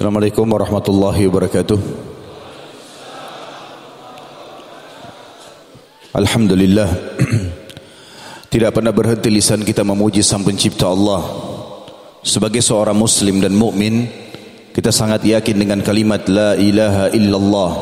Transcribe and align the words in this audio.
Assalamualaikum 0.00 0.48
warahmatullahi 0.48 1.28
wabarakatuh. 1.28 1.76
Alhamdulillah. 6.16 6.88
Tidak 8.56 8.72
pernah 8.72 8.96
berhenti 8.96 9.28
lisan 9.28 9.60
kita 9.60 9.84
memuji 9.84 10.24
sang 10.24 10.40
pencipta 10.40 10.88
Allah. 10.88 11.20
Sebagai 12.24 12.64
seorang 12.64 12.96
muslim 12.96 13.44
dan 13.44 13.52
mukmin, 13.52 14.08
Kita 14.72 14.88
sangat 14.88 15.20
yakin 15.20 15.68
dengan 15.68 15.84
kalimat 15.84 16.24
La 16.32 16.56
ilaha 16.56 17.12
illallah 17.12 17.72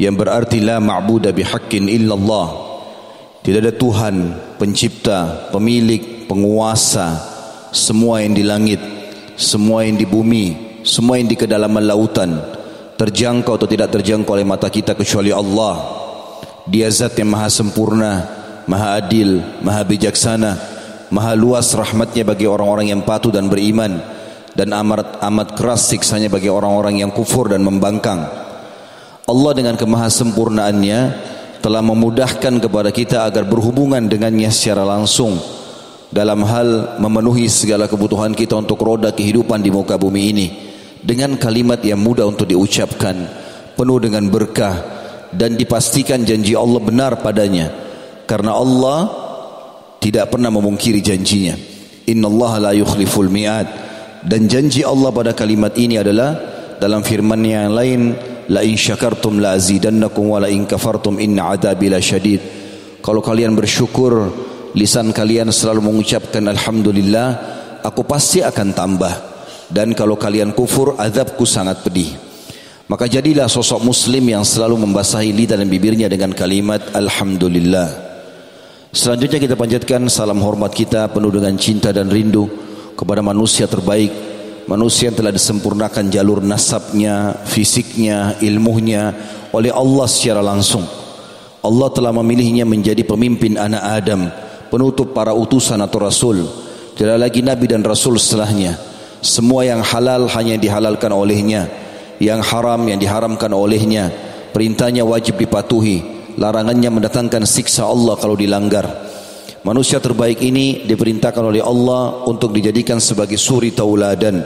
Yang 0.00 0.14
berarti 0.16 0.64
La 0.64 0.80
ma'buda 0.80 1.36
bihaqqin 1.36 1.92
illallah. 1.92 2.48
Tidak 3.44 3.60
ada 3.60 3.76
Tuhan, 3.76 4.14
pencipta, 4.56 5.52
pemilik, 5.52 6.24
penguasa 6.24 7.20
Semua 7.76 8.24
yang 8.24 8.32
di 8.32 8.40
langit 8.40 8.80
Semua 9.36 9.84
yang 9.84 10.00
di 10.00 10.08
bumi 10.08 10.65
semua 10.86 11.18
yang 11.18 11.26
di 11.26 11.34
kedalaman 11.34 11.82
lautan 11.82 12.38
terjangkau 12.96 13.58
atau 13.58 13.68
tidak 13.68 13.90
terjangkau 13.92 14.38
oleh 14.38 14.46
mata 14.46 14.70
kita 14.70 14.94
kecuali 14.94 15.34
Allah. 15.34 16.06
Dia 16.66 16.86
zat 16.90 17.18
yang 17.18 17.30
maha 17.30 17.50
sempurna 17.50 18.12
maha 18.66 18.98
adil 18.98 19.38
maha 19.62 19.86
bijaksana 19.86 20.58
maha 21.14 21.34
luas 21.38 21.70
rahmatnya 21.74 22.26
bagi 22.26 22.50
orang-orang 22.50 22.90
yang 22.90 23.02
patuh 23.06 23.30
dan 23.30 23.46
beriman 23.46 24.02
dan 24.56 24.74
amat 24.74 25.22
amat 25.22 25.48
keras 25.54 25.90
siksanya 25.90 26.26
bagi 26.32 26.50
orang-orang 26.50 27.02
yang 27.02 27.10
kufur 27.10 27.50
dan 27.50 27.62
membangkang. 27.62 28.26
Allah 29.26 29.52
dengan 29.58 29.74
kemahasempurnaannya 29.74 31.00
telah 31.58 31.82
memudahkan 31.82 32.62
kepada 32.62 32.94
kita 32.94 33.26
agar 33.26 33.42
berhubungan 33.42 34.06
dengannya 34.06 34.54
secara 34.54 34.86
langsung 34.86 35.34
dalam 36.14 36.46
hal 36.46 36.98
memenuhi 37.02 37.50
segala 37.50 37.90
kebutuhan 37.90 38.30
kita 38.30 38.54
untuk 38.54 38.78
roda 38.78 39.10
kehidupan 39.10 39.58
di 39.58 39.74
muka 39.74 39.98
bumi 39.98 40.22
ini 40.30 40.65
dengan 41.02 41.36
kalimat 41.36 41.80
yang 41.84 42.00
mudah 42.00 42.24
untuk 42.28 42.48
diucapkan 42.48 43.16
penuh 43.76 43.98
dengan 44.00 44.24
berkah 44.32 44.76
dan 45.34 45.54
dipastikan 45.54 46.24
janji 46.24 46.56
Allah 46.56 46.80
benar 46.80 47.20
padanya. 47.20 47.68
Karena 48.26 48.58
Allah 48.58 49.00
tidak 50.02 50.32
pernah 50.32 50.50
memungkiri 50.50 50.98
janjinya. 51.04 51.54
Innallaha 52.06 52.70
la 52.70 52.72
yukhliful 52.74 53.30
mi'ad. 53.30 53.68
Dan 54.26 54.50
janji 54.50 54.82
Allah 54.82 55.14
pada 55.14 55.30
kalimat 55.36 55.70
ini 55.78 56.02
adalah 56.02 56.34
dalam 56.82 57.06
firman 57.06 57.38
yang 57.46 57.70
lain 57.70 58.00
la 58.50 58.62
in 58.62 58.74
syakartum 58.74 59.38
la 59.38 59.54
azidannakum 59.54 60.26
wa 60.26 60.42
la 60.42 60.50
in 60.50 60.66
kafartum 60.66 61.22
inna 61.22 61.54
adabi 61.54 61.86
la 61.86 62.02
syadid. 62.02 62.42
Kalau 62.98 63.22
kalian 63.22 63.54
bersyukur 63.54 64.34
lisan 64.74 65.14
kalian 65.14 65.54
selalu 65.54 65.94
mengucapkan 65.94 66.42
alhamdulillah 66.50 67.28
aku 67.86 68.02
pasti 68.02 68.42
akan 68.42 68.68
tambah 68.74 69.35
dan 69.70 69.94
kalau 69.98 70.14
kalian 70.14 70.54
kufur 70.54 70.94
azabku 70.98 71.42
sangat 71.42 71.82
pedih. 71.82 72.14
Maka 72.86 73.10
jadilah 73.10 73.50
sosok 73.50 73.82
muslim 73.82 74.22
yang 74.30 74.46
selalu 74.46 74.86
membasahi 74.86 75.34
lidah 75.34 75.58
dan 75.58 75.66
bibirnya 75.66 76.06
dengan 76.06 76.30
kalimat 76.30 76.94
alhamdulillah. 76.94 78.06
Selanjutnya 78.94 79.42
kita 79.42 79.58
panjatkan 79.58 80.06
salam 80.06 80.38
hormat 80.38 80.70
kita 80.70 81.10
penuh 81.10 81.34
dengan 81.34 81.58
cinta 81.58 81.90
dan 81.90 82.06
rindu 82.06 82.46
kepada 82.94 83.26
manusia 83.26 83.66
terbaik. 83.66 84.14
Manusia 84.70 85.10
yang 85.10 85.18
telah 85.18 85.34
disempurnakan 85.34 86.10
jalur 86.10 86.42
nasabnya 86.42 87.38
fisiknya 87.46 88.38
ilmunya 88.42 89.14
oleh 89.50 89.70
Allah 89.70 90.06
secara 90.06 90.42
langsung. 90.42 90.86
Allah 91.66 91.88
telah 91.90 92.14
memilihnya 92.14 92.62
menjadi 92.62 93.02
pemimpin 93.02 93.58
anak 93.58 93.82
Adam 93.82 94.30
penutup 94.70 95.10
para 95.10 95.34
utusan 95.34 95.82
atau 95.82 95.98
rasul. 96.06 96.46
Tidak 96.94 97.18
lagi 97.18 97.42
nabi 97.42 97.66
dan 97.66 97.82
rasul 97.82 98.14
setelahnya 98.14 98.85
semua 99.24 99.64
yang 99.64 99.80
halal 99.80 100.28
hanya 100.36 100.60
dihalalkan 100.60 101.12
olehnya. 101.12 101.68
Yang 102.16 102.40
haram 102.48 102.80
yang 102.88 103.00
diharamkan 103.00 103.52
olehnya. 103.52 104.12
Perintahnya 104.52 105.04
wajib 105.04 105.36
dipatuhi. 105.40 106.16
Larangannya 106.36 106.88
mendatangkan 106.92 107.48
siksa 107.48 107.88
Allah 107.88 108.16
kalau 108.16 108.36
dilanggar. 108.36 108.88
Manusia 109.64 109.98
terbaik 109.98 110.38
ini 110.46 110.86
diperintahkan 110.86 111.42
oleh 111.42 111.58
Allah 111.58 112.22
Untuk 112.30 112.54
dijadikan 112.54 113.00
sebagai 113.00 113.40
suri 113.40 113.72
tauladan. 113.72 114.40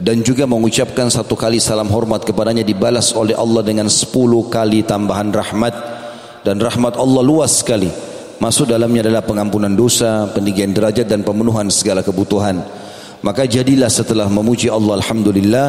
Dan 0.00 0.24
juga 0.24 0.48
mengucapkan 0.48 1.12
satu 1.12 1.36
kali 1.36 1.60
salam 1.60 1.92
hormat 1.92 2.24
kepadanya 2.24 2.64
Dibalas 2.64 3.12
oleh 3.12 3.36
Allah 3.36 3.60
dengan 3.60 3.86
sepuluh 3.92 4.48
kali 4.48 4.82
tambahan 4.82 5.28
rahmat. 5.28 5.74
Dan 6.40 6.56
rahmat 6.56 6.96
Allah 6.96 7.22
luas 7.22 7.60
sekali. 7.60 7.90
Masuk 8.40 8.72
dalamnya 8.72 9.04
adalah 9.04 9.20
pengampunan 9.20 9.68
dosa 9.68 10.24
Peninggian 10.32 10.72
derajat 10.72 11.04
dan 11.04 11.20
pemenuhan 11.20 11.68
segala 11.68 12.00
kebutuhan 12.00 12.64
Maka 13.20 13.44
jadilah 13.44 13.92
setelah 13.92 14.28
memuji 14.32 14.72
Allah 14.72 14.96
Alhamdulillah 14.96 15.66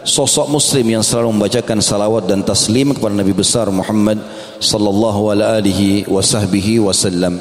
Sosok 0.00 0.48
muslim 0.48 0.96
yang 0.96 1.04
selalu 1.04 1.36
membacakan 1.36 1.84
salawat 1.84 2.24
dan 2.24 2.40
taslim 2.40 2.96
kepada 2.96 3.20
Nabi 3.20 3.36
besar 3.36 3.68
Muhammad 3.68 4.16
Sallallahu 4.60 5.32
alaihi 5.32 6.08
wasallam 6.08 7.40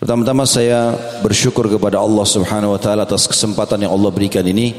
Pertama-tama 0.00 0.48
saya 0.48 0.96
bersyukur 1.20 1.68
kepada 1.68 2.00
Allah 2.00 2.24
subhanahu 2.24 2.72
wa 2.76 2.80
ta'ala 2.80 3.04
atas 3.04 3.28
kesempatan 3.28 3.84
yang 3.84 3.92
Allah 3.92 4.12
berikan 4.12 4.44
ini 4.44 4.72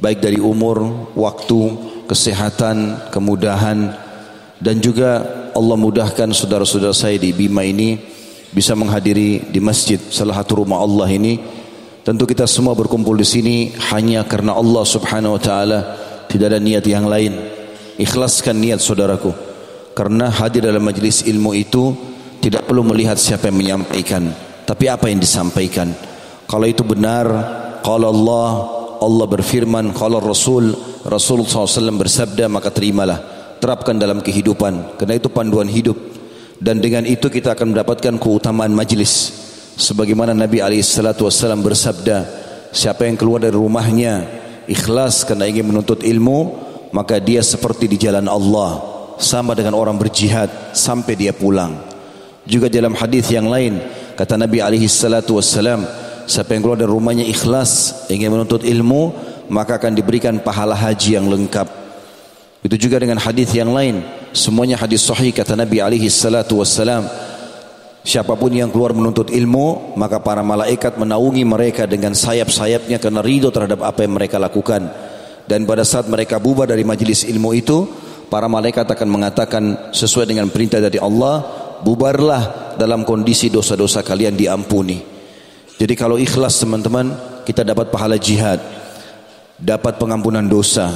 Baik 0.00 0.24
dari 0.24 0.40
umur, 0.40 1.12
waktu, 1.16 1.60
kesehatan, 2.08 3.08
kemudahan 3.12 3.92
Dan 4.60 4.80
juga 4.84 5.20
Allah 5.52 5.76
mudahkan 5.76 6.32
saudara-saudara 6.32 6.96
saya 6.96 7.20
di 7.20 7.36
Bima 7.36 7.64
ini 7.68 8.00
Bisa 8.48 8.72
menghadiri 8.72 9.48
di 9.52 9.60
masjid. 9.60 10.00
Salah 10.08 10.40
satu 10.40 10.64
rumah 10.64 10.80
Allah 10.80 11.08
ini 11.12 11.63
Tentu 12.04 12.28
kita 12.28 12.44
semua 12.44 12.76
berkumpul 12.76 13.16
di 13.16 13.24
sini 13.24 13.72
hanya 13.88 14.28
karena 14.28 14.52
Allah 14.52 14.84
Subhanahu 14.84 15.40
wa 15.40 15.42
taala, 15.42 15.80
tidak 16.28 16.52
ada 16.52 16.60
niat 16.60 16.84
yang 16.84 17.08
lain. 17.08 17.32
Ikhlaskan 17.96 18.60
niat 18.60 18.84
saudaraku. 18.84 19.32
Karena 19.96 20.28
hadir 20.28 20.68
dalam 20.68 20.84
majlis 20.84 21.24
ilmu 21.24 21.56
itu 21.56 21.96
tidak 22.44 22.68
perlu 22.68 22.84
melihat 22.84 23.16
siapa 23.16 23.48
yang 23.48 23.56
menyampaikan, 23.56 24.28
tapi 24.68 24.92
apa 24.92 25.08
yang 25.08 25.16
disampaikan. 25.16 25.96
Kalau 26.44 26.68
itu 26.68 26.84
benar, 26.84 27.24
kalau 27.80 28.12
Allah, 28.12 28.48
Allah 29.00 29.24
berfirman, 29.24 29.96
kalau 29.96 30.20
Rasul, 30.20 30.76
Rasul 31.08 31.48
SAW 31.48 31.88
bersabda, 31.96 32.52
maka 32.52 32.68
terimalah. 32.68 33.32
Terapkan 33.64 33.96
dalam 33.96 34.20
kehidupan, 34.20 35.00
karena 35.00 35.16
itu 35.16 35.32
panduan 35.32 35.72
hidup. 35.72 35.96
Dan 36.60 36.84
dengan 36.84 37.08
itu 37.08 37.32
kita 37.32 37.56
akan 37.56 37.72
mendapatkan 37.72 38.20
keutamaan 38.20 38.76
majlis 38.76 39.40
sebagaimana 39.74 40.34
Nabi 40.34 40.62
alaihissalatu 40.62 41.26
wassalam 41.26 41.62
bersabda 41.62 42.26
siapa 42.70 43.06
yang 43.06 43.18
keluar 43.18 43.42
dari 43.42 43.54
rumahnya 43.54 44.26
ikhlas 44.70 45.26
karena 45.26 45.50
ingin 45.50 45.66
menuntut 45.66 46.06
ilmu 46.06 46.54
maka 46.94 47.18
dia 47.18 47.42
seperti 47.42 47.90
di 47.90 47.98
jalan 47.98 48.26
Allah 48.30 48.82
sama 49.18 49.54
dengan 49.54 49.74
orang 49.74 49.98
berjihad 49.98 50.74
sampai 50.74 51.14
dia 51.18 51.34
pulang. 51.34 51.74
Juga 52.46 52.70
dalam 52.70 52.94
hadis 52.94 53.30
yang 53.30 53.50
lain 53.50 53.82
kata 54.14 54.38
Nabi 54.38 54.62
alaihissalatu 54.62 55.38
wassalam 55.38 55.82
siapa 56.30 56.54
yang 56.54 56.62
keluar 56.62 56.78
dari 56.78 56.90
rumahnya 56.90 57.26
ikhlas 57.26 58.04
ingin 58.10 58.30
menuntut 58.30 58.62
ilmu 58.62 59.10
maka 59.50 59.76
akan 59.76 59.92
diberikan 59.92 60.38
pahala 60.38 60.78
haji 60.78 61.18
yang 61.18 61.26
lengkap. 61.26 61.66
Itu 62.64 62.80
juga 62.80 62.96
dengan 62.96 63.20
hadis 63.20 63.52
yang 63.52 63.76
lain. 63.76 64.00
Semuanya 64.32 64.80
hadis 64.80 65.04
sahih 65.04 65.36
kata 65.36 65.52
Nabi 65.52 65.84
alaihissalatu 65.84 66.64
wassalam 66.64 67.04
Siapa 68.04 68.36
pun 68.36 68.52
yang 68.52 68.68
keluar 68.68 68.92
menuntut 68.92 69.32
ilmu, 69.32 69.96
maka 69.96 70.20
para 70.20 70.44
malaikat 70.44 71.00
menaungi 71.00 71.40
mereka 71.40 71.88
dengan 71.88 72.12
sayap-sayapnya 72.12 73.00
karena 73.00 73.24
ridho 73.24 73.48
terhadap 73.48 73.80
apa 73.80 74.04
yang 74.04 74.20
mereka 74.20 74.36
lakukan. 74.36 74.92
Dan 75.48 75.64
pada 75.64 75.88
saat 75.88 76.04
mereka 76.12 76.36
bubar 76.36 76.68
dari 76.68 76.84
majelis 76.84 77.24
ilmu 77.24 77.56
itu, 77.56 77.88
para 78.28 78.44
malaikat 78.44 78.84
akan 78.84 79.08
mengatakan 79.08 79.88
sesuai 79.96 80.28
dengan 80.28 80.52
perintah 80.52 80.84
dari 80.84 81.00
Allah, 81.00 81.48
bubarlah 81.80 82.76
dalam 82.76 83.08
kondisi 83.08 83.48
dosa-dosa 83.48 84.04
kalian 84.04 84.36
diampuni. 84.36 85.00
Jadi 85.80 85.94
kalau 85.96 86.20
ikhlas 86.20 86.60
teman-teman, 86.60 87.08
kita 87.48 87.64
dapat 87.64 87.88
pahala 87.88 88.20
jihad, 88.20 88.60
dapat 89.56 89.96
pengampunan 89.96 90.44
dosa, 90.44 90.92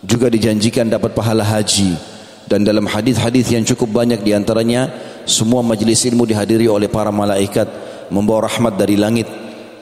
juga 0.00 0.32
dijanjikan 0.32 0.88
dapat 0.88 1.12
pahala 1.12 1.44
haji. 1.44 2.16
Dan 2.44 2.64
dalam 2.64 2.84
hadis-hadis 2.84 3.48
yang 3.52 3.64
cukup 3.64 4.04
banyak 4.04 4.20
di 4.20 4.36
antaranya 4.36 4.92
semua 5.24 5.64
majlis 5.64 6.04
ilmu 6.08 6.28
dihadiri 6.28 6.68
oleh 6.68 6.88
para 6.88 7.12
malaikat 7.12 7.68
membawa 8.12 8.48
rahmat 8.48 8.76
dari 8.76 8.96
langit. 8.96 9.28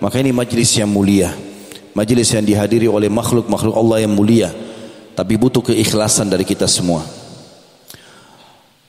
Maka 0.03 0.19
ini 0.19 0.35
majlis 0.35 0.75
yang 0.79 0.91
mulia. 0.91 1.31
Majlis 1.95 2.35
yang 2.35 2.43
dihadiri 2.43 2.89
oleh 2.89 3.13
makhluk-makhluk 3.13 3.75
Allah 3.77 4.03
yang 4.03 4.15
mulia. 4.15 4.51
Tapi 5.13 5.37
butuh 5.37 5.61
keikhlasan 5.63 6.33
dari 6.33 6.43
kita 6.43 6.65
semua. 6.67 7.05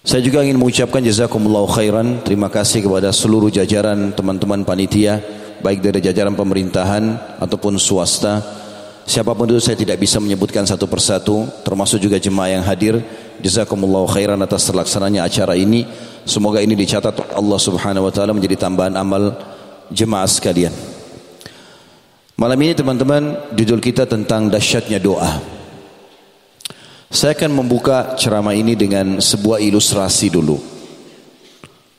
Saya 0.04 0.20
juga 0.20 0.44
ingin 0.44 0.60
mengucapkan 0.60 1.04
jazakumullah 1.04 1.64
khairan. 1.68 2.24
Terima 2.28 2.52
kasih 2.52 2.84
kepada 2.84 3.12
seluruh 3.12 3.48
jajaran 3.48 4.12
teman-teman 4.16 4.64
panitia 4.68 5.24
baik 5.64 5.80
dari 5.80 6.04
jajaran 6.04 6.36
pemerintahan 6.36 7.40
ataupun 7.40 7.80
swasta. 7.80 8.44
Siapa 9.08 9.32
pun 9.32 9.48
itu 9.48 9.64
saya 9.64 9.80
tidak 9.80 10.00
bisa 10.00 10.20
menyebutkan 10.20 10.68
satu 10.68 10.88
persatu 10.88 11.48
termasuk 11.64 12.04
juga 12.04 12.20
jemaah 12.20 12.60
yang 12.60 12.64
hadir. 12.68 13.00
Jazakumullah 13.40 14.04
khairan 14.12 14.40
atas 14.44 14.68
terlaksananya 14.68 15.24
acara 15.24 15.56
ini 15.56 15.88
Semoga 16.24 16.64
ini 16.64 16.76
dicatat 16.76 17.36
Allah 17.36 17.60
Subhanahu 17.60 18.08
wa 18.08 18.14
taala 18.16 18.32
menjadi 18.32 18.56
tambahan 18.56 18.96
amal 18.96 19.36
jemaah 19.92 20.28
sekalian. 20.28 20.72
Malam 22.40 22.60
ini 22.64 22.74
teman-teman 22.74 23.54
judul 23.54 23.78
kita 23.84 24.08
tentang 24.10 24.48
dahsyatnya 24.48 24.98
doa. 25.04 25.38
Saya 27.14 27.38
akan 27.38 27.52
membuka 27.54 28.18
ceramah 28.18 28.58
ini 28.58 28.74
dengan 28.74 29.22
sebuah 29.22 29.62
ilustrasi 29.62 30.34
dulu. 30.34 30.58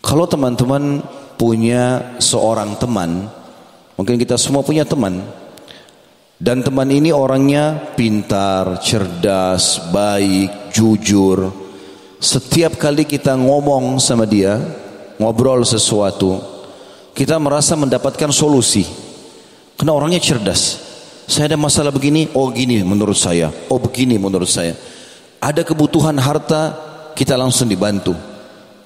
Kalau 0.02 0.26
teman-teman 0.26 1.06
punya 1.38 2.16
seorang 2.18 2.74
teman, 2.82 3.30
mungkin 3.94 4.18
kita 4.18 4.34
semua 4.34 4.66
punya 4.66 4.82
teman, 4.82 5.22
dan 6.42 6.66
teman 6.66 6.90
ini 6.90 7.14
orangnya 7.14 7.94
pintar, 7.94 8.82
cerdas, 8.82 9.80
baik, 9.94 10.74
jujur. 10.74 11.63
Setiap 12.24 12.80
kali 12.80 13.04
kita 13.04 13.36
ngomong 13.36 14.00
sama 14.00 14.24
dia, 14.24 14.56
ngobrol 15.20 15.60
sesuatu, 15.60 16.40
kita 17.12 17.36
merasa 17.36 17.76
mendapatkan 17.76 18.32
solusi. 18.32 18.88
Karena 19.76 19.92
orangnya 19.92 20.24
cerdas. 20.24 20.80
Saya 21.28 21.52
ada 21.52 21.60
masalah 21.60 21.92
begini, 21.92 22.32
oh 22.32 22.48
gini 22.48 22.80
menurut 22.80 23.20
saya, 23.20 23.52
oh 23.68 23.76
begini 23.76 24.16
menurut 24.16 24.48
saya. 24.48 24.72
Ada 25.36 25.68
kebutuhan 25.68 26.16
harta, 26.16 26.72
kita 27.12 27.36
langsung 27.36 27.68
dibantu. 27.68 28.16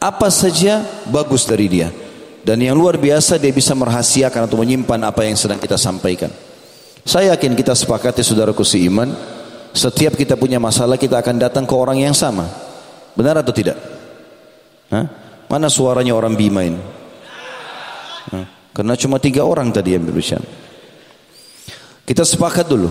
Apa 0.02 0.35
saja 0.35 0.82
bagus 1.06 1.46
dari 1.46 1.70
dia. 1.70 1.94
Dan 2.43 2.58
yang 2.58 2.75
luar 2.75 2.99
biasa 2.99 3.38
dia 3.38 3.55
bisa 3.55 3.70
merahasiakan 3.70 4.50
atau 4.50 4.58
menyimpan 4.58 4.99
apa 5.06 5.23
yang 5.23 5.38
sedang 5.38 5.62
kita 5.62 5.79
sampaikan. 5.79 6.35
Saya 7.06 7.38
yakin 7.38 7.55
kita 7.55 7.70
sepakati 7.70 8.19
saudaraku 8.26 8.67
seiman, 8.67 9.14
setiap 9.70 10.19
kita 10.19 10.35
punya 10.35 10.58
masalah 10.58 10.99
kita 10.99 11.23
akan 11.23 11.38
datang 11.38 11.62
ke 11.62 11.75
orang 11.79 12.02
yang 12.02 12.19
sama. 12.19 12.67
Benar 13.19 13.43
atau 13.43 13.50
tidak? 13.50 13.75
Hah? 14.94 15.06
Mana 15.50 15.67
suaranya 15.67 16.15
orang 16.15 16.38
Bima 16.38 16.62
ini? 16.62 16.79
Hah? 18.31 18.47
Karena 18.70 18.94
cuma 18.94 19.19
tiga 19.19 19.43
orang 19.43 19.75
tadi 19.75 19.99
yang 19.99 20.06
berbicara. 20.06 20.47
Kita 22.06 22.23
sepakat 22.23 22.70
dulu. 22.70 22.87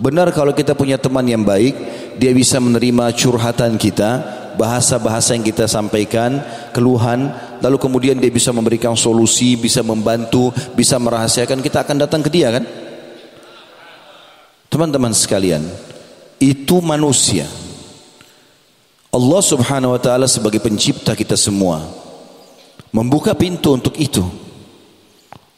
Benar 0.00 0.32
kalau 0.32 0.56
kita 0.56 0.72
punya 0.72 0.96
teman 0.96 1.28
yang 1.28 1.44
baik, 1.44 1.76
dia 2.16 2.32
bisa 2.32 2.56
menerima 2.58 3.12
curhatan 3.12 3.76
kita, 3.76 4.10
bahasa-bahasa 4.56 5.36
yang 5.36 5.44
kita 5.44 5.68
sampaikan, 5.68 6.40
keluhan, 6.72 7.30
lalu 7.60 7.76
kemudian 7.76 8.16
dia 8.16 8.32
bisa 8.32 8.50
memberikan 8.56 8.96
solusi, 8.96 9.54
bisa 9.54 9.84
membantu, 9.84 10.48
bisa 10.74 10.96
merahasiakan, 10.96 11.60
kita 11.60 11.84
akan 11.84 11.96
datang 12.08 12.24
ke 12.24 12.32
dia 12.32 12.50
kan? 12.50 12.64
Teman-teman 14.72 15.12
sekalian, 15.12 15.62
itu 16.40 16.80
manusia. 16.80 17.44
Allah 19.12 19.42
Subhanahu 19.44 19.92
wa 19.92 20.00
taala 20.00 20.24
sebagai 20.24 20.56
pencipta 20.56 21.12
kita 21.12 21.36
semua 21.36 21.84
membuka 22.96 23.36
pintu 23.36 23.76
untuk 23.76 23.92
itu. 24.00 24.24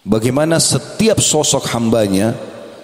Bagaimana 0.03 0.59
setiap 0.59 1.23
sosok 1.23 1.71
hambanya 1.71 2.35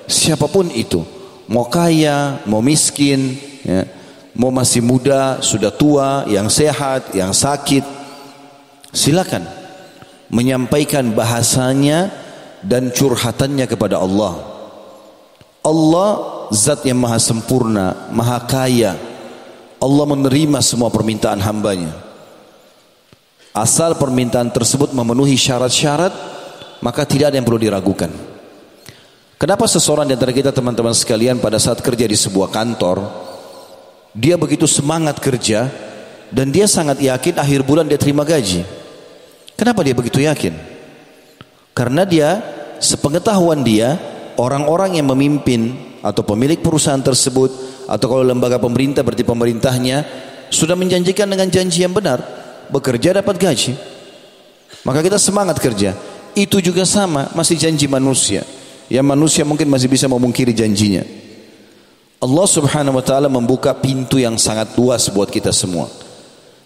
siapa 0.06 0.46
pun 0.46 0.70
itu 0.70 1.02
mau 1.50 1.67
kaya 1.67 2.38
mau 2.46 2.62
miskin 2.62 3.34
ya, 3.67 3.82
mau 4.38 4.55
masih 4.55 4.81
muda 4.81 5.43
sudah 5.43 5.75
tua 5.75 6.25
yang 6.31 6.46
sehat 6.46 7.12
yang 7.19 7.34
sakit 7.34 7.82
silakan 8.94 9.44
menyampaikan 10.31 11.11
bahasanya 11.12 12.08
dan 12.62 12.94
curhatannya 12.94 13.66
kepada 13.66 13.99
Allah 13.99 14.38
Allah 15.66 16.11
zat 16.55 16.87
yang 16.87 17.02
maha 17.02 17.19
sempurna 17.20 18.08
maha 18.14 18.38
kaya 18.49 19.09
Allah 19.80 20.06
menerima 20.06 20.60
semua 20.60 20.92
permintaan 20.92 21.40
hambanya 21.40 21.92
asal 23.56 23.96
permintaan 23.96 24.52
tersebut 24.52 24.94
memenuhi 24.94 25.34
syarat-syarat 25.34 26.12
maka 26.84 27.02
tidak 27.04 27.32
ada 27.32 27.36
yang 27.40 27.48
perlu 27.48 27.60
diragukan 27.60 28.12
Kenapa 29.40 29.64
seseorang 29.64 30.04
di 30.04 30.12
antara 30.12 30.36
kita 30.36 30.52
teman-teman 30.52 30.92
sekalian 30.92 31.40
pada 31.40 31.56
saat 31.56 31.80
kerja 31.80 32.04
di 32.04 32.12
sebuah 32.12 32.52
kantor, 32.52 33.00
dia 34.12 34.36
begitu 34.36 34.68
semangat 34.68 35.16
kerja 35.16 35.64
dan 36.28 36.52
dia 36.52 36.68
sangat 36.68 37.00
yakin 37.00 37.40
akhir 37.40 37.64
bulan 37.64 37.88
dia 37.88 37.96
terima 37.96 38.20
gaji. 38.20 38.68
Kenapa 39.56 39.80
dia 39.80 39.96
begitu 39.96 40.20
yakin? 40.20 40.52
Karena 41.72 42.04
dia 42.04 42.44
sepengetahuan 42.84 43.64
dia 43.64 43.96
orang-orang 44.36 45.00
yang 45.00 45.08
memimpin 45.08 45.72
atau 46.04 46.20
pemilik 46.20 46.60
perusahaan 46.60 47.00
tersebut 47.00 47.48
atau 47.90 48.06
kalau 48.06 48.22
lembaga 48.22 48.62
pemerintah 48.62 49.02
berarti 49.02 49.26
pemerintahnya 49.26 50.06
sudah 50.46 50.78
menjanjikan 50.78 51.26
dengan 51.26 51.50
janji 51.50 51.82
yang 51.82 51.90
benar 51.90 52.22
bekerja 52.70 53.19
dapat 53.19 53.34
gaji. 53.34 53.75
Maka 54.87 55.02
kita 55.02 55.19
semangat 55.19 55.58
kerja. 55.58 55.98
Itu 56.38 56.62
juga 56.62 56.87
sama 56.87 57.26
masih 57.34 57.58
janji 57.58 57.90
manusia 57.90 58.46
yang 58.90 59.06
manusia 59.06 59.46
mungkin 59.46 59.70
masih 59.70 59.87
bisa 59.87 60.10
memungkiri 60.10 60.50
janjinya. 60.50 61.06
Allah 62.20 62.46
Subhanahu 62.50 62.98
wa 63.00 63.04
taala 63.06 63.31
membuka 63.31 63.72
pintu 63.72 64.19
yang 64.19 64.37
sangat 64.37 64.75
luas 64.75 65.08
buat 65.08 65.31
kita 65.31 65.54
semua. 65.54 65.87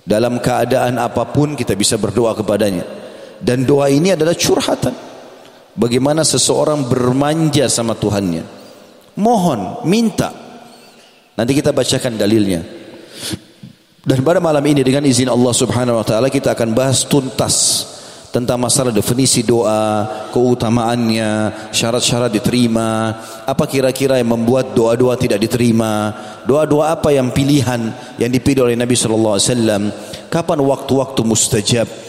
Dalam 0.03 0.41
keadaan 0.41 0.97
apa 0.99 1.29
pun 1.29 1.53
kita 1.55 1.77
bisa 1.77 2.01
berdoa 2.01 2.33
kepadanya. 2.33 2.83
Dan 3.39 3.69
doa 3.69 3.93
ini 3.93 4.17
adalah 4.17 4.33
curhatan. 4.33 4.97
Bagaimana 5.77 6.25
seseorang 6.25 6.89
bermanja 6.89 7.69
sama 7.69 7.93
Tuhannya. 7.93 8.45
Mohon, 9.21 9.85
minta. 9.87 10.44
Nanti 11.35 11.53
kita 11.55 11.75
bacakan 11.75 12.15
dalilnya. 12.15 12.63
Dan 14.05 14.21
pada 14.21 14.39
malam 14.39 14.63
ini 14.69 14.85
dengan 14.85 15.03
izin 15.03 15.33
Allah 15.33 15.55
Subhanahu 15.57 15.97
wa 15.97 16.05
taala 16.05 16.29
kita 16.29 16.53
akan 16.53 16.77
bahas 16.77 17.09
tuntas 17.09 17.89
tentang 18.35 18.59
masalah 18.59 18.91
definisi 18.91 19.47
doa, 19.47 20.05
keutamaannya, 20.35 21.71
syarat-syarat 21.71 22.35
diterima, 22.35 23.15
apa 23.47 23.65
kira-kira 23.65 24.19
yang 24.19 24.35
membuat 24.35 24.75
doa-doa 24.75 25.15
tidak 25.15 25.39
diterima, 25.39 26.11
doa-doa 26.43 26.99
apa 26.99 27.15
yang 27.15 27.31
pilihan 27.31 27.95
yang 28.19 28.31
dipilih 28.35 28.67
oleh 28.67 28.77
Nabi 28.77 28.99
sallallahu 28.99 29.39
alaihi 29.39 29.49
wasallam, 29.49 29.83
kapan 30.29 30.59
waktu-waktu 30.67 31.21
mustajab. 31.23 32.04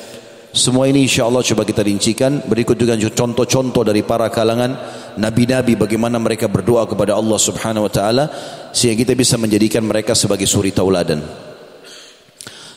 Semua 0.56 0.88
ini 0.88 1.04
insya 1.04 1.28
Allah 1.28 1.44
coba 1.44 1.68
kita 1.68 1.84
rincikan. 1.84 2.40
Berikut 2.48 2.80
juga 2.80 2.96
contoh-contoh 2.96 3.84
dari 3.84 4.08
para 4.08 4.32
kalangan 4.32 4.72
nabi-nabi 5.20 5.76
bagaimana 5.76 6.16
mereka 6.16 6.48
berdoa 6.48 6.88
kepada 6.88 7.12
Allah 7.12 7.36
Subhanahu 7.36 7.84
wa 7.84 7.92
taala 7.92 8.32
sehingga 8.72 9.04
kita 9.04 9.20
bisa 9.20 9.36
menjadikan 9.36 9.84
mereka 9.84 10.16
sebagai 10.16 10.48
suri 10.48 10.72
tauladan. 10.72 11.20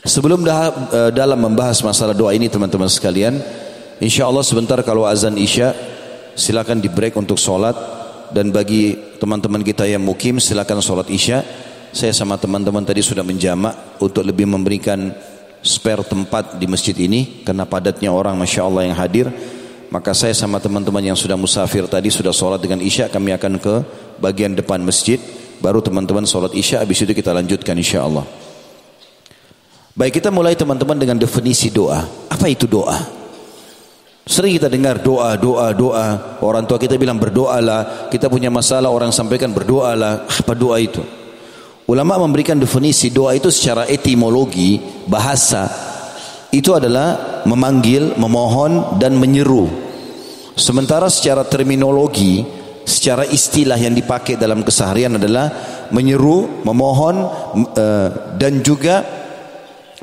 Sebelum 0.02 0.42
dah, 0.42 0.74
uh, 0.90 1.10
dalam 1.14 1.38
membahas 1.38 1.78
masalah 1.86 2.18
doa 2.18 2.34
ini 2.34 2.50
teman-teman 2.50 2.90
sekalian, 2.90 3.38
insya 4.02 4.26
Allah 4.26 4.42
sebentar 4.42 4.82
kalau 4.82 5.06
azan 5.06 5.38
isya 5.38 5.70
silakan 6.34 6.82
di 6.82 6.90
break 6.90 7.14
untuk 7.14 7.38
sholat 7.38 7.78
dan 8.34 8.50
bagi 8.50 8.98
teman-teman 9.22 9.62
kita 9.62 9.86
yang 9.86 10.02
mukim 10.02 10.42
silakan 10.42 10.82
sholat 10.82 11.06
isya. 11.14 11.46
Saya 11.94 12.10
sama 12.10 12.42
teman-teman 12.42 12.82
tadi 12.82 13.06
sudah 13.06 13.22
menjamak 13.22 14.02
untuk 14.02 14.26
lebih 14.26 14.50
memberikan 14.50 15.14
spare 15.62 16.04
tempat 16.06 16.56
di 16.56 16.66
masjid 16.70 16.94
ini 16.94 17.42
karena 17.42 17.66
padatnya 17.66 18.12
orang 18.12 18.38
masya 18.38 18.66
Allah 18.66 18.86
yang 18.86 18.96
hadir. 18.96 19.26
Maka 19.88 20.12
saya 20.12 20.36
sama 20.36 20.60
teman-teman 20.60 21.00
yang 21.00 21.16
sudah 21.16 21.32
musafir 21.32 21.88
tadi 21.88 22.12
sudah 22.12 22.28
sholat 22.28 22.60
dengan 22.60 22.84
isya 22.84 23.08
kami 23.08 23.32
akan 23.32 23.56
ke 23.56 23.74
bagian 24.20 24.52
depan 24.52 24.84
masjid. 24.84 25.16
Baru 25.58 25.80
teman-teman 25.80 26.28
sholat 26.28 26.52
isya 26.52 26.84
habis 26.84 27.00
itu 27.00 27.10
kita 27.16 27.32
lanjutkan 27.32 27.72
insya 27.72 28.04
Allah. 28.04 28.28
Baik 29.98 30.22
kita 30.22 30.30
mulai 30.30 30.54
teman-teman 30.54 30.94
dengan 30.94 31.18
definisi 31.18 31.72
doa. 31.72 32.04
Apa 32.30 32.46
itu 32.46 32.70
doa? 32.70 33.18
Sering 34.28 34.60
kita 34.60 34.68
dengar 34.68 35.00
doa, 35.00 35.34
doa, 35.40 35.72
doa. 35.72 36.38
Orang 36.44 36.68
tua 36.68 36.76
kita 36.76 37.00
bilang 37.00 37.16
berdoalah. 37.16 38.12
Kita 38.12 38.28
punya 38.28 38.52
masalah 38.52 38.92
orang 38.92 39.08
sampaikan 39.08 39.50
berdoalah. 39.56 40.28
Apa 40.28 40.52
doa 40.52 40.76
itu? 40.76 41.00
Ulama 41.88 42.20
memberikan 42.20 42.60
definisi 42.60 43.08
doa 43.08 43.32
itu 43.32 43.48
secara 43.48 43.88
etimologi, 43.88 44.76
bahasa. 45.08 45.72
Itu 46.52 46.76
adalah 46.76 47.40
memanggil, 47.48 48.12
memohon 48.20 49.00
dan 49.00 49.16
menyeru. 49.16 49.64
Sementara 50.52 51.08
secara 51.08 51.48
terminologi, 51.48 52.44
secara 52.84 53.24
istilah 53.24 53.80
yang 53.80 53.96
dipakai 53.96 54.36
dalam 54.36 54.60
keseharian 54.60 55.16
adalah 55.16 55.48
menyeru, 55.88 56.60
memohon 56.60 57.24
eh, 57.72 58.08
dan 58.36 58.60
juga 58.60 59.00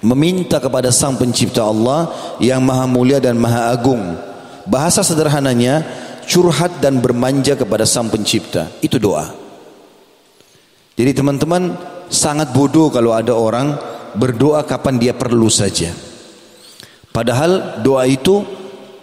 meminta 0.01 0.58
kepada 0.58 0.89
sang 0.89 1.22
pencipta 1.22 1.70
Allah 1.70 2.10
yang 2.42 2.65
maha 2.65 2.89
mulia 2.89 3.22
dan 3.22 3.38
maha 3.38 3.70
agung. 3.70 4.18
Bahasa 4.65 5.06
sederhananya, 5.06 5.86
curhat 6.25 6.82
dan 6.82 6.98
bermanja 6.98 7.54
kepada 7.54 7.86
sang 7.86 8.10
pencipta. 8.10 8.74
Itu 8.82 8.98
doa. 8.98 9.45
Jadi 10.96 11.12
teman-teman, 11.12 11.75
sangat 12.08 12.56
bodoh 12.56 12.88
kalau 12.88 13.12
ada 13.12 13.36
orang 13.36 13.75
berdoa 14.16 14.64
kapan 14.64 14.96
dia 14.96 15.14
perlu 15.16 15.52
saja. 15.52 15.92
Padahal 17.12 17.84
doa 17.84 18.08
itu 18.08 18.44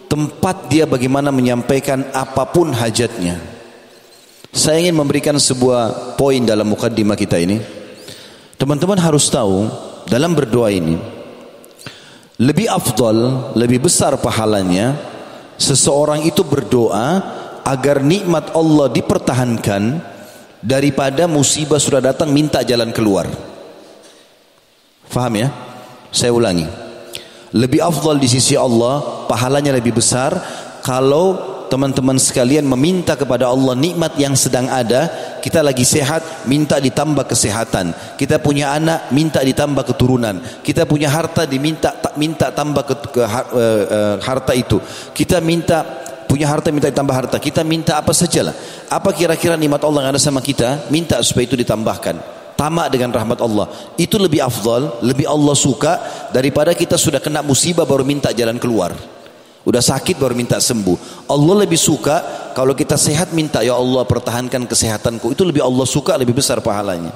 tempat 0.09 0.69
dia 0.69 0.85
bagaimana 0.85 1.33
menyampaikan 1.33 2.13
apa 2.13 2.49
pun 2.49 2.73
hajatnya. 2.73 3.41
Saya 4.53 4.85
ingin 4.85 5.01
memberikan 5.01 5.37
sebuah 5.41 6.17
poin 6.21 6.45
dalam 6.45 6.69
mukaddimah 6.69 7.17
kita 7.17 7.41
ini. 7.41 7.57
Teman-teman 8.61 9.01
harus 9.01 9.33
tahu 9.33 9.65
dalam 10.05 10.37
berdoa 10.37 10.69
ini 10.69 10.97
lebih 12.43 12.67
afdal, 12.67 13.53
lebih 13.55 13.87
besar 13.87 14.19
pahalanya 14.19 14.99
seseorang 15.61 16.27
itu 16.27 16.43
berdoa 16.43 17.23
agar 17.63 18.03
nikmat 18.03 18.51
Allah 18.57 18.91
dipertahankan 18.91 19.83
daripada 20.63 21.27
musibah 21.27 21.83
sudah 21.83 21.99
datang 21.99 22.31
minta 22.31 22.63
jalan 22.63 22.95
keluar. 22.95 23.27
Faham 25.11 25.35
ya? 25.37 25.51
Saya 26.15 26.33
ulangi. 26.33 26.65
Lebih 27.53 27.85
afdal 27.85 28.17
di 28.17 28.31
sisi 28.31 28.57
Allah, 28.57 29.27
pahalanya 29.29 29.77
lebih 29.77 30.01
besar 30.01 30.33
kalau 30.81 31.53
teman-teman 31.69 32.21
sekalian 32.21 32.69
meminta 32.69 33.17
kepada 33.17 33.49
Allah 33.49 33.73
nikmat 33.73 34.13
yang 34.21 34.37
sedang 34.37 34.69
ada, 34.69 35.09
kita 35.41 35.65
lagi 35.65 35.89
sehat, 35.89 36.45
minta 36.45 36.77
ditambah 36.77 37.25
kesehatan. 37.25 37.97
Kita 38.21 38.37
punya 38.41 38.77
anak, 38.77 39.09
minta 39.09 39.41
ditambah 39.41 39.81
keturunan. 39.89 40.41
Kita 40.61 40.85
punya 40.85 41.09
harta, 41.09 41.49
diminta 41.49 41.97
minta 42.21 42.53
tambah 42.53 42.85
ke, 42.85 42.95
ke 43.17 43.23
uh, 43.25 43.45
uh, 43.49 44.17
harta 44.21 44.53
itu. 44.53 44.81
Kita 45.17 45.41
minta 45.41 46.05
punya 46.33 46.49
harta 46.49 46.73
minta 46.73 46.89
ditambah 46.89 47.13
harta. 47.13 47.37
Kita 47.37 47.61
minta 47.61 48.01
apa 48.01 48.17
sajalah. 48.17 48.57
Apa 48.89 49.13
kira-kira 49.13 49.53
nikmat 49.61 49.85
Allah 49.85 50.09
yang 50.09 50.17
ada 50.17 50.23
sama 50.23 50.41
kita, 50.41 50.89
minta 50.89 51.21
supaya 51.21 51.45
itu 51.45 51.61
ditambahkan. 51.61 52.41
Tamak 52.57 52.89
dengan 52.89 53.13
rahmat 53.13 53.37
Allah. 53.45 53.69
Itu 54.01 54.17
lebih 54.17 54.41
afdal, 54.41 55.05
lebih 55.05 55.29
Allah 55.29 55.53
suka 55.53 56.01
daripada 56.33 56.73
kita 56.73 56.97
sudah 56.97 57.21
kena 57.21 57.45
musibah 57.45 57.85
baru 57.85 58.01
minta 58.01 58.33
jalan 58.33 58.57
keluar. 58.57 58.97
Udah 59.69 59.85
sakit 59.85 60.17
baru 60.17 60.33
minta 60.33 60.57
sembuh. 60.57 61.29
Allah 61.29 61.69
lebih 61.69 61.77
suka 61.77 62.49
kalau 62.57 62.73
kita 62.73 62.97
sehat 62.97 63.37
minta 63.37 63.61
ya 63.61 63.77
Allah 63.77 64.09
pertahankan 64.09 64.65
kesehatanku. 64.65 65.37
Itu 65.37 65.45
lebih 65.45 65.61
Allah 65.61 65.85
suka, 65.85 66.17
lebih 66.17 66.33
besar 66.33 66.65
pahalanya. 66.65 67.13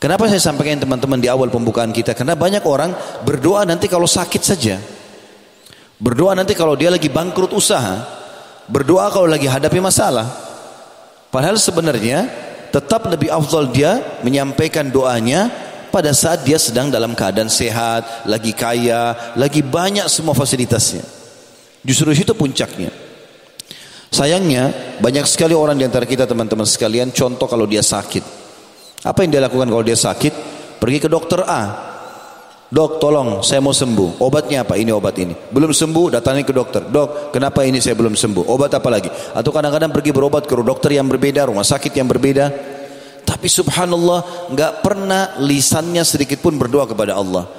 Kenapa 0.00 0.24
saya 0.24 0.40
sampaikan 0.40 0.80
teman-teman 0.80 1.20
di 1.20 1.28
awal 1.28 1.52
pembukaan 1.52 1.92
kita? 1.92 2.16
Karena 2.16 2.32
banyak 2.32 2.64
orang 2.64 2.96
berdoa 3.28 3.68
nanti 3.68 3.84
kalau 3.92 4.08
sakit 4.08 4.40
saja. 4.40 4.80
Berdoa 6.00 6.32
nanti 6.32 6.56
kalau 6.56 6.74
dia 6.80 6.88
lagi 6.88 7.12
bangkrut 7.12 7.52
usaha. 7.52 8.00
Berdoa 8.64 9.12
kalau 9.12 9.28
lagi 9.28 9.44
hadapi 9.44 9.84
masalah. 9.84 10.24
Padahal 11.28 11.60
sebenarnya 11.60 12.24
tetap 12.72 13.04
lebih 13.06 13.28
afdal 13.28 13.68
dia 13.68 14.18
menyampaikan 14.24 14.88
doanya 14.88 15.52
pada 15.92 16.14
saat 16.16 16.46
dia 16.46 16.56
sedang 16.56 16.88
dalam 16.88 17.12
keadaan 17.12 17.52
sehat, 17.52 18.24
lagi 18.24 18.56
kaya, 18.56 19.34
lagi 19.36 19.60
banyak 19.60 20.08
semua 20.08 20.32
fasilitasnya. 20.32 21.04
Justru 21.84 22.16
itu 22.16 22.32
puncaknya. 22.32 22.88
Sayangnya 24.10 24.96
banyak 24.98 25.26
sekali 25.28 25.54
orang 25.54 25.78
di 25.78 25.86
antara 25.86 26.08
kita 26.08 26.26
teman-teman 26.26 26.66
sekalian 26.66 27.12
contoh 27.14 27.46
kalau 27.46 27.66
dia 27.68 27.84
sakit. 27.84 28.22
Apa 29.04 29.22
yang 29.22 29.30
dia 29.36 29.42
lakukan 29.44 29.68
kalau 29.68 29.84
dia 29.84 29.98
sakit? 29.98 30.32
Pergi 30.80 30.98
ke 30.98 31.08
dokter 31.12 31.44
A, 31.44 31.89
Dok 32.70 33.02
tolong 33.02 33.42
saya 33.42 33.58
mau 33.58 33.74
sembuh. 33.74 34.22
Obatnya 34.22 34.62
apa? 34.62 34.78
Ini 34.78 34.94
obat 34.94 35.18
ini. 35.18 35.34
Belum 35.34 35.74
sembuh 35.74 36.14
datangi 36.14 36.46
ke 36.46 36.54
dokter. 36.54 36.86
Dok 36.86 37.34
kenapa 37.34 37.66
ini 37.66 37.82
saya 37.82 37.98
belum 37.98 38.14
sembuh? 38.14 38.46
Obat 38.46 38.78
apa 38.78 38.86
lagi? 38.86 39.10
Atau 39.10 39.50
kadang-kadang 39.50 39.90
pergi 39.90 40.14
berobat 40.14 40.46
ke 40.46 40.54
dokter 40.54 40.94
yang 40.94 41.10
berbeda 41.10 41.50
Rumah 41.50 41.66
sakit 41.66 41.90
yang 41.90 42.06
berbeda. 42.06 42.46
Tapi 43.26 43.46
subhanallah 43.50 44.54
nggak 44.54 44.72
pernah 44.86 45.34
lisannya 45.42 46.06
sedikit 46.06 46.38
pun 46.38 46.54
berdoa 46.62 46.86
kepada 46.86 47.18
Allah. 47.18 47.50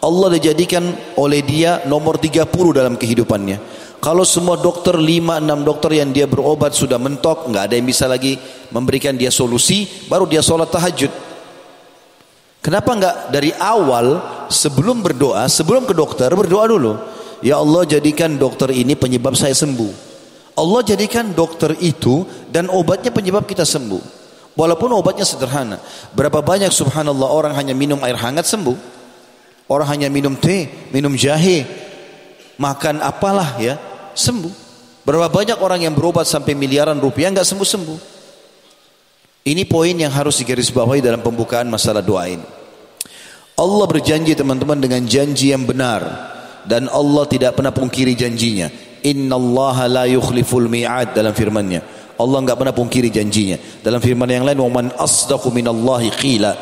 Allah 0.00 0.38
dijadikan 0.38 0.86
oleh 1.18 1.42
dia 1.42 1.82
nomor 1.90 2.22
30 2.22 2.46
dalam 2.70 2.94
kehidupannya. 2.94 3.58
Kalau 4.00 4.22
semua 4.22 4.54
dokter 4.56 4.96
5-6 4.96 5.66
dokter 5.66 5.90
yang 5.98 6.14
dia 6.14 6.24
berobat 6.30 6.72
sudah 6.78 6.96
mentok 6.96 7.50
nggak 7.50 7.68
ada 7.68 7.74
yang 7.74 7.84
bisa 7.84 8.08
lagi 8.08 8.40
memberikan 8.72 9.12
dia 9.12 9.28
solusi 9.28 9.84
Baru 10.08 10.24
dia 10.24 10.40
sholat 10.40 10.72
tahajud 10.72 11.29
Kenapa 12.60 12.92
enggak 12.92 13.16
dari 13.32 13.56
awal 13.56 14.20
sebelum 14.52 15.00
berdoa, 15.00 15.48
sebelum 15.48 15.88
ke 15.88 15.96
dokter 15.96 16.28
berdoa 16.28 16.68
dulu. 16.68 16.92
Ya 17.40 17.56
Allah 17.56 17.88
jadikan 17.88 18.36
dokter 18.36 18.68
ini 18.76 18.92
penyebab 18.92 19.32
saya 19.32 19.56
sembuh. 19.56 20.12
Allah 20.60 20.80
jadikan 20.84 21.32
dokter 21.32 21.72
itu 21.80 22.28
dan 22.52 22.68
obatnya 22.68 23.08
penyebab 23.08 23.48
kita 23.48 23.64
sembuh. 23.64 24.20
Walaupun 24.52 24.92
obatnya 24.92 25.24
sederhana. 25.24 25.80
Berapa 26.12 26.44
banyak 26.44 26.68
subhanallah 26.68 27.32
orang 27.32 27.56
hanya 27.56 27.72
minum 27.72 27.96
air 28.04 28.18
hangat 28.20 28.44
sembuh. 28.44 28.76
Orang 29.70 29.88
hanya 29.88 30.12
minum 30.12 30.36
teh, 30.36 30.68
minum 30.92 31.14
jahe, 31.16 31.64
makan 32.60 33.00
apalah 33.00 33.56
ya, 33.56 33.80
sembuh. 34.12 34.52
Berapa 35.06 35.32
banyak 35.32 35.56
orang 35.64 35.86
yang 35.88 35.94
berobat 35.96 36.28
sampai 36.28 36.52
miliaran 36.52 36.98
rupiah 37.00 37.32
enggak 37.32 37.48
sembuh-sembuh. 37.48 38.09
Ini 39.40 39.64
poin 39.64 39.96
yang 39.96 40.12
harus 40.12 40.36
digarisbawahi 40.44 41.00
dalam 41.00 41.24
pembukaan 41.24 41.64
masalah 41.72 42.04
doa 42.04 42.28
ini. 42.28 42.44
Allah 43.56 43.86
berjanji 43.88 44.36
teman-teman 44.36 44.76
dengan 44.80 45.04
janji 45.04 45.52
yang 45.52 45.64
benar 45.64 46.00
dan 46.64 46.88
Allah 46.92 47.24
tidak 47.24 47.56
pernah 47.56 47.72
pungkiri 47.72 48.12
janjinya. 48.12 48.68
Inna 49.00 49.36
Allah 49.40 49.76
la 49.88 50.04
yukhliful 50.04 50.68
mi'ad 50.68 51.16
dalam 51.16 51.32
firman-Nya. 51.32 51.80
Allah 52.20 52.38
enggak 52.44 52.60
pernah 52.60 52.76
pungkiri 52.76 53.08
janjinya. 53.08 53.56
Dalam 53.80 54.00
firman 54.04 54.28
yang 54.28 54.44
lain, 54.44 54.60
"Wa 54.60 54.68
man 54.68 54.86
asdaqu 54.92 55.48
minallahi 55.48 56.12
qila." 56.12 56.52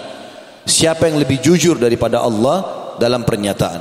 Siapa 0.62 1.10
yang 1.10 1.18
lebih 1.18 1.42
jujur 1.42 1.82
daripada 1.82 2.22
Allah 2.22 2.62
dalam 3.02 3.26
pernyataan? 3.26 3.80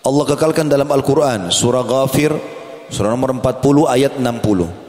Allah 0.00 0.24
kekalkan 0.24 0.72
dalam 0.72 0.88
Al-Qur'an 0.88 1.52
surah 1.52 1.84
Ghafir 1.84 2.32
surah 2.88 3.12
nomor 3.12 3.36
40 3.36 3.84
ayat 3.84 4.16
60. 4.16 4.87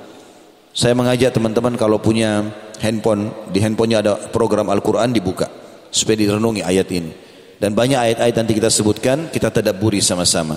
Saya 0.80 0.96
mengajak 0.96 1.36
teman-teman 1.36 1.76
kalau 1.76 2.00
punya 2.00 2.40
handphone, 2.80 3.52
di 3.52 3.60
handphonenya 3.60 4.00
ada 4.00 4.14
program 4.32 4.72
Al-Quran 4.72 5.12
dibuka. 5.12 5.52
Supaya 5.92 6.16
direnungi 6.16 6.64
ayat 6.64 6.88
ini. 6.96 7.12
Dan 7.60 7.76
banyak 7.76 8.00
ayat-ayat 8.00 8.36
nanti 8.40 8.56
kita 8.56 8.72
sebutkan, 8.72 9.28
kita 9.28 9.52
tadaburi 9.52 10.00
sama-sama. 10.00 10.56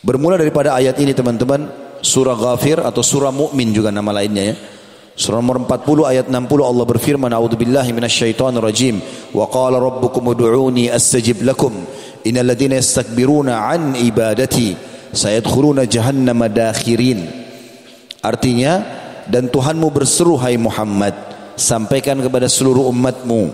Bermula 0.00 0.40
daripada 0.40 0.72
ayat 0.72 0.96
ini 0.96 1.12
teman-teman, 1.12 1.68
surah 2.00 2.32
Ghafir 2.32 2.80
atau 2.80 3.04
surah 3.04 3.28
Mukmin 3.28 3.68
juga 3.76 3.92
nama 3.92 4.16
lainnya 4.16 4.44
ya. 4.48 4.56
Surah 5.12 5.44
nomor 5.44 5.60
40 5.68 6.08
ayat 6.08 6.26
60 6.32 6.40
Allah 6.64 6.84
berfirman 6.88 7.30
A'udzubillahi 7.36 7.92
minasyaitonir 7.92 8.64
rajim 8.64 8.98
wa 9.30 9.44
qala 9.46 9.76
rabbukum 9.78 10.32
ud'uni 10.34 10.90
astajib 10.90 11.46
lakum 11.46 11.70
innal 12.26 12.50
yastakbiruna 12.50 13.70
an 13.70 13.94
ibadati 13.94 14.74
sayadkhuluna 15.14 15.86
jahannama 15.86 16.50
dakhirin 16.50 17.30
Artinya 18.26 19.03
dan 19.30 19.48
Tuhanmu 19.48 19.88
berseru 19.92 20.36
hai 20.40 20.56
Muhammad 20.56 21.14
sampaikan 21.54 22.18
kepada 22.20 22.50
seluruh 22.50 22.88
umatmu 22.90 23.52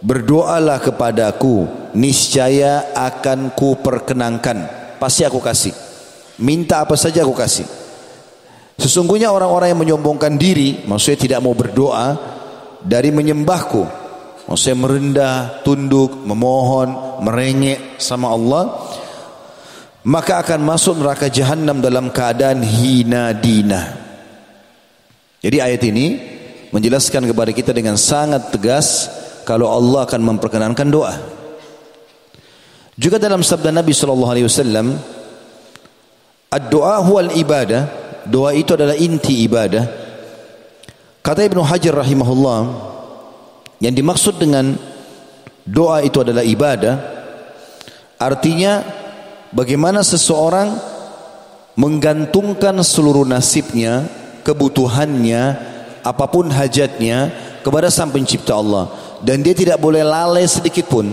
berdoalah 0.00 0.78
kepadaku 0.80 1.66
niscaya 1.96 2.92
akan 2.94 3.52
ku 3.56 3.80
perkenankan 3.80 4.86
pasti 5.00 5.24
aku 5.24 5.40
kasih. 5.40 5.74
Minta 6.36 6.84
apa 6.84 7.00
saja 7.00 7.24
aku 7.24 7.32
kasih. 7.32 7.64
Sesungguhnya 8.76 9.32
orang-orang 9.32 9.72
yang 9.72 9.80
menyombongkan 9.80 10.36
diri 10.36 10.84
maksudnya 10.84 11.16
tidak 11.16 11.40
mau 11.40 11.56
berdoa 11.56 12.36
dari 12.84 13.08
menyembahku 13.08 14.06
maksudnya 14.46 14.76
merendah 14.78 15.36
tunduk 15.66 16.12
memohon 16.22 17.18
merengek 17.24 17.98
sama 17.98 18.30
Allah 18.30 18.78
maka 20.06 20.38
akan 20.38 20.60
masuk 20.62 21.02
neraka 21.02 21.26
jahanam 21.26 21.82
dalam 21.82 22.14
keadaan 22.14 22.62
hina 22.62 23.34
dina 23.34 24.05
jadi 25.44 25.68
ayat 25.68 25.82
ini 25.84 26.06
menjelaskan 26.72 27.28
kepada 27.28 27.50
kita 27.52 27.70
dengan 27.76 27.94
sangat 28.00 28.52
tegas 28.52 29.08
kalau 29.46 29.70
Allah 29.70 30.08
akan 30.08 30.20
memperkenankan 30.34 30.88
doa. 30.90 31.14
Juga 32.96 33.20
dalam 33.20 33.44
sabda 33.44 33.70
Nabi 33.70 33.92
sallallahu 33.92 34.32
alaihi 34.32 34.48
wasallam, 34.48 34.96
"Ad-du'a 36.48 37.04
huwal 37.04 37.30
ibadah." 37.36 38.08
Doa 38.26 38.50
itu 38.58 38.74
adalah 38.74 38.98
inti 38.98 39.46
ibadah. 39.46 39.86
Kata 41.22 41.46
Ibnu 41.46 41.62
Hajar 41.62 41.94
rahimahullah, 41.94 42.60
yang 43.78 43.94
dimaksud 43.94 44.34
dengan 44.42 44.74
doa 45.62 46.02
itu 46.02 46.18
adalah 46.26 46.42
ibadah, 46.42 46.94
artinya 48.18 48.82
bagaimana 49.54 50.02
seseorang 50.02 50.74
menggantungkan 51.78 52.82
seluruh 52.82 53.22
nasibnya 53.22 54.10
kebutuhannya, 54.46 55.42
apa 56.06 56.24
pun 56.30 56.46
hajatnya 56.46 57.34
kepada 57.66 57.90
Sang 57.90 58.14
Pencipta 58.14 58.54
Allah 58.54 58.86
dan 59.26 59.42
dia 59.42 59.58
tidak 59.58 59.82
boleh 59.82 60.06
lalai 60.06 60.46
sedikit 60.46 60.86
pun. 60.86 61.10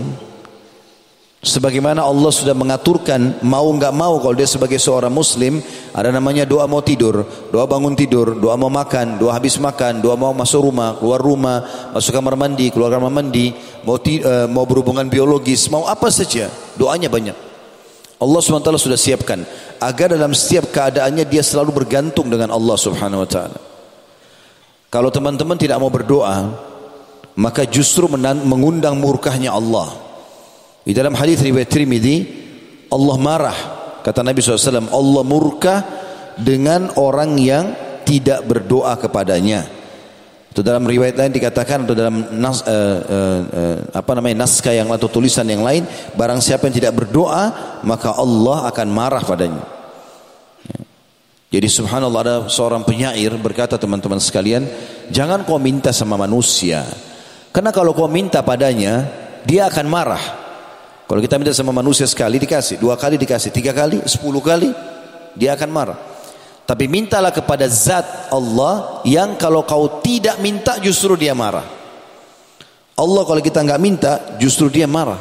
Sebagaimana 1.44 2.00
Allah 2.00 2.32
sudah 2.32 2.56
mengaturkan 2.56 3.44
mau 3.44 3.68
enggak 3.68 3.92
mau 3.92 4.16
kalau 4.16 4.32
dia 4.32 4.48
sebagai 4.48 4.80
seorang 4.80 5.12
muslim 5.12 5.60
ada 5.92 6.08
namanya 6.08 6.48
doa 6.48 6.64
mau 6.64 6.80
tidur, 6.80 7.20
doa 7.52 7.68
bangun 7.68 7.92
tidur, 7.92 8.32
doa 8.40 8.56
mau 8.56 8.72
makan, 8.72 9.20
doa 9.20 9.36
habis 9.36 9.60
makan, 9.60 10.00
doa 10.00 10.16
mau 10.16 10.32
masuk 10.32 10.64
rumah, 10.64 10.96
keluar 10.96 11.20
rumah, 11.20 11.92
masuk 11.92 12.16
kamar 12.16 12.32
mandi, 12.40 12.72
keluar 12.72 12.96
kamar 12.96 13.12
mandi, 13.12 13.52
mau 13.84 14.00
uh, 14.00 14.48
mau 14.48 14.64
berhubungan 14.64 15.04
biologis, 15.04 15.68
mau 15.68 15.84
apa 15.84 16.08
saja, 16.08 16.48
doanya 16.80 17.12
banyak. 17.12 17.53
Allah 18.18 18.40
SWT 18.40 18.70
sudah 18.78 18.98
siapkan 18.98 19.42
agar 19.82 20.14
dalam 20.14 20.30
setiap 20.30 20.70
keadaannya 20.70 21.26
dia 21.26 21.42
selalu 21.42 21.84
bergantung 21.84 22.30
dengan 22.30 22.54
Allah 22.54 22.76
Subhanahu 22.78 23.26
wa 23.26 23.28
taala. 23.28 23.58
Kalau 24.88 25.10
teman-teman 25.10 25.58
tidak 25.58 25.82
mau 25.82 25.90
berdoa, 25.90 26.54
maka 27.34 27.66
justru 27.66 28.06
mengundang 28.46 28.94
murkahnya 28.94 29.50
Allah. 29.50 29.90
Di 30.86 30.94
dalam 30.94 31.18
hadis 31.18 31.42
riwayat 31.42 31.66
Tirmidzi, 31.66 32.16
Allah 32.94 33.16
marah. 33.18 33.58
Kata 34.06 34.22
Nabi 34.22 34.38
SAW, 34.38 34.86
Allah 34.94 35.22
murka 35.26 35.74
dengan 36.38 36.94
orang 36.94 37.34
yang 37.40 37.74
tidak 38.06 38.46
berdoa 38.46 38.94
kepadanya. 39.00 39.66
Itu 40.54 40.62
dalam 40.62 40.86
riwayat 40.86 41.18
lain 41.18 41.34
dikatakan 41.34 41.82
atau 41.82 41.98
dalam 41.98 42.30
nas, 42.38 42.62
uh, 42.62 42.70
uh, 42.70 43.40
uh, 43.42 43.78
apa 43.90 44.14
namanya 44.14 44.46
naskah 44.46 44.70
yang 44.70 44.86
atau 44.94 45.10
tulisan 45.10 45.42
yang 45.50 45.66
lain, 45.66 45.82
barang 46.14 46.38
siapa 46.38 46.70
yang 46.70 46.78
tidak 46.78 46.94
berdoa 46.94 47.50
maka 47.82 48.14
Allah 48.14 48.70
akan 48.70 48.86
marah 48.86 49.18
padanya. 49.26 49.66
Ya. 50.70 50.78
Jadi 51.58 51.66
subhanallah 51.66 52.20
ada 52.22 52.36
seorang 52.46 52.86
penyair 52.86 53.34
berkata 53.34 53.74
teman-teman 53.82 54.22
sekalian, 54.22 54.62
jangan 55.10 55.42
kau 55.42 55.58
minta 55.58 55.90
sama 55.90 56.14
manusia. 56.14 56.86
Karena 57.50 57.74
kalau 57.74 57.90
kau 57.90 58.06
minta 58.06 58.38
padanya, 58.46 59.10
dia 59.42 59.66
akan 59.66 59.90
marah. 59.90 60.22
Kalau 61.10 61.18
kita 61.18 61.34
minta 61.34 61.50
sama 61.50 61.74
manusia 61.74 62.06
sekali 62.06 62.38
dikasih, 62.38 62.78
dua 62.78 62.94
kali 62.94 63.18
dikasih, 63.18 63.50
tiga 63.50 63.74
kali, 63.74 64.06
sepuluh 64.06 64.38
kali, 64.38 64.70
dia 65.34 65.58
akan 65.58 65.70
marah. 65.74 66.13
Tapi 66.64 66.88
mintalah 66.88 67.28
kepada 67.28 67.68
zat 67.68 68.32
Allah 68.32 69.04
yang 69.04 69.36
kalau 69.36 69.68
kau 69.68 70.00
tidak 70.00 70.40
minta 70.40 70.80
justru 70.80 71.12
dia 71.12 71.36
marah. 71.36 71.64
Allah 72.94 73.22
kalau 73.28 73.42
kita 73.44 73.60
nggak 73.60 73.82
minta 73.82 74.12
justru 74.40 74.72
dia 74.72 74.88
marah. 74.88 75.20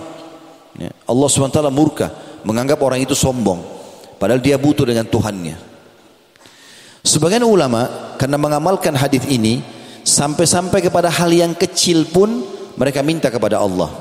Ya. 0.79 0.89
Allah 1.03 1.27
SWT 1.27 1.59
murka 1.67 2.07
menganggap 2.47 2.79
orang 2.79 3.03
itu 3.03 3.11
sombong. 3.11 3.59
Padahal 4.15 4.39
dia 4.39 4.55
butuh 4.55 4.87
dengan 4.87 5.03
Tuhannya. 5.03 5.59
Sebagian 7.03 7.43
ulama 7.43 8.15
karena 8.15 8.39
mengamalkan 8.39 8.95
hadis 8.95 9.27
ini 9.27 9.59
sampai-sampai 10.07 10.79
kepada 10.79 11.11
hal 11.11 11.27
yang 11.27 11.51
kecil 11.51 12.07
pun 12.07 12.47
mereka 12.79 13.03
minta 13.03 13.27
kepada 13.27 13.59
Allah. 13.59 13.91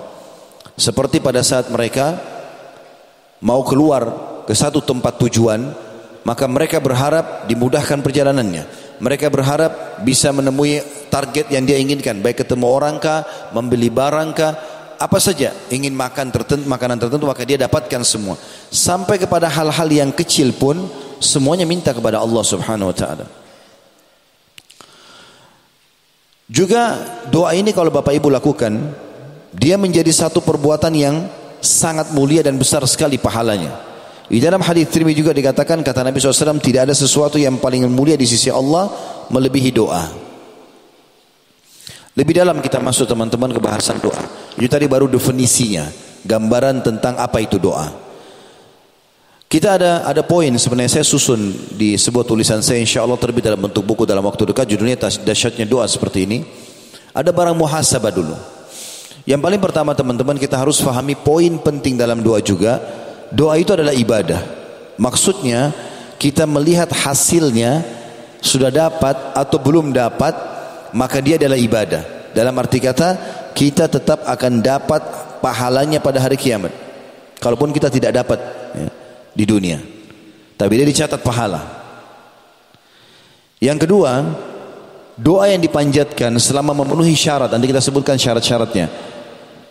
Seperti 0.79 1.19
pada 1.19 1.43
saat 1.43 1.67
mereka 1.75 2.23
mau 3.43 3.67
keluar 3.67 4.31
ke 4.47 4.55
satu 4.55 4.79
tempat 4.79 5.19
tujuan 5.27 5.75
maka 6.23 6.47
mereka 6.47 6.79
berharap 6.79 7.47
dimudahkan 7.51 7.99
perjalanannya. 8.03 8.95
Mereka 9.03 9.27
berharap 9.29 10.03
bisa 10.07 10.31
menemui 10.31 10.79
target 11.11 11.51
yang 11.51 11.67
dia 11.67 11.79
inginkan, 11.79 12.23
baik 12.23 12.47
ketemu 12.47 12.67
orang 12.71 13.03
kah, 13.03 13.27
membeli 13.51 13.91
barang 13.91 14.31
kah, 14.31 14.53
apa 15.03 15.19
saja 15.19 15.51
ingin 15.67 15.91
makan 15.91 16.31
tertentu, 16.31 16.63
makanan 16.71 17.03
tertentu 17.03 17.27
maka 17.27 17.43
dia 17.43 17.59
dapatkan 17.59 18.07
semua. 18.07 18.39
Sampai 18.71 19.19
kepada 19.19 19.51
hal-hal 19.51 19.89
yang 19.91 20.15
kecil 20.15 20.55
pun 20.55 20.87
semuanya 21.19 21.67
minta 21.67 21.91
kepada 21.91 22.23
Allah 22.23 22.43
Subhanahu 22.47 22.95
wa 22.95 22.97
taala. 22.97 23.27
Juga 26.47 27.01
doa 27.33 27.51
ini 27.57 27.75
kalau 27.75 27.91
Bapak 27.91 28.15
Ibu 28.15 28.29
lakukan, 28.31 28.95
dia 29.51 29.75
menjadi 29.75 30.13
satu 30.15 30.39
perbuatan 30.45 30.93
yang 30.95 31.27
sangat 31.59 32.15
mulia 32.15 32.45
dan 32.45 32.55
besar 32.55 32.85
sekali 32.87 33.19
pahalanya. 33.19 33.92
Di 34.33 34.41
dalam 34.41 34.65
hadis 34.65 34.89
Tirmidzi 34.89 35.21
juga 35.21 35.37
dikatakan 35.37 35.85
kata 35.85 36.09
Nabi 36.09 36.17
SAW 36.17 36.57
tidak 36.57 36.89
ada 36.89 36.97
sesuatu 36.97 37.37
yang 37.37 37.61
paling 37.61 37.85
mulia 37.93 38.17
di 38.17 38.25
sisi 38.25 38.49
Allah 38.49 38.89
melebihi 39.29 39.71
doa. 39.77 40.09
Lebih 42.17 42.41
dalam 42.41 42.65
kita 42.65 42.81
masuk 42.81 43.05
teman-teman 43.05 43.53
ke 43.53 43.61
bahasan 43.61 44.01
doa. 44.01 44.25
Itu 44.57 44.73
tadi 44.73 44.89
baru 44.89 45.05
definisinya, 45.05 45.85
gambaran 46.25 46.81
tentang 46.81 47.21
apa 47.21 47.45
itu 47.45 47.61
doa. 47.61 47.93
Kita 49.53 49.77
ada 49.77 50.09
ada 50.09 50.25
poin 50.25 50.49
sebenarnya 50.57 50.97
saya 50.97 51.05
susun 51.05 51.53
di 51.77 51.93
sebuah 52.01 52.25
tulisan 52.25 52.65
saya 52.65 52.81
insya 52.81 53.05
Allah 53.05 53.21
terbit 53.21 53.45
dalam 53.45 53.61
bentuk 53.61 53.85
buku 53.85 54.09
dalam 54.09 54.25
waktu 54.25 54.49
dekat 54.49 54.65
judulnya 54.65 54.97
dahsyatnya 54.97 55.69
doa 55.69 55.85
seperti 55.85 56.25
ini. 56.25 56.41
Ada 57.13 57.37
barang 57.37 57.53
muhasabah 57.53 58.09
dulu. 58.09 58.33
Yang 59.29 59.41
paling 59.45 59.61
pertama 59.61 59.93
teman-teman 59.93 60.41
kita 60.41 60.57
harus 60.57 60.81
fahami 60.81 61.13
poin 61.21 61.53
penting 61.61 62.01
dalam 62.01 62.25
doa 62.25 62.41
juga 62.41 62.81
Doa 63.33 63.57
itu 63.57 63.73
adalah 63.73 63.97
ibadah. 63.97 64.45
Maksudnya 65.01 65.73
kita 66.21 66.45
melihat 66.45 66.93
hasilnya 66.93 67.81
sudah 68.45 68.69
dapat 68.69 69.17
atau 69.33 69.57
belum 69.57 69.91
dapat 69.91 70.35
maka 70.93 71.19
dia 71.25 71.41
adalah 71.41 71.57
ibadah. 71.57 72.31
Dalam 72.37 72.53
arti 72.61 72.79
kata 72.79 73.17
kita 73.57 73.89
tetap 73.89 74.25
akan 74.29 74.61
dapat 74.61 75.03
pahalanya 75.41 75.99
pada 75.99 76.21
hari 76.21 76.37
kiamat. 76.37 76.73
Kalaupun 77.41 77.73
kita 77.75 77.91
tidak 77.91 78.23
dapat 78.23 78.39
ya, 78.77 78.89
di 79.35 79.45
dunia. 79.49 79.81
Tapi 80.55 80.73
dia 80.79 80.87
dicatat 80.87 81.21
pahala. 81.25 81.61
Yang 83.59 83.89
kedua, 83.89 84.13
doa 85.19 85.51
yang 85.51 85.59
dipanjatkan 85.59 86.35
selama 86.39 86.71
memenuhi 86.71 87.19
syarat, 87.19 87.51
nanti 87.51 87.67
kita 87.67 87.83
sebutkan 87.83 88.15
syarat-syaratnya. 88.15 88.87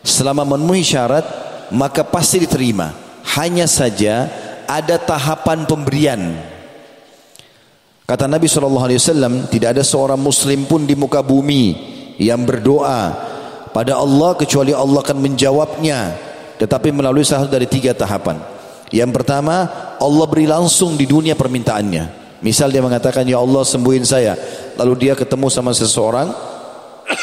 Selama 0.03 0.43
memenuhi 0.43 0.83
syarat, 0.83 1.23
maka 1.71 2.03
pasti 2.03 2.43
diterima. 2.43 3.10
Hanya 3.39 3.63
saja 3.69 4.27
ada 4.67 4.99
tahapan 4.99 5.63
pemberian. 5.63 6.35
Kata 8.03 8.27
Nabi 8.27 8.43
SAW, 8.51 9.47
tidak 9.47 9.79
ada 9.79 9.83
seorang 9.87 10.19
muslim 10.19 10.67
pun 10.67 10.83
di 10.83 10.99
muka 10.99 11.23
bumi 11.23 11.75
yang 12.19 12.43
berdoa 12.43 13.15
pada 13.71 13.95
Allah 13.95 14.35
kecuali 14.35 14.75
Allah 14.75 14.99
akan 14.99 15.19
menjawabnya. 15.19 15.99
Tetapi 16.59 16.91
melalui 16.91 17.23
salah 17.23 17.47
dari 17.47 17.65
tiga 17.65 17.95
tahapan. 17.95 18.37
Yang 18.91 19.11
pertama, 19.15 19.65
Allah 19.97 20.25
beri 20.27 20.45
langsung 20.45 20.99
di 20.99 21.07
dunia 21.07 21.33
permintaannya. 21.33 22.37
Misal 22.43 22.69
dia 22.69 22.83
mengatakan, 22.83 23.23
Ya 23.23 23.39
Allah 23.39 23.63
sembuhin 23.63 24.03
saya. 24.03 24.35
Lalu 24.75 25.07
dia 25.07 25.13
ketemu 25.15 25.47
sama 25.47 25.71
seseorang. 25.71 26.27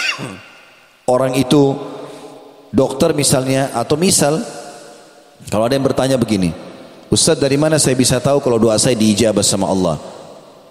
Orang 1.15 1.37
itu 1.37 1.77
dokter 2.73 3.13
misalnya. 3.13 3.77
Atau 3.77 4.01
misal 4.01 4.41
kalau 5.47 5.71
ada 5.71 5.79
yang 5.79 5.87
bertanya 5.87 6.19
begini, 6.19 6.51
Ustaz 7.09 7.39
dari 7.39 7.55
mana 7.55 7.79
saya 7.79 7.95
bisa 7.95 8.19
tahu 8.19 8.43
kalau 8.43 8.59
doa 8.59 8.75
saya 8.77 8.99
diijabah 8.99 9.47
sama 9.47 9.71
Allah? 9.71 9.97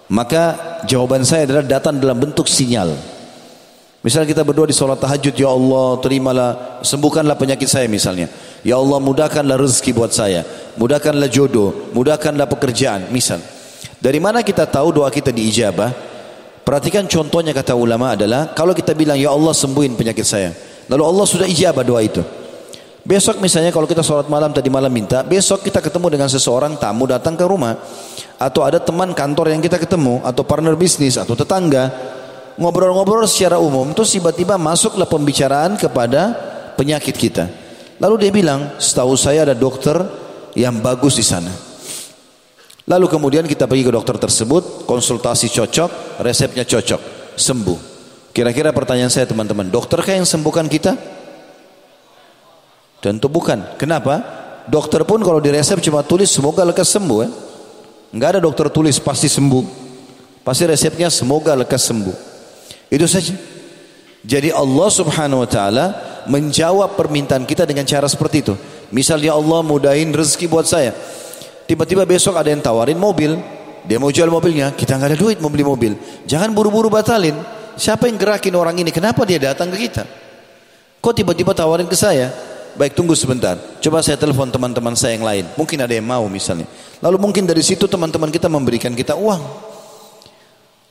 Maka 0.08 0.56
jawaban 0.84 1.24
saya 1.24 1.48
adalah 1.48 1.64
datang 1.64 1.96
dalam 1.96 2.16
bentuk 2.16 2.48
sinyal. 2.48 2.96
Misalnya 3.98 4.30
kita 4.30 4.46
berdoa 4.46 4.70
di 4.70 4.76
sholat 4.76 5.02
tahajud, 5.02 5.34
Ya 5.34 5.50
Allah 5.50 5.98
terimalah, 5.98 6.50
sembuhkanlah 6.86 7.34
penyakit 7.34 7.66
saya 7.66 7.90
misalnya. 7.90 8.30
Ya 8.62 8.78
Allah 8.78 9.02
mudahkanlah 9.02 9.58
rezeki 9.58 9.90
buat 9.90 10.14
saya. 10.14 10.46
Mudahkanlah 10.78 11.26
jodoh, 11.26 11.90
mudahkanlah 11.92 12.46
pekerjaan. 12.46 13.10
Misal. 13.10 13.42
Dari 13.98 14.22
mana 14.22 14.46
kita 14.46 14.70
tahu 14.70 14.94
doa 14.94 15.10
kita 15.10 15.34
diijabah? 15.34 15.90
Perhatikan 16.62 17.10
contohnya 17.10 17.50
kata 17.50 17.74
ulama 17.74 18.14
adalah, 18.14 18.54
kalau 18.54 18.70
kita 18.72 18.94
bilang, 18.94 19.18
Ya 19.18 19.34
Allah 19.34 19.50
sembuhin 19.50 19.98
penyakit 19.98 20.24
saya. 20.24 20.54
Lalu 20.86 21.02
Allah 21.02 21.26
sudah 21.26 21.46
ijabah 21.50 21.82
doa 21.82 22.00
itu. 22.00 22.22
Besok 23.08 23.40
misalnya 23.40 23.72
kalau 23.72 23.88
kita 23.88 24.04
sholat 24.04 24.28
malam 24.28 24.52
tadi 24.52 24.68
malam 24.68 24.92
minta, 24.92 25.24
besok 25.24 25.64
kita 25.64 25.80
ketemu 25.80 26.12
dengan 26.12 26.28
seseorang 26.28 26.76
tamu 26.76 27.08
datang 27.08 27.40
ke 27.40 27.44
rumah. 27.48 27.80
Atau 28.36 28.68
ada 28.68 28.76
teman 28.76 29.16
kantor 29.16 29.48
yang 29.48 29.64
kita 29.64 29.80
ketemu, 29.80 30.20
atau 30.20 30.44
partner 30.44 30.76
bisnis, 30.76 31.16
atau 31.16 31.32
tetangga. 31.32 31.88
Ngobrol-ngobrol 32.60 33.24
secara 33.24 33.56
umum, 33.56 33.96
terus 33.96 34.12
tiba-tiba 34.12 34.60
masuklah 34.60 35.08
pembicaraan 35.08 35.80
kepada 35.80 36.36
penyakit 36.76 37.16
kita. 37.16 37.48
Lalu 37.96 38.28
dia 38.28 38.30
bilang, 38.44 38.76
setahu 38.76 39.16
saya 39.16 39.48
ada 39.48 39.56
dokter 39.56 39.96
yang 40.52 40.76
bagus 40.84 41.16
di 41.16 41.24
sana. 41.24 41.48
Lalu 42.84 43.08
kemudian 43.08 43.48
kita 43.48 43.64
pergi 43.64 43.88
ke 43.88 43.92
dokter 43.96 44.20
tersebut, 44.20 44.84
konsultasi 44.84 45.48
cocok, 45.48 46.20
resepnya 46.20 46.68
cocok, 46.68 47.00
sembuh. 47.40 47.78
Kira-kira 48.36 48.68
pertanyaan 48.76 49.08
saya 49.08 49.24
teman-teman, 49.24 49.72
dokterkah 49.72 50.12
yang 50.12 50.28
sembuhkan 50.28 50.68
kita? 50.68 51.17
Tentu 52.98 53.30
bukan. 53.30 53.78
Kenapa? 53.78 54.20
Dokter 54.68 55.00
pun 55.06 55.22
kalau 55.24 55.40
di 55.40 55.48
resep 55.48 55.80
cuma 55.80 56.04
tulis 56.04 56.28
semoga 56.28 56.66
lekas 56.66 56.92
sembuh 56.92 57.18
ya. 57.24 57.28
Enggak 58.12 58.28
ada 58.36 58.40
dokter 58.44 58.66
tulis 58.68 58.98
pasti 59.00 59.30
sembuh. 59.30 59.64
Pasti 60.44 60.64
resepnya 60.64 61.08
semoga 61.08 61.56
lekas 61.56 61.88
sembuh. 61.88 62.16
Itu 62.88 63.04
saja. 63.04 63.36
Jadi 64.24 64.52
Allah 64.52 64.88
Subhanahu 64.90 65.44
wa 65.44 65.48
taala 65.48 65.86
menjawab 66.28 66.98
permintaan 66.98 67.48
kita 67.48 67.64
dengan 67.64 67.86
cara 67.88 68.04
seperti 68.10 68.36
itu. 68.44 68.54
Misalnya 68.92 69.36
Allah 69.36 69.60
mudahin 69.64 70.12
rezeki 70.12 70.48
buat 70.48 70.68
saya. 70.68 70.92
Tiba-tiba 71.68 72.08
besok 72.08 72.36
ada 72.36 72.48
yang 72.48 72.64
tawarin 72.64 72.96
mobil. 72.96 73.36
Dia 73.88 73.96
mau 73.96 74.12
jual 74.12 74.28
mobilnya, 74.28 74.72
kita 74.76 75.00
nggak 75.00 75.16
ada 75.16 75.18
duit 75.20 75.36
mau 75.40 75.48
beli 75.48 75.64
mobil. 75.64 75.92
Jangan 76.28 76.52
buru-buru 76.52 76.92
batalin. 76.92 77.36
Siapa 77.78 78.04
yang 78.04 78.20
gerakin 78.20 78.52
orang 78.52 78.76
ini? 78.76 78.92
Kenapa 78.92 79.24
dia 79.24 79.40
datang 79.40 79.72
ke 79.72 79.88
kita? 79.88 80.04
Kok 80.98 81.14
tiba-tiba 81.14 81.56
tawarin 81.56 81.88
ke 81.88 81.96
saya? 81.96 82.28
Baik 82.78 82.94
tunggu 82.94 83.18
sebentar. 83.18 83.58
Coba 83.82 83.98
saya 84.06 84.14
telepon 84.14 84.54
teman-teman 84.54 84.94
saya 84.94 85.18
yang 85.18 85.26
lain. 85.26 85.50
Mungkin 85.58 85.82
ada 85.82 85.90
yang 85.90 86.06
mau 86.06 86.22
misalnya. 86.30 86.70
Lalu 87.02 87.18
mungkin 87.18 87.42
dari 87.42 87.58
situ 87.58 87.90
teman-teman 87.90 88.30
kita 88.30 88.46
memberikan 88.46 88.94
kita 88.94 89.18
uang. 89.18 89.42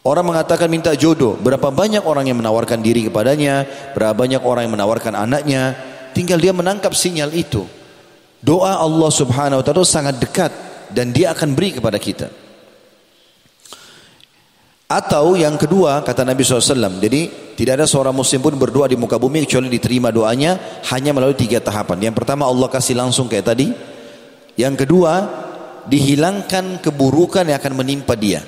Orang 0.03 0.27
mengatakan 0.27 0.67
minta 0.67 0.91
jodoh. 0.99 1.39
Berapa 1.39 1.71
banyak 1.71 2.03
orang 2.03 2.27
yang 2.27 2.43
menawarkan 2.43 2.83
diri 2.83 3.07
kepadanya. 3.07 3.63
Berapa 3.95 4.11
banyak 4.11 4.43
orang 4.43 4.67
yang 4.67 4.75
menawarkan 4.75 5.15
anaknya. 5.15 5.79
Tinggal 6.11 6.43
dia 6.43 6.51
menangkap 6.51 6.91
sinyal 6.91 7.31
itu. 7.31 7.63
Doa 8.43 8.83
Allah 8.83 9.07
subhanahu 9.07 9.63
wa 9.63 9.65
ta'ala 9.65 9.87
sangat 9.87 10.19
dekat. 10.19 10.51
Dan 10.91 11.15
dia 11.15 11.31
akan 11.31 11.55
beri 11.55 11.79
kepada 11.79 11.95
kita. 11.95 12.46
Atau 14.87 15.35
yang 15.35 15.59
kedua 15.59 15.99
kata 15.99 16.23
Nabi 16.23 16.47
SAW. 16.47 17.03
Jadi 17.03 17.53
tidak 17.59 17.83
ada 17.83 17.85
seorang 17.85 18.15
muslim 18.15 18.39
pun 18.39 18.55
berdoa 18.55 18.87
di 18.87 18.95
muka 18.95 19.19
bumi 19.19 19.43
kecuali 19.43 19.67
diterima 19.67 20.15
doanya 20.15 20.79
hanya 20.95 21.11
melalui 21.11 21.35
tiga 21.35 21.59
tahapan. 21.59 22.07
Yang 22.07 22.23
pertama 22.23 22.47
Allah 22.47 22.71
kasih 22.71 22.95
langsung 22.95 23.27
kayak 23.27 23.51
tadi. 23.51 23.67
Yang 24.55 24.87
kedua 24.87 25.27
dihilangkan 25.91 26.79
keburukan 26.79 27.43
yang 27.43 27.59
akan 27.59 27.73
menimpa 27.75 28.15
dia. 28.15 28.39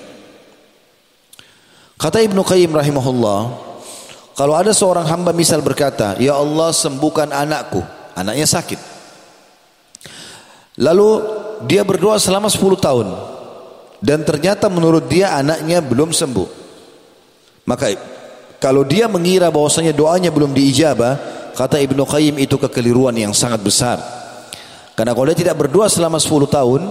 Kata 2.00 2.24
Ibnu 2.24 2.40
Qayyim 2.48 2.72
rahimahullah, 2.72 3.40
kalau 4.40 4.56
ada 4.56 4.72
seorang 4.72 5.04
hamba 5.12 5.36
misal 5.36 5.60
berkata, 5.60 6.16
"Ya 6.24 6.40
Allah, 6.40 6.72
sembuhkan 6.72 7.36
anakku." 7.36 7.84
Anaknya 8.16 8.48
sakit. 8.48 8.80
Lalu 10.80 11.10
dia 11.68 11.84
berdoa 11.84 12.16
selama 12.16 12.48
10 12.48 12.80
tahun. 12.80 13.39
Dan 14.00 14.24
ternyata 14.24 14.72
menurut 14.72 15.12
dia 15.12 15.36
anaknya 15.36 15.84
belum 15.84 16.16
sembuh. 16.16 16.48
Maka 17.68 17.92
kalau 18.60 18.88
dia 18.88 19.12
mengira 19.12 19.52
bahwasanya 19.52 19.92
doanya 19.92 20.32
belum 20.32 20.56
diijabah, 20.56 21.16
kata 21.56 21.80
Ibnu 21.84 22.08
Qayyim 22.08 22.40
itu 22.40 22.56
kekeliruan 22.56 23.16
yang 23.16 23.36
sangat 23.36 23.60
besar. 23.60 24.00
Karena 24.96 25.16
kalau 25.16 25.28
dia 25.32 25.40
tidak 25.48 25.56
berdoa 25.68 25.88
selama 25.88 26.20
10 26.20 26.48
tahun, 26.48 26.82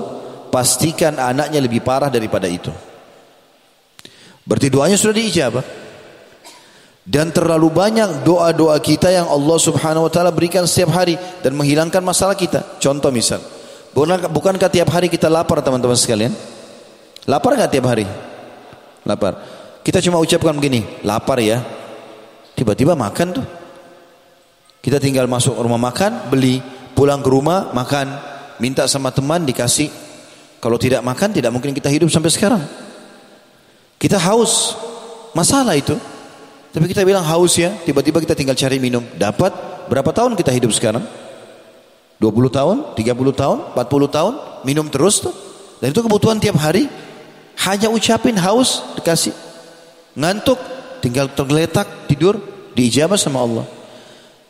pastikan 0.48 1.16
anaknya 1.20 1.60
lebih 1.60 1.84
parah 1.84 2.08
daripada 2.08 2.48
itu. 2.48 2.72
Berarti 4.48 4.68
doanya 4.72 4.96
sudah 4.96 5.16
diijabah. 5.16 5.64
Dan 7.08 7.32
terlalu 7.32 7.72
banyak 7.72 8.20
doa-doa 8.20 8.76
kita 8.84 9.08
yang 9.08 9.32
Allah 9.32 9.56
subhanahu 9.56 10.08
wa 10.08 10.12
ta'ala 10.12 10.28
berikan 10.28 10.68
setiap 10.68 10.92
hari 10.92 11.16
dan 11.40 11.56
menghilangkan 11.56 12.04
masalah 12.04 12.36
kita. 12.36 12.76
Contoh 12.76 13.08
misal. 13.08 13.40
Bukankah 14.28 14.68
tiap 14.68 14.92
hari 14.92 15.08
kita 15.08 15.24
lapar 15.32 15.64
teman-teman 15.64 15.96
sekalian? 15.96 16.36
Lapar 17.28 17.60
nggak 17.60 17.70
tiap 17.76 17.84
hari? 17.92 18.08
Lapar. 19.04 19.36
Kita 19.84 20.00
cuma 20.00 20.16
ucapkan 20.16 20.56
begini, 20.56 21.04
lapar 21.04 21.36
ya. 21.44 21.60
Tiba-tiba 22.56 22.96
makan 22.96 23.36
tuh. 23.36 23.46
Kita 24.80 24.96
tinggal 24.96 25.28
masuk 25.28 25.60
rumah 25.60 25.76
makan, 25.76 26.32
beli, 26.32 26.64
pulang 26.96 27.20
ke 27.20 27.28
rumah, 27.28 27.68
makan, 27.76 28.16
minta 28.56 28.88
sama 28.88 29.12
teman 29.12 29.44
dikasih. 29.44 29.92
Kalau 30.58 30.80
tidak 30.80 31.04
makan 31.04 31.36
tidak 31.36 31.52
mungkin 31.52 31.76
kita 31.76 31.92
hidup 31.92 32.08
sampai 32.08 32.32
sekarang. 32.32 32.62
Kita 34.00 34.16
haus. 34.16 34.74
Masalah 35.36 35.76
itu. 35.76 35.94
Tapi 36.72 36.88
kita 36.88 37.04
bilang 37.04 37.22
haus 37.28 37.60
ya, 37.60 37.76
tiba-tiba 37.84 38.24
kita 38.24 38.32
tinggal 38.32 38.56
cari 38.56 38.80
minum. 38.80 39.04
Dapat 39.04 39.84
berapa 39.92 40.10
tahun 40.16 40.32
kita 40.32 40.48
hidup 40.56 40.72
sekarang? 40.72 41.04
20 42.18 42.24
tahun, 42.50 42.76
30 42.96 43.36
tahun, 43.36 43.58
40 43.76 44.16
tahun, 44.16 44.32
minum 44.64 44.88
terus 44.88 45.20
tuh. 45.22 45.34
Dan 45.78 45.94
itu 45.94 46.00
kebutuhan 46.02 46.42
tiap 46.42 46.58
hari. 46.58 47.07
Hanya 47.66 47.90
ucapin 47.90 48.38
haus 48.38 48.82
dikasih. 48.94 49.34
Ngantuk, 50.14 50.58
tinggal 51.02 51.30
tergeletak, 51.34 52.06
tidur, 52.06 52.38
diijabah 52.74 53.18
sama 53.18 53.42
Allah. 53.42 53.66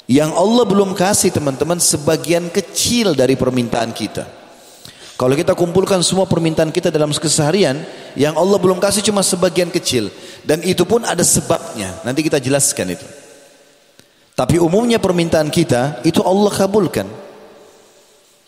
Yang 0.08 0.32
Allah 0.36 0.64
belum 0.64 0.96
kasih 0.96 1.32
teman-teman 1.32 1.76
sebagian 1.80 2.48
kecil 2.48 3.12
dari 3.12 3.36
permintaan 3.36 3.92
kita. 3.92 4.24
Kalau 5.18 5.34
kita 5.34 5.58
kumpulkan 5.58 5.98
semua 6.00 6.30
permintaan 6.30 6.70
kita 6.70 6.94
dalam 6.94 7.10
keseharian, 7.10 7.82
yang 8.14 8.38
Allah 8.38 8.54
belum 8.54 8.78
kasih 8.78 9.02
cuma 9.02 9.20
sebagian 9.20 9.68
kecil. 9.68 10.14
Dan 10.46 10.62
itu 10.62 10.86
pun 10.86 11.02
ada 11.02 11.26
sebabnya. 11.26 11.90
Nanti 12.06 12.22
kita 12.22 12.38
jelaskan 12.38 12.94
itu. 12.94 13.06
Tapi 14.38 14.62
umumnya 14.62 15.02
permintaan 15.02 15.50
kita, 15.50 16.06
itu 16.06 16.22
Allah 16.22 16.54
kabulkan. 16.54 17.10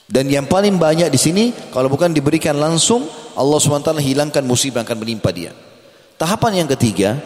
Dan 0.06 0.30
yang 0.30 0.46
paling 0.46 0.78
banyak 0.78 1.10
di 1.10 1.18
sini, 1.18 1.44
kalau 1.74 1.90
bukan 1.90 2.14
diberikan 2.14 2.54
langsung, 2.54 3.10
Allah 3.38 3.58
SWT 3.58 3.98
hilangkan 4.02 4.42
musibah 4.42 4.82
yang 4.82 4.88
akan 4.88 5.00
menimpa 5.00 5.30
dia. 5.30 5.54
Tahapan 6.18 6.64
yang 6.64 6.68
ketiga, 6.76 7.16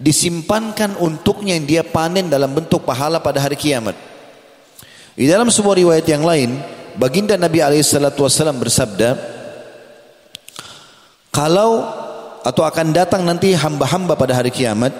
disimpankan 0.00 0.96
untuknya 0.96 1.56
yang 1.56 1.66
dia 1.68 1.82
panen 1.84 2.32
dalam 2.32 2.50
bentuk 2.56 2.88
pahala 2.88 3.20
pada 3.20 3.44
hari 3.44 3.54
kiamat. 3.54 3.94
Di 5.12 5.28
dalam 5.28 5.52
sebuah 5.52 5.76
riwayat 5.76 6.06
yang 6.08 6.24
lain, 6.24 6.56
baginda 6.96 7.36
Nabi 7.36 7.60
Alaihissalam 7.60 8.56
bersabda, 8.56 9.10
kalau 11.28 11.84
atau 12.40 12.64
akan 12.64 12.96
datang 12.96 13.22
nanti 13.22 13.52
hamba-hamba 13.52 14.16
pada 14.16 14.32
hari 14.32 14.48
kiamat, 14.48 14.96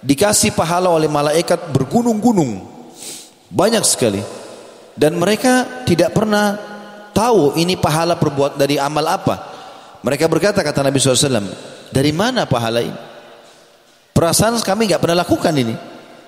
dikasih 0.00 0.56
pahala 0.56 0.88
oleh 0.88 1.06
malaikat 1.06 1.68
bergunung-gunung, 1.68 2.64
banyak 3.52 3.84
sekali, 3.84 4.24
dan 4.96 5.20
mereka 5.20 5.84
tidak 5.84 6.16
pernah 6.16 6.56
tahu 7.12 7.60
ini 7.60 7.76
pahala 7.76 8.16
perbuat 8.16 8.56
dari 8.56 8.80
amal 8.80 9.04
apa. 9.04 9.51
Mereka 10.02 10.26
berkata 10.26 10.60
kata 10.66 10.82
Nabi 10.82 10.98
SAW, 10.98 11.46
dari 11.94 12.10
mana 12.10 12.42
pahala 12.42 12.82
ini? 12.82 12.98
Perasaan 14.12 14.58
kami 14.60 14.90
nggak 14.90 15.00
pernah 15.00 15.22
lakukan 15.22 15.54
ini. 15.54 15.74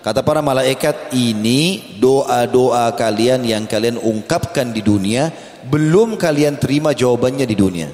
Kata 0.04 0.20
para 0.20 0.44
malaikat, 0.44 1.16
ini 1.16 1.96
doa-doa 1.96 2.92
kalian 2.92 3.40
yang 3.44 3.64
kalian 3.64 3.96
ungkapkan 3.96 4.68
di 4.68 4.84
dunia, 4.84 5.32
belum 5.64 6.20
kalian 6.20 6.60
terima 6.60 6.92
jawabannya 6.92 7.48
di 7.48 7.56
dunia. 7.56 7.88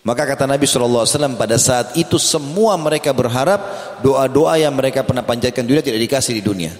Maka 0.00 0.24
kata 0.24 0.48
Nabi 0.48 0.64
SAW 0.64 1.04
pada 1.36 1.60
saat 1.60 1.92
itu 1.98 2.16
semua 2.16 2.72
mereka 2.80 3.12
berharap 3.12 3.60
doa-doa 4.00 4.56
yang 4.56 4.72
mereka 4.72 5.04
pernah 5.04 5.20
panjatkan 5.20 5.66
di 5.66 5.68
dunia 5.76 5.84
tidak 5.84 6.00
dikasih 6.08 6.40
di 6.40 6.42
dunia. 6.46 6.72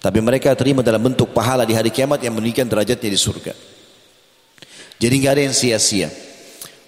Tapi 0.00 0.18
mereka 0.24 0.56
terima 0.56 0.80
dalam 0.80 1.04
bentuk 1.04 1.36
pahala 1.36 1.68
di 1.68 1.76
hari 1.76 1.92
kiamat 1.92 2.24
yang 2.24 2.32
meninggikan 2.32 2.64
derajatnya 2.64 3.10
di 3.12 3.20
surga. 3.20 3.52
Jadi 4.96 5.14
nggak 5.20 5.32
ada 5.36 5.42
yang 5.44 5.56
sia-sia. 5.56 6.08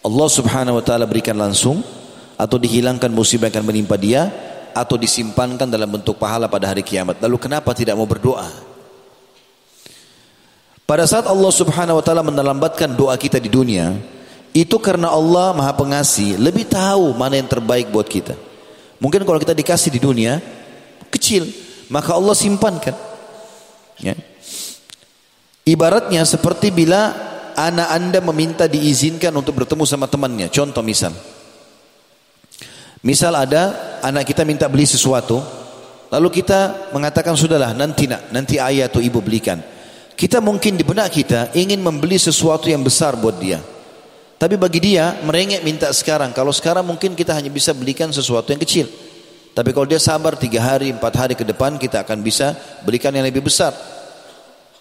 Allah 0.02 0.28
subhanahu 0.28 0.82
wa 0.82 0.84
ta'ala 0.84 1.06
berikan 1.06 1.38
langsung 1.38 1.78
atau 2.34 2.58
dihilangkan 2.58 3.06
musibah 3.14 3.46
yang 3.46 3.62
akan 3.62 3.66
menimpa 3.70 3.94
dia 3.94 4.34
atau 4.74 4.98
disimpankan 4.98 5.70
dalam 5.70 5.86
bentuk 5.86 6.18
pahala 6.18 6.50
pada 6.50 6.74
hari 6.74 6.82
kiamat. 6.82 7.22
Lalu 7.22 7.38
kenapa 7.38 7.70
tidak 7.70 7.94
mau 7.94 8.08
berdoa? 8.08 8.50
Pada 10.82 11.06
saat 11.06 11.24
Allah 11.30 11.52
Subhanahu 11.54 12.02
wa 12.02 12.04
taala 12.04 12.26
menelambatkan 12.26 12.90
doa 12.98 13.14
kita 13.14 13.38
di 13.38 13.46
dunia, 13.46 13.94
itu 14.50 14.76
karena 14.82 15.08
Allah 15.08 15.54
Maha 15.54 15.72
Pengasih, 15.72 16.36
lebih 16.36 16.66
tahu 16.66 17.14
mana 17.14 17.38
yang 17.38 17.48
terbaik 17.48 17.88
buat 17.88 18.04
kita. 18.04 18.34
Mungkin 18.98 19.22
kalau 19.22 19.38
kita 19.38 19.54
dikasih 19.54 19.94
di 19.94 20.00
dunia 20.02 20.42
kecil, 21.08 21.46
maka 21.88 22.18
Allah 22.18 22.34
simpankan. 22.34 22.92
Ya. 24.02 24.18
Ibaratnya 25.62 26.26
seperti 26.26 26.74
bila 26.74 27.14
anak 27.56 27.88
Anda 27.92 28.18
meminta 28.20 28.64
diizinkan 28.68 29.32
untuk 29.36 29.62
bertemu 29.62 29.84
sama 29.86 30.06
temannya. 30.06 30.48
Contoh 30.52 30.80
misal, 30.80 31.12
Misal 33.02 33.34
ada 33.34 33.98
anak 33.98 34.30
kita 34.30 34.46
minta 34.46 34.70
beli 34.70 34.86
sesuatu, 34.86 35.42
lalu 36.06 36.38
kita 36.38 36.90
mengatakan 36.94 37.34
sudahlah 37.34 37.74
nanti 37.74 38.06
nak, 38.06 38.30
nanti 38.30 38.62
ayah 38.62 38.86
atau 38.86 39.02
ibu 39.02 39.18
belikan. 39.18 39.58
Kita 40.14 40.38
mungkin 40.38 40.78
di 40.78 40.86
benak 40.86 41.10
kita 41.10 41.50
ingin 41.58 41.82
membeli 41.82 42.14
sesuatu 42.14 42.70
yang 42.70 42.86
besar 42.86 43.18
buat 43.18 43.42
dia. 43.42 43.58
Tapi 44.38 44.54
bagi 44.54 44.78
dia 44.78 45.18
merengek 45.18 45.66
minta 45.66 45.90
sekarang. 45.90 46.30
Kalau 46.30 46.54
sekarang 46.54 46.86
mungkin 46.86 47.18
kita 47.18 47.34
hanya 47.34 47.50
bisa 47.50 47.74
belikan 47.74 48.14
sesuatu 48.14 48.54
yang 48.54 48.62
kecil. 48.62 48.86
Tapi 49.50 49.74
kalau 49.74 49.86
dia 49.86 49.98
sabar 49.98 50.38
tiga 50.38 50.62
hari, 50.62 50.94
empat 50.94 51.14
hari 51.18 51.34
ke 51.34 51.42
depan 51.42 51.74
kita 51.82 52.06
akan 52.06 52.22
bisa 52.22 52.54
belikan 52.86 53.10
yang 53.10 53.26
lebih 53.26 53.42
besar. 53.42 53.74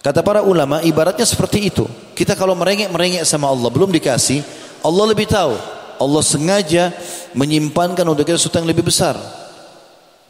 Kata 0.01 0.21
para 0.21 0.45
ulama 0.45 0.85
ibaratnya 0.85 1.25
seperti 1.25 1.73
itu. 1.73 1.89
Kita 2.21 2.37
kalau 2.37 2.53
merengek-merengek 2.53 3.25
sama 3.25 3.49
Allah 3.49 3.73
belum 3.73 3.89
dikasih, 3.89 4.45
Allah 4.85 5.09
lebih 5.09 5.25
tahu. 5.25 5.57
Allah 5.97 6.21
sengaja 6.21 6.93
menyimpankan 7.33 8.05
untuk 8.05 8.29
kita 8.29 8.37
sesuatu 8.37 8.61
yang 8.61 8.69
lebih 8.69 8.85
besar. 8.85 9.17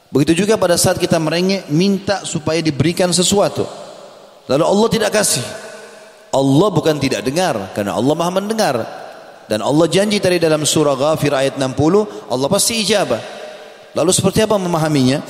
Begitu 0.08 0.48
juga 0.48 0.56
pada 0.56 0.80
saat 0.80 0.96
kita 0.96 1.20
merengek 1.20 1.68
minta 1.68 2.24
supaya 2.24 2.64
diberikan 2.64 3.12
sesuatu. 3.12 3.68
Lalu 4.48 4.64
Allah 4.64 4.88
tidak 4.88 5.12
kasih. 5.20 5.44
Allah 6.32 6.68
bukan 6.72 6.96
tidak 6.96 7.28
dengar 7.28 7.76
karena 7.76 7.92
Allah 7.92 8.16
Maha 8.16 8.40
mendengar. 8.40 8.76
Dan 9.52 9.60
Allah 9.60 9.84
janji 9.92 10.16
tadi 10.24 10.40
dalam 10.40 10.64
surah 10.64 10.96
Ghafir 10.96 11.36
ayat 11.36 11.60
60 11.60 12.32
Allah 12.32 12.48
pasti 12.48 12.80
ijabah. 12.88 13.20
Lalu 14.00 14.16
seperti 14.16 14.40
apa 14.48 14.56
memahaminya? 14.56 15.28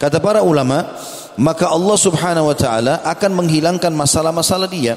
Kata 0.00 0.24
para 0.24 0.40
ulama, 0.40 0.88
maka 1.36 1.68
Allah 1.68 1.96
Subhanahu 2.00 2.48
wa 2.48 2.56
taala 2.56 3.04
akan 3.04 3.44
menghilangkan 3.44 3.92
masalah-masalah 3.92 4.72
dia. 4.72 4.96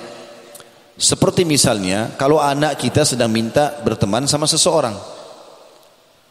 Seperti 1.02 1.42
misalnya 1.50 2.14
kalau 2.14 2.38
anak 2.38 2.78
kita 2.78 3.02
sedang 3.02 3.34
minta 3.34 3.74
berteman 3.82 4.30
sama 4.30 4.46
seseorang. 4.46 4.94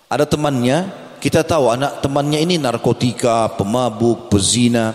Ada 0.06 0.30
temannya, 0.30 0.86
kita 1.18 1.42
tahu 1.42 1.74
anak 1.74 1.98
temannya 1.98 2.38
ini 2.38 2.54
narkotika, 2.54 3.50
pemabuk, 3.58 4.30
pezina. 4.30 4.94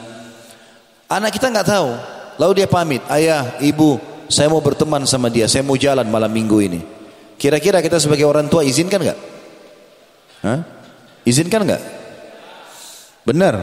Anak 1.12 1.36
kita 1.36 1.52
nggak 1.52 1.68
tahu. 1.68 1.92
Lalu 2.40 2.64
dia 2.64 2.68
pamit, 2.72 3.04
ayah, 3.12 3.60
ibu, 3.60 4.00
saya 4.32 4.48
mau 4.48 4.64
berteman 4.64 5.04
sama 5.04 5.28
dia, 5.28 5.44
saya 5.52 5.64
mau 5.68 5.76
jalan 5.76 6.08
malam 6.08 6.32
minggu 6.32 6.58
ini. 6.64 6.80
Kira-kira 7.36 7.84
kita 7.84 8.00
sebagai 8.00 8.24
orang 8.24 8.48
tua 8.48 8.64
izinkan 8.64 9.04
nggak? 9.04 9.20
Hah? 10.40 10.60
Izinkan 11.28 11.68
nggak? 11.68 11.84
Benar. 13.28 13.56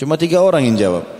Cuma 0.00 0.16
tiga 0.16 0.40
orang 0.40 0.64
yang 0.64 0.80
jawab. 0.80 1.19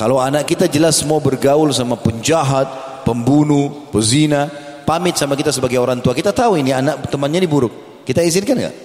Kalau 0.00 0.16
anak 0.16 0.48
kita 0.48 0.64
jelas 0.64 1.04
mau 1.04 1.20
bergaul 1.20 1.68
sama 1.76 2.00
penjahat, 2.00 3.04
pembunuh, 3.04 3.92
pezina, 3.92 4.48
pamit 4.88 5.20
sama 5.20 5.36
kita 5.36 5.52
sebagai 5.52 5.76
orang 5.76 6.00
tua, 6.00 6.16
kita 6.16 6.32
tahu 6.32 6.56
ini 6.56 6.72
anak 6.72 7.04
temannya 7.12 7.44
ini 7.44 7.44
buruk. 7.44 8.00
Kita 8.08 8.24
izinkan 8.24 8.56
nggak? 8.56 8.76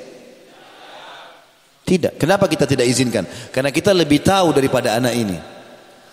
Tidak. 1.88 2.13
Kenapa 2.19 2.51
kita 2.51 2.67
tidak 2.67 2.84
izinkan? 2.91 3.23
Karena 3.47 3.71
kita 3.71 3.95
lebih 3.95 4.28
tahu 4.28 4.51
daripada 4.51 4.99
anak 4.99 5.15
ini. 5.15 5.39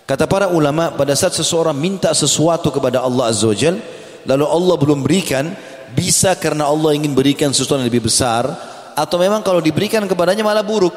Kata 0.07 0.31
para 0.31 0.47
ulama, 0.55 0.95
pada 0.95 1.19
saat 1.19 1.35
seseorang 1.35 1.75
minta 1.75 2.15
sesuatu 2.15 2.71
kepada 2.71 3.03
Allah 3.03 3.35
Azza 3.35 3.51
wa 3.51 3.59
Jal, 3.59 3.83
lalu 4.23 4.47
Allah 4.47 4.77
belum 4.79 5.03
berikan, 5.03 5.51
bisa 5.99 6.39
karena 6.39 6.71
Allah 6.71 6.95
ingin 6.95 7.11
berikan 7.11 7.51
sesuatu 7.51 7.83
yang 7.83 7.91
lebih 7.91 8.07
besar 8.07 8.47
atau 8.95 9.19
memang 9.19 9.43
kalau 9.43 9.59
diberikan 9.59 10.07
kepadanya 10.07 10.47
malah 10.47 10.63
buruk. 10.63 10.95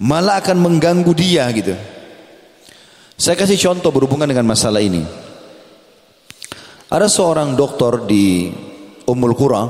Malah 0.00 0.40
akan 0.40 0.56
mengganggu 0.64 1.12
dia 1.12 1.44
gitu. 1.52 1.76
Saya 3.16 3.32
kasih 3.32 3.56
contoh 3.56 3.88
berhubungan 3.88 4.28
dengan 4.28 4.44
masalah 4.44 4.84
ini. 4.84 5.00
Ada 6.92 7.08
seorang 7.08 7.56
dokter 7.56 8.04
di 8.04 8.52
Ummul 9.08 9.32
Qura, 9.32 9.64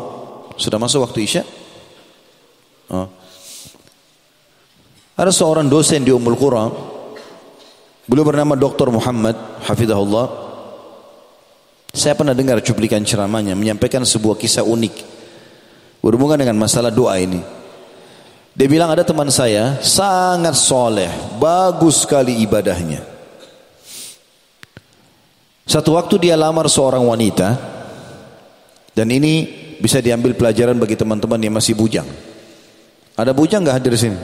sudah 0.58 0.78
masuk 0.82 1.06
waktu 1.06 1.18
Isya? 1.24 1.42
Oh. 2.90 3.08
Ada 5.16 5.32
seorang 5.32 5.70
dosen 5.70 6.04
di 6.04 6.12
Ummul 6.12 6.36
Qura, 6.36 6.68
beliau 8.04 8.26
bernama 8.26 8.58
Dr. 8.58 8.92
Muhammad, 8.92 9.62
hafizahullah. 9.64 10.44
Saya 11.96 12.12
pernah 12.12 12.36
dengar 12.36 12.60
cuplikan 12.60 13.00
ceramahnya, 13.00 13.56
menyampaikan 13.56 14.04
sebuah 14.04 14.36
kisah 14.36 14.66
unik 14.66 15.16
berhubungan 16.04 16.38
dengan 16.38 16.60
masalah 16.60 16.92
doa 16.92 17.16
ini. 17.16 17.40
Dia 18.52 18.68
bilang 18.68 18.92
ada 18.92 19.04
teman 19.04 19.32
saya 19.32 19.80
sangat 19.80 20.52
soleh, 20.56 21.08
bagus 21.40 22.04
sekali 22.04 22.44
ibadahnya. 22.44 23.15
Satu 25.66 25.98
waktu 25.98 26.30
dia 26.30 26.38
lamar 26.38 26.70
seorang 26.70 27.02
wanita 27.02 27.58
dan 28.94 29.10
ini 29.10 29.50
bisa 29.82 29.98
diambil 29.98 30.32
pelajaran 30.38 30.78
bagi 30.78 30.94
teman-teman 30.94 31.42
yang 31.42 31.58
masih 31.58 31.74
bujang. 31.74 32.06
Ada 33.18 33.34
bujang 33.34 33.66
nggak 33.66 33.76
hadir 33.82 33.98
sini? 33.98 34.18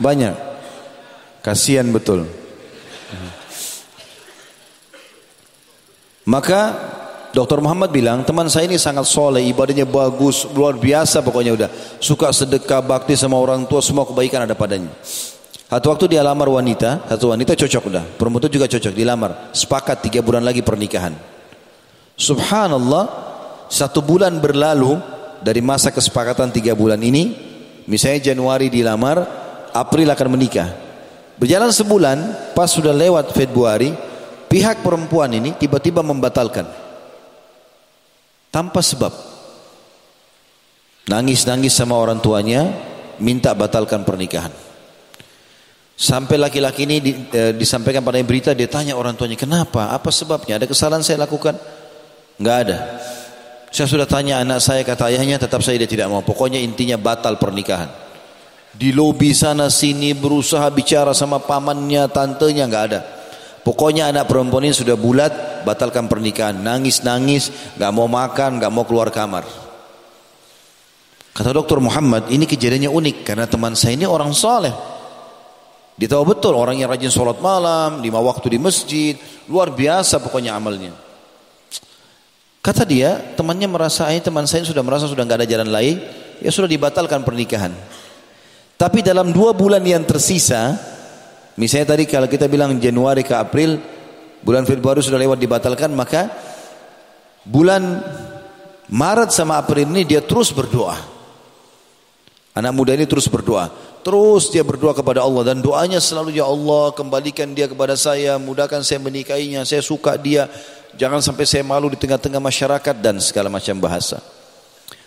Banyak. 0.00 0.34
Kasihan 1.44 1.86
betul. 1.92 2.24
Maka 6.24 6.60
Dokter 7.32 7.58
Muhammad 7.64 7.88
bilang 7.88 8.28
teman 8.28 8.44
saya 8.52 8.68
ini 8.68 8.76
sangat 8.76 9.08
soleh, 9.08 9.40
ibadahnya 9.48 9.88
bagus, 9.88 10.44
luar 10.52 10.76
biasa 10.76 11.24
pokoknya 11.24 11.52
udah. 11.56 11.68
Suka 11.96 12.28
sedekah, 12.28 12.84
bakti 12.84 13.16
sama 13.16 13.40
orang 13.40 13.64
tua, 13.64 13.80
semua 13.80 14.04
kebaikan 14.04 14.44
ada 14.44 14.52
padanya. 14.52 14.92
Satu 15.72 15.88
waktu 15.88 16.04
dia 16.12 16.20
lamar 16.20 16.52
wanita, 16.52 17.08
satu 17.08 17.32
wanita 17.32 17.56
cocok 17.56 17.82
udah. 17.88 18.04
Perempuan 18.20 18.44
itu 18.44 18.60
juga 18.60 18.68
cocok, 18.68 18.92
dilamar. 18.92 19.56
Sepakat 19.56 20.04
tiga 20.04 20.20
bulan 20.20 20.44
lagi 20.44 20.60
pernikahan. 20.60 21.16
Subhanallah, 22.12 23.08
satu 23.72 24.04
bulan 24.04 24.36
berlalu 24.36 25.00
dari 25.40 25.64
masa 25.64 25.88
kesepakatan 25.88 26.52
tiga 26.52 26.76
bulan 26.76 27.00
ini, 27.00 27.32
misalnya 27.88 28.20
Januari 28.20 28.68
dilamar, 28.68 29.24
April 29.72 30.12
akan 30.12 30.28
menikah. 30.36 30.68
Berjalan 31.40 31.72
sebulan, 31.72 32.18
pas 32.52 32.68
sudah 32.68 32.92
lewat 32.92 33.32
Februari, 33.32 33.96
pihak 34.52 34.84
perempuan 34.84 35.32
ini 35.32 35.56
tiba-tiba 35.56 36.04
membatalkan. 36.04 36.68
Tanpa 38.52 38.84
sebab. 38.84 39.16
Nangis-nangis 41.08 41.72
sama 41.72 41.96
orang 41.96 42.20
tuanya, 42.20 42.68
minta 43.16 43.56
batalkan 43.56 44.04
pernikahan. 44.04 44.71
Sampai 45.92 46.40
laki-laki 46.40 46.88
ini 46.88 46.96
di, 46.98 47.12
e, 47.30 47.52
disampaikan 47.54 48.02
pada 48.02 48.18
berita, 48.24 48.56
dia 48.56 48.66
tanya 48.66 48.96
orang 48.96 49.14
tuanya, 49.14 49.36
kenapa? 49.36 49.92
Apa 49.92 50.08
sebabnya? 50.08 50.56
Ada 50.56 50.66
kesalahan 50.66 51.04
saya 51.04 51.20
lakukan? 51.20 51.54
Enggak 52.40 52.56
ada. 52.66 52.76
Saya 53.72 53.88
sudah 53.88 54.08
tanya 54.08 54.40
anak 54.40 54.60
saya, 54.60 54.82
kata 54.84 55.12
ayahnya, 55.12 55.40
tetap 55.40 55.64
saya 55.64 55.80
dia 55.80 55.88
tidak 55.88 56.08
mau. 56.08 56.20
Pokoknya 56.24 56.60
intinya 56.60 56.96
batal 57.00 57.36
pernikahan. 57.40 57.88
Di 58.72 58.88
lobi 58.92 59.36
sana 59.36 59.68
sini 59.68 60.16
berusaha 60.16 60.64
bicara 60.72 61.12
sama 61.12 61.40
pamannya, 61.44 62.08
tantenya, 62.08 62.64
enggak 62.68 62.84
ada. 62.88 63.00
Pokoknya 63.62 64.10
anak 64.10 64.26
perempuan 64.26 64.66
ini 64.66 64.74
sudah 64.74 64.98
bulat, 64.98 65.62
batalkan 65.62 66.10
pernikahan. 66.10 66.56
Nangis-nangis, 66.56 67.52
enggak 67.78 67.92
mau 67.94 68.08
makan, 68.10 68.58
enggak 68.58 68.72
mau 68.74 68.82
keluar 68.88 69.12
kamar. 69.12 69.46
Kata 71.32 71.48
dokter 71.54 71.80
Muhammad, 71.80 72.28
ini 72.28 72.44
kejadiannya 72.44 72.92
unik 72.92 73.16
karena 73.24 73.48
teman 73.48 73.72
saya 73.72 73.96
ini 73.96 74.04
orang 74.04 74.36
soleh. 74.36 74.91
Dia 75.96 76.08
tahu 76.08 76.24
betul 76.32 76.56
orang 76.56 76.80
yang 76.80 76.88
rajin 76.88 77.12
sholat 77.12 77.36
malam, 77.38 78.00
lima 78.00 78.18
waktu 78.18 78.56
di 78.56 78.58
masjid, 78.58 79.14
luar 79.46 79.68
biasa 79.70 80.18
pokoknya 80.24 80.56
amalnya. 80.56 80.96
Kata 82.62 82.86
dia, 82.86 83.18
temannya 83.34 83.66
merasa, 83.66 84.06
ini 84.14 84.22
teman 84.22 84.46
saya 84.46 84.62
sudah 84.62 84.80
merasa 84.86 85.10
sudah 85.10 85.26
nggak 85.26 85.44
ada 85.44 85.48
jalan 85.50 85.68
lain, 85.68 85.98
ya 86.38 86.48
sudah 86.48 86.70
dibatalkan 86.70 87.26
pernikahan. 87.26 87.74
Tapi 88.78 89.02
dalam 89.02 89.34
dua 89.34 89.50
bulan 89.50 89.82
yang 89.82 90.06
tersisa, 90.06 90.78
misalnya 91.58 91.94
tadi 91.94 92.06
kalau 92.06 92.30
kita 92.30 92.46
bilang 92.46 92.78
Januari 92.78 93.26
ke 93.26 93.34
April, 93.34 93.82
bulan 94.46 94.62
Februari 94.62 95.02
sudah 95.02 95.18
lewat 95.18 95.38
dibatalkan, 95.42 95.90
maka 95.90 96.30
bulan 97.42 97.82
Maret 98.90 99.30
sama 99.34 99.58
April 99.58 99.90
ini 99.90 100.06
dia 100.06 100.22
terus 100.22 100.54
berdoa. 100.54 100.98
Anak 102.52 102.72
muda 102.76 102.92
ini 102.94 103.10
terus 103.10 103.26
berdoa. 103.26 103.70
Terus 104.02 104.50
dia 104.50 104.66
berdoa 104.66 104.90
kepada 104.90 105.22
Allah 105.22 105.54
dan 105.54 105.62
doanya 105.62 106.02
selalu 106.02 106.34
ya 106.34 106.42
Allah 106.42 106.90
kembalikan 106.90 107.54
dia 107.54 107.70
kepada 107.70 107.94
saya, 107.94 108.34
mudahkan 108.34 108.82
saya 108.82 108.98
menikahinya, 108.98 109.62
saya 109.62 109.78
suka 109.78 110.18
dia, 110.18 110.50
jangan 110.98 111.22
sampai 111.22 111.46
saya 111.46 111.62
malu 111.62 111.86
di 111.86 111.98
tengah-tengah 111.98 112.42
masyarakat 112.42 112.94
dan 112.98 113.22
segala 113.22 113.46
macam 113.46 113.78
bahasa. 113.78 114.18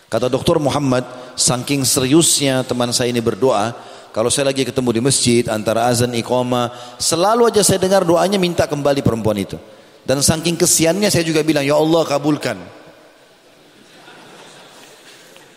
Kata 0.07 0.31
dokter 0.31 0.55
Muhammad, 0.63 1.03
saking 1.35 1.83
seriusnya 1.83 2.63
teman 2.63 2.95
saya 2.95 3.11
ini 3.11 3.19
berdoa, 3.19 3.75
kalau 4.15 4.31
saya 4.31 4.47
lagi 4.47 4.63
ketemu 4.63 4.95
di 4.95 5.01
masjid 5.03 5.43
antara 5.51 5.91
azan 5.91 6.15
iqamah, 6.15 6.71
selalu 6.95 7.51
aja 7.51 7.67
saya 7.67 7.83
dengar 7.83 8.07
doanya 8.07 8.39
minta 8.39 8.63
kembali 8.63 9.03
perempuan 9.03 9.35
itu. 9.43 9.59
Dan 10.07 10.23
saking 10.23 10.55
kesiannya 10.55 11.11
saya 11.11 11.27
juga 11.27 11.43
bilang, 11.43 11.67
ya 11.67 11.75
Allah 11.75 12.07
kabulkan. 12.07 12.84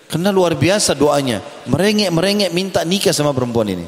Karena 0.08 0.32
luar 0.32 0.56
biasa 0.56 0.96
doanya. 0.96 1.44
Merengek-merengek 1.68 2.50
minta 2.56 2.80
nikah 2.80 3.12
sama 3.12 3.36
perempuan 3.36 3.68
ini. 3.68 3.84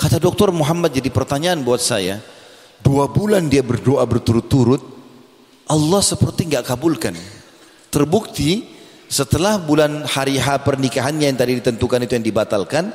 Kata 0.00 0.16
dokter 0.16 0.48
Muhammad 0.48 0.96
jadi 0.96 1.12
pertanyaan 1.12 1.60
buat 1.60 1.84
saya. 1.84 2.24
Dua 2.80 3.04
bulan 3.12 3.52
dia 3.52 3.60
berdoa 3.60 4.00
berturut-turut. 4.08 4.80
Allah 5.68 6.00
seperti 6.00 6.48
nggak 6.48 6.64
kabulkan. 6.64 7.12
Terbukti 7.92 8.64
setelah 9.04 9.60
bulan 9.60 10.08
hari 10.08 10.40
H 10.40 10.64
pernikahannya 10.64 11.28
yang 11.28 11.36
tadi 11.36 11.60
ditentukan 11.60 12.00
itu 12.08 12.16
yang 12.16 12.24
dibatalkan. 12.24 12.88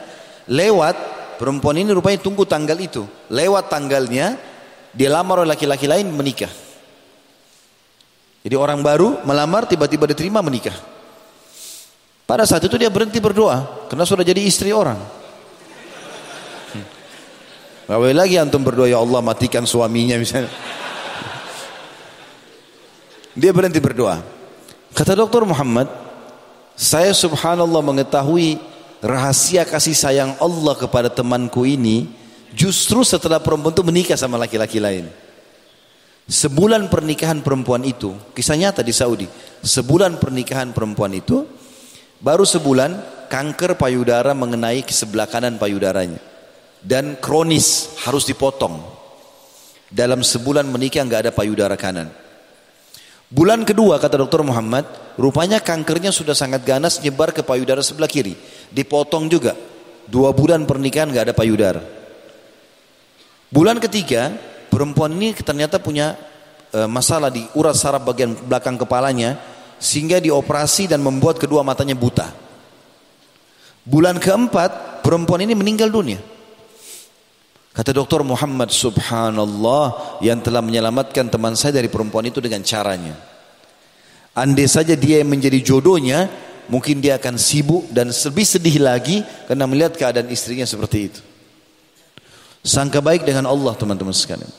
Lewat 0.49 0.97
perempuan 1.37 1.77
ini 1.77 1.93
rupanya 1.93 2.17
tunggu 2.17 2.49
tanggal 2.49 2.81
itu. 2.81 3.05
Lewat 3.29 3.69
tanggalnya 3.69 4.41
dia 4.89 5.09
lamar 5.13 5.45
oleh 5.45 5.53
laki-laki 5.53 5.85
lain 5.85 6.09
menikah. 6.09 6.49
Jadi 8.41 8.55
orang 8.57 8.81
baru 8.81 9.21
melamar 9.21 9.69
tiba-tiba 9.69 10.09
diterima 10.09 10.41
menikah. 10.41 10.94
Pada 12.25 12.41
saat 12.49 12.65
itu 12.65 12.73
dia 12.81 12.89
berhenti 12.89 13.21
berdoa 13.21 13.85
karena 13.85 14.01
sudah 14.01 14.25
jadi 14.25 14.41
istri 14.41 14.73
orang. 14.73 14.97
Hmm. 16.73 16.85
Gak 17.85 17.99
boleh 18.01 18.17
lagi 18.17 18.41
antum 18.41 18.65
berdoa 18.65 18.89
ya 18.89 18.97
Allah 18.97 19.21
matikan 19.21 19.61
suaminya 19.69 20.17
misalnya. 20.17 20.49
Dia 23.37 23.53
berhenti 23.53 23.77
berdoa. 23.77 24.25
Kata 24.95 25.13
dokter 25.13 25.45
Muhammad, 25.45 25.91
saya 26.73 27.11
subhanallah 27.13 27.83
mengetahui 27.83 28.57
rahasia 29.05 29.67
kasih 29.67 29.93
sayang 29.93 30.33
Allah 30.41 30.73
kepada 30.73 31.11
temanku 31.11 31.67
ini 31.67 32.09
justru 32.55 33.03
setelah 33.03 33.43
perempuan 33.43 33.75
itu 33.75 33.83
menikah 33.83 34.17
sama 34.17 34.39
laki-laki 34.39 34.79
lain. 34.79 35.11
Sebulan 36.25 36.89
pernikahan 36.89 37.45
perempuan 37.45 37.85
itu, 37.85 38.17
kisah 38.33 38.57
nyata 38.57 38.81
di 38.81 38.89
Saudi. 38.89 39.29
Sebulan 39.61 40.17
pernikahan 40.17 40.73
perempuan 40.73 41.13
itu, 41.13 41.45
Baru 42.25 42.41
sebulan 42.41 43.05
kanker 43.29 43.77
payudara 43.77 44.33
mengenai 44.33 44.81
sebelah 44.89 45.29
kanan 45.29 45.61
payudaranya. 45.61 46.17
Dan 46.81 47.21
kronis 47.21 47.93
harus 48.01 48.25
dipotong. 48.25 48.81
Dalam 49.93 50.25
sebulan 50.25 50.65
menikah 50.65 51.05
nggak 51.05 51.29
ada 51.29 51.31
payudara 51.33 51.77
kanan. 51.77 52.09
Bulan 53.29 53.61
kedua 53.61 54.01
kata 54.01 54.17
dokter 54.17 54.41
Muhammad, 54.41 54.89
rupanya 55.21 55.61
kankernya 55.61 56.09
sudah 56.09 56.33
sangat 56.33 56.65
ganas 56.65 56.97
nyebar 57.05 57.29
ke 57.29 57.45
payudara 57.45 57.85
sebelah 57.85 58.09
kiri. 58.09 58.33
Dipotong 58.73 59.29
juga. 59.29 59.53
Dua 60.09 60.33
bulan 60.33 60.65
pernikahan 60.65 61.13
nggak 61.13 61.29
ada 61.29 61.35
payudara. 61.37 61.81
Bulan 63.53 63.77
ketiga, 63.77 64.33
perempuan 64.73 65.13
ini 65.13 65.37
ternyata 65.37 65.77
punya 65.77 66.17
e, 66.73 66.89
masalah 66.89 67.29
di 67.29 67.45
urat 67.53 67.77
saraf 67.77 68.01
bagian 68.01 68.33
belakang 68.33 68.81
kepalanya 68.81 69.54
sehingga 69.85 70.17
dioperasi 70.17 70.89
dan 70.89 71.05
membuat 71.05 71.37
kedua 71.37 71.61
matanya 71.61 71.93
buta. 71.93 72.33
Bulan 73.85 74.17
keempat 74.17 75.05
perempuan 75.05 75.45
ini 75.45 75.53
meninggal 75.53 75.93
dunia. 75.93 76.17
Kata 77.69 77.93
dokter 77.93 78.25
Muhammad 78.25 78.73
subhanallah 78.73 80.17
yang 80.25 80.41
telah 80.41 80.65
menyelamatkan 80.65 81.29
teman 81.29 81.53
saya 81.53 81.77
dari 81.77 81.91
perempuan 81.91 82.25
itu 82.25 82.41
dengan 82.41 82.65
caranya. 82.65 83.13
Andai 84.33 84.65
saja 84.65 84.97
dia 84.97 85.21
yang 85.21 85.29
menjadi 85.29 85.61
jodohnya, 85.61 86.33
mungkin 86.65 86.97
dia 86.97 87.21
akan 87.21 87.37
sibuk 87.37 87.85
dan 87.93 88.09
lebih 88.09 88.47
sedih 88.47 88.81
lagi 88.81 89.21
karena 89.45 89.69
melihat 89.69 89.93
keadaan 89.93 90.33
istrinya 90.33 90.65
seperti 90.65 91.13
itu. 91.13 91.21
Sangka 92.65 93.03
baik 93.05 93.21
dengan 93.21 93.45
Allah 93.45 93.77
teman-teman 93.77 94.15
sekalian. 94.15 94.49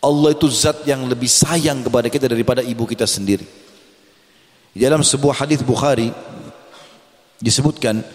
Allah 0.00 0.32
itu 0.32 0.48
zat 0.48 0.80
yang 0.88 1.04
lebih 1.04 1.28
sayang 1.28 1.84
kepada 1.84 2.08
kita 2.08 2.24
daripada 2.24 2.64
ibu 2.64 2.88
kita 2.88 3.04
sendiri. 3.04 3.44
Di 4.70 4.86
dalam 4.86 5.02
sebuah 5.02 5.42
hadis 5.42 5.60
Bukhari 5.66 6.14
disebutkan 7.42 8.06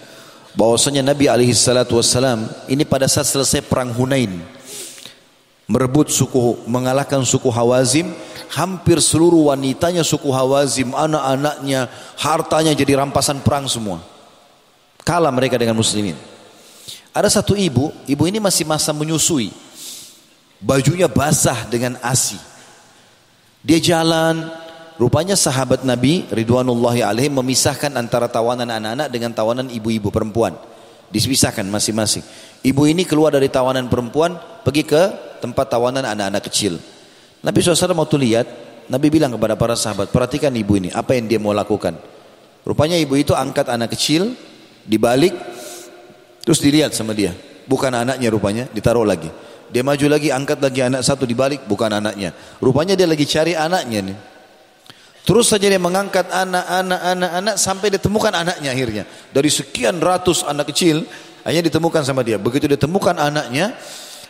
bahwasanya 0.56 1.04
Nabi 1.04 1.28
alaihi 1.28 1.52
salatu 1.52 2.00
wasallam 2.00 2.48
ini 2.72 2.88
pada 2.88 3.12
saat 3.12 3.28
selesai 3.28 3.60
perang 3.68 3.91
Hunain 3.91 4.32
merebut 5.65 6.13
suku 6.13 6.63
mengalahkan 6.70 7.26
suku 7.26 7.50
Hawazim 7.50 8.13
hampir 8.54 9.02
seluruh 9.02 9.52
wanitanya 9.52 10.06
suku 10.06 10.30
Hawazim 10.30 10.94
anak-anaknya 10.94 11.91
hartanya 12.22 12.72
jadi 12.72 13.02
rampasan 13.02 13.41
perang 13.41 13.65
semua. 13.65 14.00
Kalah 15.06 15.30
mereka 15.34 15.58
dengan 15.60 15.78
muslimin. 15.78 16.18
Ada 17.12 17.41
satu 17.41 17.54
ibu 17.58 17.91
ibu 18.06 18.24
ini 18.26 18.39
masih 18.39 18.65
masa 18.65 18.94
menyusui. 18.94 19.52
Bajunya 20.62 21.12
basah 21.12 21.68
dengan 21.68 22.00
ASI. 22.00 22.39
Dia 23.65 23.82
jalan 23.82 24.64
Rupanya 24.96 25.36
sahabat 25.36 25.84
Nabi 25.84 26.24
Ridwanullahi 26.32 27.04
alaih 27.04 27.28
memisahkan 27.28 27.92
antara 28.00 28.32
tawanan 28.32 28.72
anak-anak 28.72 29.12
dengan 29.12 29.36
tawanan 29.36 29.68
ibu-ibu 29.68 30.08
perempuan. 30.08 30.56
Dipisahkan 31.12 31.68
masing-masing. 31.68 32.24
Ibu 32.64 32.88
ini 32.88 33.04
keluar 33.04 33.36
dari 33.36 33.52
tawanan 33.52 33.92
perempuan 33.92 34.40
pergi 34.64 34.88
ke 34.88 35.04
tempat 35.44 35.68
tawanan 35.68 36.08
anak-anak 36.08 36.48
kecil. 36.48 36.80
Nabi 37.44 37.60
SAW 37.60 37.92
waktu 37.92 38.18
lihat, 38.24 38.48
Nabi 38.88 39.12
bilang 39.12 39.36
kepada 39.36 39.60
para 39.60 39.76
sahabat, 39.76 40.16
perhatikan 40.16 40.56
ibu 40.56 40.80
ini, 40.80 40.90
apa 40.96 41.14
yang 41.14 41.28
dia 41.28 41.44
mau 41.44 41.52
lakukan. 41.52 42.00
Rupanya 42.64 42.96
ibu 42.96 43.20
itu 43.20 43.36
angkat 43.36 43.68
anak 43.68 43.94
kecil, 43.94 44.34
dibalik, 44.88 45.36
terus 46.42 46.64
dilihat 46.64 46.96
sama 46.96 47.12
dia. 47.12 47.36
Bukan 47.68 47.92
anaknya 47.92 48.32
rupanya, 48.32 48.64
ditaruh 48.72 49.06
lagi. 49.06 49.30
Dia 49.70 49.84
maju 49.84 50.08
lagi, 50.08 50.32
angkat 50.32 50.58
lagi 50.64 50.80
anak 50.82 51.04
satu 51.04 51.28
dibalik, 51.28 51.68
bukan 51.68 51.92
anaknya. 52.00 52.32
Rupanya 52.64 52.96
dia 52.96 53.06
lagi 53.06 53.28
cari 53.28 53.54
anaknya 53.54 54.00
nih. 54.02 54.18
Terus 55.26 55.50
saja 55.50 55.66
dia 55.66 55.82
mengangkat 55.82 56.30
anak-anak, 56.30 57.02
anak-anak 57.02 57.56
sampai 57.58 57.90
ditemukan 57.98 58.30
anaknya 58.30 58.70
akhirnya. 58.70 59.04
Dari 59.34 59.50
sekian 59.50 59.98
ratus 59.98 60.46
anak 60.46 60.70
kecil, 60.70 61.02
hanya 61.42 61.66
ditemukan 61.66 62.06
sama 62.06 62.22
dia. 62.22 62.38
Begitu 62.38 62.70
ditemukan 62.70 63.18
anaknya, 63.18 63.74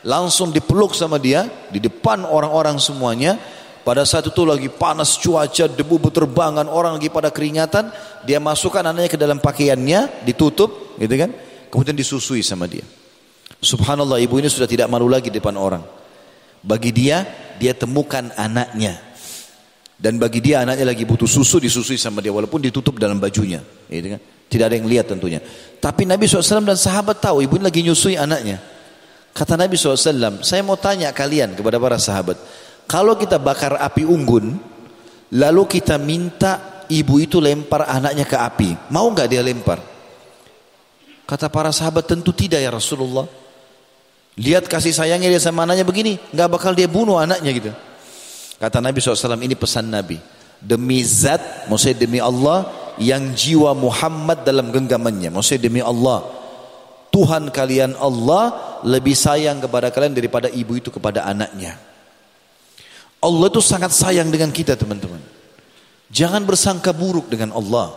langsung 0.07 0.55
dipeluk 0.55 0.95
sama 0.95 1.19
dia 1.19 1.51
di 1.67 1.83
depan 1.83 2.23
orang-orang 2.23 2.79
semuanya. 2.79 3.35
Pada 3.83 4.07
saat 4.07 4.25
itu 4.25 4.47
lagi 4.47 4.71
panas 4.71 5.19
cuaca, 5.19 5.67
debu 5.67 5.99
berterbangan, 5.99 6.65
orang 6.71 6.97
lagi 6.97 7.11
pada 7.11 7.27
keringatan. 7.29 7.91
Dia 8.23 8.39
masukkan 8.39 8.81
anaknya 8.81 9.11
ke 9.11 9.19
dalam 9.19 9.37
pakaiannya, 9.43 10.25
ditutup, 10.25 10.95
gitu 10.97 11.11
kan? 11.11 11.29
Kemudian 11.69 11.93
disusui 11.93 12.39
sama 12.39 12.71
dia. 12.71 12.87
Subhanallah, 13.59 14.17
ibu 14.23 14.39
ini 14.39 14.47
sudah 14.47 14.65
tidak 14.65 14.87
malu 14.87 15.11
lagi 15.11 15.27
di 15.27 15.37
depan 15.37 15.59
orang. 15.59 15.83
Bagi 16.65 16.89
dia, 16.89 17.27
dia 17.61 17.77
temukan 17.77 18.31
anaknya. 18.33 18.97
Dan 19.95 20.19
bagi 20.19 20.43
dia 20.43 20.67
anaknya 20.67 20.91
lagi 20.91 21.07
butuh 21.07 21.27
susu 21.27 21.57
disusui 21.63 21.95
sama 21.95 22.19
dia 22.19 22.31
walaupun 22.35 22.59
ditutup 22.59 22.99
dalam 22.99 23.15
bajunya. 23.15 23.63
Gitu 23.87 24.15
kan? 24.15 24.21
Tidak 24.45 24.65
ada 24.67 24.75
yang 24.75 24.85
lihat 24.85 25.07
tentunya. 25.07 25.39
Tapi 25.79 26.03
Nabi 26.03 26.27
SAW 26.27 26.67
dan 26.67 26.77
sahabat 26.77 27.23
tahu 27.23 27.41
ibu 27.41 27.55
ini 27.57 27.63
lagi 27.65 27.81
nyusui 27.81 28.19
anaknya. 28.19 28.59
Kata 29.35 29.59
Nabi 29.59 29.75
SAW, 29.75 30.39
saya 30.47 30.63
mau 30.63 30.79
tanya 30.79 31.11
kalian 31.11 31.59
kepada 31.59 31.75
para 31.75 31.99
sahabat. 31.99 32.39
Kalau 32.87 33.19
kita 33.19 33.35
bakar 33.35 33.75
api 33.75 34.07
unggun, 34.07 34.55
lalu 35.35 35.63
kita 35.67 35.99
minta 35.99 36.85
ibu 36.87 37.19
itu 37.19 37.43
lempar 37.43 37.83
anaknya 37.83 38.23
ke 38.23 38.37
api. 38.39 38.69
Mau 38.95 39.11
nggak 39.11 39.27
dia 39.27 39.43
lempar? 39.43 39.83
Kata 41.27 41.51
para 41.51 41.75
sahabat 41.75 42.07
tentu 42.07 42.31
tidak 42.31 42.63
ya 42.63 42.71
Rasulullah. 42.71 43.27
Lihat 44.39 44.71
kasih 44.71 44.95
sayangnya 44.95 45.27
dia 45.27 45.41
sama 45.43 45.67
anaknya 45.67 45.83
begini, 45.83 46.15
nggak 46.31 46.49
bakal 46.55 46.71
dia 46.71 46.87
bunuh 46.87 47.19
anaknya 47.19 47.51
gitu. 47.51 47.71
Kata 48.55 48.79
Nabi 48.79 49.03
SAW 49.03 49.35
ini 49.43 49.55
pesan 49.55 49.91
Nabi. 49.91 50.19
Demi 50.59 51.03
zat, 51.03 51.67
maksudnya 51.67 52.07
demi 52.07 52.19
Allah 52.23 52.71
yang 52.95 53.35
jiwa 53.35 53.75
Muhammad 53.75 54.47
dalam 54.47 54.71
genggamannya. 54.71 55.31
Maksudnya 55.31 55.67
demi 55.67 55.83
Allah. 55.83 56.23
Tuhan 57.11 57.47
kalian 57.51 57.95
Allah 57.95 58.55
lebih 58.83 59.15
sayang 59.15 59.63
kepada 59.63 59.91
kalian 59.91 60.15
daripada 60.15 60.47
ibu 60.51 60.75
itu 60.75 60.91
kepada 60.91 61.23
anaknya. 61.23 61.79
Allah 63.23 63.47
itu 63.47 63.63
sangat 63.63 63.95
sayang 63.95 64.27
dengan 64.27 64.51
kita 64.51 64.75
teman-teman. 64.75 65.19
Jangan 66.11 66.43
bersangka 66.43 66.91
buruk 66.93 67.31
dengan 67.31 67.55
Allah. 67.55 67.95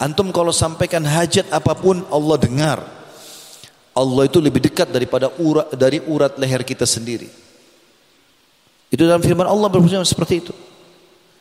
Antum 0.00 0.32
kalau 0.32 0.50
sampaikan 0.50 1.04
hajat 1.04 1.52
apa 1.52 1.76
pun 1.76 2.00
Allah 2.08 2.36
dengar. 2.40 2.78
Allah 3.92 4.22
itu 4.24 4.40
lebih 4.40 4.64
dekat 4.64 4.88
daripada 4.88 5.28
urat, 5.36 5.76
dari 5.76 6.00
urat 6.00 6.40
leher 6.40 6.64
kita 6.64 6.88
sendiri. 6.88 7.28
Itu 8.90 9.06
dalam 9.06 9.22
firman 9.22 9.46
Allah 9.46 9.70
berfirman 9.70 10.02
seperti 10.02 10.42
itu. 10.42 10.54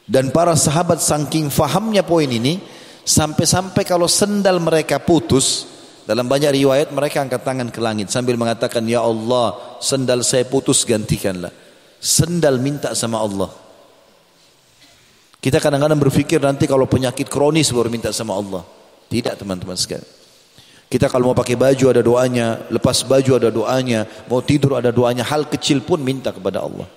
Dan 0.06 0.30
para 0.30 0.54
sahabat 0.54 1.02
saking 1.02 1.50
fahamnya 1.50 2.06
poin 2.06 2.30
ini, 2.30 2.62
sampai-sampai 3.06 3.86
kalau 3.86 4.06
sendal 4.06 4.62
mereka 4.62 5.02
putus, 5.02 5.66
dalam 6.10 6.26
banyak 6.26 6.50
riwayat 6.62 6.90
mereka 6.90 7.22
angkat 7.22 7.46
tangan 7.46 7.70
ke 7.70 7.78
langit 7.78 8.10
sambil 8.10 8.34
mengatakan, 8.34 8.82
Ya 8.90 9.06
Allah, 9.06 9.78
sendal 9.82 10.26
saya 10.26 10.46
putus 10.46 10.82
gantikanlah. 10.82 11.54
Sendal 12.02 12.58
minta 12.58 12.94
sama 12.98 13.22
Allah. 13.22 13.54
Kita 15.38 15.62
kadang-kadang 15.62 16.02
berpikir 16.02 16.42
nanti 16.42 16.66
kalau 16.66 16.90
penyakit 16.90 17.30
kronis 17.30 17.70
baru 17.70 17.94
minta 17.94 18.10
sama 18.10 18.34
Allah. 18.34 18.66
Tidak 19.10 19.38
teman-teman 19.38 19.78
sekalian. 19.78 20.06
Kita 20.90 21.06
kalau 21.06 21.30
mau 21.30 21.38
pakai 21.38 21.54
baju 21.54 21.86
ada 21.94 22.02
doanya, 22.02 22.66
lepas 22.74 23.06
baju 23.06 23.32
ada 23.38 23.54
doanya, 23.54 24.10
mau 24.26 24.42
tidur 24.42 24.82
ada 24.82 24.90
doanya, 24.90 25.22
hal 25.22 25.46
kecil 25.46 25.86
pun 25.86 26.02
minta 26.02 26.34
kepada 26.34 26.66
Allah. 26.66 26.90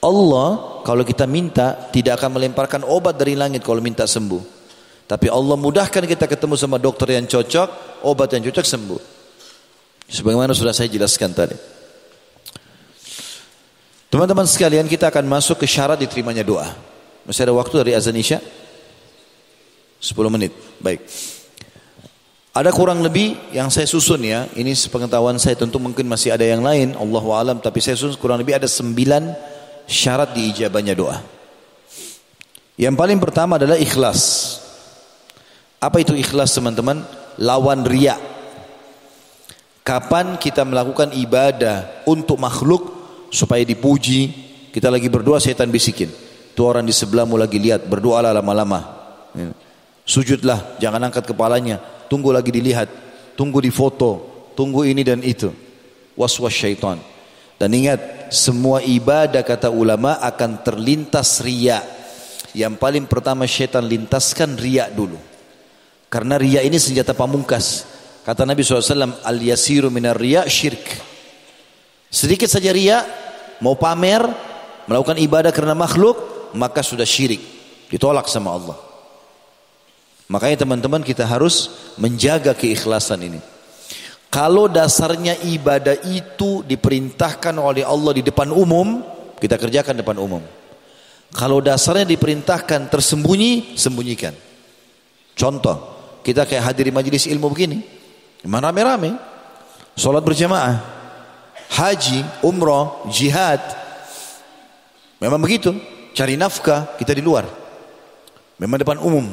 Allah 0.00 0.82
kalau 0.84 1.02
kita 1.02 1.24
minta 1.24 1.88
tidak 1.90 2.20
akan 2.20 2.36
melemparkan 2.36 2.84
obat 2.84 3.16
dari 3.16 3.32
langit 3.32 3.64
kalau 3.64 3.80
minta 3.80 4.04
sembuh. 4.04 4.56
Tapi 5.06 5.30
Allah 5.30 5.54
mudahkan 5.54 6.02
kita 6.02 6.26
ketemu 6.26 6.58
sama 6.58 6.82
dokter 6.82 7.14
yang 7.14 7.26
cocok, 7.30 8.02
obat 8.02 8.28
yang 8.34 8.42
cocok 8.50 8.66
sembuh. 8.66 9.00
Sebagaimana 10.10 10.54
sudah 10.54 10.74
saya 10.74 10.90
jelaskan 10.90 11.30
tadi. 11.30 11.56
Teman-teman 14.10 14.46
sekalian 14.46 14.86
kita 14.86 15.10
akan 15.10 15.26
masuk 15.26 15.62
ke 15.62 15.66
syarat 15.66 15.98
diterimanya 15.98 16.46
doa. 16.46 16.70
Masih 17.26 17.42
ada 17.42 17.54
waktu 17.54 17.74
dari 17.82 17.92
azan 17.94 18.14
isya? 18.14 18.38
10 19.98 20.14
menit. 20.30 20.54
Baik. 20.78 21.02
Ada 22.54 22.70
kurang 22.72 23.02
lebih 23.02 23.34
yang 23.50 23.68
saya 23.68 23.84
susun 23.84 24.22
ya. 24.22 24.46
Ini 24.54 24.72
sepengetahuan 24.72 25.36
saya 25.36 25.58
tentu 25.58 25.76
mungkin 25.82 26.06
masih 26.06 26.32
ada 26.32 26.46
yang 26.46 26.62
lain. 26.62 26.94
Allahu 26.94 27.34
alam. 27.34 27.58
Tapi 27.58 27.82
saya 27.82 27.98
susun 27.98 28.16
kurang 28.16 28.38
lebih 28.40 28.56
ada 28.56 28.70
sembilan 28.70 29.55
syarat 29.86 30.34
diijabahnya 30.34 30.94
doa. 30.98 31.18
Yang 32.76 32.94
paling 32.98 33.18
pertama 33.22 33.56
adalah 33.56 33.80
ikhlas. 33.80 34.20
Apa 35.80 36.04
itu 36.04 36.12
ikhlas 36.12 36.52
teman-teman? 36.52 37.00
Lawan 37.40 37.88
riak. 37.88 38.20
Kapan 39.86 40.36
kita 40.36 40.66
melakukan 40.66 41.14
ibadah 41.14 42.04
untuk 42.04 42.36
makhluk 42.42 42.90
supaya 43.30 43.62
dipuji, 43.62 44.34
kita 44.74 44.90
lagi 44.90 45.06
berdoa 45.06 45.38
setan 45.38 45.70
bisikin. 45.70 46.10
Itu 46.52 46.66
orang 46.66 46.84
di 46.84 46.92
sebelahmu 46.92 47.38
lagi 47.38 47.56
lihat, 47.56 47.86
berdoalah 47.86 48.34
lama-lama. 48.34 48.80
Ya. 49.32 49.54
Sujudlah, 50.02 50.78
jangan 50.82 51.06
angkat 51.06 51.28
kepalanya, 51.28 51.78
tunggu 52.10 52.34
lagi 52.34 52.50
dilihat, 52.50 52.90
tunggu 53.38 53.62
di 53.62 53.70
foto, 53.70 54.26
tunggu 54.58 54.82
ini 54.88 55.06
dan 55.06 55.22
itu. 55.22 55.54
Was-was 56.16 56.54
syaitan. 56.56 56.98
Dan 57.56 57.72
ingat, 57.72 58.28
semua 58.28 58.84
ibadah 58.84 59.40
kata 59.40 59.72
ulama 59.72 60.20
akan 60.20 60.60
terlintas 60.60 61.40
riak. 61.40 61.84
Yang 62.52 62.74
paling 62.80 63.04
pertama 63.08 63.44
syaitan 63.48 63.84
lintaskan 63.84 64.56
riak 64.56 64.92
dulu. 64.92 65.16
Karena 66.08 66.36
riak 66.36 66.64
ini 66.64 66.76
senjata 66.76 67.12
pamungkas. 67.16 67.84
Kata 68.24 68.44
Nabi 68.44 68.60
SAW, 68.64 69.22
al-yasiru 69.24 69.88
minar 69.88 70.16
riak 70.18 70.48
syirk. 70.48 70.84
Sedikit 72.12 72.48
saja 72.48 72.72
riak, 72.72 73.04
mau 73.60 73.76
pamer, 73.76 74.24
melakukan 74.88 75.16
ibadah 75.20 75.52
karena 75.52 75.72
makhluk, 75.76 76.50
maka 76.56 76.80
sudah 76.84 77.04
syirik. 77.04 77.40
Ditolak 77.88 78.26
sama 78.26 78.52
Allah. 78.52 78.78
Makanya 80.26 80.66
teman-teman 80.66 81.06
kita 81.06 81.22
harus 81.22 81.70
menjaga 81.94 82.50
keikhlasan 82.50 83.30
ini. 83.30 83.40
Kalau 84.36 84.68
dasarnya 84.68 85.32
ibadah 85.48 85.96
itu 86.12 86.60
diperintahkan 86.60 87.56
oleh 87.56 87.88
Allah 87.88 88.20
di 88.20 88.20
depan 88.20 88.52
umum, 88.52 89.00
kita 89.40 89.56
kerjakan 89.56 89.96
depan 89.96 90.20
umum. 90.20 90.44
Kalau 91.32 91.64
dasarnya 91.64 92.04
diperintahkan 92.04 92.92
tersembunyi, 92.92 93.80
sembunyikan. 93.80 94.36
Contoh, 95.32 95.76
kita 96.20 96.44
kayak 96.44 96.68
hadiri 96.68 96.92
majelis 96.92 97.24
ilmu 97.24 97.48
begini. 97.48 97.80
Rame-rame. 98.44 99.16
Sholat 99.96 100.20
berjamaah. 100.20 100.84
Haji, 101.72 102.44
umroh, 102.44 103.08
jihad. 103.08 103.64
Memang 105.16 105.40
begitu. 105.40 105.72
Cari 106.12 106.36
nafkah, 106.36 106.92
kita 107.00 107.16
di 107.16 107.24
luar. 107.24 107.48
Memang 108.60 108.84
depan 108.84 109.00
umum. 109.00 109.32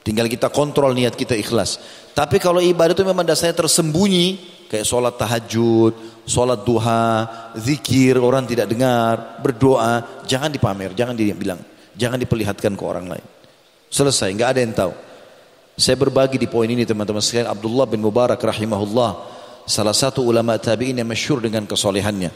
Tinggal 0.00 0.24
kita 0.24 0.48
kontrol 0.48 0.96
niat 0.96 1.20
kita 1.20 1.36
ikhlas. 1.36 1.76
Tapi 2.12 2.36
kalau 2.36 2.60
ibadah 2.60 2.92
itu 2.92 3.04
memang 3.08 3.24
dasarnya 3.24 3.56
tersembunyi, 3.56 4.36
kayak 4.68 4.84
sholat 4.84 5.16
tahajud, 5.16 5.92
sholat 6.28 6.60
duha, 6.60 7.24
zikir, 7.56 8.20
orang 8.20 8.44
tidak 8.44 8.68
dengar, 8.68 9.40
berdoa, 9.40 10.24
jangan 10.28 10.52
dipamer, 10.52 10.92
jangan 10.92 11.16
dibilang, 11.16 11.60
jangan 11.96 12.20
diperlihatkan 12.20 12.76
ke 12.76 12.84
orang 12.84 13.08
lain. 13.08 13.26
Selesai, 13.88 14.28
nggak 14.36 14.48
ada 14.48 14.60
yang 14.60 14.74
tahu. 14.76 14.92
Saya 15.72 15.96
berbagi 15.96 16.36
di 16.36 16.44
poin 16.44 16.68
ini 16.68 16.84
teman-teman 16.84 17.24
sekalian. 17.24 17.48
Abdullah 17.48 17.88
bin 17.88 18.04
Mubarak 18.04 18.40
rahimahullah, 18.40 19.10
salah 19.64 19.96
satu 19.96 20.20
ulama 20.20 20.60
tabi'in 20.60 21.00
yang 21.00 21.08
masyhur 21.08 21.40
dengan 21.40 21.64
kesolehannya. 21.64 22.28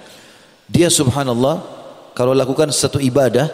Dia 0.66 0.88
subhanallah, 0.88 1.60
kalau 2.16 2.32
lakukan 2.32 2.72
satu 2.72 2.96
ibadah, 2.96 3.52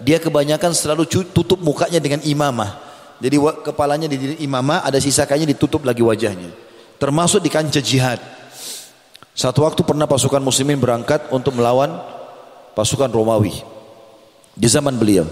dia 0.00 0.16
kebanyakan 0.16 0.72
selalu 0.72 1.04
tutup 1.28 1.60
mukanya 1.60 2.00
dengan 2.00 2.24
imamah. 2.24 2.87
Jadi 3.18 3.36
kepalanya 3.66 4.06
di 4.06 4.38
imamah, 4.46 4.86
ada 4.86 5.02
sisa 5.02 5.26
kainnya 5.26 5.50
ditutup 5.50 5.82
lagi 5.82 6.02
wajahnya. 6.02 6.54
Termasuk 6.98 7.42
di 7.42 7.50
kancah 7.50 7.82
jihad. 7.82 8.20
Satu 9.34 9.62
waktu 9.62 9.86
pernah 9.86 10.06
pasukan 10.06 10.42
muslimin 10.42 10.78
berangkat 10.78 11.30
untuk 11.30 11.54
melawan 11.54 11.98
pasukan 12.74 13.10
Romawi. 13.10 13.54
Di 14.54 14.66
zaman 14.70 14.98
beliau. 14.98 15.26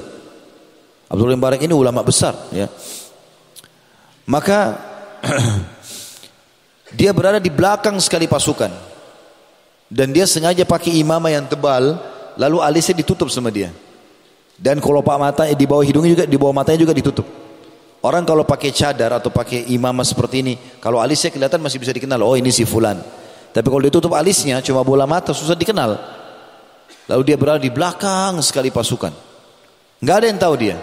Abdul 1.06 1.38
Mubarak 1.38 1.62
ini 1.62 1.74
ulama 1.74 2.02
besar 2.02 2.34
ya. 2.50 2.66
Maka 4.26 4.74
dia 6.98 7.14
berada 7.14 7.38
di 7.38 7.50
belakang 7.50 7.98
sekali 8.02 8.26
pasukan. 8.26 8.70
Dan 9.86 10.10
dia 10.10 10.26
sengaja 10.26 10.66
pakai 10.66 10.98
imamah 10.98 11.30
yang 11.30 11.46
tebal, 11.46 11.94
lalu 12.34 12.58
alisnya 12.58 12.98
ditutup 12.98 13.30
sama 13.30 13.54
dia. 13.54 13.70
Dan 14.58 14.82
kalau 14.82 14.98
pak 14.98 15.18
mata 15.18 15.42
di 15.46 15.62
bawah 15.62 15.86
hidungnya 15.86 16.10
juga 16.10 16.24
di 16.26 16.34
bawah 16.34 16.50
matanya 16.50 16.82
juga 16.82 16.90
ditutup. 16.90 17.45
Orang 18.06 18.22
kalau 18.22 18.46
pakai 18.46 18.70
cadar 18.70 19.18
atau 19.18 19.34
pakai 19.34 19.66
imamah 19.74 20.06
seperti 20.06 20.38
ini, 20.38 20.54
kalau 20.78 21.02
alisnya 21.02 21.34
kelihatan 21.34 21.58
masih 21.58 21.82
bisa 21.82 21.90
dikenal, 21.90 22.22
oh 22.22 22.38
ini 22.38 22.54
si 22.54 22.62
fulan. 22.62 23.02
Tapi 23.50 23.66
kalau 23.66 23.82
ditutup 23.82 24.14
alisnya 24.14 24.62
cuma 24.62 24.86
bola 24.86 25.10
mata 25.10 25.34
susah 25.34 25.58
dikenal. 25.58 25.98
Lalu 27.10 27.22
dia 27.26 27.34
berada 27.34 27.58
di 27.58 27.66
belakang 27.66 28.38
sekali 28.46 28.70
pasukan. 28.70 29.10
Nggak 29.98 30.16
ada 30.22 30.26
yang 30.30 30.38
tahu 30.38 30.54
dia. 30.54 30.76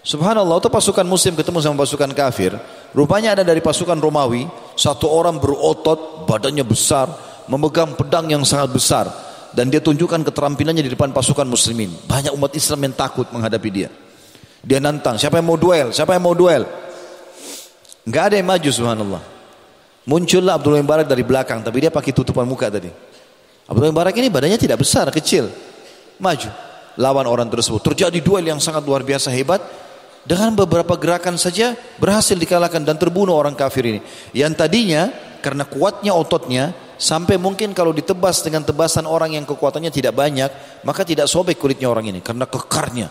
Subhanallah, 0.00 0.56
itu 0.56 0.72
pasukan 0.72 1.04
muslim 1.04 1.36
ketemu 1.36 1.60
sama 1.60 1.84
pasukan 1.84 2.08
kafir. 2.16 2.56
Rupanya 2.96 3.36
ada 3.36 3.44
dari 3.44 3.60
pasukan 3.60 4.00
Romawi, 4.00 4.48
satu 4.72 5.12
orang 5.12 5.36
berotot, 5.36 6.24
badannya 6.24 6.64
besar, 6.64 7.12
memegang 7.44 7.92
pedang 7.92 8.32
yang 8.32 8.40
sangat 8.40 8.72
besar. 8.72 9.04
Dan 9.52 9.68
dia 9.68 9.84
tunjukkan 9.84 10.24
keterampilannya 10.32 10.80
di 10.80 10.96
depan 10.96 11.12
pasukan 11.12 11.44
muslimin. 11.44 11.92
Banyak 12.08 12.32
umat 12.32 12.56
Islam 12.56 12.88
yang 12.88 12.96
takut 12.96 13.28
menghadapi 13.28 13.68
dia. 13.68 13.92
Dia 14.62 14.78
nantang, 14.78 15.18
siapa 15.18 15.42
yang 15.42 15.46
mau 15.50 15.58
duel? 15.58 15.90
Siapa 15.90 16.14
yang 16.14 16.22
mau 16.22 16.38
duel? 16.38 16.62
Enggak 18.06 18.24
ada 18.30 18.34
yang 18.38 18.46
maju 18.46 18.70
subhanallah. 18.70 19.22
Muncullah 20.06 20.58
Abdullah 20.58 20.82
bin 20.82 20.88
Barak 20.90 21.06
dari 21.06 21.22
belakang, 21.26 21.62
tapi 21.62 21.82
dia 21.82 21.90
pakai 21.90 22.14
tutupan 22.14 22.46
muka 22.46 22.70
tadi. 22.70 22.90
Abdullah 23.66 23.90
bin 23.90 23.98
Barak 23.98 24.14
ini 24.18 24.30
badannya 24.30 24.58
tidak 24.58 24.82
besar, 24.82 25.10
kecil. 25.10 25.50
Maju. 26.22 26.50
Lawan 26.98 27.26
orang 27.26 27.50
tersebut. 27.50 27.82
Terjadi 27.82 28.18
duel 28.22 28.46
yang 28.46 28.62
sangat 28.62 28.86
luar 28.86 29.02
biasa 29.02 29.30
hebat. 29.34 29.62
Dengan 30.22 30.54
beberapa 30.54 30.94
gerakan 30.94 31.34
saja 31.34 31.74
berhasil 31.98 32.38
dikalahkan 32.38 32.86
dan 32.86 32.94
terbunuh 32.94 33.34
orang 33.34 33.58
kafir 33.58 33.82
ini. 33.90 34.00
Yang 34.30 34.54
tadinya 34.54 35.10
karena 35.42 35.66
kuatnya 35.66 36.14
ototnya 36.14 36.70
sampai 36.94 37.34
mungkin 37.42 37.74
kalau 37.74 37.90
ditebas 37.90 38.46
dengan 38.46 38.62
tebasan 38.62 39.02
orang 39.10 39.34
yang 39.34 39.42
kekuatannya 39.42 39.90
tidak 39.90 40.14
banyak 40.14 40.46
maka 40.86 41.02
tidak 41.02 41.26
sobek 41.26 41.58
kulitnya 41.58 41.90
orang 41.90 42.06
ini 42.06 42.22
karena 42.22 42.46
kekarnya. 42.46 43.10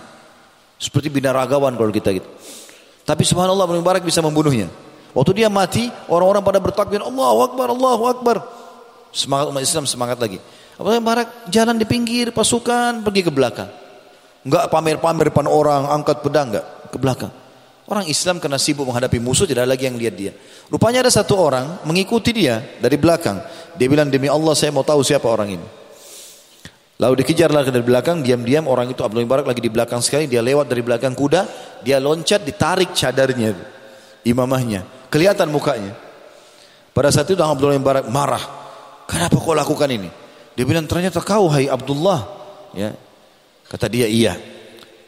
Seperti 0.81 1.13
binaragawan 1.13 1.77
kalau 1.77 1.93
kita 1.93 2.09
gitu. 2.09 2.25
Tapi 3.05 3.21
subhanallah 3.21 3.69
Ibnu 3.69 3.85
Barak 3.85 4.01
bisa 4.01 4.17
membunuhnya. 4.25 4.65
Waktu 5.13 5.45
dia 5.45 5.49
mati, 5.51 5.93
orang-orang 6.09 6.41
pada 6.41 6.57
bertakbir, 6.57 7.05
Allahu 7.05 7.39
Akbar, 7.45 7.67
Allahu 7.69 8.03
Akbar. 8.09 8.37
Semangat 9.13 9.53
umat 9.53 9.61
Islam 9.61 9.85
semangat 9.85 10.17
lagi. 10.17 10.41
Abdullah 10.81 11.03
Barak 11.03 11.27
jalan 11.53 11.77
di 11.77 11.85
pinggir 11.85 12.33
pasukan 12.33 13.05
pergi 13.05 13.21
ke 13.21 13.29
belakang. 13.29 13.69
Enggak 14.41 14.73
pamer-pamer 14.73 15.29
depan 15.29 15.45
orang, 15.45 15.85
angkat 15.85 16.25
pedang 16.25 16.49
enggak 16.49 16.65
ke 16.89 16.97
belakang. 16.97 17.29
Orang 17.85 18.07
Islam 18.07 18.39
kena 18.39 18.55
sibuk 18.55 18.87
menghadapi 18.87 19.19
musuh 19.19 19.45
tidak 19.45 19.67
ada 19.67 19.75
lagi 19.75 19.85
yang 19.85 19.99
lihat 19.99 20.15
dia. 20.15 20.31
Rupanya 20.71 21.03
ada 21.05 21.11
satu 21.11 21.35
orang 21.35 21.83
mengikuti 21.83 22.31
dia 22.31 22.63
dari 22.79 22.95
belakang. 22.95 23.43
Dia 23.75 23.85
bilang 23.91 24.07
demi 24.07 24.31
Allah 24.31 24.55
saya 24.55 24.71
mau 24.71 24.81
tahu 24.81 25.03
siapa 25.03 25.27
orang 25.27 25.59
ini. 25.59 25.67
Lalu 27.01 27.25
dikejar 27.25 27.49
lagi 27.49 27.73
dari 27.73 27.81
belakang, 27.81 28.21
diam-diam 28.21 28.69
orang 28.69 28.93
itu 28.93 29.01
Abdul 29.01 29.25
Barak 29.25 29.49
lagi 29.49 29.57
di 29.57 29.73
belakang 29.73 30.05
sekali, 30.05 30.29
dia 30.29 30.45
lewat 30.45 30.69
dari 30.69 30.85
belakang 30.85 31.17
kuda, 31.17 31.49
dia 31.81 31.97
loncat, 31.97 32.45
ditarik 32.45 32.93
cadarnya 32.93 33.57
imamahnya. 34.21 35.09
Kelihatan 35.09 35.49
mukanya. 35.49 35.97
Pada 36.93 37.09
saat 37.09 37.25
itu 37.25 37.41
Abdullah 37.41 37.73
bin 37.73 37.81
Barak 37.81 38.05
marah. 38.13 38.43
Kenapa 39.09 39.33
kau 39.41 39.57
lakukan 39.57 39.89
ini? 39.89 40.13
Dia 40.53 40.63
bilang 40.63 40.85
ternyata 40.85 41.17
kau 41.25 41.49
hai 41.49 41.65
Abdullah. 41.65 42.21
Ya. 42.77 42.93
Kata 43.65 43.89
dia 43.89 44.05
iya 44.05 44.37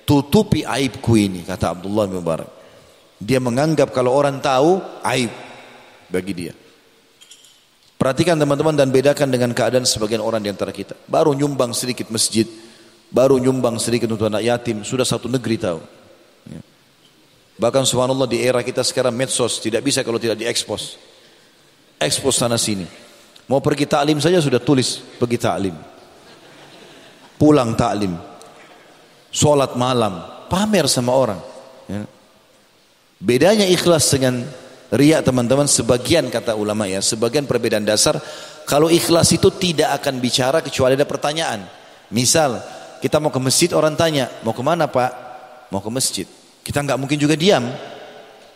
tutupi 0.04 0.68
aibku 0.68 1.16
ini 1.16 1.48
kata 1.48 1.76
Abdullah 1.80 2.06
Mubarak 2.12 2.52
dia 3.20 3.39
menganggap 3.39 3.96
kalau 3.96 4.12
orang 4.12 4.44
tahu 4.44 4.84
aib 5.04 5.32
bagi 6.12 6.34
dia 6.36 6.54
perhatikan 8.04 8.36
teman-teman 8.36 8.76
dan 8.76 8.91
bedakan 8.91 9.32
dengan 9.32 9.56
keadaan 9.56 9.88
sebagian 9.88 10.20
orang 10.20 10.43
di 10.43 10.51
antara 10.51 10.76
kita 10.76 10.99
baru 11.08 11.32
nyumbang 11.32 11.72
sedikit 11.72 12.12
masjid 12.12 12.43
baru 13.08 13.39
nyumbang 13.39 13.80
sedikit 13.80 14.12
untuk 14.12 14.28
anak 14.28 14.43
yatim 14.43 14.84
sudah 14.84 15.08
satu 15.08 15.32
negeri 15.32 15.56
tahu 15.56 15.80
ya. 16.51 16.60
bahkan 17.56 17.88
subhanallah 17.88 18.28
di 18.28 18.43
era 18.43 18.60
kita 18.60 18.84
sekarang 18.84 19.16
medsos 19.16 19.64
tidak 19.64 19.88
bisa 19.88 20.04
kalau 20.04 20.20
tidak 20.20 20.36
diekspos 20.43 20.99
ekspos 21.95 22.36
sana 22.36 22.60
sini 22.60 22.84
mau 23.47 23.64
pergi 23.64 23.88
taklim 23.88 24.20
saja 24.20 24.43
sudah 24.43 24.60
tulis 24.60 24.99
pergi 25.16 25.39
taklim 25.39 25.76
pulang 27.39 27.72
taklim 27.80 28.34
sholat 29.34 29.74
malam, 29.74 30.22
pamer 30.47 30.86
sama 30.86 31.12
orang. 31.12 31.41
Ya. 31.89 32.06
Bedanya 33.18 33.66
ikhlas 33.66 34.14
dengan 34.14 34.45
riak 34.94 35.26
teman-teman, 35.26 35.66
sebagian 35.66 36.30
kata 36.30 36.54
ulama 36.54 36.86
ya, 36.86 37.02
sebagian 37.02 37.50
perbedaan 37.50 37.82
dasar, 37.82 38.22
kalau 38.70 38.94
ikhlas 38.94 39.34
itu 39.34 39.50
tidak 39.58 39.98
akan 40.02 40.22
bicara 40.22 40.62
kecuali 40.62 40.94
ada 40.94 41.10
pertanyaan. 41.10 41.66
Misal, 42.14 42.62
kita 43.02 43.18
mau 43.18 43.34
ke 43.34 43.41
masjid, 43.41 43.74
orang 43.74 43.98
tanya, 43.98 44.30
mau 44.46 44.54
ke 44.54 44.62
mana 44.62 44.86
pak? 44.86 45.12
Mau 45.74 45.82
ke 45.82 45.89
masjid. 45.89 46.30
Kita 46.62 46.86
nggak 46.86 47.02
mungkin 47.02 47.18
juga 47.18 47.34
diam. 47.34 47.66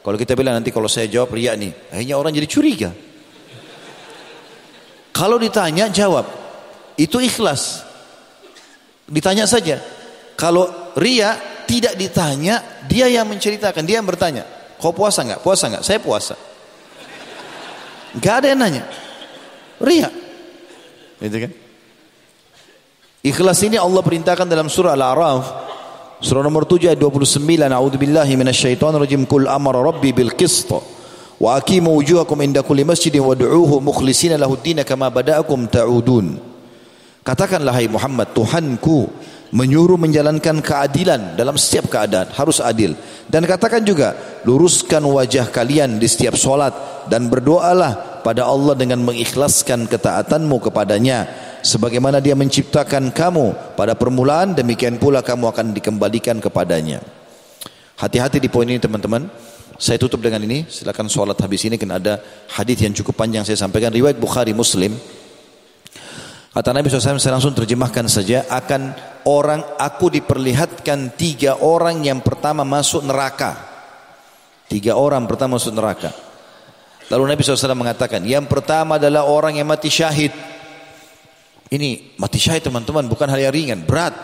Kalau 0.05 0.15
kita 0.15 0.38
bilang 0.38 0.55
nanti 0.61 0.69
kalau 0.69 0.88
saya 0.88 1.09
jawab 1.09 1.33
riak 1.33 1.57
nih, 1.57 1.73
akhirnya 1.91 2.15
orang 2.15 2.31
jadi 2.31 2.47
curiga. 2.47 2.89
Kalau 5.11 5.41
ditanya 5.41 5.89
jawab, 5.89 6.29
itu 6.95 7.17
ikhlas. 7.17 7.81
Ditanya 9.09 9.49
saja, 9.49 9.81
kalau 10.38 10.93
ria 10.93 11.33
tidak 11.65 11.97
ditanya, 11.97 12.85
dia 12.85 13.09
yang 13.09 13.25
menceritakan, 13.25 13.83
dia 13.83 13.97
yang 13.99 14.07
bertanya. 14.07 14.56
Kau 14.78 14.93
puasa 14.93 15.25
nggak? 15.25 15.41
Puasa 15.41 15.69
nggak? 15.69 15.84
Saya 15.84 15.99
puasa. 16.01 16.36
Gak 18.17 18.36
ada 18.43 18.47
yang 18.53 18.59
nanya. 18.61 18.84
Ria. 19.82 20.09
Gitu 21.21 21.38
kan? 21.38 21.51
Ikhlas 23.25 23.59
ini 23.65 23.75
Allah 23.75 24.01
perintahkan 24.05 24.47
dalam 24.47 24.69
surah 24.69 24.93
Al-A'raf 24.93 25.43
surah 26.23 26.41
nomor 26.41 26.65
7 26.65 26.93
ayat 26.93 26.99
29 27.01 27.43
A'udzubillahi 27.45 28.34
minasyaitonir 28.39 29.03
rajim 29.03 29.28
kul 29.30 29.45
amara 29.45 29.84
rabbi 29.84 30.15
bil 30.15 30.34
qist 30.34 30.73
wa 31.38 31.49
aqimu 31.53 31.93
wujuhakum 31.93 32.41
inda 32.41 32.65
kulli 32.65 32.82
masjidin 32.82 33.21
wad'uuhu 33.21 33.84
mukhlishina 33.84 34.39
lahu 34.39 34.57
din 34.57 34.82
kama 34.82 35.13
bada'akum 35.13 35.69
ta'udun 35.69 36.57
Katakanlah 37.28 37.75
hai 37.75 37.91
Muhammad 37.91 38.32
Tuhanku 38.32 39.11
menyuruh 39.51 39.95
menjalankan 39.95 40.59
keadilan 40.59 41.39
dalam 41.39 41.55
setiap 41.55 41.87
keadaan 41.91 42.31
harus 42.35 42.59
adil. 42.59 42.95
Dan 43.27 43.43
katakan 43.43 43.83
juga 43.83 44.15
luruskan 44.47 45.03
wajah 45.03 45.51
kalian 45.51 45.99
di 45.99 46.07
setiap 46.07 46.39
solat 46.39 46.71
dan 47.11 47.27
berdoalah 47.27 48.23
pada 48.23 48.47
Allah 48.47 48.75
dengan 48.75 49.03
mengikhlaskan 49.03 49.87
ketaatanmu 49.87 50.59
kepadanya. 50.67 51.27
Sebagaimana 51.63 52.23
dia 52.23 52.37
menciptakan 52.37 53.11
kamu 53.11 53.75
pada 53.75 53.97
permulaan 53.97 54.55
demikian 54.55 54.95
pula 55.01 55.19
kamu 55.19 55.51
akan 55.51 55.65
dikembalikan 55.75 56.39
kepadanya. 56.39 57.03
Hati-hati 57.97 58.37
di 58.37 58.47
poin 58.47 58.69
ini 58.69 58.79
teman-teman. 58.79 59.27
Saya 59.77 59.97
tutup 60.01 60.21
dengan 60.21 60.41
ini. 60.41 60.65
Silakan 60.69 61.09
solat 61.09 61.37
habis 61.37 61.65
ini 61.65 61.75
kan 61.75 61.97
ada 61.97 62.21
hadis 62.53 62.77
yang 62.81 62.93
cukup 62.93 63.17
panjang. 63.19 63.43
Saya 63.43 63.57
sampaikan 63.57 63.89
riwayat 63.89 64.17
Bukhari 64.21 64.53
Muslim 64.53 64.95
Kata 66.57 66.73
Nabi 66.73 66.89
SAW 66.89 67.21
saya 67.21 67.37
langsung 67.37 67.53
terjemahkan 67.53 68.09
saja 68.09 68.49
akan 68.49 68.97
orang 69.29 69.61
aku 69.77 70.09
diperlihatkan 70.09 71.13
tiga 71.13 71.61
orang 71.61 72.01
yang 72.01 72.25
pertama 72.25 72.65
masuk 72.65 73.05
neraka. 73.05 73.61
Tiga 74.65 74.97
orang 74.97 75.29
pertama 75.29 75.61
masuk 75.61 75.69
neraka. 75.77 76.09
Lalu 77.13 77.29
Nabi 77.29 77.45
SAW 77.45 77.77
mengatakan 77.77 78.25
yang 78.25 78.49
pertama 78.49 78.97
adalah 78.97 79.29
orang 79.29 79.61
yang 79.61 79.69
mati 79.69 79.93
syahid. 79.93 80.33
Ini 81.69 82.17
mati 82.17 82.41
syahid 82.41 82.65
teman-teman 82.65 83.05
bukan 83.05 83.29
hal 83.29 83.37
yang 83.37 83.53
ringan, 83.53 83.85
berat. 83.85 84.17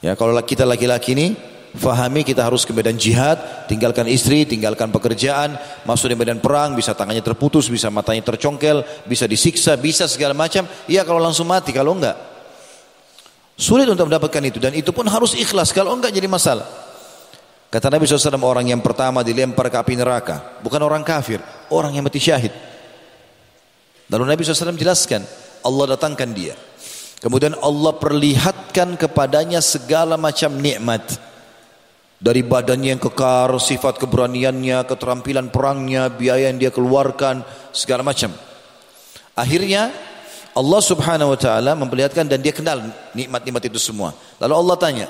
Ya 0.00 0.16
kalau 0.16 0.32
kita 0.40 0.64
laki-laki 0.64 1.12
ini 1.12 1.36
Fahami 1.76 2.24
kita 2.24 2.48
harus 2.48 2.64
ke 2.64 2.72
medan 2.72 2.96
jihad, 2.96 3.68
tinggalkan 3.68 4.08
istri, 4.08 4.48
tinggalkan 4.48 4.88
pekerjaan, 4.88 5.60
masuk 5.84 6.08
di 6.08 6.16
medan 6.16 6.40
perang, 6.40 6.72
bisa 6.72 6.96
tangannya 6.96 7.20
terputus, 7.20 7.68
bisa 7.68 7.92
matanya 7.92 8.24
tercongkel, 8.24 8.80
bisa 9.04 9.28
disiksa, 9.28 9.76
bisa 9.76 10.08
segala 10.08 10.32
macam. 10.32 10.64
Iya 10.88 11.04
kalau 11.04 11.20
langsung 11.20 11.44
mati, 11.44 11.76
kalau 11.76 11.92
enggak. 11.92 12.16
Sulit 13.58 13.84
untuk 13.90 14.08
mendapatkan 14.08 14.42
itu 14.48 14.62
dan 14.62 14.72
itu 14.72 14.94
pun 14.96 15.04
harus 15.10 15.36
ikhlas, 15.36 15.76
kalau 15.76 15.92
enggak 15.92 16.14
jadi 16.14 16.30
masalah. 16.30 16.64
Kata 17.68 17.92
Nabi 17.92 18.08
SAW 18.08 18.40
orang 18.40 18.72
yang 18.72 18.80
pertama 18.80 19.20
dilempar 19.20 19.68
ke 19.68 19.76
api 19.76 19.92
neraka. 20.00 20.56
Bukan 20.64 20.80
orang 20.80 21.04
kafir, 21.04 21.44
orang 21.68 21.92
yang 21.92 22.00
mati 22.00 22.16
syahid. 22.16 22.54
Lalu 24.08 24.24
Nabi 24.24 24.40
SAW 24.40 24.72
jelaskan, 24.72 25.20
Allah 25.60 25.84
datangkan 25.92 26.32
dia. 26.32 26.56
Kemudian 27.20 27.58
Allah 27.60 27.92
perlihatkan 27.92 28.96
kepadanya 28.96 29.60
segala 29.60 30.16
macam 30.16 30.54
nikmat. 30.56 31.27
Dari 32.18 32.42
badannya 32.42 32.98
yang 32.98 33.02
kekar, 33.02 33.54
sifat 33.62 34.02
keberaniannya, 34.02 34.82
keterampilan 34.90 35.54
perangnya, 35.54 36.10
biaya 36.10 36.50
yang 36.50 36.58
dia 36.58 36.74
keluarkan, 36.74 37.46
segala 37.70 38.02
macam. 38.02 38.34
Akhirnya 39.38 39.94
Allah 40.50 40.82
subhanahu 40.82 41.30
wa 41.30 41.38
ta'ala 41.38 41.78
memperlihatkan 41.78 42.26
dan 42.26 42.42
dia 42.42 42.50
kenal 42.50 42.82
nikmat-nikmat 43.14 43.70
itu 43.70 43.78
semua. 43.78 44.10
Lalu 44.42 44.54
Allah 44.58 44.76
tanya, 44.82 45.06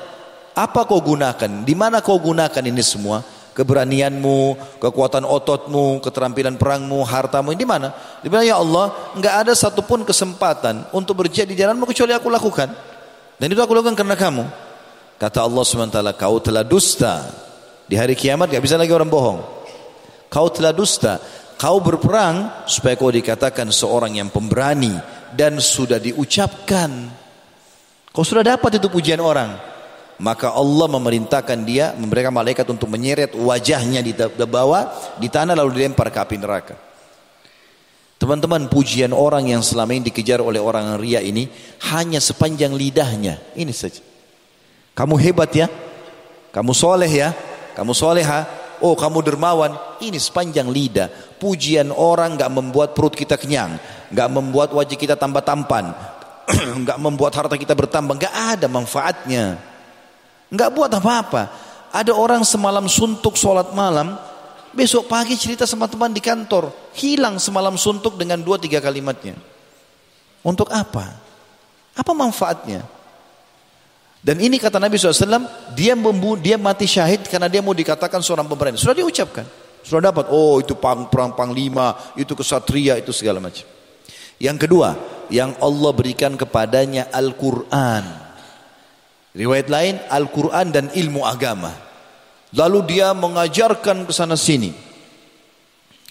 apa 0.53 0.85
kau 0.85 1.01
gunakan? 1.01 1.65
Di 1.65 1.73
mana 1.73 2.05
kau 2.05 2.21
gunakan 2.21 2.61
ini 2.61 2.85
semua? 2.85 3.25
Keberanianmu, 3.57 4.61
kekuatan 4.77 5.25
ototmu, 5.25 6.05
keterampilan 6.05 6.61
perangmu, 6.61 7.09
hartamu, 7.09 7.57
di 7.57 7.65
mana? 7.65 7.97
Di 8.21 8.29
mana 8.29 8.45
ya 8.45 8.61
Allah, 8.61 8.93
enggak 9.17 9.35
ada 9.49 9.53
satupun 9.57 10.05
kesempatan 10.05 10.93
untuk 10.93 11.25
berjihad 11.25 11.49
di 11.49 11.57
jalanmu 11.57 11.89
kecuali 11.89 12.13
aku 12.13 12.29
lakukan. 12.29 12.69
Dan 13.41 13.49
itu 13.49 13.59
aku 13.65 13.73
lakukan 13.73 13.97
karena 13.97 14.15
kamu. 14.15 14.68
Kata 15.19 15.43
Allah 15.43 15.63
SWT, 15.67 15.99
kau 16.15 16.39
telah 16.39 16.63
dusta. 16.63 17.27
Di 17.91 17.99
hari 17.99 18.15
kiamat 18.15 18.49
enggak 18.49 18.65
bisa 18.65 18.79
lagi 18.79 18.95
orang 18.95 19.11
bohong. 19.11 19.41
Kau 20.31 20.47
telah 20.49 20.71
dusta. 20.71 21.19
Kau 21.59 21.83
berperang 21.83 22.65
supaya 22.71 22.95
kau 22.95 23.11
dikatakan 23.11 23.75
seorang 23.75 24.15
yang 24.15 24.31
pemberani 24.31 24.95
dan 25.35 25.59
sudah 25.59 25.99
diucapkan. 25.99 27.11
Kau 28.15 28.23
sudah 28.23 28.47
dapat 28.47 28.79
itu 28.79 28.87
pujian 28.87 29.19
orang 29.19 29.59
maka 30.19 30.51
Allah 30.51 30.87
memerintahkan 30.91 31.59
dia 31.63 31.95
memberikan 31.95 32.35
malaikat 32.35 32.67
untuk 32.67 32.91
menyeret 32.91 33.39
wajahnya 33.39 34.03
di 34.03 34.13
bawah 34.47 34.91
di 35.17 35.31
tanah 35.31 35.55
lalu 35.55 35.79
dilempar 35.79 36.11
ke 36.11 36.19
api 36.19 36.37
neraka. 36.39 36.75
Teman-teman 38.19 38.67
pujian 38.67 39.15
orang 39.15 39.47
yang 39.47 39.63
selama 39.63 39.95
ini 39.95 40.11
dikejar 40.11 40.43
oleh 40.43 40.59
orang 40.59 40.99
ria 40.99 41.23
ini 41.23 41.47
hanya 41.95 42.19
sepanjang 42.19 42.75
lidahnya. 42.75 43.39
Ini 43.55 43.71
saja. 43.71 44.03
Kamu 44.99 45.15
hebat 45.15 45.55
ya. 45.55 45.71
Kamu 46.51 46.75
soleh 46.75 47.07
ya. 47.07 47.31
Kamu 47.79 47.95
soleha. 47.95 48.43
Oh 48.83 48.99
kamu 48.99 49.23
dermawan. 49.23 49.79
Ini 50.03 50.19
sepanjang 50.19 50.67
lidah. 50.67 51.07
Pujian 51.39 51.95
orang 51.95 52.35
gak 52.35 52.51
membuat 52.51 52.99
perut 52.99 53.15
kita 53.15 53.39
kenyang. 53.39 53.79
Gak 54.11 54.27
membuat 54.27 54.75
wajah 54.75 54.99
kita 54.99 55.15
tambah 55.15 55.47
tampan. 55.47 55.95
gak 56.91 56.99
membuat 56.99 57.39
harta 57.39 57.55
kita 57.55 57.79
bertambah. 57.79 58.19
Gak 58.19 58.35
ada 58.59 58.67
manfaatnya. 58.67 59.63
Enggak 60.49 60.73
buat 60.73 60.91
apa-apa. 60.91 61.43
Ada 61.93 62.13
orang 62.13 62.45
semalam 62.45 62.85
suntuk 62.89 63.37
sholat 63.37 63.73
malam, 63.73 64.17
besok 64.77 65.09
pagi 65.09 65.37
cerita 65.41 65.65
sama 65.65 65.89
teman 65.89 66.13
di 66.13 66.21
kantor, 66.21 66.69
hilang 66.97 67.41
semalam 67.41 67.77
suntuk 67.81 68.17
dengan 68.21 68.41
dua 68.41 68.61
tiga 68.61 68.81
kalimatnya. 68.81 69.37
Untuk 70.45 70.69
apa? 70.69 71.17
Apa 71.97 72.13
manfaatnya? 72.13 72.85
Dan 74.19 74.43
ini 74.43 74.59
kata 74.59 74.83
Nabi 74.83 74.99
SAW, 74.99 75.47
dia 75.79 75.95
membu 75.95 76.35
dia 76.35 76.59
mati 76.59 76.91
syahid 76.91 77.25
karena 77.31 77.47
dia 77.47 77.63
mau 77.63 77.73
dikatakan 77.73 78.19
seorang 78.19 78.51
pemberani. 78.51 78.77
Sudah 78.77 78.99
diucapkan. 78.99 79.47
Sudah 79.87 80.11
dapat, 80.11 80.29
oh 80.29 80.59
itu 80.59 80.77
pang, 80.77 81.09
perang 81.09 81.33
panglima, 81.33 81.97
itu 82.19 82.35
kesatria, 82.35 82.99
itu 82.99 83.15
segala 83.15 83.41
macam. 83.41 83.65
Yang 84.37 84.69
kedua, 84.69 84.95
yang 85.33 85.55
Allah 85.63 85.91
berikan 85.95 86.35
kepadanya 86.37 87.09
Al-Quran. 87.15 88.05
Riwayat 89.33 89.69
lain 89.71 89.95
Al-Quran 90.11 90.67
dan 90.75 90.85
ilmu 90.93 91.23
agama. 91.23 91.73
Lalu 92.53 92.97
dia 92.97 93.13
mengajarkan 93.13 94.09
ke 94.09 94.13
sana 94.13 94.35
sini. 94.35 94.73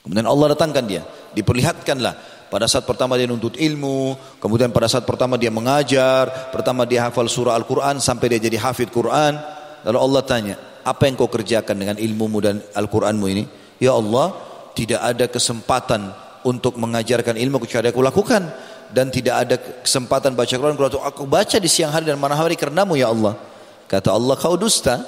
Kemudian 0.06 0.30
Allah 0.30 0.54
datangkan 0.56 0.86
dia. 0.86 1.04
Diperlihatkanlah. 1.36 2.37
Pada 2.48 2.66
saat 2.66 2.88
pertama 2.88 3.20
dia 3.20 3.28
nuntut 3.28 3.60
ilmu. 3.60 4.16
Kemudian 4.40 4.72
pada 4.72 4.88
saat 4.88 5.04
pertama 5.04 5.36
dia 5.36 5.52
mengajar. 5.52 6.52
Pertama 6.52 6.88
dia 6.88 7.08
hafal 7.08 7.28
surah 7.28 7.56
Al-Quran 7.60 8.00
sampai 8.00 8.36
dia 8.36 8.40
jadi 8.40 8.58
hafid 8.60 8.92
Quran. 8.92 9.36
Lalu 9.84 9.98
Allah 10.00 10.22
tanya. 10.24 10.56
Apa 10.88 11.12
yang 11.12 11.20
kau 11.20 11.28
kerjakan 11.28 11.76
dengan 11.76 11.98
ilmumu 12.00 12.40
dan 12.40 12.64
Al-Quranmu 12.72 13.26
ini? 13.28 13.44
Ya 13.84 13.92
Allah, 13.92 14.32
tidak 14.72 15.02
ada 15.04 15.26
kesempatan 15.28 16.16
untuk 16.48 16.80
mengajarkan 16.80 17.36
ilmu 17.36 17.60
kecuali 17.60 17.92
aku 17.92 18.00
lakukan 18.00 18.48
dan 18.92 19.12
tidak 19.12 19.36
ada 19.36 19.56
kesempatan 19.84 20.32
baca 20.32 20.54
Quran 20.56 20.78
aku 20.80 21.28
baca 21.28 21.58
di 21.60 21.68
siang 21.68 21.92
hari 21.92 22.08
dan 22.08 22.16
malam 22.16 22.40
hari 22.40 22.56
karenamu 22.56 22.96
ya 22.96 23.12
Allah 23.12 23.36
kata 23.92 24.16
Allah 24.16 24.36
kau 24.40 24.56
dusta 24.56 25.04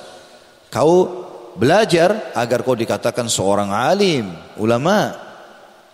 kau 0.67 1.23
belajar 1.55 2.35
agar 2.35 2.59
kau 2.67 2.75
dikatakan 2.75 3.31
seorang 3.31 3.71
alim 3.71 4.27
ulama 4.59 5.28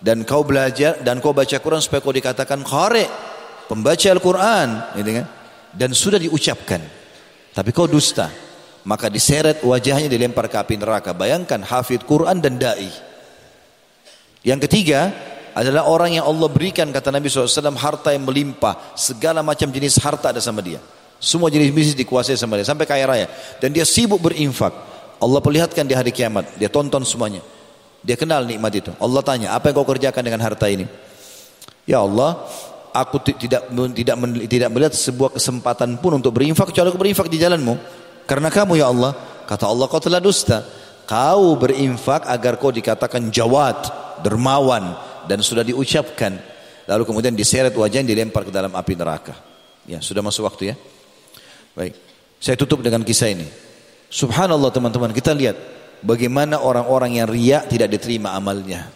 dan 0.06 0.22
kau 0.22 0.46
belajar 0.46 1.02
dan 1.02 1.18
kau 1.18 1.34
baca 1.34 1.58
Quran 1.58 1.82
supaya 1.82 1.98
kau 1.98 2.14
dikatakan 2.14 2.62
qari 2.62 3.10
pembaca 3.66 4.06
Al-Quran 4.14 4.68
gitu 5.02 5.10
kan? 5.18 5.26
Dan 5.74 5.90
sudah 5.98 6.22
diucapkan. 6.22 6.78
Tapi 7.50 7.70
kau 7.74 7.90
dusta. 7.90 8.30
Maka 8.86 9.10
diseret 9.10 9.66
wajahnya 9.66 10.06
dilempar 10.06 10.46
ke 10.46 10.62
api 10.62 10.78
neraka. 10.78 11.10
Bayangkan 11.18 11.66
hafid 11.66 12.06
Quran 12.06 12.38
dan 12.38 12.62
dai. 12.62 12.86
Yang 14.46 14.70
ketiga 14.70 15.10
adalah 15.58 15.90
orang 15.90 16.22
yang 16.22 16.30
Allah 16.30 16.54
berikan 16.54 16.86
kata 16.94 17.10
Nabi 17.10 17.26
SAW 17.26 17.74
harta 17.74 18.14
yang 18.14 18.30
melimpah. 18.30 18.94
Segala 18.94 19.42
macam 19.42 19.74
jenis 19.74 19.98
harta 20.06 20.30
ada 20.30 20.38
sama 20.38 20.62
dia. 20.62 20.78
Semua 21.18 21.50
jenis 21.50 21.74
bisnis 21.74 21.98
dikuasai 21.98 22.38
sama 22.38 22.62
dia. 22.62 22.68
Sampai 22.70 22.86
kaya 22.86 23.10
raya. 23.10 23.26
Dan 23.58 23.74
dia 23.74 23.82
sibuk 23.82 24.22
berinfak. 24.22 24.72
Allah 25.18 25.42
perlihatkan 25.42 25.82
di 25.90 25.98
hari 25.98 26.14
kiamat. 26.14 26.46
Dia 26.62 26.70
tonton 26.70 27.02
semuanya 27.02 27.55
dia 28.06 28.14
kenal 28.14 28.46
nikmat 28.46 28.70
itu. 28.78 28.94
Allah 29.02 29.26
tanya 29.26 29.58
apa 29.58 29.74
yang 29.74 29.82
kau 29.82 29.90
kerjakan 29.90 30.22
dengan 30.22 30.46
harta 30.46 30.70
ini? 30.70 30.86
Ya 31.90 32.06
Allah 32.06 32.46
aku 32.94 33.18
tidak 33.26 33.66
tidak 33.74 34.16
tidak 34.46 34.70
melihat 34.70 34.94
sebuah 34.94 35.34
kesempatan 35.34 35.98
pun 35.98 36.22
untuk 36.22 36.38
berinfak 36.38 36.70
kecuali 36.70 36.94
aku 36.94 37.02
berinfak 37.02 37.28
di 37.28 37.42
jalanmu. 37.42 37.74
Karena 38.30 38.54
kamu 38.54 38.78
ya 38.78 38.94
Allah 38.94 39.18
kata 39.50 39.66
Allah 39.66 39.90
kau 39.90 39.98
telah 39.98 40.22
dusta. 40.22 40.62
Kau 41.06 41.58
berinfak 41.58 42.26
agar 42.30 42.58
kau 42.62 42.74
dikatakan 42.74 43.30
jawad 43.34 43.78
dermawan 44.22 44.98
dan 45.26 45.42
sudah 45.42 45.66
diucapkan. 45.66 46.38
Lalu 46.86 47.04
kemudian 47.10 47.34
diseret 47.34 47.74
wajahnya 47.74 48.14
dilempar 48.14 48.46
ke 48.46 48.54
dalam 48.54 48.74
api 48.74 48.94
neraka. 48.94 49.34
Ya 49.90 50.02
sudah 50.02 50.22
masuk 50.22 50.46
waktu 50.46 50.74
ya? 50.74 50.76
Baik. 51.74 51.94
Saya 52.42 52.58
tutup 52.58 52.82
dengan 52.82 53.02
kisah 53.02 53.34
ini. 53.34 53.46
Subhanallah 54.10 54.70
teman-teman. 54.70 55.14
Kita 55.14 55.34
lihat 55.34 55.58
bagaimana 56.06 56.62
orang-orang 56.62 57.18
yang 57.18 57.28
riak 57.28 57.68
tidak 57.68 57.90
diterima 57.90 58.38
amalnya? 58.38 58.88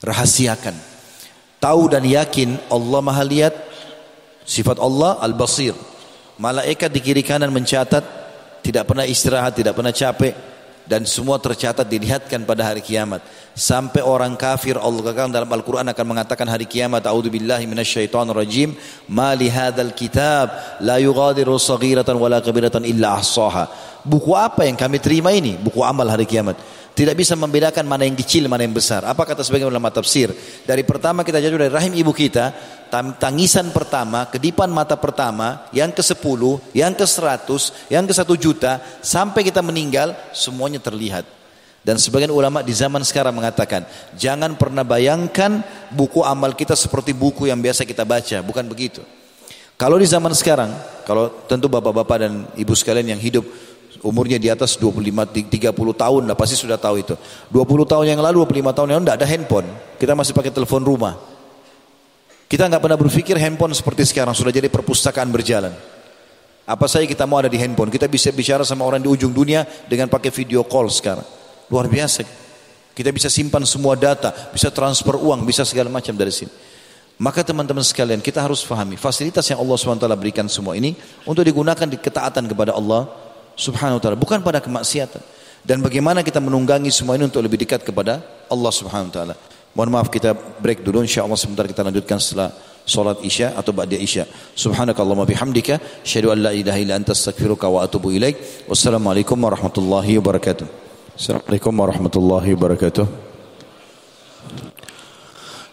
Rahasiakan. 0.00 0.78
Tahu 1.58 1.82
dan 1.90 2.06
yakin 2.06 2.70
Allah 2.70 3.00
maha 3.02 3.26
lihat 3.26 3.54
sifat 4.46 4.78
Allah 4.78 5.18
al-basir. 5.18 5.74
Malaikat 6.38 6.94
di 6.94 7.02
kiri 7.02 7.26
kanan 7.26 7.50
mencatat 7.50 8.06
tidak 8.62 8.86
pernah 8.86 9.02
istirahat 9.02 9.58
tidak 9.58 9.74
pernah 9.74 9.90
capek 9.90 10.57
dan 10.88 11.04
semua 11.04 11.36
tercatat 11.36 11.84
dilihatkan 11.84 12.48
pada 12.48 12.64
hari 12.64 12.80
kiamat. 12.80 13.20
Sampai 13.52 14.00
orang 14.00 14.32
kafir 14.40 14.80
Allah 14.80 15.04
katakan 15.04 15.28
dalam 15.28 15.52
Al-Qur'an 15.52 15.84
akan 15.92 16.06
mengatakan 16.08 16.48
hari 16.48 16.64
kiamat 16.64 17.04
a'udzubillahi 17.04 17.68
minasyaitonir 17.68 18.32
rajim. 18.32 18.72
Ma 19.12 19.36
li 19.36 19.52
hadzal 19.52 19.92
kitab 19.92 20.80
la 20.80 20.96
yughadiru 20.96 21.60
saghiratan 21.60 22.16
wala 22.16 22.40
kabiratan 22.40 22.88
illa 22.88 23.20
ahsaha. 23.20 23.68
Buku 24.00 24.32
apa 24.32 24.64
yang 24.64 24.80
kami 24.80 24.96
terima 24.96 25.36
ini? 25.36 25.60
Buku 25.60 25.84
amal 25.84 26.08
hari 26.08 26.24
kiamat 26.24 26.56
tidak 26.98 27.14
bisa 27.14 27.38
membedakan 27.38 27.86
mana 27.86 28.02
yang 28.02 28.18
kecil, 28.18 28.50
mana 28.50 28.66
yang 28.66 28.74
besar. 28.74 29.06
Apa 29.06 29.22
kata 29.22 29.46
sebagian 29.46 29.70
ulama 29.70 29.86
tafsir? 29.86 30.34
Dari 30.66 30.82
pertama 30.82 31.22
kita 31.22 31.38
jatuh 31.38 31.54
dari 31.54 31.70
rahim 31.70 31.94
ibu 31.94 32.10
kita, 32.10 32.50
tangisan 33.22 33.70
pertama, 33.70 34.26
kedipan 34.26 34.66
mata 34.66 34.98
pertama, 34.98 35.70
yang 35.70 35.94
ke 35.94 36.02
sepuluh, 36.02 36.58
yang 36.74 36.90
ke 36.98 37.06
seratus, 37.06 37.70
yang 37.86 38.02
ke 38.02 38.10
satu 38.10 38.34
juta, 38.34 38.82
sampai 38.98 39.46
kita 39.46 39.62
meninggal, 39.62 40.10
semuanya 40.34 40.82
terlihat. 40.82 41.22
Dan 41.86 42.02
sebagian 42.02 42.34
ulama 42.34 42.66
di 42.66 42.74
zaman 42.74 43.06
sekarang 43.06 43.30
mengatakan, 43.30 43.86
jangan 44.18 44.58
pernah 44.58 44.82
bayangkan 44.82 45.62
buku 45.94 46.26
amal 46.26 46.50
kita 46.58 46.74
seperti 46.74 47.14
buku 47.14 47.46
yang 47.46 47.62
biasa 47.62 47.86
kita 47.86 48.02
baca, 48.02 48.42
bukan 48.42 48.66
begitu. 48.66 49.06
Kalau 49.78 49.94
di 49.94 50.10
zaman 50.10 50.34
sekarang, 50.34 50.74
kalau 51.06 51.30
tentu 51.46 51.70
bapak-bapak 51.70 52.16
dan 52.18 52.50
ibu 52.58 52.74
sekalian 52.74 53.14
yang 53.14 53.22
hidup 53.22 53.46
umurnya 54.06 54.38
di 54.38 54.46
atas 54.46 54.78
25 54.78 55.48
30 55.50 55.74
tahun 55.74 56.22
lah 56.28 56.36
pasti 56.38 56.54
sudah 56.54 56.78
tahu 56.78 57.02
itu. 57.02 57.14
20 57.50 57.90
tahun 57.90 58.04
yang 58.14 58.20
lalu 58.22 58.46
25 58.46 58.76
tahun 58.76 58.86
yang 58.94 58.98
lalu 59.02 59.06
tidak 59.06 59.18
ada 59.18 59.28
handphone. 59.28 59.68
Kita 59.98 60.12
masih 60.14 60.32
pakai 60.34 60.52
telepon 60.54 60.82
rumah. 60.82 61.14
Kita 62.48 62.64
nggak 62.64 62.80
pernah 62.80 62.96
berpikir 62.96 63.36
handphone 63.36 63.76
seperti 63.76 64.08
sekarang 64.08 64.32
sudah 64.32 64.54
jadi 64.54 64.70
perpustakaan 64.72 65.28
berjalan. 65.28 65.74
Apa 66.68 66.84
saja 66.84 67.08
kita 67.08 67.24
mau 67.24 67.40
ada 67.40 67.48
di 67.48 67.56
handphone? 67.56 67.88
Kita 67.88 68.08
bisa 68.08 68.28
bicara 68.28 68.60
sama 68.64 68.84
orang 68.84 69.00
di 69.00 69.08
ujung 69.08 69.32
dunia 69.32 69.64
dengan 69.88 70.08
pakai 70.08 70.28
video 70.32 70.64
call 70.64 70.92
sekarang. 70.92 71.24
Luar 71.68 71.88
biasa. 71.88 72.24
Kita 72.92 73.14
bisa 73.14 73.30
simpan 73.30 73.62
semua 73.62 73.94
data 73.94 74.34
bisa 74.50 74.72
transfer 74.74 75.14
uang 75.16 75.46
bisa 75.46 75.62
segala 75.62 75.92
macam 75.92 76.12
dari 76.18 76.34
sini. 76.34 76.50
Maka 77.18 77.42
teman-teman 77.42 77.82
sekalian 77.82 78.22
kita 78.22 78.38
harus 78.38 78.62
fahami 78.62 78.94
fasilitas 78.94 79.42
yang 79.50 79.58
Allah 79.58 79.74
SWT 79.74 80.06
berikan 80.14 80.46
semua 80.46 80.78
ini 80.78 80.94
untuk 81.26 81.42
digunakan 81.42 81.82
di 81.82 81.98
ketaatan 81.98 82.46
kepada 82.46 82.78
Allah 82.78 83.10
Subhanahu 83.58 83.98
wa 83.98 84.02
taala, 84.02 84.14
bukan 84.14 84.38
pada 84.38 84.62
kemaksiatan. 84.62 85.18
Dan 85.66 85.82
bagaimana 85.82 86.22
kita 86.22 86.38
menunggangi 86.38 86.94
semua 86.94 87.18
ini 87.18 87.26
untuk 87.26 87.42
lebih 87.42 87.58
dekat 87.58 87.82
kepada 87.82 88.22
Allah 88.46 88.72
Subhanahu 88.72 89.10
wa 89.10 89.14
taala. 89.18 89.34
Mohon 89.74 89.90
maaf 89.98 90.08
kita 90.08 90.32
break 90.32 90.86
dulu 90.86 91.02
insyaallah 91.02 91.36
sebentar 91.36 91.66
kita 91.66 91.82
lanjutkan 91.82 92.16
setelah 92.22 92.54
salat 92.88 93.20
Isya 93.20 93.52
atau 93.52 93.74
ba'da 93.76 93.98
Isya. 93.98 94.24
Subhanakallahumma 94.56 95.28
bihamdika 95.28 96.06
asyhadu 96.06 96.32
an 96.32 96.38
la 96.40 96.52
ilaha 96.56 96.78
illa 96.80 96.94
anta 96.96 97.12
astaghfiruka 97.12 97.68
wa 97.68 97.84
atubu 97.84 98.14
ilaik. 98.14 98.64
Wassalamualaikum 98.70 99.36
warahmatullahi 99.36 100.16
wabarakatuh. 100.22 100.66
Assalamualaikum 101.18 101.72
warahmatullahi 101.74 102.54
wabarakatuh. 102.56 103.27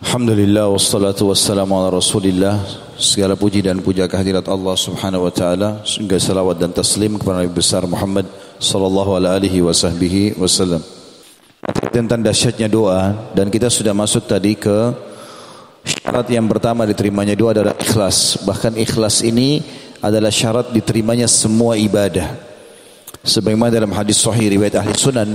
Alhamdulillah 0.06 0.70
wassalatu 0.70 1.34
wassalamu 1.34 1.82
ala 1.82 1.89
Rasulillah. 1.89 2.62
Segala 2.93 3.34
puji 3.34 3.66
dan 3.66 3.82
puja 3.82 4.06
kehadirat 4.06 4.45
Allah 4.45 4.78
Subhanahu 4.78 5.26
wa 5.26 5.34
taala. 5.34 5.82
Segala 5.82 6.22
salawat 6.22 6.62
dan 6.62 6.70
taslim 6.70 7.18
kepada 7.18 7.41
Nabi 7.41 7.49
besar 7.49 7.89
Muhammad 7.89 8.30
sallallahu 8.62 9.18
alaihi 9.18 9.66
wasallam. 9.66 10.86
Tentang 11.89 12.22
dahsyatnya 12.22 12.70
doa 12.70 13.34
dan 13.34 13.49
kita 13.49 13.66
sudah 13.74 13.97
masuk 13.97 14.30
tadi 14.30 14.53
ke 14.53 14.93
Syarat 15.82 16.30
yang 16.30 16.45
pertama 16.45 16.86
diterimanya 16.86 17.34
doa 17.34 17.58
adalah 17.58 17.74
ikhlas. 17.74 18.45
Bahkan 18.45 18.78
ikhlas 18.78 19.26
ini 19.26 19.66
adalah 20.06 20.30
syarat 20.30 20.70
diterimanya 20.70 21.26
semua 21.26 21.82
ibadah. 21.82 22.30
Sebagaimana 23.26 23.74
dalam 23.74 23.89
hadis 23.89 24.22
sahih 24.22 24.53
riwayat 24.53 24.78
ahli 24.86 24.93
sunan 24.93 25.34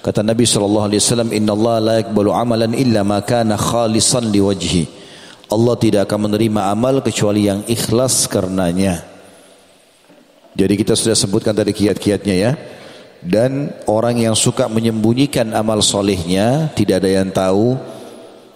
kata 0.00 0.24
Nabi 0.24 0.44
sallallahu 0.48 0.88
alaihi 0.92 1.00
wasallam 1.00 1.30
inna 1.32 1.52
Allah 1.56 1.76
la 1.80 1.94
yaqbalu 2.00 2.30
amalan 2.32 2.72
illa 2.76 3.04
ma 3.04 3.20
kana 3.20 3.56
khalisan 3.60 4.28
liwajhi. 4.28 4.84
Allah 5.50 5.74
tidak 5.76 6.06
akan 6.06 6.30
menerima 6.30 6.70
amal 6.70 7.02
kecuali 7.02 7.50
yang 7.50 7.66
ikhlas 7.66 8.30
karenanya. 8.30 9.02
Jadi 10.54 10.74
kita 10.78 10.94
sudah 10.94 11.18
sebutkan 11.18 11.54
tadi 11.54 11.74
kiat-kiatnya 11.74 12.36
ya. 12.38 12.52
Dan 13.20 13.68
orang 13.84 14.16
yang 14.16 14.32
suka 14.32 14.64
menyembunyikan 14.70 15.52
amal 15.52 15.84
solehnya 15.84 16.72
tidak 16.72 17.04
ada 17.04 17.10
yang 17.20 17.28
tahu 17.28 17.76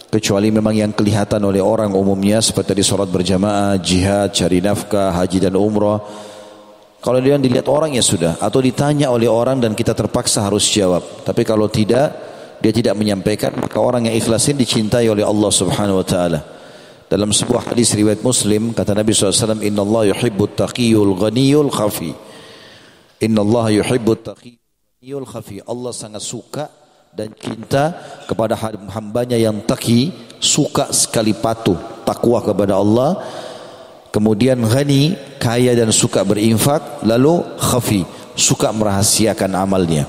kecuali 0.09 0.49
memang 0.49 0.73
yang 0.73 0.91
kelihatan 0.95 1.43
oleh 1.43 1.61
orang 1.61 1.93
umumnya 1.93 2.41
seperti 2.41 2.79
di 2.79 2.83
sholat 2.87 3.11
berjamaah, 3.11 3.77
jihad, 3.77 4.33
cari 4.33 4.63
nafkah, 4.63 5.13
haji 5.13 5.37
dan 5.43 5.53
umrah. 5.59 6.01
Kalau 7.05 7.21
dia 7.21 7.37
dilihat 7.37 7.69
orang 7.69 7.93
ya 7.93 8.01
sudah, 8.01 8.41
atau 8.41 8.57
ditanya 8.65 9.13
oleh 9.13 9.29
orang 9.29 9.61
dan 9.61 9.77
kita 9.77 9.93
terpaksa 9.93 10.41
harus 10.41 10.65
jawab. 10.73 11.05
Tapi 11.21 11.45
kalau 11.45 11.69
tidak, 11.69 12.17
dia 12.57 12.73
tidak 12.73 12.97
menyampaikan, 12.97 13.53
maka 13.53 13.77
orang 13.77 14.09
yang 14.09 14.17
ikhlasin 14.17 14.57
dicintai 14.57 15.05
oleh 15.05 15.21
Allah 15.21 15.51
Subhanahu 15.53 16.01
wa 16.01 16.07
taala. 16.07 16.41
Dalam 17.05 17.29
sebuah 17.29 17.69
hadis 17.69 17.93
riwayat 17.93 18.25
Muslim 18.25 18.73
kata 18.73 18.97
Nabi 18.97 19.13
SAW 19.13 19.61
Inna 19.61 19.85
Allah 19.85 20.17
yuhibbut 20.17 20.57
taqiyul 20.57 21.13
ghaniyul 21.13 21.69
khafi 21.69 22.17
Inna 23.21 23.45
Allah 23.45 23.77
yuhibbut 23.77 24.25
taqiyul 24.25 25.29
khafi 25.29 25.61
Allah 25.69 25.93
sangat 25.93 26.25
suka 26.25 26.65
dan 27.13 27.29
cinta 27.37 27.93
kepada 28.25 28.57
hambanya 28.97 29.37
yang 29.37 29.61
taki 29.69 30.09
suka 30.41 30.89
sekali 30.89 31.37
patuh 31.37 31.77
takwa 32.01 32.41
kepada 32.41 32.81
Allah 32.81 33.21
kemudian 34.15 34.63
ghani 34.63 35.19
kaya 35.35 35.75
dan 35.75 35.91
suka 35.91 36.23
berinfak 36.23 37.03
lalu 37.03 37.43
khafi 37.59 38.07
suka 38.39 38.71
merahasiakan 38.71 39.51
amalnya. 39.59 40.07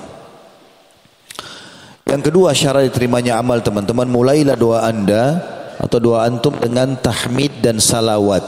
Yang 2.06 2.30
kedua 2.30 2.54
syarat 2.54 2.86
diterimanya 2.86 3.42
amal 3.42 3.58
teman-teman 3.66 4.06
mulailah 4.06 4.54
doa 4.54 4.86
anda 4.86 5.42
atau 5.82 5.98
doa 5.98 6.22
antum 6.22 6.54
dengan 6.54 6.94
tahmid 6.94 7.58
dan 7.58 7.82
salawat. 7.82 8.46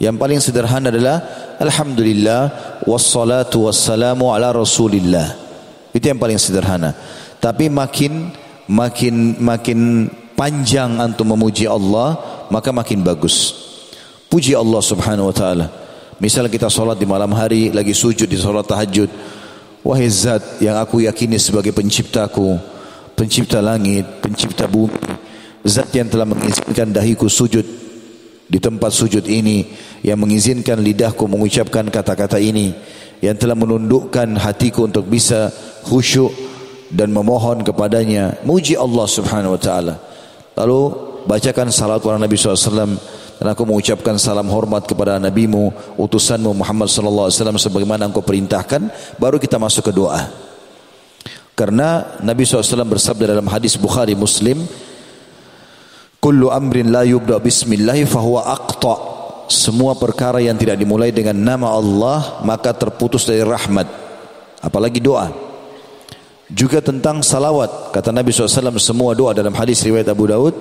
Yang 0.00 0.16
paling 0.16 0.40
sederhana 0.40 0.88
adalah 0.88 1.20
Alhamdulillah 1.60 2.40
wassalatu 2.88 3.68
wassalamu 3.68 4.32
ala 4.32 4.56
rasulillah. 4.56 5.36
Itu 5.92 6.08
yang 6.08 6.16
paling 6.16 6.40
sederhana. 6.40 6.96
Tapi 7.44 7.68
makin 7.68 8.32
makin 8.72 9.36
makin 9.36 10.08
panjang 10.32 10.96
antum 10.96 11.28
memuji 11.28 11.68
Allah, 11.68 12.16
maka 12.48 12.72
makin 12.72 13.04
bagus. 13.04 13.68
Puji 14.32 14.56
Allah 14.56 14.80
Subhanahu 14.80 15.28
wa 15.28 15.36
taala. 15.36 15.68
Misal 16.16 16.48
kita 16.48 16.72
solat 16.72 16.96
di 16.96 17.04
malam 17.04 17.36
hari, 17.36 17.68
lagi 17.68 17.92
sujud 17.92 18.24
di 18.24 18.40
solat 18.40 18.64
tahajud. 18.64 19.12
Wahai 19.84 20.08
zat 20.08 20.40
yang 20.64 20.80
aku 20.80 21.04
yakini 21.04 21.36
sebagai 21.36 21.76
penciptaku, 21.76 22.56
pencipta 23.12 23.60
langit, 23.60 24.24
pencipta 24.24 24.64
bumi. 24.64 24.96
Zat 25.68 25.92
yang 25.92 26.08
telah 26.08 26.24
mengizinkan 26.24 26.96
dahiku 26.96 27.28
sujud 27.28 27.66
di 28.48 28.56
tempat 28.56 28.88
sujud 28.96 29.28
ini, 29.28 29.68
yang 30.00 30.16
mengizinkan 30.16 30.80
lidahku 30.80 31.28
mengucapkan 31.28 31.92
kata-kata 31.92 32.40
ini, 32.40 32.72
yang 33.20 33.36
telah 33.36 33.52
menundukkan 33.52 34.40
hatiku 34.40 34.88
untuk 34.88 35.12
bisa 35.12 35.52
khusyuk 35.84 36.32
dan 36.88 37.12
memohon 37.12 37.60
kepadanya 37.64 38.40
muji 38.48 38.76
Allah 38.76 39.06
subhanahu 39.08 39.56
wa 39.56 39.60
ta'ala 39.60 39.94
lalu 40.60 40.80
bacakan 41.24 41.72
salat 41.72 42.04
kepada 42.04 42.20
Nabi 42.20 42.36
SAW 42.36 43.00
dan 43.42 43.58
aku 43.58 43.66
mengucapkan 43.66 44.14
salam 44.22 44.46
hormat 44.46 44.86
kepada 44.86 45.18
nabimu 45.18 45.74
utusanmu 45.98 46.62
Muhammad 46.62 46.86
sallallahu 46.86 47.26
alaihi 47.26 47.42
wasallam 47.42 47.58
sebagaimana 47.58 48.06
engkau 48.06 48.22
perintahkan 48.22 48.86
baru 49.18 49.42
kita 49.42 49.58
masuk 49.58 49.90
ke 49.90 49.92
doa. 49.98 50.30
Karena 51.58 52.22
Nabi 52.22 52.46
SAW 52.46 52.86
bersabda 52.86 53.34
dalam 53.34 53.50
hadis 53.50 53.74
Bukhari 53.74 54.14
Muslim 54.14 54.62
kullu 56.22 56.54
amrin 56.54 56.94
la 56.94 57.02
yubda 57.02 57.42
bismillahi 57.42 58.06
fahuwa 58.06 58.46
aqta. 58.46 58.94
Semua 59.50 59.98
perkara 59.98 60.38
yang 60.38 60.54
tidak 60.54 60.78
dimulai 60.78 61.10
dengan 61.10 61.34
nama 61.34 61.74
Allah 61.74 62.46
maka 62.46 62.70
terputus 62.70 63.26
dari 63.26 63.42
rahmat. 63.42 63.90
Apalagi 64.62 65.02
doa. 65.02 65.34
Juga 66.46 66.78
tentang 66.78 67.26
salawat. 67.26 67.90
Kata 67.90 68.14
Nabi 68.14 68.30
SAW, 68.30 68.78
semua 68.78 69.18
doa 69.18 69.34
dalam 69.34 69.56
hadis 69.56 69.82
riwayat 69.82 70.06
Abu 70.12 70.30
Daud, 70.30 70.54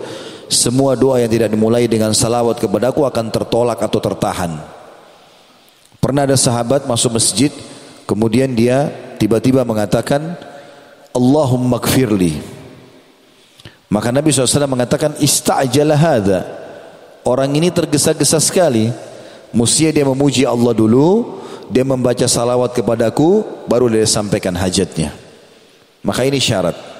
semua 0.52 1.00
doa 1.00 1.24
yang 1.24 1.32
tidak 1.32 1.48
dimulai 1.56 1.88
dengan 1.88 2.12
salawat 2.12 2.60
kepadaku 2.60 3.08
akan 3.08 3.32
tertolak 3.32 3.80
atau 3.80 4.04
tertahan. 4.04 4.60
Pernah 6.04 6.28
ada 6.28 6.36
sahabat 6.36 6.84
masuk 6.84 7.16
masjid, 7.16 7.48
kemudian 8.04 8.52
dia 8.52 8.92
tiba-tiba 9.16 9.64
mengatakan, 9.64 10.36
Allahumma 11.16 11.80
kfirli. 11.80 12.44
Maka 13.88 14.12
Nabi 14.12 14.32
SAW 14.32 14.68
mengatakan, 14.68 15.16
ista'jala 15.24 15.96
hadha. 15.96 16.40
Orang 17.24 17.56
ini 17.56 17.72
tergesa-gesa 17.72 18.44
sekali. 18.44 18.92
Mestinya 19.56 19.92
dia 19.96 20.04
memuji 20.08 20.44
Allah 20.44 20.76
dulu, 20.76 21.40
dia 21.72 21.88
membaca 21.88 22.28
salawat 22.28 22.76
kepadaku, 22.76 23.44
baru 23.72 23.88
dia 23.88 24.04
sampaikan 24.04 24.56
hajatnya. 24.56 25.16
Maka 26.04 26.28
ini 26.28 26.44
syarat. 26.44 26.91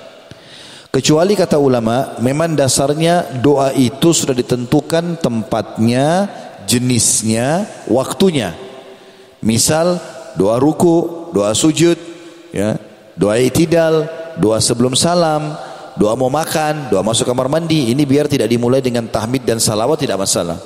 Kecuali 0.92 1.40
kata 1.40 1.56
ulama, 1.56 2.20
memang 2.20 2.52
dasarnya 2.52 3.40
doa 3.40 3.72
itu 3.72 4.12
sudah 4.12 4.36
ditentukan 4.36 5.24
tempatnya, 5.24 6.28
jenisnya, 6.68 7.64
waktunya. 7.88 8.52
Misal 9.40 10.04
doa 10.36 10.60
ruku, 10.60 11.32
doa 11.32 11.56
sujud, 11.56 11.96
ya, 12.52 12.76
doa 13.16 13.40
itidal, 13.40 14.04
doa 14.36 14.60
sebelum 14.60 14.92
salam, 14.92 15.56
doa 15.96 16.12
mau 16.20 16.28
makan, 16.28 16.92
doa 16.92 17.00
masuk 17.00 17.24
kamar 17.24 17.48
mandi. 17.48 17.96
Ini 17.96 18.04
biar 18.04 18.28
tidak 18.28 18.52
dimulai 18.52 18.84
dengan 18.84 19.08
tahmid 19.08 19.48
dan 19.48 19.64
salawat 19.64 19.96
tidak 19.96 20.20
masalah. 20.20 20.60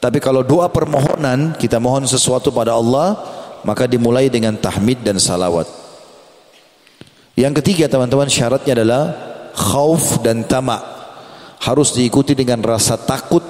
Tapi 0.00 0.24
kalau 0.24 0.40
doa 0.40 0.72
permohonan, 0.72 1.52
kita 1.60 1.76
mohon 1.76 2.08
sesuatu 2.08 2.48
pada 2.48 2.72
Allah, 2.72 3.20
maka 3.60 3.84
dimulai 3.84 4.32
dengan 4.32 4.56
tahmid 4.56 5.04
dan 5.04 5.20
salawat. 5.20 5.68
Yang 7.36 7.60
ketiga 7.60 7.92
teman-teman 7.92 8.30
syaratnya 8.30 8.72
adalah 8.78 9.33
khauf 9.54 10.20
dan 10.20 10.44
tamak. 10.44 10.82
Harus 11.64 11.96
diikuti 11.96 12.36
dengan 12.36 12.60
rasa 12.60 13.00
takut 13.00 13.40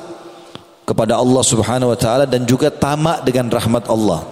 kepada 0.87 1.19
Allah 1.19 1.43
Subhanahu 1.43 1.91
wa 1.91 1.99
taala 1.99 2.25
dan 2.29 2.47
juga 2.47 2.71
tamak 2.71 3.25
dengan 3.27 3.51
rahmat 3.51 3.91
Allah. 3.91 4.23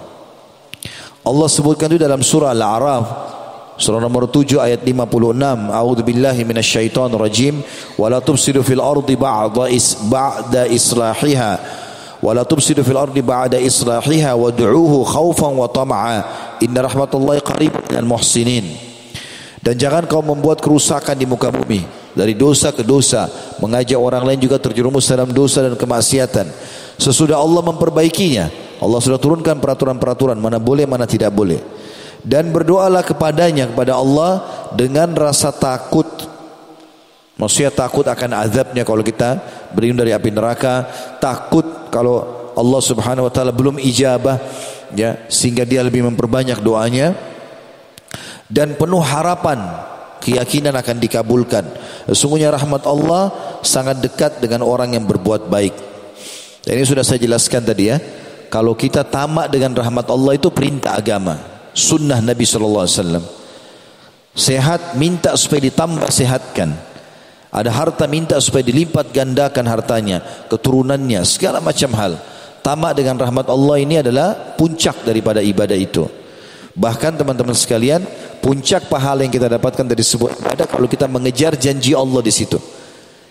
Allah 1.23 1.47
sebutkan 1.47 1.91
itu 1.91 1.99
dalam 1.99 2.21
surah 2.23 2.51
Al-A'raf 2.55 3.05
surah 3.77 3.99
nomor 3.99 4.29
7 4.29 4.61
ayat 4.61 4.85
56. 4.85 5.73
A'udzu 5.73 6.03
billahi 6.05 6.41
minasyaitonir 6.45 7.19
rajim 7.19 7.59
wa 7.97 8.05
la 8.07 8.21
tufsidu 8.21 8.61
fil 8.61 8.79
ardi 8.79 9.17
ba'da 9.17 9.65
is 9.67 9.97
ba'da 10.07 10.69
islahiha 10.69 11.53
la 12.23 12.43
tufsidu 12.47 12.85
fil 12.85 12.95
ardi 12.95 13.19
ba'da 13.19 13.59
islahiha 13.59 14.37
wad'uuhu 14.37 15.03
khaufan 15.03 15.57
wa 15.57 15.67
tama'a. 15.67 16.17
Inna 16.63 16.85
rahmatullahi 16.85 17.43
qaribun 17.43 17.83
minal 17.89 18.07
muhsinin. 18.07 18.92
Dan 19.63 19.79
jangan 19.79 20.03
kau 20.11 20.19
membuat 20.19 20.59
kerusakan 20.59 21.15
di 21.15 21.23
muka 21.23 21.47
bumi 21.47 21.87
dari 22.11 22.35
dosa 22.35 22.75
ke 22.75 22.83
dosa, 22.83 23.31
mengajak 23.63 23.95
orang 23.95 24.27
lain 24.27 24.39
juga 24.43 24.59
terjerumus 24.59 25.07
dalam 25.07 25.31
dosa 25.31 25.63
dan 25.63 25.79
kemaksiatan. 25.79 26.51
Sesudah 26.99 27.39
Allah 27.39 27.63
memperbaikinya, 27.63 28.51
Allah 28.83 28.99
sudah 28.99 29.15
turunkan 29.15 29.63
peraturan-peraturan 29.63 30.35
mana 30.35 30.59
boleh 30.59 30.83
mana 30.83 31.07
tidak 31.07 31.31
boleh. 31.31 31.63
Dan 32.27 32.51
berdoalah 32.51 33.07
kepadanya 33.07 33.71
kepada 33.71 33.95
Allah 33.95 34.43
dengan 34.75 35.15
rasa 35.15 35.55
takut. 35.55 36.07
Maksudnya 37.39 37.71
takut 37.71 38.03
akan 38.03 38.43
azabnya 38.43 38.83
kalau 38.83 38.99
kita 38.99 39.39
berlindung 39.71 40.03
dari 40.03 40.11
api 40.11 40.27
neraka, 40.27 40.91
takut 41.23 41.87
kalau 41.87 42.51
Allah 42.53 42.81
Subhanahu 42.83 43.27
wa 43.27 43.33
taala 43.33 43.55
belum 43.55 43.79
ijabah 43.79 44.37
ya 44.93 45.25
sehingga 45.31 45.65
dia 45.65 45.81
lebih 45.81 46.05
memperbanyak 46.05 46.61
doanya 46.61 47.32
dan 48.53 48.77
penuh 48.77 49.01
harapan 49.01 49.57
keyakinan 50.21 50.77
akan 50.77 50.97
dikabulkan. 51.01 51.65
Sesungguhnya 52.05 52.53
rahmat 52.53 52.85
Allah 52.85 53.33
sangat 53.65 53.97
dekat 53.99 54.37
dengan 54.37 54.61
orang 54.61 54.93
yang 54.93 55.09
berbuat 55.09 55.49
baik. 55.49 55.75
Dan 56.63 56.79
ini 56.79 56.85
sudah 56.85 57.01
saya 57.01 57.19
jelaskan 57.19 57.65
tadi 57.65 57.91
ya 57.91 57.97
kalau 58.47 58.77
kita 58.77 59.03
tamak 59.03 59.49
dengan 59.49 59.73
rahmat 59.73 60.07
Allah 60.07 60.37
itu 60.37 60.47
perintah 60.53 60.95
agama 60.95 61.35
sunnah 61.73 62.21
Nabi 62.21 62.45
sallallahu 62.45 62.85
alaihi 62.85 62.97
wasallam. 63.01 63.25
Sehat 64.33 64.81
minta 64.95 65.33
supaya 65.35 65.61
ditambah 65.65 66.07
sehatkan. 66.13 66.93
Ada 67.53 67.69
harta 67.69 68.09
minta 68.09 68.41
supaya 68.41 68.65
dilipat 68.65 69.13
gandakan 69.13 69.65
hartanya 69.69 70.25
keturunannya 70.49 71.21
segala 71.21 71.61
macam 71.61 71.91
hal. 71.93 72.17
Tamak 72.63 72.97
dengan 72.97 73.19
rahmat 73.19 73.45
Allah 73.51 73.75
ini 73.77 73.99
adalah 73.99 74.55
puncak 74.57 75.03
daripada 75.05 75.43
ibadah 75.43 75.75
itu 75.75 76.22
bahkan 76.73 77.13
teman-teman 77.13 77.53
sekalian 77.53 78.01
puncak 78.41 78.89
pahala 78.89 79.23
yang 79.23 79.33
kita 79.33 79.45
dapatkan 79.45 79.85
dari 79.85 80.01
sebuah 80.01 80.37
ibadah 80.41 80.65
kalau 80.65 80.89
kita 80.89 81.05
mengejar 81.05 81.53
janji 81.53 81.93
Allah 81.93 82.21
di 82.21 82.33
situ 82.33 82.57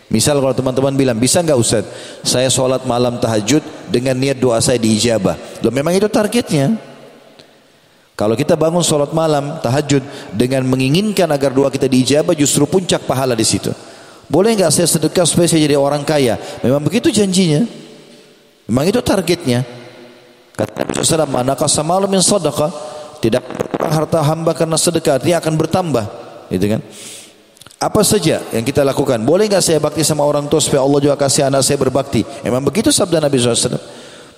misal 0.08 0.38
kalau 0.38 0.54
teman-teman 0.54 0.94
bilang 0.94 1.18
bisa 1.18 1.42
nggak 1.42 1.58
Ustaz 1.58 1.84
saya 2.22 2.46
sholat 2.46 2.86
malam 2.86 3.18
tahajud 3.18 3.62
dengan 3.90 4.14
niat 4.14 4.38
doa 4.38 4.62
saya 4.62 4.78
diijabah 4.78 5.62
loh 5.64 5.72
memang 5.74 5.98
itu 5.98 6.06
targetnya 6.06 6.92
kalau 8.12 8.36
kita 8.36 8.54
bangun 8.60 8.84
sholat 8.84 9.10
malam, 9.16 9.58
tahajud 9.64 10.04
dengan 10.36 10.62
menginginkan 10.68 11.26
agar 11.32 11.50
doa 11.50 11.72
kita 11.72 11.88
diijabah, 11.88 12.36
justru 12.36 12.68
puncak 12.68 13.08
pahala 13.08 13.32
di 13.32 13.42
situ. 13.42 13.72
Boleh 14.28 14.52
nggak 14.54 14.70
saya 14.70 14.86
sedekah 14.86 15.24
supaya 15.24 15.48
saya 15.48 15.64
jadi 15.64 15.80
orang 15.80 16.04
kaya? 16.04 16.36
Memang 16.60 16.84
begitu 16.84 17.08
janjinya. 17.08 17.64
Memang 18.68 18.84
itu 18.86 19.00
targetnya. 19.00 19.64
Kata 20.54 20.70
Nabi 20.84 20.92
SAW, 21.02 21.26
mana 21.26 21.56
kasamalu 21.56 22.06
min 22.06 22.20
sadaqah. 22.20 22.70
Tidak 23.22 23.42
harta 23.86 24.18
hamba 24.26 24.50
karena 24.50 24.74
sedekah, 24.74 25.22
dia 25.22 25.38
akan 25.38 25.54
bertambah. 25.54 26.04
Gitu 26.50 26.66
kan? 26.66 26.82
Apa 27.82 28.02
saja 28.06 28.42
yang 28.54 28.62
kita 28.62 28.82
lakukan? 28.86 29.22
Boleh 29.22 29.50
nggak 29.50 29.62
saya 29.62 29.78
bakti 29.82 30.06
sama 30.06 30.22
orang 30.22 30.46
tua 30.46 30.62
supaya 30.62 30.82
Allah 30.82 30.98
juga 31.02 31.14
kasih 31.18 31.50
anak 31.50 31.62
saya 31.66 31.78
berbakti? 31.78 32.22
Memang 32.46 32.62
begitu 32.62 32.90
sabda 32.90 33.18
Nabi 33.18 33.38
SAW. 33.38 33.78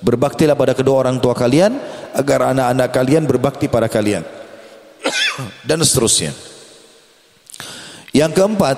Berbaktilah 0.04 0.56
pada 0.56 0.76
kedua 0.76 1.00
orang 1.04 1.16
tua 1.16 1.32
kalian 1.32 1.76
agar 2.12 2.52
anak-anak 2.52 2.88
kalian 2.92 3.24
berbakti 3.24 3.72
pada 3.72 3.88
kalian. 3.88 4.24
Dan 5.68 5.80
seterusnya. 5.80 6.32
Yang 8.12 8.32
keempat, 8.36 8.76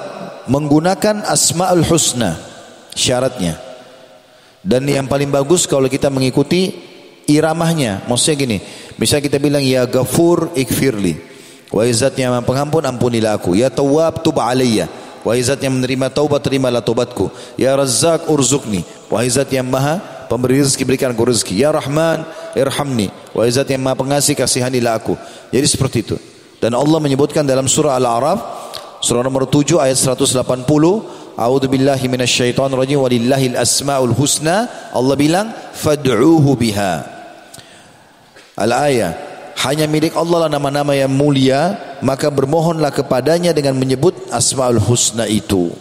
menggunakan 0.50 1.26
asmaul 1.26 1.86
husna 1.86 2.38
syaratnya. 2.94 3.58
Dan 4.66 4.82
yang 4.86 5.06
paling 5.06 5.30
bagus 5.30 5.66
kalau 5.70 5.86
kita 5.86 6.10
mengikuti 6.10 6.74
iramahnya. 7.30 8.02
Maksudnya 8.10 8.34
gini, 8.34 8.58
misalnya 8.96 9.24
kita 9.28 9.38
bilang 9.40 9.62
ya 9.64 9.84
Ghafur 9.88 10.52
ikfirli. 10.56 11.36
Wa 11.72 11.82
izatnya 11.82 12.30
yang 12.30 12.46
pengampun 12.46 12.84
ampunilah 12.86 13.36
aku. 13.36 13.58
Ya 13.58 13.66
Tawwab 13.72 14.22
tub 14.22 14.38
alayya. 14.38 14.86
Wa 15.26 15.34
izatnya 15.34 15.66
menerima 15.66 16.14
taubat 16.14 16.38
terimalah 16.38 16.80
taubatku. 16.80 17.28
Ya 17.58 17.74
Razzaq 17.74 18.30
urzukni. 18.30 18.86
Wa 19.10 19.26
izat 19.26 19.50
yang 19.50 19.66
maha 19.66 20.16
pemberi 20.26 20.60
rezeki 20.60 20.84
berikan 20.84 21.14
aku 21.14 21.30
rezeki 21.30 21.62
ya 21.62 21.70
Rahman 21.70 22.26
irhamni 22.58 23.08
wa 23.32 23.46
izat 23.46 23.70
yang 23.70 23.80
maha 23.86 23.96
pengasih 23.96 24.34
kasihanilah 24.34 24.98
aku 24.98 25.14
jadi 25.54 25.64
seperti 25.64 26.02
itu 26.02 26.16
dan 26.58 26.74
Allah 26.74 26.98
menyebutkan 26.98 27.46
dalam 27.46 27.70
surah 27.70 27.94
Al-A'raf 27.96 28.38
surah 29.00 29.22
nomor 29.22 29.46
7 29.46 29.78
ayat 29.78 29.96
180 29.96 30.34
A'udzu 31.36 31.68
billahi 31.68 32.08
minasyaitonir 32.08 32.76
rajim 32.80 32.98
walillahil 33.00 33.54
asmaul 33.60 34.12
husna 34.12 34.66
Allah 34.90 35.14
bilang 35.14 35.52
fad'uuhu 35.76 36.58
biha 36.58 37.15
Al-ayah 38.56 39.12
hanya 39.64 39.88
milik 39.88 40.16
Allah 40.16 40.46
lah 40.46 40.50
nama-nama 40.52 40.92
yang 40.92 41.12
mulia 41.12 41.76
maka 42.04 42.28
bermohonlah 42.28 42.92
kepadanya 42.92 43.56
dengan 43.56 43.76
menyebut 43.76 44.16
asmaul 44.32 44.80
husna 44.80 45.24
itu 45.28 45.72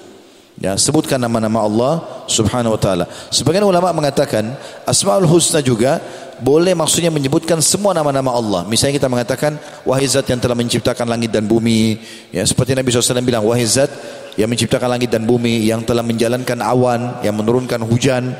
Ya, 0.55 0.79
sebutkan 0.79 1.19
nama-nama 1.19 1.67
Allah 1.67 1.99
Subhanahu 2.31 2.79
wa 2.79 2.79
taala. 2.79 3.11
Sebagian 3.27 3.67
ulama 3.67 3.91
mengatakan 3.91 4.55
Asmaul 4.87 5.27
Husna 5.27 5.59
juga 5.59 5.99
boleh 6.39 6.71
maksudnya 6.71 7.11
menyebutkan 7.11 7.59
semua 7.59 7.91
nama-nama 7.91 8.31
Allah. 8.31 8.61
Misalnya 8.63 8.95
kita 8.95 9.11
mengatakan 9.11 9.59
wahai 9.83 10.07
zat 10.07 10.31
yang 10.31 10.39
telah 10.39 10.55
menciptakan 10.55 11.11
langit 11.11 11.35
dan 11.35 11.43
bumi, 11.43 11.99
ya 12.31 12.47
seperti 12.47 12.71
Nabi 12.71 12.87
SAW 12.87 13.19
bilang 13.19 13.43
wahai 13.43 13.67
zat 13.67 13.91
yang 14.39 14.47
menciptakan 14.47 14.95
langit 14.95 15.11
dan 15.11 15.27
bumi, 15.27 15.67
yang 15.67 15.83
telah 15.83 16.07
menjalankan 16.07 16.63
awan, 16.63 17.19
yang 17.19 17.35
menurunkan 17.35 17.83
hujan, 17.83 18.31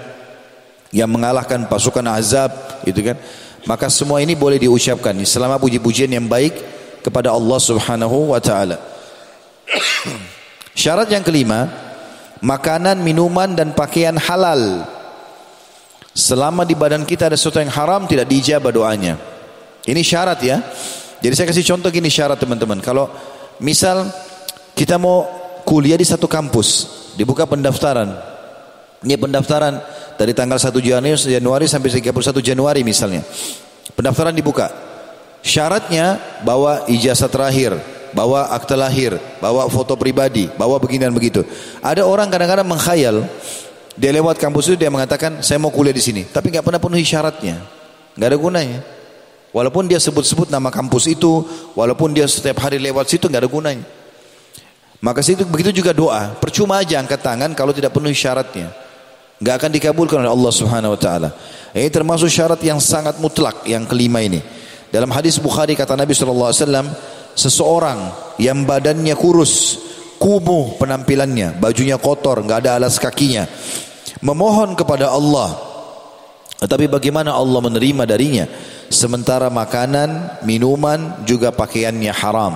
yang 0.95 1.11
mengalahkan 1.11 1.67
pasukan 1.67 2.15
azab, 2.15 2.51
itu 2.87 3.11
kan. 3.11 3.19
Maka 3.65 3.89
semua 3.89 4.21
ini 4.21 4.37
boleh 4.37 4.61
diucapkan 4.61 5.17
selama 5.25 5.57
puji-pujian 5.57 6.09
yang 6.13 6.29
baik 6.29 6.53
kepada 7.01 7.33
Allah 7.33 7.57
Subhanahu 7.57 8.33
wa 8.33 8.41
taala. 8.41 8.77
Syarat 10.77 11.09
yang 11.09 11.25
kelima, 11.25 11.65
makanan, 12.45 13.01
minuman 13.01 13.57
dan 13.57 13.73
pakaian 13.73 14.13
halal. 14.21 14.85
Selama 16.15 16.63
di 16.63 16.77
badan 16.77 17.03
kita 17.03 17.27
ada 17.27 17.35
sesuatu 17.35 17.59
yang 17.59 17.73
haram 17.73 18.05
tidak 18.05 18.29
diijabah 18.29 18.71
doanya. 18.71 19.17
Ini 19.85 20.01
syarat 20.05 20.39
ya. 20.45 20.61
Jadi 21.19 21.33
saya 21.33 21.47
kasih 21.49 21.65
contoh 21.75 21.89
gini 21.89 22.07
syarat 22.07 22.37
teman-teman. 22.37 22.79
Kalau 22.85 23.09
misal 23.59 24.05
kita 24.77 25.01
mau 25.01 25.25
kuliah 25.65 25.97
di 25.97 26.05
satu 26.05 26.29
kampus, 26.29 26.69
dibuka 27.17 27.49
pendaftaran. 27.49 28.13
Ini 29.01 29.17
pendaftaran 29.17 29.81
dari 30.15 30.31
tanggal 30.35 30.59
1 30.59 30.71
Januari, 30.81 31.65
sampai 31.67 31.89
31 31.91 32.41
Januari 32.43 32.81
misalnya. 32.83 33.23
Pendaftaran 33.95 34.35
dibuka. 34.35 34.71
Syaratnya 35.45 36.17
bawa 36.41 36.89
ijazah 36.89 37.29
terakhir, 37.29 37.77
bawa 38.15 38.49
akta 38.55 38.73
lahir, 38.73 39.19
bawa 39.37 39.69
foto 39.69 39.93
pribadi, 39.93 40.49
bawa 40.57 40.81
begini 40.81 41.05
dan 41.05 41.13
begitu. 41.13 41.45
Ada 41.83 42.01
orang 42.01 42.31
kadang-kadang 42.31 42.65
mengkhayal, 42.65 43.27
dia 43.93 44.11
lewat 44.15 44.41
kampus 44.41 44.73
itu 44.73 44.75
dia 44.79 44.89
mengatakan 44.89 45.39
saya 45.45 45.61
mau 45.61 45.69
kuliah 45.69 45.93
di 45.93 46.01
sini, 46.01 46.23
tapi 46.25 46.49
nggak 46.49 46.65
pernah 46.65 46.81
penuhi 46.81 47.05
syaratnya, 47.05 47.61
nggak 48.17 48.29
ada 48.31 48.39
gunanya. 48.39 48.79
Walaupun 49.55 49.87
dia 49.87 50.01
sebut-sebut 50.03 50.51
nama 50.51 50.67
kampus 50.67 51.07
itu, 51.07 51.45
walaupun 51.79 52.11
dia 52.11 52.27
setiap 52.27 52.59
hari 52.59 52.75
lewat 52.75 53.07
situ 53.07 53.31
nggak 53.31 53.43
ada 53.45 53.51
gunanya. 53.51 53.85
Maka 54.99 55.21
situ 55.21 55.45
begitu 55.47 55.69
juga 55.71 55.93
doa, 55.93 56.35
percuma 56.41 56.81
aja 56.81 56.99
angkat 56.99 57.21
tangan 57.21 57.51
kalau 57.55 57.71
tidak 57.71 57.93
penuhi 57.95 58.17
syaratnya. 58.17 58.84
Nggak 59.39 59.55
akan 59.59 59.71
dikabulkan 59.75 60.17
oleh 60.23 60.31
Allah 60.31 60.51
Subhanahu 60.53 60.95
wa 60.95 60.99
taala. 60.99 61.29
Ini 61.75 61.91
termasuk 61.91 62.31
syarat 62.31 62.63
yang 62.63 62.79
sangat 62.79 63.19
mutlak 63.19 63.67
yang 63.67 63.83
kelima 63.83 64.23
ini. 64.23 64.39
Dalam 64.87 65.11
hadis 65.11 65.35
Bukhari 65.43 65.75
kata 65.75 65.99
Nabi 65.99 66.15
sallallahu 66.15 66.47
alaihi 66.47 66.61
wasallam, 66.63 66.87
seseorang 67.35 67.99
yang 68.39 68.63
badannya 68.63 69.11
kurus, 69.19 69.75
kumuh 70.15 70.79
penampilannya, 70.79 71.59
bajunya 71.59 71.99
kotor, 71.99 72.39
nggak 72.47 72.63
ada 72.63 72.79
alas 72.79 72.95
kakinya, 72.95 73.43
memohon 74.23 74.71
kepada 74.79 75.11
Allah. 75.11 75.59
Tetapi 76.55 76.87
bagaimana 76.87 77.35
Allah 77.35 77.59
menerima 77.59 78.07
darinya? 78.07 78.47
Sementara 78.87 79.51
makanan, 79.51 80.41
minuman, 80.47 81.27
juga 81.27 81.51
pakaiannya 81.51 82.13
haram. 82.15 82.55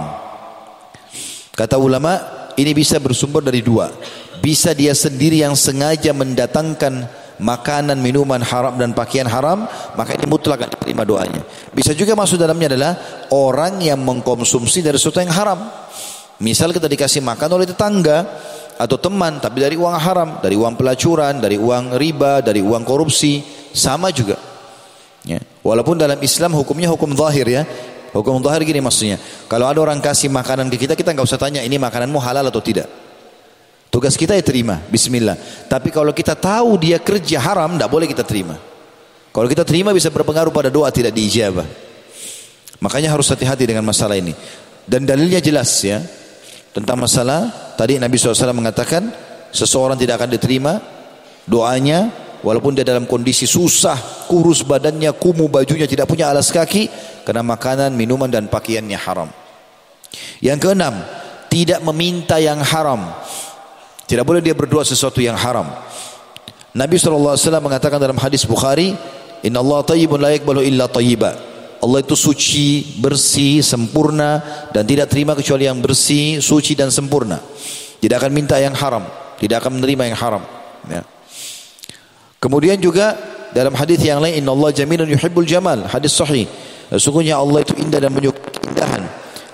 Kata 1.51 1.75
ulama, 1.75 2.15
ini 2.55 2.71
bisa 2.71 2.95
bersumber 3.03 3.43
dari 3.43 3.59
dua. 3.59 3.91
Bisa 4.39 4.71
dia 4.71 4.95
sendiri 4.95 5.43
yang 5.43 5.53
sengaja 5.53 6.15
mendatangkan 6.15 7.07
makanan, 7.39 7.97
minuman 8.03 8.43
haram 8.43 8.75
dan 8.75 8.91
pakaian 8.91 9.25
haram, 9.25 9.65
maka 9.95 10.13
ini 10.13 10.27
mutlak 10.27 10.59
akan 10.59 10.69
diterima 10.75 11.07
doanya. 11.07 11.41
Bisa 11.71 11.95
juga 11.95 12.13
masuk 12.13 12.35
dalamnya 12.35 12.75
adalah 12.75 12.93
orang 13.31 13.79
yang 13.79 13.99
mengkonsumsi 14.03 14.83
dari 14.83 14.99
sesuatu 14.99 15.23
yang 15.23 15.33
haram. 15.33 15.59
Misal 16.39 16.71
kita 16.71 16.87
dikasih 16.87 17.19
makan 17.19 17.49
oleh 17.59 17.67
tetangga 17.67 18.23
atau 18.79 18.95
teman 18.95 19.43
tapi 19.43 19.59
dari 19.59 19.75
uang 19.75 19.95
haram, 19.95 20.29
dari 20.39 20.55
uang 20.55 20.79
pelacuran, 20.79 21.39
dari 21.43 21.59
uang 21.59 21.99
riba, 21.99 22.39
dari 22.39 22.63
uang 22.63 22.83
korupsi, 22.87 23.43
sama 23.75 24.11
juga. 24.11 24.39
Ya. 25.27 25.39
Walaupun 25.63 25.99
dalam 25.99 26.19
Islam 26.23 26.55
hukumnya 26.55 26.87
hukum 26.87 27.11
zahir 27.15 27.47
ya. 27.47 27.63
Hukum 28.15 28.39
zahir 28.41 28.63
gini 28.63 28.79
maksudnya. 28.79 29.19
Kalau 29.51 29.67
ada 29.67 29.79
orang 29.83 29.99
kasih 29.99 30.31
makanan 30.31 30.71
ke 30.71 30.79
kita, 30.79 30.95
kita 30.95 31.11
nggak 31.11 31.27
usah 31.27 31.37
tanya 31.37 31.59
ini 31.59 31.75
makananmu 31.75 32.17
halal 32.17 32.47
atau 32.47 32.63
tidak. 32.63 32.87
Tugas 33.89 34.13
kita 34.13 34.37
ya 34.37 34.43
terima, 34.45 34.77
bismillah. 34.93 35.33
Tapi 35.65 35.89
kalau 35.89 36.13
kita 36.13 36.37
tahu 36.37 36.77
dia 36.77 37.01
kerja 37.01 37.41
haram, 37.41 37.73
tidak 37.73 37.89
boleh 37.89 38.05
kita 38.05 38.21
terima. 38.21 38.53
Kalau 39.33 39.49
kita 39.49 39.65
terima 39.65 39.89
bisa 39.93 40.13
berpengaruh 40.13 40.53
pada 40.53 40.69
doa 40.69 40.93
tidak 40.93 41.13
diijabah. 41.13 41.65
Makanya 42.79 43.09
harus 43.11 43.25
hati-hati 43.33 43.65
dengan 43.65 43.81
masalah 43.81 44.15
ini. 44.15 44.33
Dan 44.85 45.09
dalilnya 45.09 45.41
jelas 45.41 45.69
ya. 45.81 46.01
Tentang 46.69 47.01
masalah, 47.01 47.73
tadi 47.73 47.97
Nabi 47.97 48.13
SAW 48.15 48.53
mengatakan, 48.53 49.09
seseorang 49.49 49.97
tidak 49.97 50.21
akan 50.21 50.29
diterima 50.37 50.77
doanya, 51.49 52.13
walaupun 52.45 52.77
dia 52.77 52.85
dalam 52.85 53.09
kondisi 53.09 53.49
susah, 53.49 54.29
kurus 54.29 54.61
badannya, 54.61 55.09
kumuh 55.17 55.49
bajunya, 55.49 55.89
tidak 55.89 56.05
punya 56.05 56.29
alas 56.29 56.53
kaki, 56.53 56.87
karena 57.25 57.41
makanan, 57.41 57.97
minuman, 57.97 58.29
dan 58.29 58.45
pakaiannya 58.45 58.97
haram. 59.01 59.29
Yang 60.39 60.69
keenam, 60.69 60.95
tidak 61.49 61.81
meminta 61.89 62.37
yang 62.37 62.61
haram. 62.61 63.17
Tidak 64.09 64.25
boleh 64.25 64.41
dia 64.41 64.57
berdoa 64.57 64.81
sesuatu 64.81 65.21
yang 65.21 65.37
haram. 65.37 65.69
Nabi 66.73 66.97
SAW 66.97 67.37
mengatakan 67.61 68.01
dalam 68.01 68.17
hadis 68.17 68.41
Bukhari, 68.41 68.97
Inna 69.45 69.61
Allah 69.61 69.85
tayyibun 69.85 70.17
la 70.17 70.33
yakbalu 70.33 70.65
illa 70.65 70.89
tayyiba. 70.89 71.37
Allah 71.79 72.01
itu 72.01 72.17
suci, 72.17 72.97
bersih, 72.97 73.61
sempurna 73.61 74.41
dan 74.73 74.83
tidak 74.83 75.13
terima 75.13 75.37
kecuali 75.37 75.69
yang 75.69 75.77
bersih, 75.77 76.41
suci 76.41 76.73
dan 76.73 76.89
sempurna. 76.89 77.37
Tidak 78.01 78.17
akan 78.17 78.31
minta 78.33 78.57
yang 78.57 78.73
haram, 78.73 79.05
tidak 79.37 79.61
akan 79.61 79.77
menerima 79.77 80.11
yang 80.11 80.17
haram. 80.17 80.43
Ya. 80.89 81.05
Kemudian 82.41 82.81
juga 82.81 83.15
dalam 83.53 83.73
hadis 83.73 84.01
yang 84.01 84.21
lain 84.21 84.41
Inna 84.41 84.53
Allah 84.53 84.69
jamilun 84.73 85.09
yuhibbul 85.09 85.45
jamal 85.45 85.89
hadis 85.89 86.13
sahih 86.13 86.45
sesungguhnya 86.93 87.37
Allah 87.37 87.65
itu 87.65 87.73
indah 87.81 87.97
dan 87.97 88.13
menyukai 88.13 88.61
keindahan 88.61 89.03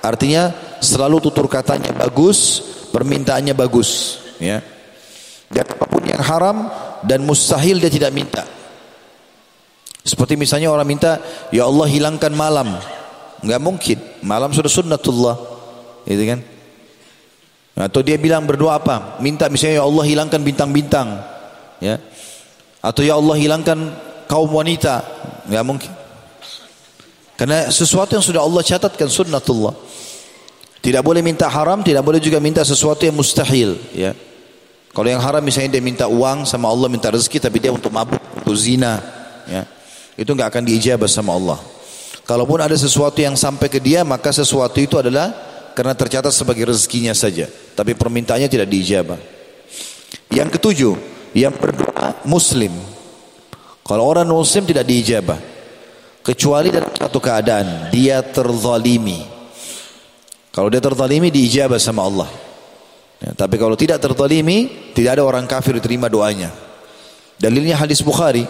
artinya 0.04 0.52
selalu 0.84 1.24
tutur 1.24 1.48
katanya 1.48 1.96
bagus 1.96 2.60
permintaannya 2.92 3.56
bagus 3.56 4.20
ya 4.42 4.60
dan 5.52 5.66
apa 5.66 5.86
pun 5.86 6.04
yang 6.04 6.22
haram 6.22 6.68
dan 7.06 7.22
mustahil 7.24 7.78
dia 7.80 7.92
tidak 7.92 8.12
minta 8.12 8.44
seperti 10.06 10.38
misalnya 10.38 10.70
orang 10.70 10.86
minta, 10.86 11.18
ya 11.50 11.66
Allah 11.66 11.90
hilangkan 11.90 12.30
malam. 12.30 12.78
Enggak 13.42 13.62
mungkin. 13.62 13.98
Malam 14.22 14.54
sudah 14.54 14.70
sunnatullah. 14.70 15.36
Gitu 16.06 16.24
kan? 16.30 16.40
Atau 17.74 18.06
dia 18.06 18.14
bilang 18.22 18.46
berdoa 18.46 18.78
apa? 18.78 19.18
Minta 19.18 19.50
misalnya 19.50 19.82
ya 19.82 19.84
Allah 19.90 20.06
hilangkan 20.06 20.46
bintang-bintang. 20.46 21.26
Ya. 21.82 21.98
Atau 22.86 23.02
ya 23.02 23.18
Allah 23.18 23.34
hilangkan 23.34 23.98
kaum 24.30 24.54
wanita. 24.54 25.02
Enggak 25.50 25.66
mungkin. 25.66 25.92
Karena 27.36 27.66
sesuatu 27.74 28.14
yang 28.14 28.24
sudah 28.24 28.46
Allah 28.46 28.62
catatkan 28.62 29.10
sunnatullah. 29.10 29.74
Tidak 30.86 31.02
boleh 31.02 31.26
minta 31.26 31.50
haram, 31.50 31.82
tidak 31.82 32.06
boleh 32.06 32.22
juga 32.22 32.38
minta 32.38 32.62
sesuatu 32.62 33.02
yang 33.10 33.18
mustahil, 33.18 33.74
ya. 33.90 34.14
Kalau 34.94 35.10
yang 35.10 35.20
haram 35.20 35.42
misalnya 35.42 35.76
dia 35.76 35.84
minta 35.84 36.06
uang 36.06 36.46
sama 36.46 36.70
Allah 36.70 36.88
minta 36.88 37.10
rezeki 37.10 37.42
tapi 37.42 37.58
dia 37.58 37.74
untuk 37.74 37.90
mabuk, 37.90 38.22
untuk 38.38 38.54
zina, 38.54 39.02
ya 39.50 39.66
itu 40.16 40.32
nggak 40.32 40.50
akan 40.52 40.64
diijabah 40.64 41.12
sama 41.12 41.36
Allah. 41.36 41.60
Kalaupun 42.26 42.58
ada 42.58 42.74
sesuatu 42.74 43.22
yang 43.22 43.38
sampai 43.38 43.70
ke 43.70 43.78
dia, 43.78 44.02
maka 44.02 44.34
sesuatu 44.34 44.82
itu 44.82 44.98
adalah 44.98 45.30
karena 45.78 45.94
tercatat 45.94 46.34
sebagai 46.34 46.72
rezekinya 46.72 47.14
saja. 47.14 47.46
Tapi 47.76 47.94
permintaannya 47.94 48.50
tidak 48.50 48.66
diijabah. 48.72 49.20
Yang 50.34 50.50
ketujuh, 50.58 50.94
yang 51.38 51.54
berdoa 51.54 52.26
muslim. 52.26 52.74
Kalau 53.86 54.04
orang 54.10 54.26
muslim 54.26 54.66
tidak 54.66 54.90
diijabah. 54.90 55.38
Kecuali 56.26 56.74
dalam 56.74 56.90
satu 56.90 57.22
keadaan, 57.22 57.94
dia 57.94 58.26
terzalimi. 58.26 59.35
Kalau 60.56 60.72
dia 60.72 60.80
terzalimi, 60.80 61.28
diijabah 61.28 61.76
sama 61.76 62.08
Allah. 62.08 62.32
Ya, 63.20 63.36
tapi 63.36 63.60
kalau 63.60 63.76
tidak 63.76 64.00
terzalimi, 64.00 64.72
tidak 64.96 65.20
ada 65.20 65.24
orang 65.28 65.44
kafir 65.44 65.76
diterima 65.76 66.08
doanya. 66.08 66.56
Dalilnya 67.36 67.76
hadis 67.76 68.00
Bukhari. 68.00 68.48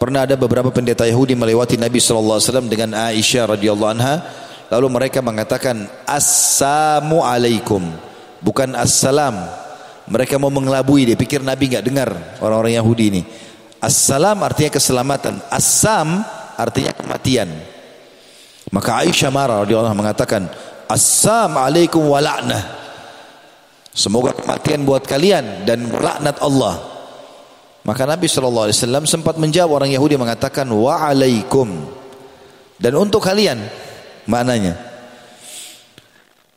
Pernah 0.00 0.26
ada 0.26 0.34
beberapa 0.34 0.72
pendeta 0.74 1.06
Yahudi 1.06 1.38
melewati 1.38 1.78
Nabi 1.78 2.00
SAW 2.02 2.40
dengan 2.66 2.98
Aisyah 2.98 3.54
radhiyallahu 3.54 3.92
anha. 3.94 4.26
Lalu 4.72 4.86
mereka 4.90 5.22
mengatakan 5.22 5.86
Assalamu 6.02 7.22
alaikum. 7.22 7.84
Bukan 8.42 8.74
assalam. 8.74 9.36
Mereka 10.10 10.40
mau 10.40 10.50
mengelabui 10.50 11.06
dia 11.06 11.14
pikir 11.14 11.44
Nabi 11.44 11.70
enggak 11.70 11.84
dengar 11.86 12.10
orang-orang 12.42 12.80
Yahudi 12.80 13.04
ini. 13.12 13.22
Assalam 13.78 14.40
artinya 14.42 14.72
keselamatan. 14.72 15.38
Assam 15.52 16.24
artinya 16.56 16.90
kematian. 16.96 17.52
Maka 18.72 19.04
Aisyah 19.04 19.30
marah 19.30 19.62
radhiyallahu 19.62 19.92
anha 19.92 20.00
mengatakan 20.00 20.42
Assalamu 20.90 21.62
alaikum 21.62 22.02
wa 22.02 22.18
la'nah. 22.18 22.62
Semoga 23.94 24.34
kematian 24.34 24.82
buat 24.82 25.06
kalian 25.06 25.62
dan 25.62 25.86
laknat 25.86 26.42
Allah. 26.42 26.82
Maka 27.86 28.02
Nabi 28.10 28.26
SAW 28.26 28.74
sempat 29.06 29.38
menjawab 29.38 29.82
orang 29.82 29.90
Yahudi 29.94 30.18
mengatakan 30.18 30.66
wa'alaikum 30.66 31.86
dan 32.76 32.92
untuk 32.98 33.22
kalian 33.22 33.62
maknanya. 34.26 34.74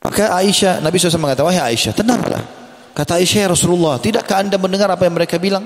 Maka 0.03 0.35
Aisyah 0.35 0.83
Nabi 0.83 0.99
SAW 0.99 1.21
mengatakan 1.21 1.53
wahai 1.53 1.77
Aisyah 1.77 1.93
tenanglah. 1.95 2.43
Kata 2.91 3.21
Aisyah 3.21 3.47
ya 3.47 3.49
Rasulullah 3.53 4.01
tidakkah 4.01 4.41
anda 4.41 4.57
mendengar 4.57 4.89
apa 4.89 5.05
yang 5.05 5.15
mereka 5.15 5.37
bilang? 5.37 5.63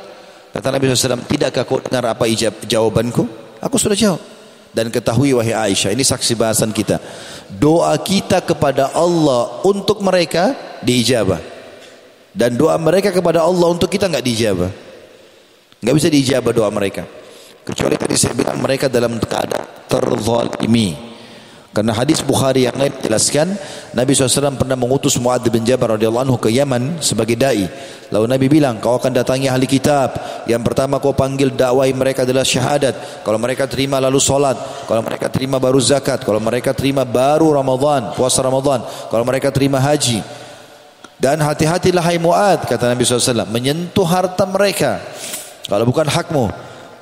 Kata 0.54 0.76
Nabi 0.76 0.92
SAW 0.92 1.26
tidakkah 1.26 1.64
kau 1.64 1.80
dengar 1.80 2.04
apa 2.14 2.28
ijab 2.30 2.68
jawabanku? 2.68 3.24
Aku 3.64 3.80
sudah 3.82 3.98
jawab. 3.98 4.37
Dan 4.78 4.94
ketahui 4.94 5.34
wahai 5.34 5.74
Aisyah 5.74 5.90
ini 5.90 6.06
saksi 6.06 6.38
bahasan 6.38 6.70
kita. 6.70 7.02
Doa 7.50 7.98
kita 7.98 8.46
kepada 8.46 8.94
Allah 8.94 9.66
untuk 9.66 10.06
mereka 10.06 10.54
diijabah. 10.86 11.42
Dan 12.30 12.54
doa 12.54 12.78
mereka 12.78 13.10
kepada 13.10 13.42
Allah 13.42 13.74
untuk 13.74 13.90
kita 13.90 14.06
enggak 14.06 14.22
diijabah. 14.22 14.70
Enggak 15.82 15.96
bisa 15.98 16.08
dijawab 16.14 16.54
doa 16.54 16.70
mereka. 16.70 17.10
Kecuali 17.66 17.98
tadi 17.98 18.14
saya 18.14 18.38
bilang 18.38 18.62
mereka 18.62 18.86
dalam 18.86 19.18
keadaan 19.18 19.90
terzalimi. 19.90 21.07
Karena 21.78 21.94
hadis 21.94 22.26
Bukhari 22.26 22.66
yang 22.66 22.74
lain 22.74 22.90
jelaskan 23.06 23.54
Nabi 23.94 24.18
SAW 24.18 24.58
pernah 24.58 24.74
mengutus 24.74 25.14
Muad 25.22 25.46
bin 25.46 25.62
Jabal 25.62 25.94
radhiyallahu 25.94 26.26
anhu 26.26 26.38
ke 26.42 26.50
Yaman 26.50 27.06
sebagai 27.06 27.38
dai. 27.38 27.70
Lalu 28.10 28.26
Nabi 28.34 28.46
bilang, 28.50 28.82
kau 28.82 28.98
akan 28.98 29.14
datangi 29.14 29.46
ahli 29.46 29.70
kitab. 29.70 30.18
Yang 30.50 30.66
pertama 30.66 30.98
kau 30.98 31.14
panggil 31.14 31.54
dakwai 31.54 31.94
mereka 31.94 32.26
adalah 32.26 32.42
syahadat. 32.42 33.22
Kalau 33.22 33.38
mereka 33.38 33.70
terima 33.70 34.02
lalu 34.02 34.18
solat. 34.18 34.58
Kalau 34.90 35.06
mereka 35.06 35.30
terima 35.30 35.62
baru 35.62 35.78
zakat. 35.78 36.26
Kalau 36.26 36.42
mereka 36.42 36.74
terima 36.74 37.06
baru 37.06 37.54
Ramadan, 37.54 38.10
puasa 38.18 38.42
Ramadan. 38.42 38.82
Kalau 39.14 39.22
mereka 39.22 39.54
terima 39.54 39.78
haji. 39.78 40.26
Dan 41.22 41.46
hati-hatilah 41.46 42.02
hai 42.02 42.18
Muad 42.18 42.66
kata 42.66 42.90
Nabi 42.90 43.06
SAW 43.06 43.46
menyentuh 43.54 44.10
harta 44.10 44.50
mereka. 44.50 44.98
Kalau 45.70 45.86
bukan 45.86 46.10
hakmu. 46.10 46.50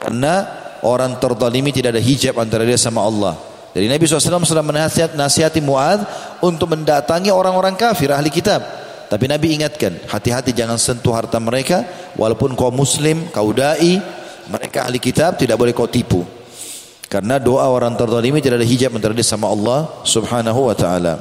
Karena 0.03 0.51
orang 0.83 1.15
terzalimi 1.15 1.71
tidak 1.71 1.95
ada 1.95 2.03
hijab 2.03 2.35
antara 2.43 2.67
dia 2.67 2.75
sama 2.75 2.99
Allah. 2.99 3.54
Jadi 3.75 3.91
Nabi 3.91 4.07
SAW 4.07 4.47
sudah 4.47 4.63
menasihat, 4.63 5.19
nasihati 5.19 5.59
Muad 5.59 5.99
untuk 6.39 6.71
mendatangi 6.71 7.27
orang-orang 7.27 7.75
kafir, 7.75 8.07
ahli 8.07 8.31
kitab. 8.31 8.63
Tapi 9.11 9.27
Nabi 9.27 9.51
ingatkan, 9.51 9.99
hati-hati 10.07 10.55
jangan 10.55 10.79
sentuh 10.79 11.11
harta 11.11 11.35
mereka. 11.43 11.83
Walaupun 12.15 12.55
kau 12.55 12.71
muslim, 12.71 13.27
kau 13.35 13.51
da'i, 13.51 13.99
mereka 14.47 14.87
ahli 14.87 14.95
kitab 15.03 15.35
tidak 15.35 15.59
boleh 15.59 15.75
kau 15.75 15.91
tipu. 15.91 16.23
Karena 17.11 17.35
doa 17.35 17.67
orang 17.67 17.99
terzalimi 17.99 18.39
tidak 18.39 18.63
ada 18.63 18.67
hijab 18.67 18.95
antara 18.95 19.11
dia 19.11 19.27
sama 19.27 19.51
Allah 19.51 19.91
subhanahu 20.07 20.71
wa 20.71 20.75
ta'ala. 20.75 21.13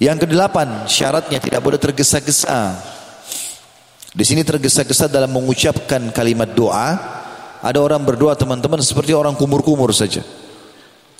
Yang 0.00 0.24
kedelapan, 0.26 0.88
syaratnya 0.88 1.36
tidak 1.36 1.60
boleh 1.60 1.76
tergesa-gesa. 1.76 2.80
Di 4.08 4.24
sini 4.24 4.40
tergesa-gesa 4.40 5.04
dalam 5.04 5.30
mengucapkan 5.30 6.10
kalimat 6.16 6.48
doa. 6.56 7.20
Ada 7.60 7.78
orang 7.78 8.02
berdoa 8.02 8.34
teman-teman 8.34 8.80
seperti 8.80 9.12
orang 9.14 9.38
kumur-kumur 9.38 9.92
saja. 9.94 10.24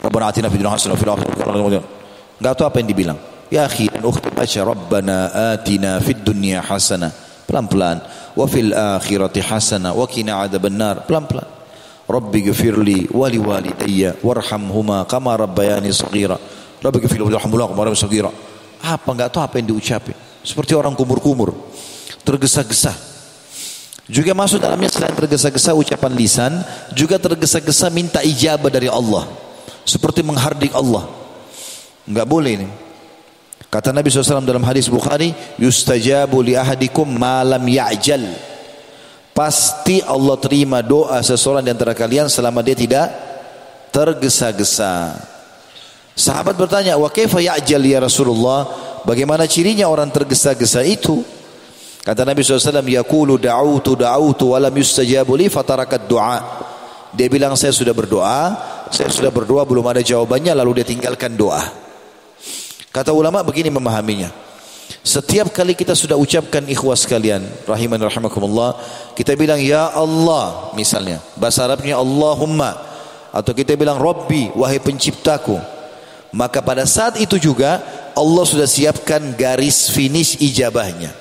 Rabbana 0.03 0.35
atina 0.35 0.51
fid 0.51 0.59
dunya 0.59 0.75
hasanah 0.75 0.99
fil 0.99 1.11
akhirati 1.15 1.79
Enggak 2.43 2.55
tahu 2.59 2.67
apa 2.67 2.77
yang 2.83 2.89
dibilang. 2.91 3.19
Ya 3.53 3.63
akhi 3.71 3.87
dan 3.87 4.03
ukhti 4.03 4.35
baca 4.35 4.61
Rabbana 4.67 5.19
atina 5.55 6.03
fid 6.03 6.27
dunya 6.27 6.59
hasanah. 6.59 7.15
Pelan-pelan. 7.47 8.03
Wa 8.35 8.47
fil 8.51 8.75
akhirati 8.75 9.39
hasanah 9.39 9.95
wa 9.95 10.03
qina 10.11 10.43
adzabannar. 10.43 11.07
Pelan-pelan. 11.07 11.47
Rabbi 12.11 12.51
ghfirli 12.51 13.15
wa 13.15 13.31
li 13.31 13.39
walidayya 13.39 14.19
warhamhuma 14.27 15.07
kama 15.07 15.39
rabbayani 15.39 15.95
shaghira. 15.95 16.35
Rabbi 16.83 16.99
ghfirli 16.99 17.23
wa 17.23 17.31
warhamhuma 17.31 17.71
kama 17.71 17.87
rabbayani 17.87 17.95
shaghira. 17.95 18.31
Apa 18.83 19.15
enggak 19.15 19.31
tahu 19.31 19.43
apa 19.47 19.55
yang 19.63 19.71
diucapin. 19.71 20.19
Seperti 20.43 20.75
orang 20.75 20.99
kumur-kumur 20.99 21.55
tergesa-gesa. 22.27 22.91
Juga 24.11 24.35
masuk 24.35 24.59
dalamnya 24.59 24.91
selain 24.91 25.15
tergesa-gesa 25.15 25.79
ucapan 25.79 26.13
lisan, 26.19 26.53
juga 26.91 27.23
tergesa-gesa 27.23 27.87
minta 27.87 28.19
ijabah 28.19 28.67
dari 28.67 28.91
Allah. 28.91 29.31
Seperti 29.83 30.23
menghardik 30.23 30.73
Allah. 30.75 31.09
Enggak 32.07 32.27
boleh 32.27 32.53
ini. 32.59 32.69
Kata 33.73 33.89
Nabi 33.89 34.13
SAW 34.13 34.45
dalam 34.45 34.63
hadis 34.69 34.85
Bukhari, 34.93 35.33
yustajabu 35.57 36.45
li 36.45 36.53
ahadikum 36.53 37.09
malam 37.09 37.65
ya'jal. 37.65 38.21
Pasti 39.33 40.05
Allah 40.05 40.37
terima 40.37 40.85
doa 40.85 41.17
seseorang 41.25 41.65
di 41.65 41.73
antara 41.73 41.97
kalian 41.97 42.29
selama 42.29 42.61
dia 42.61 42.77
tidak 42.77 43.09
tergesa-gesa. 43.89 45.17
Sahabat 46.13 46.53
bertanya, 46.61 47.01
"Wa 47.01 47.09
kaifa 47.09 47.41
ya'jal 47.41 47.81
ya 47.81 48.05
Rasulullah?" 48.05 48.69
Bagaimana 49.03 49.49
cirinya 49.51 49.91
orang 49.91 50.13
tergesa-gesa 50.13 50.85
itu? 50.87 51.25
Kata 52.03 52.27
Nabi 52.27 52.43
SAW, 52.43 52.83
Yakulu 52.83 53.39
da'utu 53.39 53.95
da'utu 53.95 54.55
walam 54.55 54.75
yustajabu 54.75 55.39
li 55.39 55.47
fatarakat 55.47 56.07
doa. 56.07 56.39
Dia 57.15 57.31
bilang 57.31 57.55
saya 57.55 57.71
sudah 57.71 57.95
berdoa, 57.95 58.59
saya 58.93 59.09
sudah 59.09 59.33
berdoa 59.33 59.65
belum 59.65 59.89
ada 59.89 60.05
jawabannya 60.05 60.53
lalu 60.53 60.85
dia 60.85 60.87
tinggalkan 60.93 61.33
doa. 61.33 61.65
Kata 62.93 63.09
ulama 63.17 63.41
begini 63.41 63.73
memahaminya. 63.73 64.29
Setiap 65.01 65.49
kali 65.49 65.73
kita 65.73 65.97
sudah 65.97 66.15
ucapkan 66.21 66.61
ikhwas 66.69 67.09
sekalian, 67.09 67.41
rahiman 67.65 67.97
rahimakumullah, 67.97 68.77
kita 69.17 69.33
bilang 69.33 69.57
ya 69.57 69.89
Allah 69.97 70.71
misalnya, 70.77 71.25
bahasa 71.41 71.65
Arabnya 71.65 71.97
Allahumma 71.97 72.77
atau 73.33 73.57
kita 73.57 73.73
bilang 73.81 73.97
Rabbi 73.97 74.53
wahai 74.53 74.77
penciptaku. 74.77 75.57
Maka 76.37 76.61
pada 76.61 76.85
saat 76.85 77.17
itu 77.17 77.41
juga 77.41 77.81
Allah 78.13 78.45
sudah 78.45 78.69
siapkan 78.69 79.33
garis 79.33 79.89
finish 79.89 80.37
ijabahnya. 80.37 81.17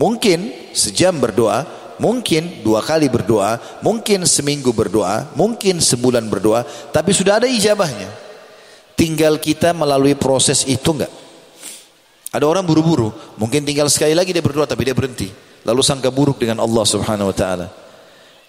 Mungkin 0.00 0.72
sejam 0.72 1.14
berdoa, 1.20 1.68
mungkin 1.98 2.64
dua 2.66 2.82
kali 2.82 3.06
berdoa, 3.10 3.58
mungkin 3.80 4.26
seminggu 4.28 4.70
berdoa, 4.70 5.30
mungkin 5.38 5.78
sebulan 5.78 6.26
berdoa, 6.26 6.66
tapi 6.90 7.14
sudah 7.14 7.42
ada 7.42 7.48
ijabahnya. 7.48 8.10
Tinggal 8.94 9.42
kita 9.42 9.74
melalui 9.74 10.14
proses 10.14 10.62
itu 10.64 10.94
enggak. 10.94 11.10
Ada 12.34 12.46
orang 12.46 12.66
buru-buru, 12.66 13.14
mungkin 13.38 13.62
tinggal 13.62 13.86
sekali 13.90 14.14
lagi 14.14 14.34
dia 14.34 14.42
berdoa 14.42 14.66
tapi 14.66 14.86
dia 14.86 14.94
berhenti. 14.94 15.30
Lalu 15.64 15.80
sangka 15.80 16.10
buruk 16.10 16.42
dengan 16.42 16.60
Allah 16.62 16.84
Subhanahu 16.84 17.30
wa 17.30 17.36
taala. 17.36 17.66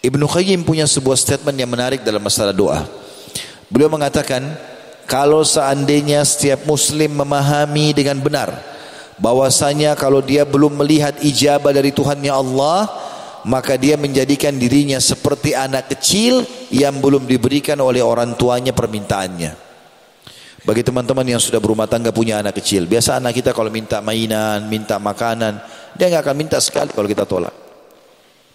Ibnu 0.06 0.26
Qayyim 0.30 0.62
punya 0.62 0.86
sebuah 0.86 1.18
statement 1.18 1.58
yang 1.58 1.70
menarik 1.70 2.06
dalam 2.06 2.22
masalah 2.22 2.54
doa. 2.54 2.86
Beliau 3.70 3.89
mengatakan, 3.89 4.54
kalau 5.06 5.41
seandainya 5.46 6.22
setiap 6.26 6.66
muslim 6.66 7.14
memahami 7.26 7.93
dengan 7.93 8.18
benar 8.22 8.54
bahwasanya 9.22 9.96
kalau 9.96 10.20
dia 10.20 10.43
belum 10.43 10.82
melihat 10.82 11.16
ijabah 11.24 11.72
dari 11.72 11.93
Tuhannya 11.93 12.34
Allah 12.34 12.89
maka 13.46 13.78
dia 13.78 13.93
menjadikan 13.93 14.58
dirinya 14.58 14.98
seperti 14.98 15.54
anak 15.54 15.93
kecil 15.93 16.41
yang 16.74 16.98
belum 16.98 17.30
diberikan 17.30 17.78
oleh 17.78 18.02
orang 18.02 18.34
tuanya 18.34 18.74
permintaannya. 18.74 19.66
Bagi 20.66 20.82
teman-teman 20.82 21.30
yang 21.30 21.38
sudah 21.38 21.62
berumah 21.62 21.86
tangga 21.86 22.10
punya 22.10 22.41
anak 22.41 22.58
kecil 22.58 22.89
biasa 22.89 23.22
anak 23.22 23.38
kita 23.38 23.54
kalau 23.54 23.70
minta 23.70 24.02
mainan 24.02 24.66
minta 24.66 24.98
makanan 24.98 25.62
dia 25.93 26.10
nggak 26.10 26.26
akan 26.26 26.36
minta 26.41 26.58
sekali 26.58 26.89
kalau 26.89 27.06
kita 27.06 27.30
tolak. 27.30 27.54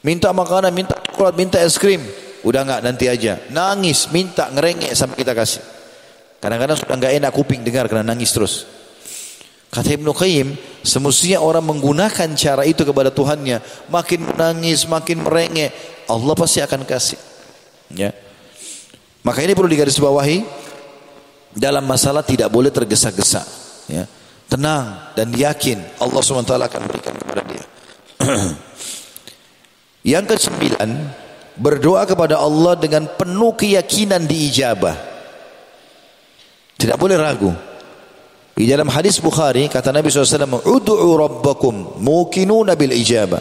Minta 0.03 0.35
makanan 0.35 0.75
minta 0.75 0.99
coklat 0.99 1.39
minta 1.39 1.63
es 1.63 1.79
krim 1.79 2.03
udah 2.43 2.67
nggak 2.67 2.81
nanti 2.83 3.07
aja. 3.07 3.39
Nangis 3.55 4.11
minta 4.11 4.51
ngerengek 4.51 4.91
sampai 4.91 5.23
kita 5.23 5.39
kasih. 5.39 5.63
Kadang-kadang 6.43 6.75
sudah 6.75 6.95
nggak 6.99 7.13
enak 7.23 7.31
kuping 7.31 7.63
dengar 7.63 7.87
karena 7.87 8.11
nangis 8.11 8.35
terus 8.35 8.67
Kata 9.71 9.95
Ibnu 9.95 10.11
Qayyim, 10.11 10.59
semestinya 10.83 11.39
orang 11.39 11.63
menggunakan 11.63 12.35
cara 12.35 12.67
itu 12.67 12.83
kepada 12.83 13.15
Tuhannya, 13.15 13.63
makin 13.87 14.27
menangis, 14.27 14.83
makin 14.91 15.23
merengek, 15.23 15.71
Allah 16.11 16.35
pasti 16.35 16.59
akan 16.59 16.83
kasih. 16.83 17.21
Ya. 17.95 18.11
Maka 19.23 19.47
ini 19.47 19.55
perlu 19.55 19.71
digarisbawahi 19.71 20.43
dalam 21.55 21.87
masalah 21.87 22.27
tidak 22.27 22.51
boleh 22.51 22.75
tergesa-gesa, 22.75 23.47
ya. 23.87 24.11
Tenang 24.51 25.15
dan 25.15 25.31
yakin 25.31 26.03
Allah 26.03 26.19
SWT 26.19 26.51
akan 26.51 26.83
berikan 26.91 27.15
kepada 27.15 27.43
dia. 27.47 27.65
Yang 30.19 30.35
kesembilan, 30.35 30.91
berdoa 31.55 32.03
kepada 32.11 32.43
Allah 32.43 32.75
dengan 32.75 33.07
penuh 33.15 33.55
keyakinan 33.55 34.27
diijabah. 34.27 34.99
Tidak 36.75 36.99
boleh 36.99 37.15
ragu. 37.15 37.70
Di 38.61 38.69
dalam 38.69 38.93
hadis 38.93 39.17
Bukhari 39.25 39.73
kata 39.73 39.89
Nabi 39.89 40.13
SAW, 40.13 40.61
"Ud'u 40.69 41.17
rabbakum 41.17 41.97
mukinuna 41.97 42.77
bil 42.77 42.93
ijabah." 42.93 43.41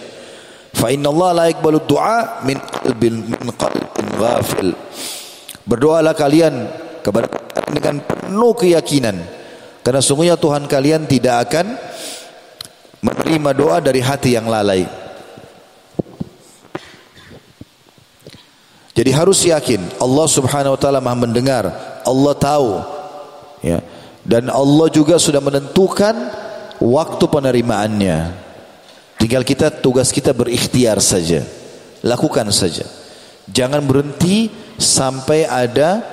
Fa 0.72 0.88
inna 0.95 1.11
Allah 1.11 1.30
la 1.36 1.45
yaqbalu 1.51 1.84
du'a 1.84 2.47
min 2.47 2.55
qalbin 2.55 3.28
min 3.28 3.51
qalbin 3.51 4.07
ghafil. 4.15 4.72
Berdoalah 5.67 6.15
kalian 6.15 6.72
kepada 7.03 7.28
dengan 7.67 7.99
penuh 7.99 8.55
keyakinan 8.55 9.20
karena 9.84 9.99
sungguhnya 9.99 10.39
Tuhan 10.39 10.72
kalian 10.72 11.03
tidak 11.03 11.51
akan 11.51 11.76
menerima 13.03 13.51
doa 13.59 13.84
dari 13.84 13.99
hati 13.99 14.39
yang 14.39 14.47
lalai. 14.47 14.88
Jadi 18.95 19.11
harus 19.11 19.43
yakin 19.43 19.99
Allah 19.99 20.28
Subhanahu 20.32 20.76
wa 20.76 20.80
taala 20.80 21.03
Maha 21.03 21.28
mendengar, 21.28 21.67
Allah 22.07 22.34
tahu. 22.39 22.70
Ya. 23.59 23.84
Dan 24.30 24.46
Allah 24.54 24.94
juga 24.94 25.18
sudah 25.18 25.42
menentukan 25.42 26.14
waktu 26.78 27.26
penerimaannya. 27.26 28.18
Tinggal 29.18 29.42
kita 29.42 29.74
tugas 29.82 30.14
kita 30.14 30.38
berikhtiar 30.38 31.02
saja. 31.02 31.42
Lakukan 32.06 32.54
saja. 32.54 32.86
Jangan 33.50 33.82
berhenti 33.82 34.54
sampai 34.78 35.50
ada 35.50 36.06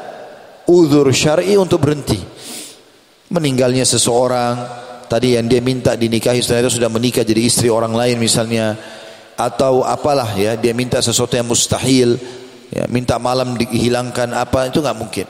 uzur 0.64 1.12
syar'i 1.12 1.60
untuk 1.60 1.84
berhenti. 1.84 2.16
Meninggalnya 3.28 3.84
seseorang 3.84 4.64
tadi 5.12 5.36
yang 5.36 5.44
dia 5.44 5.60
minta 5.60 5.92
dinikahi 5.92 6.40
itu 6.40 6.72
sudah 6.72 6.88
menikah 6.88 7.22
jadi 7.22 7.44
istri 7.44 7.68
orang 7.68 7.92
lain 7.92 8.16
misalnya 8.16 8.74
atau 9.36 9.84
apalah 9.84 10.32
ya 10.34 10.56
dia 10.56 10.72
minta 10.72 10.98
sesuatu 10.98 11.36
yang 11.36 11.46
mustahil 11.46 12.16
ya, 12.72 12.88
minta 12.88 13.20
malam 13.20 13.54
dihilangkan 13.54 14.32
apa 14.32 14.72
itu 14.72 14.80
nggak 14.82 14.98
mungkin 14.98 15.26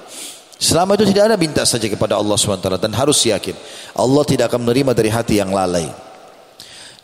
Selama 0.57 0.97
itu 0.97 1.05
tidak 1.13 1.29
ada 1.29 1.37
minta 1.37 1.63
saja 1.69 1.85
kepada 1.85 2.17
Allah 2.17 2.33
SWT 2.33 2.81
dan 2.81 2.93
harus 2.97 3.21
yakin 3.29 3.53
Allah 3.93 4.25
tidak 4.25 4.49
akan 4.49 4.65
menerima 4.65 4.97
dari 4.97 5.13
hati 5.13 5.37
yang 5.37 5.53
lalai. 5.53 5.85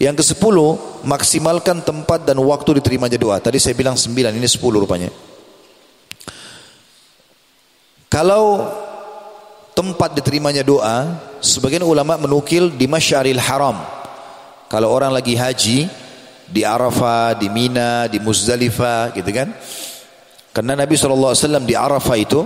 Yang 0.00 0.24
ke 0.24 0.24
sepuluh 0.34 0.80
maksimalkan 1.04 1.84
tempat 1.84 2.24
dan 2.24 2.40
waktu 2.40 2.80
diterimanya 2.80 3.20
doa. 3.20 3.38
Tadi 3.38 3.60
saya 3.60 3.76
bilang 3.76 3.94
sembilan, 3.94 4.34
ini 4.34 4.48
sepuluh 4.50 4.82
rupanya. 4.82 5.12
Kalau 8.10 8.66
tempat 9.78 10.16
diterimanya 10.16 10.66
doa, 10.66 11.16
sebagian 11.38 11.86
ulama 11.86 12.18
menukil 12.18 12.72
di 12.72 12.90
Masyaril 12.90 13.38
Haram. 13.38 13.78
Kalau 14.66 14.88
orang 14.90 15.12
lagi 15.12 15.38
haji 15.38 15.86
di 16.48 16.66
Arafah, 16.66 17.38
di 17.38 17.46
Mina, 17.52 18.08
di 18.08 18.18
Muzdalifah, 18.18 19.14
gitu 19.16 19.30
kan? 19.30 19.54
Karena 20.52 20.76
Nabi 20.76 20.94
SAW 21.00 21.32
di 21.64 21.72
Arafah 21.72 22.16
itu 22.20 22.44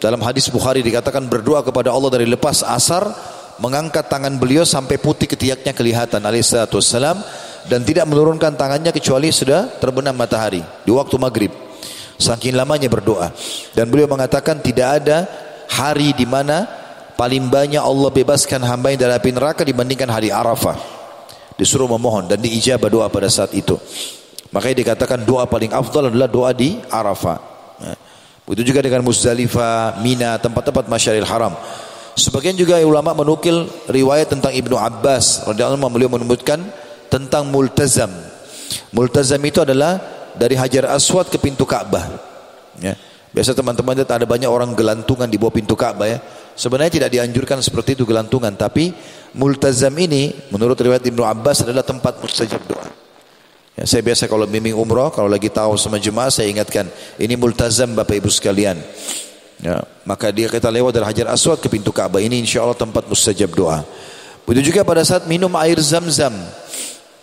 dalam 0.00 0.24
hadis 0.24 0.48
Bukhari 0.48 0.80
dikatakan 0.80 1.28
berdoa 1.28 1.60
kepada 1.60 1.92
Allah 1.92 2.10
dari 2.16 2.24
lepas 2.24 2.64
asar 2.64 3.12
mengangkat 3.60 4.08
tangan 4.08 4.40
beliau 4.40 4.64
sampai 4.64 4.96
putih 4.96 5.28
ketiaknya 5.28 5.76
kelihatan 5.76 6.24
alaihissalatu 6.24 6.80
wassalam 6.80 7.20
dan 7.68 7.84
tidak 7.84 8.08
menurunkan 8.08 8.56
tangannya 8.56 8.90
kecuali 8.90 9.28
sudah 9.28 9.78
terbenam 9.78 10.16
matahari 10.16 10.64
di 10.82 10.90
waktu 10.90 11.14
maghrib. 11.20 11.52
Saking 12.16 12.56
lamanya 12.56 12.88
berdoa 12.88 13.34
dan 13.76 13.90
beliau 13.92 14.08
mengatakan 14.08 14.58
tidak 14.64 15.02
ada 15.02 15.28
hari 15.68 16.16
di 16.16 16.24
mana 16.24 16.64
paling 17.14 17.52
banyak 17.52 17.82
Allah 17.82 18.10
bebaskan 18.10 18.64
hamba 18.64 18.96
dari 18.96 19.12
api 19.12 19.30
neraka 19.30 19.62
dibandingkan 19.62 20.08
hari 20.08 20.32
Arafah. 20.32 20.78
Disuruh 21.52 21.86
memohon 21.86 22.26
dan 22.32 22.40
diijabah 22.40 22.88
doa 22.88 23.06
pada 23.12 23.28
saat 23.28 23.52
itu. 23.52 23.76
Makanya 24.52 24.76
dikatakan 24.84 25.24
doa 25.24 25.48
paling 25.48 25.72
afdal 25.72 26.12
adalah 26.12 26.28
doa 26.28 26.52
di 26.52 26.76
Arafah. 26.92 27.40
Ya. 27.80 27.96
Begitu 28.44 28.74
juga 28.74 28.84
dengan 28.84 29.00
Muzdalifah, 29.00 30.04
Mina, 30.04 30.36
tempat-tempat 30.36 30.92
Masyaril 30.92 31.24
Haram. 31.24 31.56
Sebagian 32.12 32.52
juga 32.52 32.76
ulama 32.84 33.16
menukil 33.16 33.64
riwayat 33.88 34.28
tentang 34.28 34.52
Ibnu 34.52 34.76
Abbas 34.76 35.48
radhiyallahu 35.48 35.80
anhu 35.80 35.96
beliau 35.96 36.12
menyebutkan 36.12 36.60
tentang 37.08 37.48
multazam. 37.48 38.12
Multazam 38.92 39.40
itu 39.40 39.64
adalah 39.64 39.96
dari 40.36 40.52
Hajar 40.52 40.92
Aswad 40.92 41.32
ke 41.32 41.40
pintu 41.40 41.64
Ka'bah. 41.64 42.12
Ya. 42.76 43.00
Biasa 43.32 43.56
teman-teman 43.56 43.96
lihat 43.96 44.12
ada 44.12 44.28
banyak 44.28 44.48
orang 44.52 44.76
gelantungan 44.76 45.24
di 45.24 45.40
bawah 45.40 45.56
pintu 45.56 45.72
Ka'bah 45.72 46.04
ya. 46.04 46.20
Sebenarnya 46.52 47.00
tidak 47.00 47.16
dianjurkan 47.16 47.64
seperti 47.64 47.96
itu 47.96 48.04
gelantungan, 48.04 48.52
tapi 48.52 48.92
multazam 49.32 49.96
ini 49.96 50.52
menurut 50.52 50.76
riwayat 50.76 51.00
Ibnu 51.00 51.24
Abbas 51.24 51.64
adalah 51.64 51.80
tempat 51.80 52.20
mustajab 52.20 52.60
doa. 52.68 53.01
Ya, 53.72 53.88
saya 53.88 54.04
biasa 54.04 54.28
kalau 54.28 54.44
bimbing 54.44 54.76
umroh, 54.76 55.08
kalau 55.08 55.32
lagi 55.32 55.48
tahu 55.48 55.80
sama 55.80 55.96
jemaah 55.96 56.28
saya 56.28 56.52
ingatkan, 56.52 56.92
ini 57.16 57.34
multazam 57.40 57.96
Bapak 57.96 58.20
Ibu 58.20 58.28
sekalian. 58.28 58.76
Ya, 59.62 59.80
maka 60.04 60.28
dia 60.28 60.50
kita 60.50 60.68
lewat 60.68 60.92
dari 60.92 61.06
Hajar 61.08 61.32
Aswad 61.32 61.62
ke 61.62 61.72
pintu 61.72 61.88
Ka'bah. 61.88 62.20
Ini 62.20 62.36
insya 62.36 62.66
Allah 62.66 62.76
tempat 62.76 63.08
mustajab 63.08 63.54
doa. 63.56 63.80
Begitu 64.44 64.74
juga 64.74 64.84
pada 64.84 65.00
saat 65.06 65.24
minum 65.24 65.48
air 65.56 65.78
zam-zam. 65.80 66.34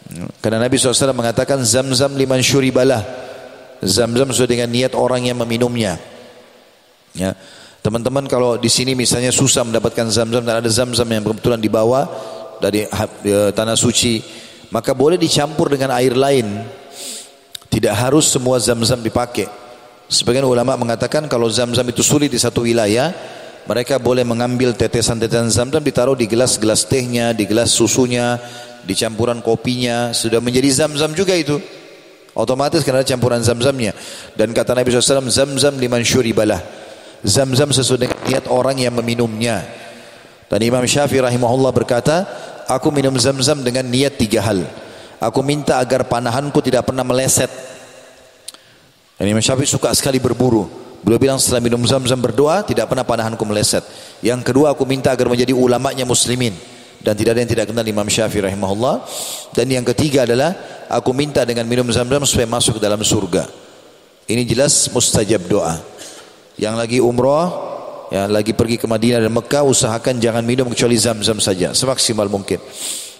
Ya, 0.09 0.25
karena 0.41 0.63
Nabi 0.65 0.79
SAW 0.79 1.13
mengatakan 1.13 1.61
zam-zam 1.61 2.15
liman 2.17 2.41
syuribalah. 2.41 3.03
Zam-zam 3.83 4.31
sesuai 4.33 4.49
dengan 4.49 4.71
niat 4.73 4.97
orang 4.97 5.29
yang 5.29 5.37
meminumnya. 5.37 6.01
Ya. 7.13 7.35
Teman-teman 7.79 8.27
kalau 8.27 8.59
di 8.59 8.67
sini 8.67 8.91
misalnya 8.91 9.31
susah 9.31 9.63
mendapatkan 9.63 10.11
zam-zam 10.11 10.43
dan 10.43 10.59
ada 10.59 10.67
zam-zam 10.67 11.07
yang 11.07 11.23
kebetulan 11.23 11.61
dibawa 11.61 12.09
dari 12.59 12.83
eh, 13.23 13.49
tanah 13.55 13.75
suci 13.79 14.19
maka 14.69 14.93
boleh 14.93 15.17
dicampur 15.17 15.69
dengan 15.69 15.93
air 15.97 16.13
lain. 16.13 16.65
Tidak 17.69 17.93
harus 17.93 18.29
semua 18.29 18.57
zam-zam 18.57 18.97
dipakai. 18.97 19.45
Sebagian 20.09 20.45
ulama 20.45 20.73
mengatakan 20.73 21.29
kalau 21.29 21.45
zam-zam 21.53 21.85
itu 21.85 22.01
sulit 22.01 22.33
di 22.33 22.41
satu 22.41 22.65
wilayah, 22.65 23.13
mereka 23.69 24.01
boleh 24.01 24.25
mengambil 24.25 24.73
tetesan-tetesan 24.73 25.53
zam-zam 25.53 25.83
ditaruh 25.85 26.17
di 26.17 26.25
gelas-gelas 26.25 26.89
tehnya, 26.89 27.29
di 27.37 27.45
gelas 27.45 27.69
susunya, 27.69 28.41
di 28.81 28.97
campuran 28.97 29.45
kopinya, 29.45 30.09
sudah 30.09 30.41
menjadi 30.41 30.85
zam-zam 30.85 31.13
juga 31.13 31.37
itu. 31.37 31.61
Otomatis 32.33 32.81
karena 32.81 33.05
campuran 33.05 33.45
zam-zamnya. 33.45 33.93
Dan 34.33 34.49
kata 34.57 34.73
Nabi 34.73 34.89
SAW, 34.89 35.29
zam-zam 35.29 35.77
liman 35.77 36.01
syuribalah. 36.01 36.61
Zam-zam 37.21 37.69
sesuai 37.69 38.09
dengan 38.09 38.19
niat 38.25 38.45
orang 38.49 38.81
yang 38.81 38.97
meminumnya. 38.97 39.61
Dan 40.49 40.65
Imam 40.65 40.81
Syafi'i 40.81 41.21
rahimahullah 41.21 41.69
berkata, 41.69 42.25
Aku 42.69 42.93
minum 42.93 43.17
zam-zam 43.17 43.57
dengan 43.65 43.81
niat 43.81 44.21
tiga 44.21 44.45
hal. 44.45 44.61
Aku 45.17 45.41
minta 45.41 45.81
agar 45.81 46.05
panahanku 46.05 46.61
tidak 46.61 46.85
pernah 46.85 47.01
meleset. 47.01 47.49
Dan 49.17 49.25
Imam 49.25 49.41
Syafi'i 49.41 49.65
suka 49.65 49.89
sekali 49.97 50.21
berburu. 50.21 50.69
Beliau 51.01 51.17
bilang 51.17 51.39
setelah 51.41 51.65
minum 51.65 51.81
zam-zam 51.89 52.21
berdoa 52.21 52.61
tidak 52.61 52.85
pernah 52.85 53.01
panahanku 53.01 53.41
meleset. 53.41 53.81
Yang 54.21 54.53
kedua 54.53 54.77
aku 54.77 54.85
minta 54.85 55.09
agar 55.09 55.25
menjadi 55.25 55.51
ulamanya 55.51 56.05
muslimin. 56.05 56.53
dan 56.99 57.15
tidak 57.15 57.31
ada 57.31 57.39
yang 57.47 57.51
tidak 57.51 57.65
kenal 57.71 57.85
Imam 57.87 58.07
Syafi'i 58.07 58.43
rahimahullah. 58.43 59.07
Dan 59.55 59.71
yang 59.71 59.87
ketiga 59.87 60.27
adalah 60.27 60.51
aku 60.91 61.15
minta 61.15 61.47
dengan 61.47 61.63
minum 61.63 61.87
zam-zam 61.95 62.21
supaya 62.27 62.47
masuk 62.47 62.77
ke 62.77 62.81
dalam 62.83 62.99
surga. 62.99 63.47
Ini 64.27 64.43
jelas 64.43 64.91
mustajab 64.91 65.47
doa. 65.47 65.79
Yang 66.59 66.75
lagi 66.75 66.97
umrah, 66.99 67.68
ya 68.09 68.29
lagi 68.29 68.53
pergi 68.53 68.77
ke 68.77 68.85
Madinah 68.85 69.23
dan 69.23 69.33
Mekah, 69.33 69.63
usahakan 69.65 70.21
jangan 70.21 70.43
minum 70.45 70.69
kecuali 70.69 70.97
zam-zam 70.97 71.37
saja, 71.41 71.73
semaksimal 71.73 72.29
mungkin. 72.29 72.61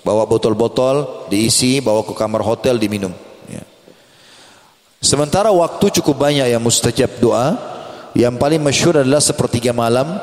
Bawa 0.02 0.26
botol-botol, 0.26 1.28
diisi, 1.28 1.84
bawa 1.84 2.06
ke 2.06 2.14
kamar 2.16 2.42
hotel, 2.42 2.80
diminum. 2.80 3.12
Ya. 3.52 3.64
Sementara 5.04 5.52
waktu 5.52 5.92
cukup 6.00 6.18
banyak 6.18 6.48
yang 6.48 6.64
mustajab 6.64 7.20
doa, 7.20 7.60
yang 8.16 8.36
paling 8.40 8.64
masyhur 8.64 9.04
adalah 9.04 9.22
sepertiga 9.22 9.76
malam 9.76 10.18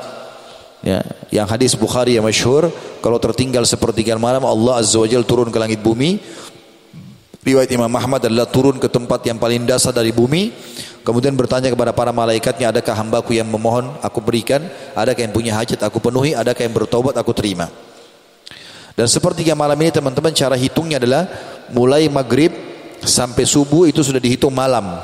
Ya, 0.86 1.02
yang 1.34 1.50
hadis 1.50 1.74
Bukhari 1.74 2.14
yang 2.14 2.22
masyhur, 2.22 2.70
kalau 3.02 3.18
tertinggal 3.18 3.66
sepertiga 3.66 4.14
malam 4.20 4.46
Allah 4.46 4.78
Azza 4.78 5.02
wa 5.02 5.08
Jalla 5.10 5.26
turun 5.26 5.50
ke 5.50 5.58
langit 5.58 5.82
bumi. 5.82 6.22
Riwayat 7.46 7.70
Imam 7.70 7.92
Ahmad 7.94 8.26
adalah 8.26 8.50
turun 8.50 8.82
ke 8.82 8.90
tempat 8.90 9.22
yang 9.22 9.38
paling 9.38 9.62
dasar 9.70 9.94
dari 9.94 10.10
bumi, 10.10 10.50
kemudian 11.06 11.30
bertanya 11.38 11.70
kepada 11.70 11.94
para 11.94 12.10
malaikatnya, 12.10 12.74
adakah 12.74 12.90
hambaku 12.98 13.38
yang 13.38 13.46
memohon 13.46 13.94
aku 14.02 14.18
berikan, 14.18 14.66
adakah 14.98 15.22
yang 15.22 15.30
punya 15.30 15.52
hajat 15.54 15.78
aku 15.86 16.02
penuhi, 16.02 16.34
adakah 16.34 16.66
yang 16.66 16.74
bertobat 16.74 17.14
aku 17.14 17.30
terima. 17.30 17.70
Dan 18.98 19.06
sepertiga 19.06 19.54
malam 19.54 19.78
ini 19.78 19.94
teman-teman 19.94 20.34
cara 20.34 20.58
hitungnya 20.58 20.98
adalah 20.98 21.30
mulai 21.70 22.10
maghrib 22.10 22.50
sampai 22.98 23.46
subuh 23.46 23.86
itu 23.86 24.02
sudah 24.02 24.18
dihitung 24.18 24.50
malam. 24.50 24.98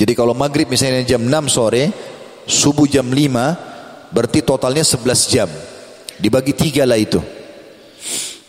Jadi 0.00 0.16
kalau 0.16 0.32
maghrib 0.32 0.72
misalnya 0.72 1.04
jam 1.04 1.20
6 1.20 1.52
sore, 1.52 1.92
subuh 2.48 2.88
jam 2.88 3.04
5, 3.04 3.70
Berarti 4.10 4.42
totalnya 4.42 4.82
11 4.82 5.30
jam. 5.30 5.48
Dibagi 6.18 6.52
tiga 6.52 6.82
lah 6.82 6.98
itu. 6.98 7.22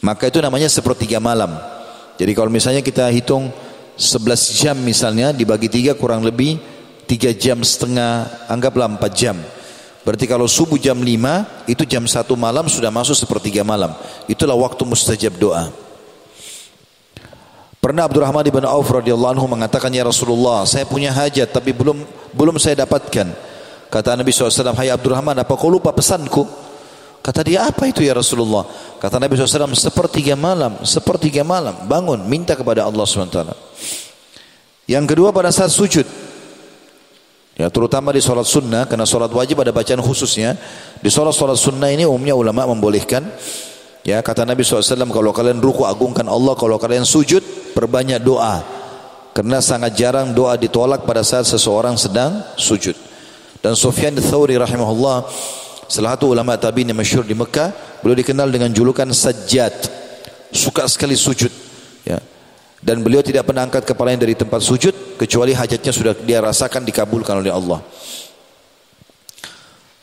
Maka 0.02 0.28
itu 0.28 0.42
namanya 0.42 0.68
sepertiga 0.68 1.22
malam. 1.22 1.54
Jadi 2.22 2.38
kalau 2.38 2.54
misalnya 2.54 2.86
kita 2.86 3.10
hitung 3.10 3.50
11 3.98 4.62
jam 4.62 4.78
misalnya 4.78 5.34
dibagi 5.34 5.66
tiga 5.74 5.98
kurang 5.98 6.22
lebih 6.22 6.62
tiga 7.10 7.34
jam 7.34 7.66
setengah, 7.66 8.46
anggaplah 8.46 8.86
4 8.86 9.02
jam. 9.10 9.42
Berarti 10.06 10.30
kalau 10.30 10.46
subuh 10.46 10.78
jam 10.78 11.02
5 11.02 11.66
itu 11.66 11.82
jam 11.90 12.06
1 12.06 12.22
malam 12.38 12.70
sudah 12.70 12.94
masuk 12.94 13.18
sepertiga 13.18 13.66
malam. 13.66 13.98
Itulah 14.30 14.54
waktu 14.54 14.86
mustajab 14.86 15.34
doa. 15.42 15.74
Pernah 17.82 18.06
Abdurrahman 18.06 18.46
bin 18.46 18.62
Auf 18.70 18.94
radhiyallahu 18.94 19.42
anhu 19.42 19.50
mengatakan 19.50 19.90
ya 19.90 20.06
Rasulullah, 20.06 20.70
saya 20.70 20.86
punya 20.86 21.10
hajat 21.10 21.50
tapi 21.50 21.74
belum 21.74 22.06
belum 22.38 22.62
saya 22.62 22.86
dapatkan. 22.86 23.34
Kata 23.90 24.14
Nabi 24.14 24.30
SAW, 24.30 24.78
Hai 24.78 24.94
Abdurrahman, 24.94 25.42
apa 25.42 25.58
kau 25.58 25.74
lupa 25.74 25.90
pesanku? 25.90 26.46
Kata 27.22 27.46
dia, 27.46 27.70
apa 27.70 27.86
itu 27.86 28.02
ya 28.02 28.18
Rasulullah? 28.18 28.66
Kata 28.98 29.22
Nabi 29.22 29.38
SAW, 29.38 29.78
sepertiga 29.78 30.34
malam, 30.34 30.82
sepertiga 30.82 31.46
malam, 31.46 31.86
bangun, 31.86 32.26
minta 32.26 32.58
kepada 32.58 32.82
Allah 32.82 33.06
SWT. 33.06 33.38
Yang 34.90 35.06
kedua 35.14 35.30
pada 35.30 35.54
saat 35.54 35.70
sujud. 35.70 36.04
Ya, 37.54 37.70
terutama 37.70 38.10
di 38.10 38.26
sholat 38.26 38.50
sunnah, 38.50 38.90
karena 38.90 39.06
sholat 39.06 39.30
wajib 39.30 39.62
ada 39.62 39.70
bacaan 39.70 40.02
khususnya. 40.02 40.58
Di 40.98 41.14
sholat-sholat 41.14 41.62
sunnah 41.62 41.94
ini 41.94 42.10
umumnya 42.10 42.34
ulama 42.34 42.66
membolehkan. 42.66 43.22
Ya, 44.02 44.18
kata 44.26 44.42
Nabi 44.42 44.66
SAW, 44.66 44.82
kalau 45.14 45.30
kalian 45.30 45.62
ruku 45.62 45.86
agungkan 45.86 46.26
Allah, 46.26 46.58
kalau 46.58 46.82
kalian 46.82 47.06
sujud, 47.06 47.46
perbanyak 47.78 48.18
doa. 48.26 48.66
Karena 49.38 49.62
sangat 49.62 49.94
jarang 49.94 50.34
doa 50.34 50.58
ditolak 50.58 51.06
pada 51.06 51.22
saat 51.22 51.46
seseorang 51.46 52.02
sedang 52.02 52.42
sujud. 52.58 52.98
Dan 53.62 53.78
Sufyan 53.78 54.18
Thawri 54.18 54.58
rahimahullah 54.58 55.30
salah 55.92 56.16
satu 56.16 56.32
ulama 56.32 56.56
tabi'in 56.56 56.96
yang 56.96 56.96
masyhur 56.96 57.28
di 57.28 57.36
Mekah, 57.36 58.00
beliau 58.00 58.16
dikenal 58.16 58.48
dengan 58.48 58.72
julukan 58.72 59.12
Sajjad. 59.12 60.00
Suka 60.52 60.88
sekali 60.88 61.20
sujud, 61.20 61.52
ya. 62.08 62.20
Dan 62.80 63.04
beliau 63.04 63.20
tidak 63.20 63.48
pernah 63.48 63.68
angkat 63.68 63.84
kepalanya 63.84 64.24
dari 64.24 64.36
tempat 64.36 64.64
sujud 64.64 65.20
kecuali 65.20 65.52
hajatnya 65.52 65.92
sudah 65.92 66.16
dia 66.16 66.40
rasakan 66.40 66.88
dikabulkan 66.88 67.44
oleh 67.44 67.52
Allah. 67.52 67.84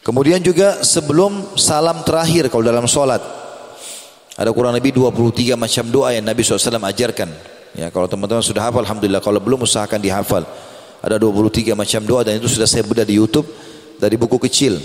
Kemudian 0.04 0.40
juga 0.40 0.80
sebelum 0.80 1.56
salam 1.56 2.00
terakhir 2.00 2.48
kalau 2.48 2.64
dalam 2.64 2.88
solat 2.88 3.20
ada 4.38 4.48
kurang 4.56 4.72
lebih 4.72 4.96
23 4.96 5.52
macam 5.58 5.84
doa 5.88 6.16
yang 6.16 6.24
Nabi 6.24 6.40
SAW 6.40 6.80
ajarkan. 6.80 7.28
Ya, 7.76 7.92
kalau 7.92 8.08
teman-teman 8.08 8.40
sudah 8.40 8.72
hafal, 8.72 8.88
Alhamdulillah. 8.88 9.20
Kalau 9.20 9.36
belum 9.36 9.68
usahakan 9.68 10.00
dihafal. 10.00 10.48
Ada 11.04 11.20
23 11.20 11.76
macam 11.76 12.00
doa 12.08 12.24
dan 12.24 12.40
itu 12.40 12.48
sudah 12.48 12.64
saya 12.64 12.88
bedah 12.88 13.04
di 13.04 13.20
YouTube 13.20 13.46
dari 14.00 14.16
buku 14.16 14.38
kecil 14.48 14.80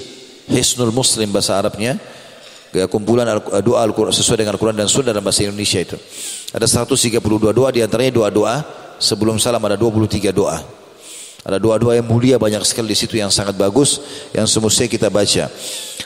Hisnul 0.50 0.92
Muslim 0.92 1.32
bahasa 1.32 1.56
Arabnya 1.60 2.00
kumpulan 2.90 3.30
doa 3.62 3.86
Al-Quran 3.86 4.10
sesuai 4.10 4.42
dengan 4.42 4.58
Al-Quran 4.58 4.74
dan 4.74 4.90
Sunnah 4.90 5.14
dalam 5.14 5.22
bahasa 5.22 5.46
Indonesia 5.46 5.78
itu. 5.78 5.98
Ada 6.50 6.66
132 6.90 7.22
doa 7.54 7.70
di 7.70 7.86
antaranya 7.86 8.18
doa-doa 8.18 8.66
sebelum 8.98 9.38
salam 9.38 9.62
ada 9.62 9.78
23 9.78 10.34
doa. 10.34 10.58
Ada 11.44 11.60
doa-doa 11.60 12.00
yang 12.00 12.08
mulia 12.08 12.40
banyak 12.40 12.64
sekali 12.64 12.96
di 12.96 12.98
situ 12.98 13.20
yang 13.20 13.28
sangat 13.28 13.60
bagus 13.60 14.00
yang 14.32 14.48
semestinya 14.48 14.90
kita 14.90 15.08
baca. 15.12 15.52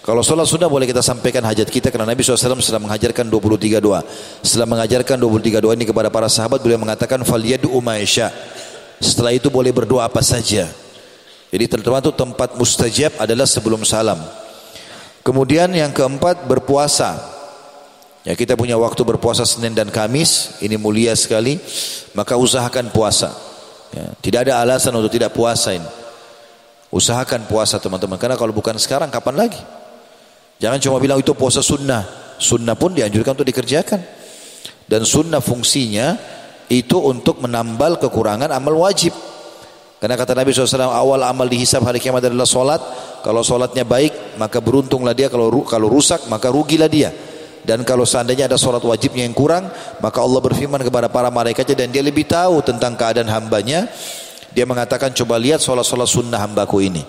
Kalau 0.02 0.22
sholat 0.26 0.50
sudah 0.50 0.66
boleh 0.66 0.90
kita 0.90 1.06
sampaikan 1.06 1.46
hajat 1.46 1.70
kita 1.70 1.94
karena 1.94 2.10
Nabi 2.10 2.26
SAW 2.26 2.58
setelah 2.58 2.82
mengajarkan 2.82 3.30
23 3.30 3.78
doa. 3.78 4.02
Setelah 4.42 4.66
mengajarkan 4.66 5.22
23 5.22 5.62
doa 5.62 5.78
ini 5.78 5.86
kepada 5.86 6.10
para 6.10 6.26
sahabat 6.26 6.58
beliau 6.60 6.82
mengatakan 6.82 7.22
fal 7.22 7.40
yadu. 7.40 7.70
Setelah 8.98 9.30
itu 9.30 9.54
boleh 9.54 9.70
berdoa 9.70 10.10
apa 10.10 10.26
saja. 10.26 10.68
Jadi 11.48 11.64
termasuk 11.72 12.14
tempat 12.20 12.60
mustajab 12.60 13.16
adalah 13.20 13.48
sebelum 13.48 13.88
salam. 13.88 14.20
Kemudian 15.24 15.72
yang 15.72 15.92
keempat 15.96 16.48
berpuasa. 16.48 17.20
Ya 18.28 18.36
kita 18.36 18.60
punya 18.60 18.76
waktu 18.76 19.08
berpuasa 19.08 19.48
Senin 19.48 19.72
dan 19.72 19.88
Kamis, 19.88 20.60
ini 20.60 20.76
mulia 20.76 21.16
sekali, 21.16 21.56
maka 22.12 22.36
usahakan 22.36 22.92
puasa. 22.92 23.32
Ya, 23.96 24.12
tidak 24.20 24.52
ada 24.52 24.60
alasan 24.60 24.92
untuk 25.00 25.08
tidak 25.08 25.32
puasa 25.32 25.72
ini. 25.72 25.88
Usahakan 26.92 27.48
puasa 27.48 27.80
teman-teman, 27.80 28.20
karena 28.20 28.36
kalau 28.36 28.52
bukan 28.52 28.76
sekarang 28.76 29.08
kapan 29.08 29.48
lagi? 29.48 29.60
Jangan 30.60 30.80
cuma 30.84 31.00
bilang 31.00 31.24
itu 31.24 31.32
puasa 31.32 31.64
sunnah. 31.64 32.04
Sunnah 32.36 32.76
pun 32.76 32.92
dianjurkan 32.92 33.40
untuk 33.40 33.48
dikerjakan. 33.48 34.04
Dan 34.88 35.08
sunnah 35.08 35.40
fungsinya 35.40 36.16
itu 36.68 37.00
untuk 37.00 37.40
menambal 37.40 37.96
kekurangan 38.00 38.52
amal 38.52 38.76
wajib. 38.84 39.16
Karena 39.98 40.14
kata 40.14 40.38
Nabi 40.38 40.54
SAW 40.54 40.94
awal 40.94 41.26
amal 41.26 41.50
dihisab 41.50 41.82
hari 41.82 41.98
kiamat 41.98 42.22
adalah 42.30 42.46
solat. 42.46 42.82
Kalau 43.26 43.42
solatnya 43.42 43.82
baik 43.82 44.38
maka 44.38 44.62
beruntunglah 44.62 45.18
dia. 45.18 45.26
Kalau 45.26 45.50
kalau 45.66 45.90
rusak 45.90 46.30
maka 46.30 46.54
rugilah 46.54 46.86
dia. 46.86 47.10
Dan 47.66 47.82
kalau 47.82 48.06
seandainya 48.06 48.46
ada 48.48 48.56
solat 48.62 48.80
wajibnya 48.86 49.26
yang 49.26 49.34
kurang 49.34 49.68
maka 50.00 50.22
Allah 50.22 50.40
berfirman 50.40 50.80
kepada 50.86 51.10
para 51.10 51.34
malaikatnya 51.34 51.76
dan 51.76 51.90
dia 51.90 52.06
lebih 52.06 52.30
tahu 52.30 52.62
tentang 52.62 52.94
keadaan 52.94 53.26
hambanya. 53.26 53.90
Dia 54.54 54.70
mengatakan 54.70 55.14
coba 55.18 55.38
lihat 55.42 55.62
solat-solat 55.62 56.08
sunnah 56.10 56.40
hambaku 56.46 56.82
ini. 56.86 57.04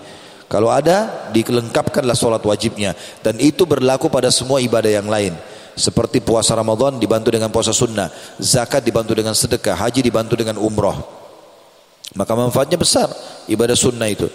Kalau 0.49 0.73
ada 0.73 1.29
dilengkapkanlah 1.29 2.17
solat 2.17 2.41
wajibnya 2.41 2.97
dan 3.21 3.37
itu 3.37 3.69
berlaku 3.69 4.09
pada 4.09 4.33
semua 4.33 4.57
ibadah 4.57 4.89
yang 4.89 5.05
lain. 5.05 5.37
Seperti 5.77 6.19
puasa 6.25 6.57
Ramadan 6.57 6.97
dibantu 6.97 7.31
dengan 7.31 7.53
puasa 7.53 7.69
sunnah, 7.71 8.09
zakat 8.41 8.83
dibantu 8.83 9.13
dengan 9.13 9.31
sedekah, 9.37 9.77
haji 9.77 10.01
dibantu 10.03 10.35
dengan 10.35 10.57
umroh. 10.59 11.18
Maka 12.17 12.33
manfaatnya 12.33 12.77
besar 12.77 13.09
ibadah 13.45 13.77
sunnah 13.77 14.09
itu. 14.09 14.25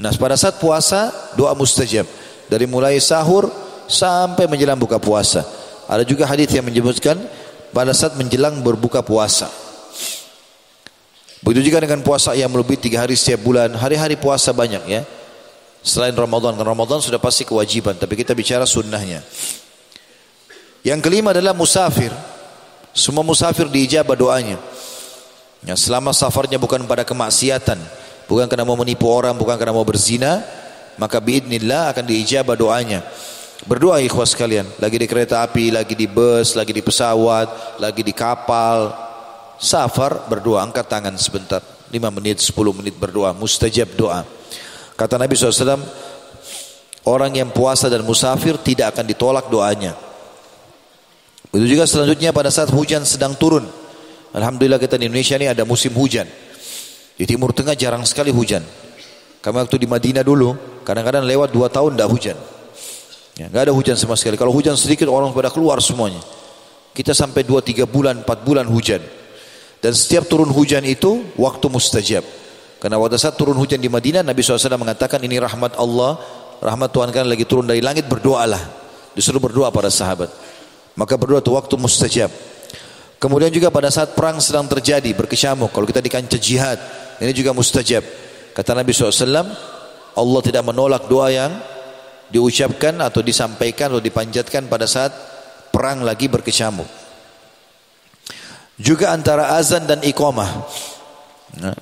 Nah 0.00 0.12
pada 0.16 0.36
saat 0.36 0.60
puasa 0.60 1.12
doa 1.36 1.52
mustajab 1.56 2.04
dari 2.48 2.64
mulai 2.68 2.96
sahur 3.00 3.48
sampai 3.88 4.48
menjelang 4.48 4.76
buka 4.76 5.00
puasa. 5.00 5.44
Ada 5.90 6.06
juga 6.06 6.28
hadis 6.28 6.52
yang 6.52 6.64
menyebutkan 6.64 7.18
pada 7.74 7.90
saat 7.90 8.14
menjelang 8.14 8.62
berbuka 8.62 9.02
puasa. 9.02 9.50
Begitu 11.40 11.72
juga 11.72 11.80
dengan 11.82 12.04
puasa 12.04 12.36
yang 12.36 12.52
lebih 12.52 12.76
tiga 12.76 13.02
hari 13.02 13.16
setiap 13.16 13.40
bulan. 13.40 13.72
Hari-hari 13.72 14.20
puasa 14.20 14.52
banyak 14.52 14.84
ya. 14.86 15.02
Selain 15.80 16.12
Ramadan, 16.12 16.52
karena 16.52 16.76
Ramadan 16.76 17.00
sudah 17.00 17.16
pasti 17.16 17.48
kewajiban, 17.48 17.96
tapi 17.96 18.12
kita 18.12 18.36
bicara 18.36 18.68
sunnahnya. 18.68 19.24
Yang 20.84 21.00
kelima 21.00 21.32
adalah 21.32 21.56
musafir. 21.56 22.12
Semua 22.92 23.24
musafir 23.24 23.64
diijabah 23.64 24.12
doanya. 24.12 24.60
Ya, 25.60 25.76
selama 25.76 26.16
safarnya 26.16 26.56
bukan 26.56 26.88
pada 26.88 27.04
kemaksiatan, 27.04 27.76
bukan 28.24 28.48
karena 28.48 28.64
mau 28.64 28.80
menipu 28.80 29.12
orang, 29.12 29.36
bukan 29.36 29.60
karena 29.60 29.76
mau 29.76 29.84
berzina, 29.84 30.40
maka 30.96 31.20
biidnillah 31.20 31.92
akan 31.92 32.04
diijabah 32.08 32.56
doanya. 32.56 33.04
Berdoa 33.68 34.00
ikhwas 34.00 34.32
sekalian, 34.32 34.64
lagi 34.80 34.96
di 34.96 35.04
kereta 35.04 35.44
api, 35.44 35.68
lagi 35.68 35.92
di 35.92 36.08
bus, 36.08 36.56
lagi 36.56 36.72
di 36.72 36.80
pesawat, 36.80 37.76
lagi 37.76 38.00
di 38.00 38.16
kapal, 38.16 38.88
safar 39.60 40.24
berdoa, 40.32 40.64
angkat 40.64 40.88
tangan 40.88 41.12
sebentar, 41.20 41.60
5 41.92 42.08
menit, 42.08 42.40
10 42.40 42.56
menit 42.72 42.96
berdoa, 42.96 43.36
mustajab 43.36 43.92
doa. 43.92 44.24
Kata 44.96 45.20
Nabi 45.20 45.36
SAW, 45.36 45.76
orang 47.04 47.36
yang 47.36 47.52
puasa 47.52 47.92
dan 47.92 48.00
musafir 48.00 48.56
tidak 48.64 48.96
akan 48.96 49.04
ditolak 49.04 49.52
doanya. 49.52 49.92
Begitu 51.52 51.76
juga 51.76 51.84
selanjutnya 51.84 52.32
pada 52.32 52.48
saat 52.48 52.72
hujan 52.72 53.04
sedang 53.04 53.36
turun. 53.36 53.79
Alhamdulillah 54.30 54.78
kita 54.78 54.94
di 54.94 55.10
Indonesia 55.10 55.34
ini 55.34 55.50
ada 55.50 55.66
musim 55.66 55.90
hujan. 55.94 56.26
Di 57.18 57.24
Timur 57.26 57.50
Tengah 57.50 57.74
jarang 57.74 58.06
sekali 58.06 58.30
hujan. 58.30 58.62
Kami 59.40 59.56
waktu 59.56 59.76
di 59.80 59.88
Madinah 59.88 60.24
dulu, 60.24 60.82
kadang-kadang 60.86 61.24
lewat 61.24 61.50
dua 61.50 61.72
tahun 61.72 61.96
tidak 61.96 62.08
hujan. 62.12 62.36
Ya, 63.40 63.48
gak 63.48 63.68
ada 63.68 63.72
hujan 63.72 63.96
sama 63.96 64.20
sekali. 64.20 64.36
Kalau 64.36 64.52
hujan 64.52 64.76
sedikit 64.76 65.08
orang 65.08 65.32
pada 65.32 65.48
keluar 65.48 65.80
semuanya. 65.80 66.20
Kita 66.90 67.14
sampai 67.14 67.46
2 67.46 67.62
3 67.62 67.86
bulan, 67.86 68.20
4 68.26 68.44
bulan 68.44 68.66
hujan. 68.68 69.00
Dan 69.80 69.92
setiap 69.96 70.28
turun 70.28 70.52
hujan 70.52 70.84
itu 70.84 71.24
waktu 71.40 71.66
mustajab. 71.72 72.20
Karena 72.82 73.00
pada 73.00 73.16
saat 73.16 73.40
turun 73.40 73.56
hujan 73.56 73.80
di 73.80 73.88
Madinah 73.88 74.20
Nabi 74.20 74.44
SAW 74.44 74.76
mengatakan 74.76 75.22
ini 75.24 75.40
rahmat 75.40 75.78
Allah, 75.80 76.20
rahmat 76.60 76.90
Tuhan 76.92 77.08
kan 77.14 77.24
lagi 77.24 77.48
turun 77.48 77.64
dari 77.64 77.80
langit 77.80 78.04
berdoalah. 78.10 78.60
Disuruh 79.16 79.40
berdoa 79.40 79.72
para 79.72 79.88
sahabat. 79.88 80.28
Maka 80.98 81.16
berdoa 81.16 81.40
itu 81.40 81.56
waktu 81.56 81.74
mustajab. 81.80 82.30
Kemudian 83.20 83.52
juga 83.52 83.68
pada 83.68 83.92
saat 83.92 84.16
perang 84.16 84.40
sedang 84.40 84.64
terjadi 84.64 85.12
berkecamuk. 85.12 85.76
Kalau 85.76 85.84
kita 85.84 86.00
di 86.00 86.08
kancah 86.08 86.40
jihad 86.40 86.80
ini 87.20 87.36
juga 87.36 87.52
mustajab. 87.52 88.00
Kata 88.56 88.72
Nabi 88.72 88.96
SAW, 88.96 89.44
Allah 90.16 90.40
tidak 90.40 90.64
menolak 90.64 91.04
doa 91.04 91.28
yang 91.28 91.52
diucapkan 92.32 92.96
atau 93.04 93.20
disampaikan 93.20 93.92
atau 93.92 94.00
dipanjatkan 94.00 94.72
pada 94.72 94.88
saat 94.88 95.12
perang 95.68 96.00
lagi 96.00 96.32
berkecamuk. 96.32 96.88
Juga 98.80 99.12
antara 99.12 99.52
azan 99.60 99.84
dan 99.84 100.00
iqamah. 100.00 100.50
Nah, 101.60 101.76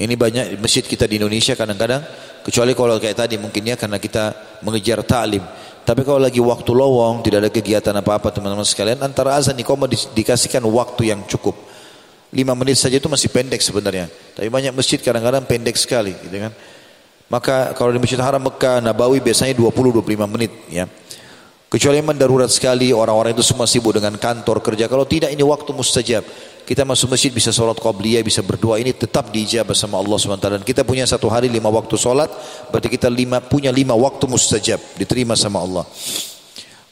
ini 0.00 0.14
banyak 0.16 0.56
masjid 0.56 0.80
kita 0.80 1.04
di 1.04 1.20
Indonesia 1.20 1.52
kadang-kadang 1.52 2.00
kecuali 2.40 2.72
kalau 2.72 2.96
kayak 2.96 3.28
tadi 3.28 3.36
mungkinnya 3.36 3.76
karena 3.76 4.00
kita 4.00 4.32
mengejar 4.64 5.04
ta'lim. 5.04 5.44
Tapi 5.88 6.04
kalau 6.04 6.20
lagi 6.20 6.36
waktu 6.36 6.68
lowong 6.68 7.24
tidak 7.24 7.48
ada 7.48 7.50
kegiatan 7.50 7.96
apa-apa 7.96 8.28
teman-teman 8.28 8.60
sekalian 8.60 9.00
antara 9.00 9.32
azan 9.40 9.56
iqamah 9.56 9.88
di, 9.88 9.96
dikasihkan 9.96 10.60
waktu 10.68 11.16
yang 11.16 11.24
cukup. 11.24 11.56
5 12.28 12.44
menit 12.60 12.76
saja 12.76 13.00
itu 13.00 13.08
masih 13.08 13.32
pendek 13.32 13.64
sebenarnya. 13.64 14.12
Tapi 14.36 14.52
banyak 14.52 14.76
masjid 14.76 15.00
kadang-kadang 15.00 15.48
pendek 15.48 15.80
sekali 15.80 16.12
gitu 16.12 16.44
kan. 16.44 16.52
Maka 17.32 17.72
kalau 17.72 17.88
di 17.88 18.00
Masjid 18.04 18.20
Haram 18.20 18.40
Mekah 18.40 18.84
Nabawi 18.84 19.24
biasanya 19.24 19.56
20-25 19.56 20.28
menit 20.28 20.52
ya. 20.68 20.84
Kecuali 21.72 22.04
memang 22.04 22.20
darurat 22.20 22.52
sekali 22.52 22.92
orang-orang 22.92 23.32
itu 23.32 23.44
semua 23.44 23.64
sibuk 23.64 23.96
dengan 23.96 24.12
kantor 24.20 24.60
kerja. 24.60 24.92
Kalau 24.92 25.08
tidak 25.08 25.32
ini 25.32 25.40
waktu 25.40 25.72
mustajab. 25.72 26.24
Kita 26.68 26.84
masuk 26.84 27.16
masjid 27.16 27.32
bisa 27.32 27.48
sholat 27.48 27.80
qabliyah, 27.80 28.20
bisa 28.20 28.44
berdoa 28.44 28.76
ini 28.76 28.92
tetap 28.92 29.32
diijabah 29.32 29.72
sama 29.72 29.96
Allah 30.04 30.20
SWT. 30.20 30.60
Dan 30.60 30.60
kita 30.60 30.84
punya 30.84 31.08
satu 31.08 31.32
hari 31.32 31.48
lima 31.48 31.72
waktu 31.72 31.96
sholat, 31.96 32.28
berarti 32.68 32.92
kita 32.92 33.08
lima, 33.08 33.40
punya 33.40 33.72
lima 33.72 33.96
waktu 33.96 34.28
mustajab, 34.28 34.76
diterima 35.00 35.32
sama 35.32 35.64
Allah. 35.64 35.88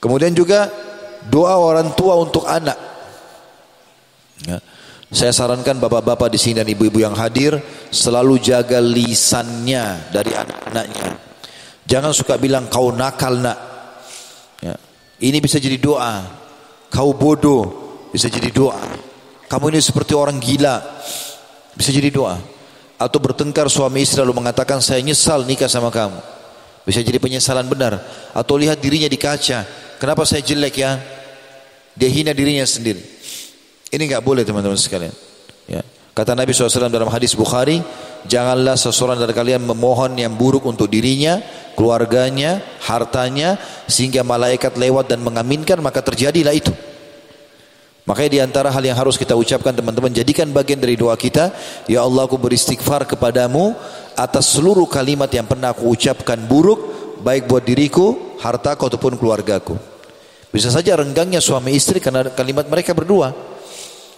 Kemudian 0.01 0.33
juga 0.33 0.73
doa 1.29 1.61
orang 1.61 1.93
tua 1.93 2.17
untuk 2.17 2.49
anak. 2.49 2.79
Ya. 4.49 4.65
Saya 5.13 5.37
sarankan 5.37 5.77
bapak-bapak 5.77 6.33
di 6.33 6.41
sini 6.41 6.65
dan 6.65 6.73
ibu-ibu 6.73 7.05
yang 7.05 7.13
hadir 7.13 7.61
selalu 7.93 8.41
jaga 8.41 8.81
lisannya 8.81 10.09
dari 10.09 10.33
anak-anaknya. 10.33 11.11
Jangan 11.85 12.17
suka 12.17 12.41
bilang 12.41 12.73
kau 12.73 12.97
nakal 12.97 13.45
nak. 13.45 13.59
Ya. 14.65 14.73
Ini 15.21 15.37
bisa 15.37 15.61
jadi 15.61 15.77
doa. 15.77 16.25
Kau 16.89 17.13
bodoh 17.13 17.65
bisa 18.09 18.33
jadi 18.33 18.49
doa. 18.49 19.06
Kamu 19.47 19.71
ini 19.71 19.79
seperti 19.79 20.13
orang 20.13 20.43
gila 20.43 20.83
bisa 21.79 21.95
jadi 21.95 22.11
doa. 22.11 22.39
Atau 22.97 23.21
bertengkar 23.21 23.69
suami 23.69 24.03
istri 24.03 24.25
lalu 24.25 24.41
mengatakan 24.41 24.81
saya 24.81 25.05
nyesal 25.05 25.45
nikah 25.45 25.69
sama 25.69 25.93
kamu. 25.93 26.17
Bisa 26.89 27.05
jadi 27.05 27.21
penyesalan 27.21 27.69
benar. 27.69 28.01
Atau 28.33 28.57
lihat 28.57 28.81
dirinya 28.81 29.07
di 29.07 29.21
kaca. 29.21 29.69
Kenapa 30.01 30.25
saya 30.25 30.41
jelek 30.41 30.81
ya? 30.81 30.97
Dia 31.93 32.09
hina 32.09 32.33
dirinya 32.33 32.65
sendiri. 32.65 33.01
Ini 33.93 34.03
enggak 34.03 34.25
boleh 34.25 34.43
teman-teman 34.43 34.81
sekalian. 34.81 35.13
Ya. 35.69 35.85
Kata 36.17 36.33
Nabi 36.33 36.57
SAW 36.57 36.89
dalam 36.89 37.13
hadis 37.13 37.37
Bukhari, 37.37 37.85
janganlah 38.25 38.81
seseorang 38.81 39.21
dari 39.21 39.37
kalian 39.37 39.61
memohon 39.69 40.17
yang 40.17 40.33
buruk 40.33 40.65
untuk 40.65 40.89
dirinya, 40.89 41.45
keluarganya, 41.77 42.65
hartanya, 42.81 43.61
sehingga 43.85 44.25
malaikat 44.25 44.81
lewat 44.81 45.13
dan 45.13 45.21
mengaminkan, 45.21 45.77
maka 45.85 46.01
terjadilah 46.01 46.57
itu. 46.57 46.73
Makanya 48.07 48.31
di 48.31 48.39
antara 48.39 48.71
hal 48.71 48.87
yang 48.87 48.95
harus 48.95 49.19
kita 49.19 49.35
ucapkan 49.35 49.75
teman-teman, 49.75 50.15
jadikan 50.15 50.47
bagian 50.55 50.79
dari 50.79 50.95
doa 50.95 51.19
kita, 51.19 51.51
Ya 51.91 52.07
Allah 52.07 52.23
aku 52.23 52.39
beristighfar 52.39 53.03
kepadamu 53.03 53.75
atas 54.15 54.55
seluruh 54.55 54.87
kalimat 54.87 55.27
yang 55.35 55.43
pernah 55.43 55.75
aku 55.75 55.91
ucapkan 55.91 56.39
buruk, 56.47 56.79
baik 57.27 57.51
buat 57.51 57.67
diriku, 57.67 58.39
hartaku 58.39 58.87
ataupun 58.87 59.19
keluargaku. 59.19 59.75
Bisa 60.55 60.71
saja 60.71 60.95
renggangnya 60.95 61.43
suami 61.43 61.75
istri 61.75 61.99
karena 61.99 62.31
kalimat 62.31 62.71
mereka 62.71 62.95
berdua. 62.95 63.35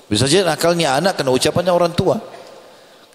Bisa 0.04 0.28
saja 0.28 0.44
nakalnya 0.44 0.92
anak 0.92 1.16
karena 1.16 1.32
ucapannya 1.32 1.72
orang 1.72 1.96
tua. 1.96 2.20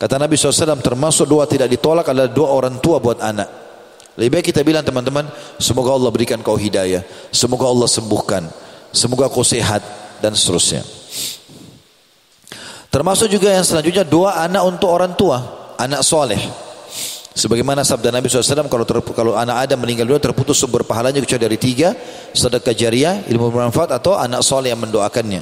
Kata 0.01 0.17
Nabi 0.17 0.33
SAW 0.33 0.81
termasuk 0.81 1.29
doa 1.29 1.45
tidak 1.45 1.69
ditolak 1.69 2.09
adalah 2.09 2.33
doa 2.33 2.49
orang 2.49 2.81
tua 2.81 2.97
buat 2.97 3.21
anak. 3.21 3.61
Lebih 4.17 4.41
baik 4.41 4.45
kita 4.49 4.65
bilang 4.65 4.81
teman-teman, 4.81 5.29
semoga 5.61 5.93
Allah 5.93 6.09
berikan 6.09 6.41
kau 6.41 6.57
hidayah, 6.57 7.05
semoga 7.29 7.69
Allah 7.69 7.89
sembuhkan, 7.89 8.45
semoga 8.89 9.29
kau 9.29 9.45
sehat 9.45 10.02
dan 10.23 10.31
seterusnya. 10.31 10.87
Termasuk 12.87 13.27
juga 13.27 13.51
yang 13.51 13.67
selanjutnya 13.67 14.07
doa 14.07 14.39
anak 14.39 14.63
untuk 14.63 14.87
orang 14.87 15.11
tua, 15.19 15.43
anak 15.75 15.99
soleh. 16.07 16.39
Sebagaimana 17.33 17.81
sabda 17.81 18.13
Nabi 18.13 18.29
SAW 18.29 18.69
kalau 18.69 18.85
ter, 18.85 19.01
kalau 19.17 19.33
anak 19.33 19.65
Adam 19.65 19.81
meninggal 19.81 20.05
dunia 20.05 20.21
terputus 20.21 20.61
sumber 20.61 20.85
pahalanya 20.85 21.17
kecuali 21.17 21.49
dari 21.49 21.57
tiga 21.57 21.97
sedekah 22.31 22.77
jariah, 22.77 23.25
ilmu 23.25 23.49
bermanfaat 23.49 23.89
atau 23.97 24.13
anak 24.13 24.45
soleh 24.45 24.69
yang 24.69 24.79
mendoakannya. 24.79 25.41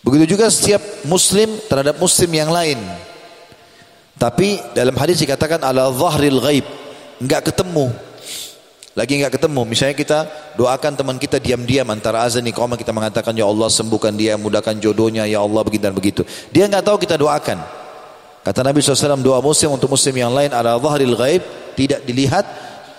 Begitu 0.00 0.32
juga 0.32 0.48
setiap 0.48 0.80
muslim 1.04 1.60
terhadap 1.68 2.00
muslim 2.00 2.32
yang 2.32 2.48
lain. 2.48 2.80
Tapi 4.16 4.56
dalam 4.72 4.96
hadis 4.96 5.20
dikatakan 5.20 5.60
ala 5.60 5.92
zahril 5.92 6.40
ghaib, 6.40 6.64
enggak 7.20 7.52
ketemu. 7.52 7.92
Lagi 8.98 9.22
enggak 9.22 9.38
ketemu. 9.38 9.62
Misalnya 9.62 9.94
kita 9.94 10.18
doakan 10.58 10.98
teman 10.98 11.16
kita 11.16 11.38
diam-diam 11.38 11.86
antara 11.94 12.26
azan 12.26 12.42
iqamah 12.42 12.74
kita 12.74 12.90
mengatakan 12.90 13.30
ya 13.38 13.46
Allah 13.46 13.70
sembuhkan 13.70 14.18
dia, 14.18 14.34
mudahkan 14.34 14.82
jodohnya 14.82 15.30
ya 15.30 15.38
Allah 15.46 15.62
begitu 15.62 15.82
dan 15.86 15.94
begitu. 15.94 16.22
Dia 16.50 16.66
enggak 16.66 16.82
tahu 16.82 16.98
kita 16.98 17.14
doakan. 17.14 17.58
Kata 18.40 18.60
Nabi 18.64 18.80
SAW 18.80 19.20
doa 19.20 19.38
muslim 19.38 19.76
untuk 19.76 19.92
muslim 19.92 20.16
yang 20.16 20.32
lain 20.32 20.50
ala 20.50 20.80
zahril 20.80 21.12
ghaib 21.12 21.44
tidak 21.76 22.02
dilihat 22.08 22.48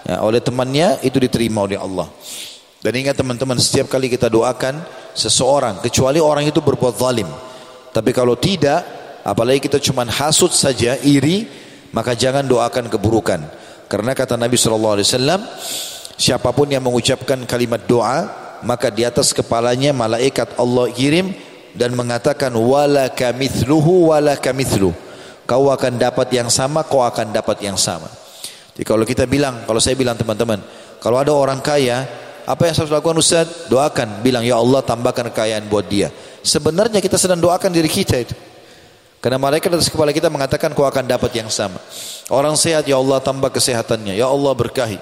ya, 0.05 0.22
oleh 0.22 0.39
temannya 0.39 1.01
itu 1.03 1.18
diterima 1.18 1.65
oleh 1.65 1.81
Allah. 1.81 2.07
Dan 2.81 2.97
ingat 2.97 3.19
teman-teman 3.19 3.59
setiap 3.61 3.91
kali 3.91 4.09
kita 4.09 4.31
doakan 4.31 4.81
seseorang 5.13 5.84
kecuali 5.85 6.18
orang 6.18 6.47
itu 6.47 6.63
berbuat 6.63 6.97
zalim. 6.97 7.30
Tapi 7.91 8.09
kalau 8.15 8.34
tidak, 8.39 8.81
apalagi 9.27 9.68
kita 9.68 9.77
cuma 9.77 10.07
hasut 10.07 10.49
saja, 10.49 10.97
iri, 11.03 11.45
maka 11.91 12.15
jangan 12.15 12.41
doakan 12.47 12.88
keburukan. 12.89 13.43
Karena 13.91 14.15
kata 14.15 14.39
Nabi 14.39 14.55
wasallam, 14.55 15.43
siapa 16.15 16.55
pun 16.55 16.72
yang 16.72 16.80
mengucapkan 16.80 17.43
kalimat 17.43 17.84
doa, 17.84 18.31
maka 18.63 18.88
di 18.88 19.03
atas 19.03 19.35
kepalanya 19.35 19.91
malaikat 19.91 20.55
Allah 20.55 20.88
kirim 20.95 21.35
dan 21.76 21.91
mengatakan 21.91 22.55
wala 22.55 23.11
kamithluhu 23.11 24.15
wala 24.15 24.39
kamithlu. 24.39 24.95
Kau 25.43 25.68
akan 25.68 25.99
dapat 25.99 26.31
yang 26.31 26.47
sama, 26.47 26.88
kau 26.88 27.03
akan 27.03 27.35
dapat 27.35 27.59
yang 27.68 27.76
sama. 27.76 28.07
Jadi 28.72 28.88
kalau 28.88 29.03
kita 29.03 29.27
bilang, 29.27 29.68
kalau 29.68 29.84
saya 29.84 29.99
bilang 29.99 30.15
teman-teman, 30.15 30.63
kalau 31.03 31.19
ada 31.19 31.35
orang 31.35 31.59
kaya 31.59 32.07
apa 32.47 32.72
yang 32.72 32.73
harus 32.80 32.88
lakukan 32.95 33.19
Ustaz? 33.19 33.68
Doakan, 33.68 34.23
bilang 34.23 34.47
ya 34.47 34.55
Allah 34.55 34.80
tambahkan 34.88 35.27
kekayaan 35.35 35.68
buat 35.68 35.91
dia. 35.91 36.07
Sebenarnya 36.39 37.03
kita 37.03 37.19
sedang 37.19 37.43
doakan 37.43 37.76
diri 37.76 37.91
kita 37.91 38.23
itu. 38.23 38.50
Karena 39.22 39.38
malaikat 39.38 39.69
atas 39.69 39.85
kepala 39.85 40.10
kita 40.10 40.34
mengatakan 40.34 40.73
kau 40.73 40.81
akan 40.81 41.06
dapat 41.06 41.30
yang 41.38 41.45
sama. 41.53 41.77
Orang 42.26 42.57
sehat 42.57 42.89
ya 42.89 42.98
Allah 42.98 43.22
tambah 43.22 43.53
kesehatannya. 43.53 44.18
Ya 44.18 44.26
Allah 44.26 44.49
berkahi. 44.57 44.98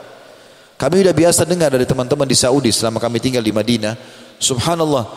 Kami 0.75 0.95
sudah 0.99 1.15
biasa 1.15 1.47
dengar 1.47 1.71
dari 1.71 1.87
teman-teman 1.87 2.27
di 2.27 2.35
Saudi 2.35 2.67
selama 2.75 2.99
kami 2.99 3.23
tinggal 3.23 3.39
di 3.39 3.55
Madinah. 3.55 3.95
Subhanallah. 4.35 5.07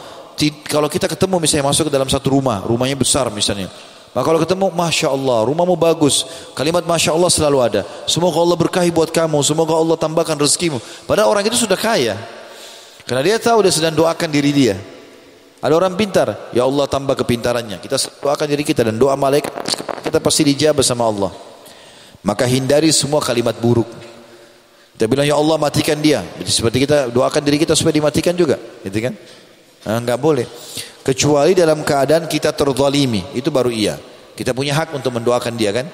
Kalau 0.71 0.87
kita 0.87 1.11
ketemu 1.11 1.43
misalnya 1.43 1.67
masuk 1.67 1.91
ke 1.91 1.93
dalam 1.93 2.07
satu 2.07 2.31
rumah. 2.31 2.63
Rumahnya 2.63 2.95
besar 2.95 3.27
misalnya. 3.35 3.67
Maka 4.13 4.29
kalau 4.29 4.39
ketemu, 4.45 4.69
Masya 4.69 5.09
Allah, 5.09 5.41
rumahmu 5.49 5.73
bagus. 5.73 6.29
Kalimat 6.53 6.85
Masya 6.85 7.17
Allah 7.17 7.33
selalu 7.33 7.59
ada. 7.65 7.81
Semoga 8.05 8.45
Allah 8.45 8.59
berkahi 8.61 8.93
buat 8.93 9.09
kamu. 9.09 9.41
Semoga 9.41 9.73
Allah 9.73 9.97
tambahkan 9.97 10.37
rezekimu. 10.37 10.79
Padahal 11.09 11.33
orang 11.33 11.49
itu 11.49 11.57
sudah 11.57 11.81
kaya. 11.81 12.15
Karena 13.09 13.25
dia 13.25 13.37
tahu 13.41 13.65
dia 13.65 13.73
sedang 13.73 13.97
doakan 13.97 14.29
diri 14.31 14.53
dia. 14.53 14.77
Ada 15.63 15.73
orang 15.79 15.95
pintar. 15.95 16.51
Ya 16.51 16.67
Allah 16.67 16.91
tambah 16.91 17.15
kepintarannya. 17.15 17.79
Kita 17.79 17.95
doakan 18.19 18.47
diri 18.51 18.67
kita 18.67 18.83
dan 18.83 18.99
doa 18.99 19.15
malaikat. 19.15 19.55
Kita 20.03 20.19
pasti 20.19 20.43
dijawab 20.43 20.83
sama 20.83 21.07
Allah. 21.07 21.31
Maka 22.27 22.45
hindari 22.51 22.91
semua 22.91 23.23
kalimat 23.23 23.55
buruk. 23.55 23.87
Kita 24.99 25.07
bilang 25.07 25.25
ya 25.25 25.39
Allah 25.39 25.57
matikan 25.63 25.97
dia. 26.03 26.27
Seperti 26.43 26.83
kita 26.83 27.07
doakan 27.15 27.43
diri 27.47 27.63
kita 27.63 27.79
supaya 27.79 27.95
dimatikan 27.95 28.35
juga. 28.35 28.59
Gitu 28.83 28.99
kan? 28.99 29.15
Nah, 29.87 30.03
enggak 30.03 30.19
boleh 30.19 30.47
kecuali 31.03 31.53
dalam 31.53 31.83
keadaan 31.83 32.31
kita 32.31 32.55
terzalimi 32.55 33.35
itu 33.35 33.51
baru 33.51 33.69
iya 33.69 33.99
kita 34.39 34.55
punya 34.55 34.73
hak 34.79 34.95
untuk 34.95 35.11
mendoakan 35.19 35.55
dia 35.59 35.75
kan 35.75 35.87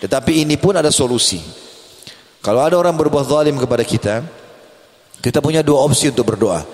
tetapi 0.00 0.42
ini 0.42 0.56
pun 0.56 0.72
ada 0.72 0.88
solusi 0.88 1.38
kalau 2.40 2.64
ada 2.64 2.80
orang 2.80 2.96
berbuat 2.96 3.28
zalim 3.28 3.60
kepada 3.60 3.84
kita 3.84 4.24
kita 5.20 5.44
punya 5.44 5.60
dua 5.60 5.84
opsi 5.84 6.08
untuk 6.08 6.24
berdoa 6.32 6.64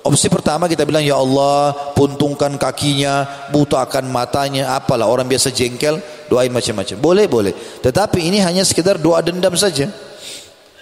opsi 0.00 0.26
pertama 0.32 0.66
kita 0.66 0.88
bilang 0.88 1.04
ya 1.04 1.18
Allah 1.18 1.92
puntungkan 1.92 2.56
kakinya 2.56 3.48
butakan 3.52 4.08
matanya 4.08 4.76
apalah 4.76 5.08
orang 5.08 5.28
biasa 5.28 5.52
jengkel 5.52 6.00
doain 6.28 6.52
macam-macam 6.52 6.96
boleh 6.96 7.26
boleh 7.28 7.52
tetapi 7.84 8.24
ini 8.24 8.40
hanya 8.40 8.64
sekedar 8.64 8.96
doa 8.96 9.20
dendam 9.20 9.52
saja 9.56 9.88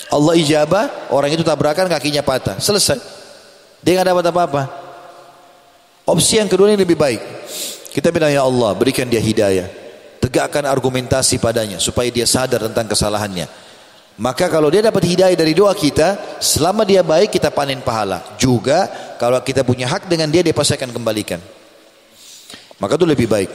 Allah 0.09 0.35
ijabah, 0.40 1.12
orang 1.12 1.36
itu 1.36 1.45
tabrakan 1.45 1.85
kakinya 1.85 2.24
patah. 2.24 2.57
Selesai. 2.57 2.97
Dia 3.85 4.01
nggak 4.01 4.09
dapat 4.09 4.24
apa-apa. 4.32 4.62
Opsi 6.09 6.40
yang 6.40 6.49
kedua 6.49 6.73
ini 6.73 6.81
lebih 6.81 6.97
baik. 6.97 7.20
Kita 7.93 8.09
bilang 8.09 8.32
ya 8.32 8.49
Allah, 8.49 8.73
berikan 8.73 9.05
dia 9.05 9.20
hidayah. 9.20 9.69
Tegakkan 10.19 10.65
argumentasi 10.65 11.36
padanya 11.36 11.77
supaya 11.77 12.09
dia 12.09 12.24
sadar 12.24 12.65
tentang 12.73 12.89
kesalahannya. 12.89 13.68
Maka 14.19 14.51
kalau 14.51 14.66
dia 14.66 14.82
dapat 14.82 15.07
hidayah 15.07 15.39
dari 15.39 15.55
doa 15.55 15.70
kita, 15.70 16.39
selama 16.43 16.82
dia 16.82 17.07
baik 17.07 17.39
kita 17.39 17.55
panen 17.55 17.78
pahala. 17.78 18.35
Juga 18.35 18.90
kalau 19.15 19.39
kita 19.39 19.62
punya 19.62 19.86
hak 19.86 20.11
dengan 20.11 20.27
dia, 20.27 20.43
dia 20.43 20.51
pasti 20.51 20.74
akan 20.74 20.90
kembalikan. 20.90 21.39
Maka 22.82 22.99
itu 22.99 23.07
lebih 23.07 23.31
baik. 23.31 23.51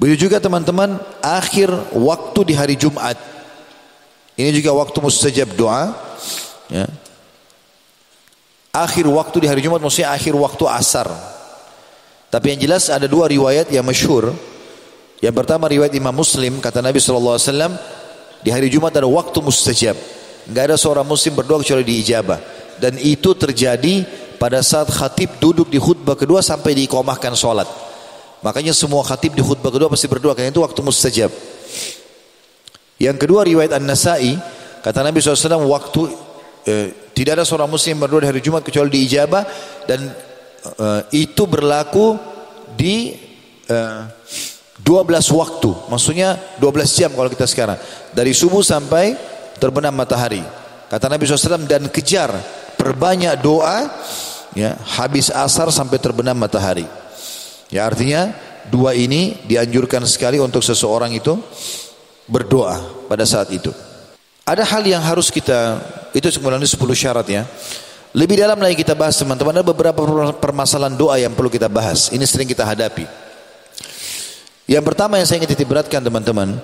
Begitu 0.00 0.32
juga 0.32 0.40
teman-teman, 0.40 0.96
akhir 1.20 1.68
waktu 1.92 2.40
di 2.48 2.54
hari 2.56 2.72
Jumat. 2.72 3.20
Ini 4.40 4.48
juga 4.56 4.72
waktu 4.72 4.96
mustajab 4.96 5.52
doa. 5.52 5.92
Ya. 6.72 6.88
Akhir 8.72 9.04
waktu 9.04 9.44
di 9.44 9.46
hari 9.52 9.60
Jumat 9.60 9.84
maksudnya 9.84 10.08
akhir 10.16 10.32
waktu 10.32 10.64
asar. 10.72 11.12
Tapi 12.32 12.56
yang 12.56 12.60
jelas 12.64 12.88
ada 12.88 13.04
dua 13.04 13.28
riwayat 13.28 13.68
yang 13.68 13.84
masyhur. 13.84 14.32
Yang 15.20 15.34
pertama 15.36 15.68
riwayat 15.68 15.92
Imam 15.92 16.16
Muslim 16.16 16.64
kata 16.64 16.80
Nabi 16.80 16.96
SAW 16.96 17.36
di 18.40 18.48
hari 18.48 18.72
Jumat 18.72 18.96
ada 18.96 19.08
waktu 19.08 19.38
mustajab. 19.44 19.96
Enggak 20.48 20.72
ada 20.72 20.76
seorang 20.80 21.04
muslim 21.04 21.36
berdoa 21.36 21.60
kecuali 21.60 21.84
diijabah. 21.84 22.40
Dan 22.80 22.96
itu 22.96 23.36
terjadi 23.36 24.08
pada 24.40 24.64
saat 24.64 24.88
khatib 24.88 25.36
duduk 25.36 25.68
di 25.68 25.76
khutbah 25.76 26.16
kedua 26.16 26.40
sampai 26.40 26.72
diikomahkan 26.72 27.36
sholat. 27.36 27.68
Makanya 28.40 28.72
semua 28.72 29.04
khatib 29.04 29.36
di 29.36 29.44
khutbah 29.44 29.68
kedua 29.68 29.92
pasti 29.92 30.08
berdoa 30.08 30.32
karena 30.32 30.48
itu 30.48 30.64
waktu 30.64 30.80
mustajab. 30.80 31.28
Yang 32.96 33.16
kedua 33.20 33.44
riwayat 33.44 33.76
An-Nasai 33.76 34.36
kata 34.80 35.04
Nabi 35.04 35.20
SAW 35.20 35.68
waktu 35.68 36.02
eh, 36.64 37.12
tidak 37.12 37.40
ada 37.40 37.44
seorang 37.44 37.68
muslim 37.68 38.00
berdoa 38.00 38.24
di 38.24 38.28
hari 38.32 38.40
Jumat 38.40 38.64
kecuali 38.64 38.88
diijabah 38.88 39.44
dan 39.84 40.08
eh, 40.64 41.02
itu 41.20 41.44
berlaku 41.44 42.16
di 42.80 43.12
eh, 43.68 44.00
12 44.80 45.36
waktu, 45.36 45.70
maksudnya 45.92 46.40
12 46.58 46.98
jam 46.98 47.10
kalau 47.12 47.28
kita 47.28 47.44
sekarang. 47.44 47.76
Dari 48.16 48.32
subuh 48.32 48.64
sampai 48.64 49.14
terbenam 49.60 49.92
matahari. 49.92 50.40
Kata 50.90 51.06
Nabi 51.06 51.22
SAW 51.28 51.70
dan 51.70 51.86
kejar 51.92 52.34
perbanyak 52.74 53.38
doa 53.38 53.86
ya 54.58 54.74
habis 54.98 55.30
asar 55.30 55.70
sampai 55.70 56.00
terbenam 56.02 56.34
matahari. 56.34 56.88
Ya 57.70 57.86
artinya 57.86 58.34
dua 58.66 58.98
ini 58.98 59.38
dianjurkan 59.46 60.02
sekali 60.08 60.42
untuk 60.42 60.64
seseorang 60.64 61.14
itu 61.14 61.38
berdoa 62.26 63.06
pada 63.06 63.22
saat 63.22 63.54
itu. 63.54 63.70
Ada 64.42 64.66
hal 64.66 64.82
yang 64.82 65.02
harus 65.04 65.30
kita 65.30 65.78
itu 66.10 66.26
sebenarnya 66.26 66.66
10 66.66 66.82
syarat 66.90 67.26
ya. 67.30 67.46
Lebih 68.10 68.42
dalam 68.42 68.58
lagi 68.58 68.74
kita 68.74 68.98
bahas 68.98 69.14
teman-teman 69.14 69.62
ada 69.62 69.62
beberapa 69.62 70.02
permasalahan 70.34 70.98
doa 70.98 71.14
yang 71.22 71.30
perlu 71.38 71.46
kita 71.46 71.70
bahas. 71.70 72.10
Ini 72.10 72.26
sering 72.26 72.50
kita 72.50 72.66
hadapi. 72.66 73.06
Yang 74.70 74.84
pertama 74.86 75.18
yang 75.18 75.26
saya 75.26 75.42
ingin 75.42 75.50
titip 75.50 75.66
beratkan 75.66 75.98
teman-teman, 75.98 76.54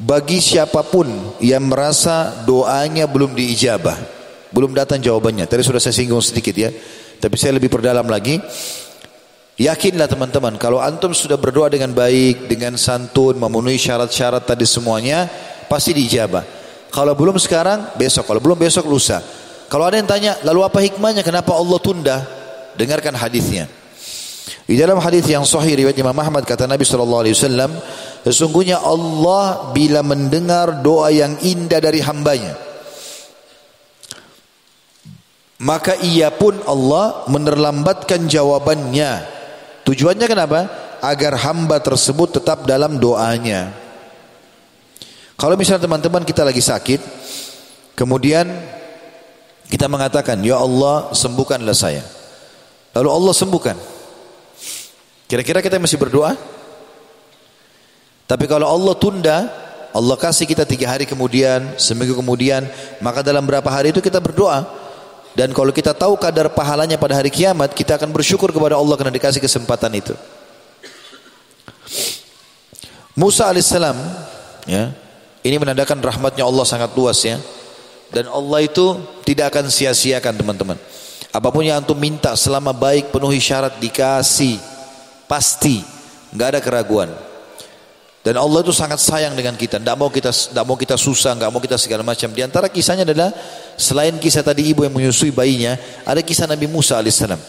bagi 0.00 0.40
siapa 0.40 0.80
pun 0.80 1.04
yang 1.44 1.68
merasa 1.68 2.32
doanya 2.48 3.04
belum 3.04 3.36
diijabah, 3.36 4.00
belum 4.48 4.72
datang 4.72 4.96
jawabannya. 5.04 5.44
Tadi 5.44 5.60
sudah 5.60 5.76
saya 5.76 5.92
singgung 5.92 6.24
sedikit 6.24 6.56
ya, 6.56 6.72
tapi 7.20 7.36
saya 7.36 7.60
lebih 7.60 7.68
perdalam 7.68 8.08
lagi. 8.08 8.40
Yakinlah 9.60 10.08
teman-teman, 10.08 10.56
kalau 10.56 10.80
antum 10.80 11.12
sudah 11.12 11.36
berdoa 11.36 11.68
dengan 11.68 11.92
baik, 11.92 12.48
dengan 12.48 12.80
santun, 12.80 13.36
memenuhi 13.36 13.76
syarat-syarat 13.76 14.48
tadi 14.48 14.64
semuanya, 14.64 15.28
pasti 15.68 15.92
diijabah. 15.92 16.42
Kalau 16.88 17.12
belum 17.12 17.36
sekarang, 17.36 17.92
besok. 18.00 18.24
Kalau 18.24 18.40
belum 18.40 18.56
besok, 18.56 18.88
lusa. 18.88 19.20
Kalau 19.68 19.84
ada 19.84 20.00
yang 20.00 20.08
tanya, 20.08 20.40
lalu 20.48 20.64
apa 20.64 20.80
hikmahnya? 20.80 21.20
Kenapa 21.20 21.52
Allah 21.52 21.76
tunda? 21.76 22.24
Dengarkan 22.74 23.12
hadisnya. 23.14 23.68
Di 24.64 24.80
dalam 24.80 24.96
hadis 24.96 25.28
yang 25.28 25.44
sahih 25.44 25.76
riwayat 25.76 25.96
Imam 26.00 26.16
Ahmad 26.16 26.48
kata 26.48 26.64
Nabi 26.64 26.88
sallallahu 26.88 27.28
alaihi 27.28 27.36
wasallam, 27.36 27.70
sesungguhnya 28.24 28.80
Allah 28.80 29.76
bila 29.76 30.00
mendengar 30.00 30.80
doa 30.80 31.12
yang 31.12 31.36
indah 31.44 31.84
dari 31.84 32.00
hambanya, 32.00 32.56
maka 35.60 36.00
ia 36.00 36.32
pun 36.32 36.56
Allah 36.64 37.28
menerlambatkan 37.28 38.24
jawabannya. 38.24 39.28
Tujuannya 39.84 40.24
kenapa? 40.24 40.60
Agar 41.04 41.36
hamba 41.44 41.84
tersebut 41.84 42.40
tetap 42.40 42.64
dalam 42.64 42.96
doanya. 42.96 43.68
Kalau 45.36 45.60
misalnya 45.60 45.84
teman-teman 45.84 46.24
kita 46.24 46.40
lagi 46.40 46.64
sakit, 46.64 47.00
kemudian 47.92 48.48
kita 49.68 49.92
mengatakan, 49.92 50.40
Ya 50.40 50.56
Allah 50.56 51.12
sembuhkanlah 51.12 51.76
saya. 51.76 52.00
Lalu 52.96 53.08
Allah 53.12 53.34
sembuhkan. 53.36 53.93
Kira-kira 55.24 55.64
kita 55.64 55.80
masih 55.80 55.96
berdoa? 55.96 56.36
Tapi 58.24 58.44
kalau 58.48 58.68
Allah 58.68 58.94
tunda, 58.96 59.38
Allah 59.94 60.16
kasih 60.16 60.48
kita 60.48 60.64
tiga 60.64 60.90
hari 60.90 61.04
kemudian, 61.04 61.76
seminggu 61.76 62.16
kemudian, 62.16 62.66
maka 62.98 63.20
dalam 63.20 63.44
berapa 63.44 63.66
hari 63.68 63.92
itu 63.92 64.00
kita 64.00 64.18
berdoa. 64.20 64.64
Dan 65.34 65.50
kalau 65.50 65.74
kita 65.74 65.90
tahu 65.94 66.14
kadar 66.14 66.50
pahalanya 66.50 66.94
pada 66.94 67.18
hari 67.18 67.28
kiamat, 67.28 67.74
kita 67.74 67.98
akan 67.98 68.14
bersyukur 68.14 68.54
kepada 68.54 68.78
Allah 68.78 68.94
karena 68.94 69.12
dikasih 69.12 69.42
kesempatan 69.42 69.90
itu. 69.98 70.14
Musa 73.14 73.46
alaihissalam, 73.46 73.94
ya, 74.66 74.90
ini 75.46 75.56
menandakan 75.60 76.02
rahmatnya 76.02 76.42
Allah 76.42 76.64
sangat 76.66 76.90
luas 76.98 77.22
ya. 77.22 77.38
Dan 78.10 78.30
Allah 78.30 78.66
itu 78.66 78.98
tidak 79.26 79.54
akan 79.54 79.70
sia-siakan 79.70 80.34
teman-teman. 80.38 80.78
Apa 81.34 81.50
pun 81.50 81.66
yang 81.66 81.82
antum 81.82 81.98
minta 81.98 82.38
selama 82.38 82.70
baik 82.70 83.10
penuhi 83.10 83.42
syarat 83.42 83.78
dikasih. 83.82 84.73
Pasti, 85.34 85.82
nggak 86.30 86.48
ada 86.54 86.60
keraguan. 86.62 87.10
Dan 88.22 88.38
Allah 88.38 88.62
itu 88.62 88.70
sangat 88.70 89.02
sayang 89.02 89.34
dengan 89.34 89.58
kita. 89.58 89.82
Tidak 89.82 89.98
mau 89.98 90.06
kita, 90.14 90.30
tidak 90.30 90.62
mau 90.62 90.78
kita 90.78 90.94
susah, 90.94 91.34
nggak 91.34 91.50
mau 91.50 91.58
kita 91.58 91.74
segala 91.74 92.06
macam. 92.06 92.30
Di 92.30 92.38
antara 92.46 92.70
kisahnya 92.70 93.02
adalah 93.02 93.34
selain 93.74 94.14
kisah 94.22 94.46
tadi 94.46 94.70
ibu 94.70 94.86
yang 94.86 94.94
menyusui 94.94 95.34
bayinya, 95.34 95.74
ada 96.06 96.22
kisah 96.22 96.46
Nabi 96.46 96.70
Musa 96.70 97.02
alaihissalam. 97.02 97.42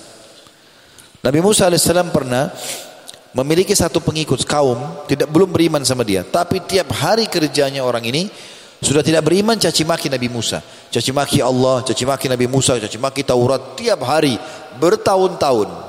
Nabi 1.22 1.40
Musa 1.46 1.70
alaihissalam 1.70 2.10
pernah 2.10 2.50
memiliki 3.38 3.78
satu 3.78 4.02
pengikut 4.02 4.42
kaum 4.50 5.06
tidak 5.06 5.30
belum 5.30 5.54
beriman 5.54 5.86
sama 5.86 6.02
dia, 6.02 6.26
tapi 6.26 6.66
tiap 6.66 6.90
hari 6.90 7.30
kerjanya 7.30 7.86
orang 7.86 8.02
ini 8.02 8.34
sudah 8.82 9.06
tidak 9.06 9.30
beriman 9.30 9.62
caci 9.62 9.86
maki 9.86 10.10
Nabi 10.10 10.26
Musa, 10.26 10.58
caci 10.90 11.14
maki 11.14 11.38
Allah, 11.38 11.86
caci 11.86 12.02
maki 12.02 12.34
Nabi 12.34 12.50
Musa, 12.50 12.82
caci 12.82 12.98
maki 12.98 13.22
Taurat 13.22 13.78
tiap 13.78 14.02
hari 14.02 14.42
bertahun-tahun. 14.82 15.85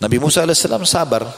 Nabi 0.00 0.16
Musa 0.16 0.48
AS 0.48 0.64
sabar. 0.88 1.28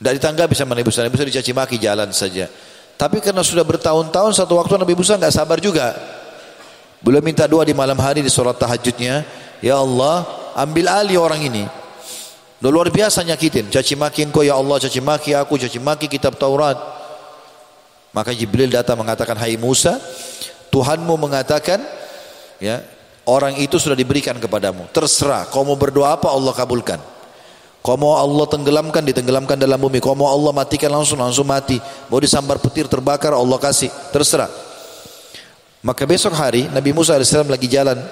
Tidak 0.00 0.12
ditanggapi 0.16 0.54
sama 0.56 0.72
Nabi 0.72 0.86
Musa. 0.86 1.02
Nabi 1.02 1.12
Musa 1.18 1.26
dicaci 1.26 1.52
maki 1.52 1.76
jalan 1.76 2.08
saja. 2.14 2.48
Tapi 2.96 3.18
karena 3.20 3.42
sudah 3.42 3.66
bertahun-tahun 3.66 4.32
satu 4.38 4.56
waktu 4.56 4.78
Nabi 4.78 4.94
Musa 4.94 5.18
nggak 5.18 5.34
sabar 5.34 5.58
juga. 5.58 5.92
Belum 7.02 7.20
minta 7.20 7.44
doa 7.50 7.66
di 7.66 7.74
malam 7.74 7.98
hari 7.98 8.22
di 8.22 8.30
sholat 8.30 8.56
tahajudnya. 8.56 9.26
Ya 9.60 9.76
Allah, 9.76 10.24
ambil 10.56 10.88
alih 10.88 11.20
orang 11.20 11.42
ini. 11.44 11.64
Udah 12.60 12.70
luar 12.70 12.88
biasa 12.92 13.24
nyakitin. 13.24 13.72
Caci 13.72 13.96
maki 13.96 14.28
kau 14.28 14.44
ya 14.44 14.56
Allah, 14.56 14.76
caci 14.80 15.00
maki 15.00 15.32
aku, 15.32 15.56
caci 15.56 15.80
maki 15.80 16.06
kitab 16.12 16.36
Taurat. 16.36 16.76
Maka 18.12 18.36
Jibril 18.36 18.68
datang 18.68 19.00
mengatakan, 19.00 19.38
Hai 19.40 19.56
Musa, 19.56 19.96
Tuhanmu 20.68 21.16
mengatakan, 21.16 21.80
ya 22.60 22.84
Orang 23.30 23.54
itu 23.62 23.78
sudah 23.78 23.94
diberikan 23.94 24.34
kepadamu. 24.42 24.90
Terserah, 24.90 25.46
kau 25.54 25.62
mau 25.62 25.78
berdoa 25.78 26.18
apa 26.18 26.34
Allah 26.34 26.50
kabulkan. 26.50 26.98
Kau 27.78 27.94
mau 27.94 28.18
Allah 28.18 28.42
tenggelamkan, 28.50 29.06
ditenggelamkan 29.06 29.54
dalam 29.54 29.78
bumi. 29.78 30.02
Kau 30.02 30.18
mau 30.18 30.34
Allah 30.34 30.50
matikan 30.50 30.90
langsung, 30.90 31.22
langsung 31.22 31.46
mati. 31.46 31.78
Mau 32.10 32.18
disambar 32.18 32.58
petir 32.58 32.90
terbakar, 32.90 33.30
Allah 33.30 33.54
kasih. 33.62 33.86
Terserah. 34.10 34.50
Maka 35.78 36.10
besok 36.10 36.34
hari 36.34 36.66
Nabi 36.74 36.90
Musa 36.90 37.14
AS 37.14 37.30
lagi 37.30 37.70
jalan 37.70 38.02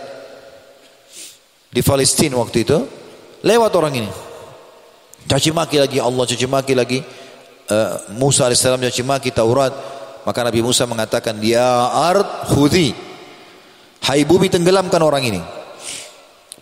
di 1.69 1.83
Palestina 1.83 2.39
waktu 2.39 2.63
itu. 2.63 2.79
Lewat 3.43 3.75
orang 3.75 3.99
ini. 3.99 4.11
Caci 5.27 5.51
maki 5.51 5.83
lagi 5.83 5.99
Allah, 5.99 6.25
caci 6.31 6.47
maki 6.47 6.73
lagi. 6.79 7.03
Uh, 7.67 8.15
Musa 8.15 8.47
AS 8.47 8.63
caci 8.63 9.03
maki 9.03 9.35
Taurat. 9.35 9.75
Maka 10.23 10.47
Nabi 10.47 10.63
Musa 10.63 10.87
mengatakan, 10.87 11.43
Ya 11.43 11.91
art 11.91 12.55
hudi. 12.55 13.08
Hai 14.09 14.25
bumi 14.25 14.49
tenggelamkan 14.49 15.05
orang 15.05 15.21
ini. 15.21 15.41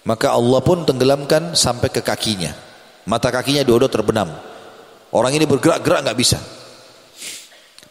Maka 0.02 0.34
Allah 0.34 0.58
pun 0.66 0.82
tenggelamkan 0.82 1.54
sampai 1.54 1.94
ke 1.94 2.02
kakinya. 2.02 2.50
Mata 3.06 3.30
kakinya 3.30 3.62
dua-dua 3.62 3.86
terbenam. 3.86 4.34
Orang 5.14 5.30
ini 5.30 5.46
bergerak-gerak 5.46 6.10
nggak 6.10 6.18
bisa. 6.18 6.42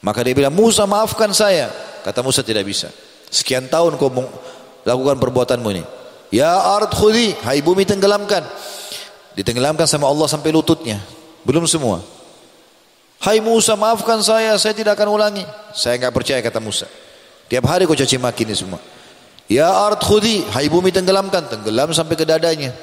Maka 0.03 0.27
dia 0.27 0.36
bilang, 0.36 0.52
Musa 0.52 0.84
maafkan 0.84 1.32
saya. 1.32 1.72
Kata 2.03 2.19
Musa 2.19 2.44
tidak 2.44 2.68
bisa. 2.68 2.91
Sekian 3.32 3.72
tahun 3.72 3.95
kau 3.95 4.11
lakukan 4.84 5.23
perbuatanmu 5.23 5.68
ini. 5.72 5.84
Ya 6.36 6.52
ard 6.52 6.91
khudi, 6.91 7.32
hai 7.48 7.64
bumi 7.64 7.88
tenggelamkan. 7.88 8.44
Ditenggelamkan 9.40 9.88
sama 9.88 10.11
Allah 10.11 10.27
sampai 10.27 10.52
lututnya. 10.52 10.99
Belum 11.48 11.64
semua. 11.64 12.03
Hai 13.23 13.40
Musa 13.40 13.80
maafkan 13.80 14.19
saya, 14.19 14.60
saya 14.60 14.76
tidak 14.76 14.99
akan 14.99 15.15
ulangi. 15.15 15.48
Saya 15.72 15.95
nggak 15.95 16.11
percaya 16.11 16.44
kata 16.44 16.60
Musa. 16.60 16.91
Tiap 17.48 17.64
hari 17.64 17.88
kau 17.88 17.95
caci 17.95 18.19
maki 18.19 18.44
ini 18.44 18.52
semua. 18.52 18.94
Ya 19.45 19.69
ard 19.69 20.01
khudi, 20.01 20.41
hai 20.49 20.65
bumi 20.65 20.89
tenggelamkan, 20.89 21.45
tenggelam 21.45 21.93
sampai 21.93 22.17
ke 22.17 22.26
dadanya. 22.26 22.73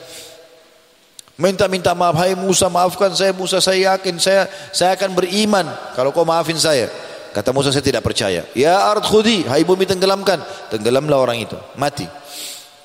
Minta-minta 1.34 1.90
maaf, 1.90 2.14
hai 2.22 2.38
Musa 2.38 2.70
maafkan 2.70 3.10
saya, 3.18 3.34
Musa 3.34 3.58
saya 3.58 3.98
yakin 3.98 4.14
saya 4.22 4.46
saya 4.70 4.94
akan 4.94 5.18
beriman 5.18 5.66
kalau 5.98 6.14
kau 6.14 6.22
maafin 6.22 6.54
saya. 6.54 6.86
Kata 7.34 7.50
Musa 7.50 7.74
saya 7.74 7.82
tidak 7.82 8.06
percaya. 8.06 8.46
Ya 8.54 8.78
ard 8.78 9.02
khudi, 9.02 9.42
hai 9.50 9.66
bumi 9.66 9.90
tenggelamkan, 9.90 10.38
tenggelamlah 10.70 11.18
orang 11.18 11.42
itu, 11.42 11.58
mati. 11.74 12.06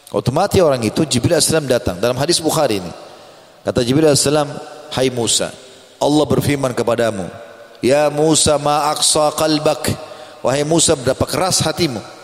Otomatis 0.10 0.64
orang 0.64 0.82
itu 0.82 1.04
Jibril 1.04 1.36
AS 1.36 1.52
datang 1.52 1.99
dalam 1.99 2.16
hadis 2.18 2.40
Bukhari 2.40 2.80
ini. 2.80 2.91
Kata 3.62 3.84
Jibril 3.84 4.10
AS, 4.10 4.26
hai 4.95 5.12
Musa, 5.14 5.54
Allah 6.02 6.26
berfirman 6.26 6.74
kepadamu, 6.74 7.30
Ya 7.86 8.10
Musa 8.10 8.58
ma 8.58 8.90
aqsa 8.90 9.30
qalbak, 9.38 9.94
wahai 10.41 10.66
Musa 10.66 10.98
berapa 10.98 11.28
keras 11.30 11.62
hatimu. 11.62 12.16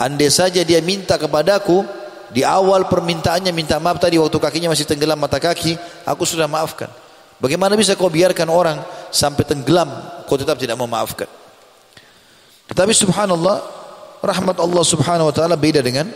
Andai 0.00 0.32
saja 0.32 0.64
dia 0.64 0.80
minta 0.80 1.20
kepadaku 1.20 1.84
di 2.32 2.40
awal 2.40 2.88
permintaannya 2.88 3.52
minta 3.52 3.76
maaf 3.76 4.00
tadi 4.00 4.16
waktu 4.16 4.40
kakinya 4.40 4.72
masih 4.72 4.88
tenggelam 4.88 5.20
mata 5.20 5.36
kaki, 5.36 5.76
aku 6.08 6.24
sudah 6.24 6.48
maafkan. 6.48 6.88
Bagaimana 7.36 7.76
bisa 7.76 7.92
kau 7.96 8.08
biarkan 8.08 8.48
orang 8.48 8.80
sampai 9.12 9.44
tenggelam, 9.44 9.92
kau 10.24 10.40
tetap 10.40 10.56
tidak 10.56 10.80
memaafkan? 10.80 11.28
Tetapi 12.72 12.92
subhanallah, 12.96 13.60
rahmat 14.24 14.56
Allah 14.56 14.84
subhanahu 14.84 15.28
wa 15.28 15.34
ta'ala 15.34 15.58
beda 15.58 15.84
dengan 15.84 16.08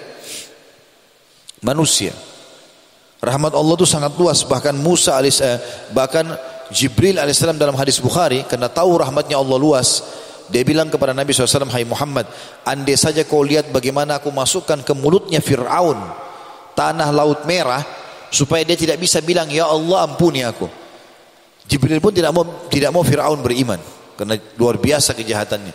manusia. 1.61 2.15
Rahmat 3.25 3.57
Allah 3.57 3.75
itu 3.75 3.89
sangat 3.89 4.13
luas, 4.21 4.45
bahkan 4.45 4.77
Musa 4.77 5.17
alis, 5.17 5.41
eh, 5.41 5.57
bahkan 5.97 6.29
Jibril 6.69 7.17
alaihissalam 7.17 7.57
dalam 7.57 7.75
hadis 7.75 7.97
Bukhari, 7.99 8.45
karena 8.45 8.69
tahu 8.69 9.01
rahmatnya 9.01 9.41
Allah 9.41 9.57
luas, 9.57 10.05
dia 10.53 10.63
bilang 10.67 10.93
kepada 10.93 11.17
Nabi 11.17 11.33
SAW, 11.33 11.73
Hai 11.73 11.89
Muhammad, 11.89 12.29
andai 12.69 13.01
saja 13.01 13.25
kau 13.25 13.41
lihat 13.41 13.73
bagaimana 13.73 14.21
aku 14.21 14.29
masukkan 14.29 14.77
ke 14.85 14.93
mulutnya 14.93 15.41
Fir'aun, 15.41 15.97
tanah 16.77 17.09
laut 17.13 17.49
merah, 17.49 17.81
supaya 18.29 18.61
dia 18.67 18.77
tidak 18.77 19.01
bisa 19.01 19.25
bilang, 19.25 19.49
Ya 19.49 19.65
Allah 19.65 20.05
ampuni 20.05 20.45
aku. 20.45 20.69
Jibril 21.65 21.97
pun 21.97 22.13
tidak 22.13 22.37
mau 22.37 22.45
tidak 22.69 22.93
mau 22.93 23.01
Fir'aun 23.01 23.41
beriman, 23.41 23.81
karena 24.21 24.37
luar 24.61 24.77
biasa 24.77 25.17
kejahatannya. 25.17 25.73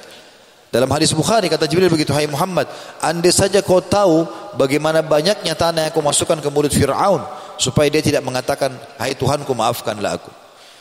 Dalam 0.69 0.85
hadis 0.93 1.09
Bukhari 1.17 1.49
kata 1.49 1.65
Jibril 1.65 1.89
begitu, 1.89 2.13
Hai 2.13 2.29
Muhammad, 2.29 2.69
andai 3.01 3.33
saja 3.33 3.65
kau 3.65 3.81
tahu 3.81 4.29
bagaimana 4.53 5.01
banyaknya 5.01 5.57
tanah 5.57 5.89
yang 5.89 5.91
aku 5.91 6.01
masukkan 6.05 6.37
ke 6.37 6.49
mulut 6.53 6.69
Fir'aun, 6.69 7.25
supaya 7.57 7.89
dia 7.89 8.05
tidak 8.05 8.21
mengatakan, 8.21 8.77
Hai 9.01 9.17
Tuhanku 9.17 9.49
maafkanlah 9.57 10.21
aku. 10.21 10.38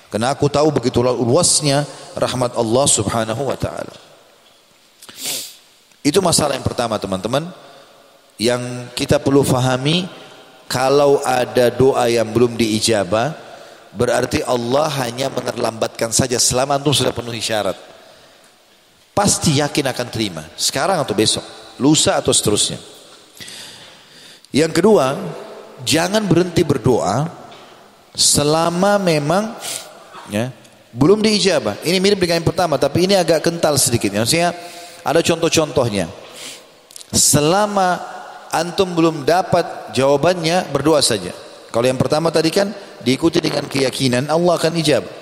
Karena 0.08 0.32
aku 0.32 0.48
tahu 0.48 0.72
begitu 0.72 1.04
luasnya 1.04 1.84
rahmat 2.16 2.56
Allah 2.56 2.86
Subhanahu 2.88 3.42
wa 3.44 3.56
taala. 3.60 3.92
Itu 6.00 6.24
masalah 6.24 6.56
yang 6.56 6.64
pertama 6.64 6.96
teman-teman 6.96 7.52
yang 8.40 8.88
kita 8.96 9.20
perlu 9.20 9.44
fahami 9.44 10.08
kalau 10.70 11.20
ada 11.26 11.68
doa 11.68 12.08
yang 12.08 12.28
belum 12.32 12.56
diijabah 12.56 13.36
berarti 13.92 14.44
Allah 14.44 14.88
hanya 15.04 15.28
menerlambatkan 15.32 16.12
saja 16.12 16.40
selama 16.40 16.76
antum 16.80 16.94
sudah 16.96 17.12
penuhi 17.12 17.40
syarat. 17.44 17.76
Pasti 19.12 19.58
yakin 19.58 19.90
akan 19.90 20.06
terima, 20.14 20.46
sekarang 20.54 21.02
atau 21.02 21.10
besok, 21.10 21.42
lusa 21.82 22.14
atau 22.14 22.30
seterusnya. 22.30 22.78
Yang 24.54 24.78
kedua, 24.78 25.18
jangan 25.82 26.22
berhenti 26.22 26.62
berdoa 26.62 27.26
selama 28.14 28.96
memang 29.02 29.58
ya. 30.32 30.52
Belum 30.88 31.20
diijabah. 31.20 31.76
Ini 31.84 32.00
mirip 32.00 32.18
dengan 32.18 32.40
yang 32.40 32.48
pertama 32.48 32.80
tapi 32.80 33.04
ini 33.04 33.14
agak 33.14 33.44
kental 33.44 33.76
sedikit. 33.76 34.08
Maksudnya 34.14 34.56
ada 35.04 35.20
contoh-contohnya. 35.20 36.08
Selama 37.12 38.00
antum 38.52 38.92
belum 38.96 39.24
dapat 39.28 39.92
jawabannya 39.92 40.72
berdoa 40.72 41.04
saja. 41.04 41.32
Kalau 41.68 41.84
yang 41.84 42.00
pertama 42.00 42.32
tadi 42.32 42.48
kan 42.48 42.72
diikuti 43.04 43.44
dengan 43.44 43.68
keyakinan 43.68 44.32
Allah 44.32 44.56
akan 44.56 44.72
ijabah 44.80 45.12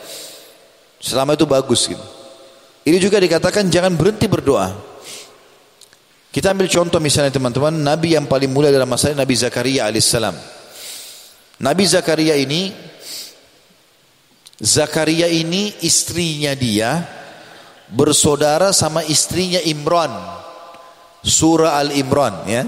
selama 1.01 1.37
itu 1.37 1.47
bagus 1.47 1.87
gitu. 1.87 2.03
Ini 2.87 3.03
juga 3.03 3.19
dikatakan 3.19 3.67
jangan 3.67 3.99
berhenti 3.99 4.31
berdoa. 4.31 4.71
Kita 6.31 6.53
ambil 6.53 6.69
contoh 6.69 7.01
misalnya 7.01 7.33
teman-teman 7.33 7.73
Nabi 7.73 8.15
yang 8.15 8.29
paling 8.29 8.53
mulia 8.53 8.71
dalam 8.71 8.87
masalah 8.87 9.19
Nabi 9.19 9.35
Zakaria 9.35 9.89
alaihissalam. 9.89 10.37
Nabi 11.65 11.85
Zakaria 11.89 12.37
ini 12.37 12.71
Zakaria 14.57 15.29
ini 15.29 15.77
istrinya 15.85 16.57
dia 16.57 17.05
bersaudara 17.93 18.73
sama 18.73 19.05
istrinya 19.05 19.61
Imran. 19.61 20.11
Surah 21.21 21.77
Al-Imran 21.83 22.35
ya. 22.49 22.63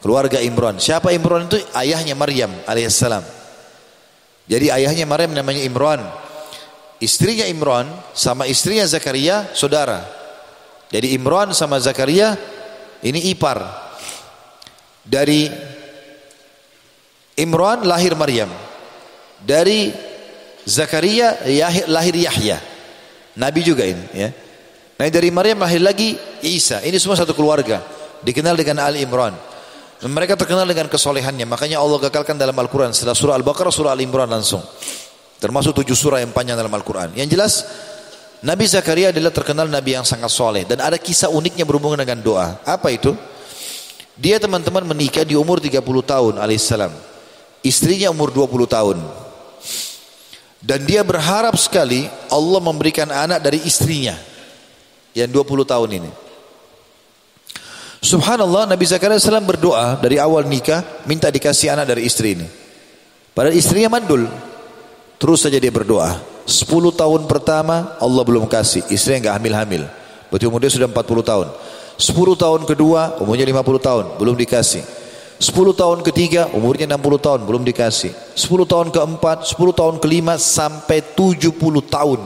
Keluarga 0.00 0.40
Imran. 0.40 0.80
Siapa 0.80 1.12
Imran 1.12 1.44
itu? 1.44 1.60
Ayahnya 1.76 2.16
Maryam 2.16 2.48
alaihissalam. 2.64 3.20
Jadi 4.48 4.66
ayahnya 4.72 5.04
Maryam 5.04 5.36
namanya 5.36 5.60
Imran. 5.60 6.00
Istrinya 7.00 7.44
Imran 7.44 7.88
sama 8.16 8.48
istrinya 8.48 8.84
Zakaria 8.88 9.48
saudara. 9.52 10.04
Jadi 10.88 11.12
Imran 11.12 11.52
sama 11.52 11.76
Zakaria 11.80 12.36
ini 13.04 13.28
ipar. 13.32 13.60
Dari 15.04 15.48
Imran 17.36 17.84
lahir 17.84 18.16
Maryam. 18.16 18.52
Dari 19.40 20.09
Zakaria 20.66 21.40
lahir 21.88 22.14
Yahya. 22.14 22.58
Nabi 23.38 23.60
juga 23.64 23.86
ini 23.86 24.04
ya. 24.12 24.28
Nah 25.00 25.08
dari 25.08 25.32
Maryam 25.32 25.64
lahir 25.64 25.80
lagi 25.80 26.18
Isa. 26.44 26.84
Ini 26.84 26.96
semua 27.00 27.16
satu 27.16 27.32
keluarga. 27.32 27.80
Dikenal 28.20 28.52
dengan 28.52 28.84
Ali 28.84 29.00
Imran. 29.00 29.32
Mereka 30.00 30.36
terkenal 30.36 30.68
dengan 30.68 30.92
kesolehannya. 30.92 31.48
Makanya 31.48 31.80
Allah 31.80 31.96
gagalkan 32.08 32.36
dalam 32.36 32.52
Al-Quran. 32.52 32.92
Setelah 32.92 33.16
surah 33.16 33.34
Al-Baqarah, 33.40 33.72
surah 33.72 33.92
Al-Imran 33.96 34.28
langsung. 34.28 34.60
Termasuk 35.40 35.72
tujuh 35.80 35.96
surah 35.96 36.20
yang 36.20 36.36
panjang 36.36 36.56
dalam 36.56 36.72
Al-Quran. 36.72 37.16
Yang 37.16 37.28
jelas, 37.32 37.52
Nabi 38.44 38.64
Zakaria 38.68 39.08
adalah 39.08 39.32
terkenal 39.32 39.68
Nabi 39.68 39.96
yang 39.96 40.04
sangat 40.04 40.28
soleh. 40.32 40.68
Dan 40.68 40.84
ada 40.84 41.00
kisah 41.00 41.32
uniknya 41.32 41.64
berhubungan 41.64 42.00
dengan 42.00 42.20
doa. 42.20 42.60
Apa 42.64 42.92
itu? 42.92 43.16
Dia 44.20 44.36
teman-teman 44.36 44.84
menikah 44.84 45.24
di 45.24 45.32
umur 45.32 45.64
30 45.64 45.80
tahun 45.80 46.34
alaihissalam. 46.40 46.92
Istrinya 47.64 48.12
umur 48.12 48.32
20 48.32 48.68
tahun. 48.68 49.00
Dan 50.60 50.84
dia 50.84 51.00
berharap 51.00 51.56
sekali 51.56 52.04
Allah 52.28 52.60
memberikan 52.60 53.08
anak 53.08 53.40
dari 53.40 53.64
istrinya 53.64 54.12
yang 55.16 55.32
20 55.32 55.64
tahun 55.64 55.90
ini. 55.96 56.10
Subhanallah 58.00 58.64
Nabi 58.64 58.84
Zakaria 58.88 59.20
SAW 59.20 59.44
berdoa 59.44 59.96
dari 60.00 60.16
awal 60.16 60.48
nikah 60.48 60.84
minta 61.04 61.28
dikasih 61.28 61.72
anak 61.72 61.96
dari 61.96 62.08
istri 62.08 62.36
ini. 62.36 62.48
Padahal 63.32 63.56
istrinya 63.56 63.92
mandul. 63.92 64.28
Terus 65.20 65.44
saja 65.44 65.60
dia 65.60 65.72
berdoa. 65.72 66.16
10 66.48 66.64
tahun 66.96 67.28
pertama 67.28 67.96
Allah 68.00 68.24
belum 68.24 68.48
kasih. 68.48 68.88
Istrinya 68.88 69.28
nggak 69.28 69.36
hamil-hamil. 69.36 69.82
Berarti 70.32 70.44
umur 70.48 70.60
dia 70.64 70.72
sudah 70.72 70.88
40 70.88 71.24
tahun. 71.24 71.48
10 72.00 72.16
tahun 72.16 72.60
kedua 72.64 73.20
umurnya 73.20 73.44
50 73.44 73.80
tahun 73.80 74.04
belum 74.16 74.36
dikasih. 74.40 74.99
10 75.40 75.72
tahun 75.72 76.04
ketiga 76.04 76.52
umurnya 76.52 76.84
60 76.84 77.00
tahun 77.16 77.40
belum 77.48 77.64
dikasih. 77.64 78.12
10 78.36 78.44
tahun 78.68 78.92
keempat 78.92 79.48
10 79.48 79.72
tahun 79.72 79.96
kelima 79.96 80.36
sampai 80.36 81.00
70 81.16 81.56
tahun. 81.88 82.20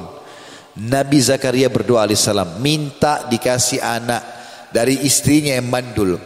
Nabi 0.74 1.18
Zakaria 1.22 1.70
berdoa 1.70 2.02
alaihissalam 2.02 2.58
minta 2.58 3.22
dikasih 3.30 3.78
anak 3.78 4.18
dari 4.74 4.98
istrinya 5.06 5.54
yang 5.54 5.70
mandul. 5.70 6.18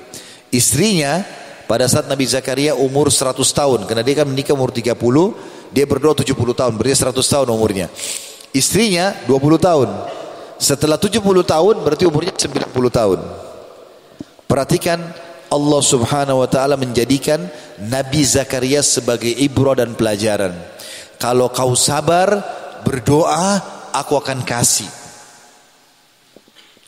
Istrinya 0.48 1.20
pada 1.69 1.85
saat 1.85 2.09
Nabi 2.09 2.24
Zakaria 2.24 2.73
umur 2.73 3.12
100 3.12 3.36
tahun 3.36 3.85
karena 3.85 4.01
dia 4.01 4.24
kan 4.24 4.27
menikah 4.32 4.56
umur 4.56 4.73
30 4.73 4.97
dia 5.69 5.85
berdoa 5.85 6.16
70 6.16 6.32
tahun 6.32 6.73
berarti 6.73 7.05
100 7.05 7.20
tahun 7.20 7.48
umurnya. 7.52 7.93
Istrinya 8.56 9.12
20 9.28 9.60
tahun. 9.60 9.89
Setelah 10.56 10.97
70 10.97 11.20
tahun 11.44 11.85
berarti 11.85 12.09
umurnya 12.09 12.32
90 12.32 12.73
tahun. 12.89 13.20
Perhatikan 14.48 15.28
Allah 15.49 15.81
subhanahu 15.81 16.45
wa 16.45 16.49
ta'ala 16.49 16.77
menjadikan 16.77 17.41
Nabi 17.81 18.20
Zakaria 18.20 18.85
sebagai 18.85 19.33
ibrah 19.33 19.73
dan 19.73 19.97
pelajaran. 19.97 20.53
Kalau 21.16 21.49
kau 21.49 21.73
sabar, 21.73 22.37
berdoa, 22.85 23.59
aku 23.97 24.20
akan 24.20 24.45
kasih. 24.45 24.89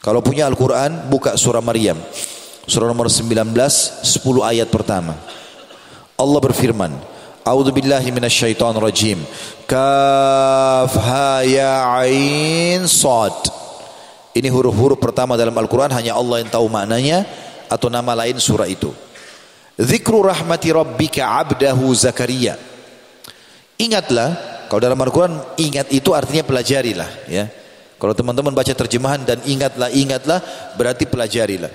Kalau 0.00 0.20
punya 0.20 0.48
Al-Quran, 0.48 1.08
buka 1.08 1.36
surah 1.36 1.64
Maryam. 1.64 1.96
Surah 2.68 2.88
nomor 2.88 3.08
19, 3.08 3.52
10 3.52 4.04
ayat 4.44 4.68
pertama. 4.68 5.16
Allah 6.20 6.40
berfirman, 6.40 6.92
A'udzu 7.40 7.72
billahi 7.72 8.12
minasyaitonir 8.12 8.84
rajim. 8.84 9.18
Kaf 9.64 10.92
ha 10.92 11.40
ya 11.40 11.88
ain 12.04 12.84
sad. 12.84 13.32
Ini 14.36 14.52
huruf-huruf 14.52 15.00
pertama 15.00 15.34
dalam 15.34 15.56
Al-Quran 15.56 15.90
hanya 15.90 16.14
Allah 16.14 16.44
yang 16.44 16.52
tahu 16.52 16.68
maknanya 16.68 17.24
atau 17.70 17.86
nama 17.86 18.12
lain 18.26 18.36
surah 18.36 18.66
itu. 18.66 18.90
Zikru 19.78 20.26
rahmati 20.26 20.74
rabbika 20.74 21.24
abdahu 21.40 21.94
Zakaria. 21.94 22.58
Ingatlah, 23.80 24.36
kalau 24.68 24.80
dalam 24.82 25.00
Al-Quran 25.00 25.40
ingat 25.56 25.88
itu 25.94 26.12
artinya 26.12 26.44
pelajarilah 26.44 27.10
ya. 27.30 27.48
Kalau 28.00 28.16
teman-teman 28.16 28.52
baca 28.52 28.72
terjemahan 28.72 29.20
dan 29.24 29.40
ingatlah, 29.44 29.92
ingatlah, 29.92 30.40
berarti 30.76 31.04
pelajarilah. 31.04 31.68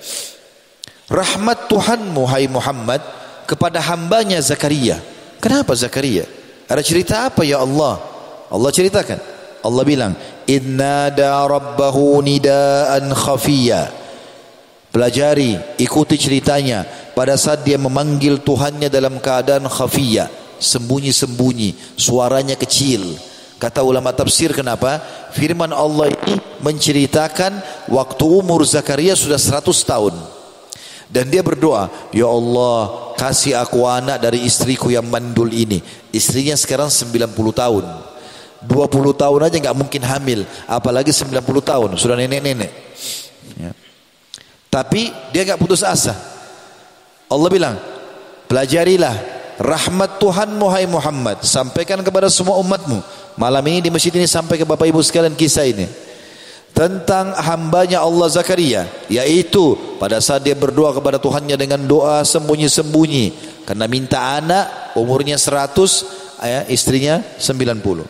Rahmat 1.06 1.70
Tuhanmu, 1.70 2.26
hai 2.26 2.50
Muhammad, 2.50 2.98
kepada 3.46 3.78
hambanya 3.78 4.42
Zakaria. 4.42 4.98
Kenapa 5.38 5.78
Zakaria? 5.78 6.26
Ada 6.66 6.82
cerita 6.82 7.30
apa 7.30 7.46
ya 7.46 7.62
Allah? 7.62 8.02
Allah 8.50 8.70
ceritakan. 8.74 9.22
Allah 9.62 9.84
bilang, 9.86 10.18
Inna 10.50 11.14
da 11.14 11.46
rabbahu 11.46 12.22
nidaan 12.26 13.06
khafiyya. 13.14 14.05
Pelajari, 14.96 15.60
ikuti 15.76 16.16
ceritanya. 16.16 16.88
Pada 17.12 17.36
saat 17.36 17.68
dia 17.68 17.76
memanggil 17.76 18.40
Tuhannya 18.40 18.88
dalam 18.88 19.20
keadaan 19.20 19.68
khafiyya. 19.68 20.32
Sembunyi-sembunyi, 20.56 22.00
suaranya 22.00 22.56
kecil. 22.56 23.20
Kata 23.60 23.84
ulama 23.84 24.16
tafsir 24.16 24.56
kenapa? 24.56 25.04
Firman 25.36 25.76
Allah 25.76 26.16
ini 26.16 26.40
menceritakan 26.64 27.60
waktu 27.92 28.24
umur 28.24 28.64
Zakaria 28.64 29.20
sudah 29.20 29.36
100 29.36 29.68
tahun. 29.84 30.16
Dan 31.12 31.28
dia 31.28 31.44
berdoa, 31.44 31.92
Ya 32.16 32.32
Allah 32.32 33.12
kasih 33.20 33.60
aku 33.60 33.84
anak 33.84 34.24
dari 34.24 34.48
istriku 34.48 34.96
yang 34.96 35.12
mandul 35.12 35.52
ini. 35.52 35.84
Istrinya 36.16 36.56
sekarang 36.56 36.88
90 36.88 37.36
tahun. 37.52 37.84
20 38.64 39.12
tahun 39.12 39.40
aja 39.44 39.56
nggak 39.60 39.76
mungkin 39.76 40.02
hamil. 40.08 40.48
Apalagi 40.72 41.12
90 41.12 41.36
tahun, 41.60 41.90
sudah 42.00 42.16
nenek-nenek. 42.16 42.72
Ya. 43.60 43.76
Tapi 44.76 45.08
dia 45.32 45.48
nggak 45.48 45.64
putus 45.64 45.80
asa. 45.80 46.12
Allah 47.32 47.48
bilang, 47.48 47.80
pelajarilah 48.52 49.16
rahmat 49.56 50.20
Tuhan 50.20 50.52
Muhammad 50.60 50.92
Muhammad. 50.92 51.38
Sampaikan 51.48 52.04
kepada 52.04 52.28
semua 52.28 52.60
umatmu. 52.60 53.00
Malam 53.40 53.64
ini 53.72 53.80
di 53.80 53.88
masjid 53.88 54.12
ini 54.12 54.28
sampai 54.28 54.60
ke 54.60 54.68
Bapak 54.68 54.84
Ibu 54.92 55.00
sekalian 55.00 55.32
kisah 55.32 55.64
ini. 55.64 55.88
Tentang 56.76 57.32
hambanya 57.40 58.04
Allah 58.04 58.28
Zakaria 58.28 58.84
yaitu 59.08 59.80
pada 59.96 60.20
saat 60.20 60.44
dia 60.44 60.52
berdoa 60.60 60.92
kepada 60.92 61.24
Tuhannya 61.24 61.56
dengan 61.56 61.80
doa 61.88 62.20
sembunyi-sembunyi. 62.28 63.32
Karena 63.64 63.88
minta 63.88 64.36
anak 64.36 64.92
umurnya 65.00 65.40
100 65.40 65.72
ya, 66.44 66.68
istrinya 66.68 67.24
90 67.40 68.04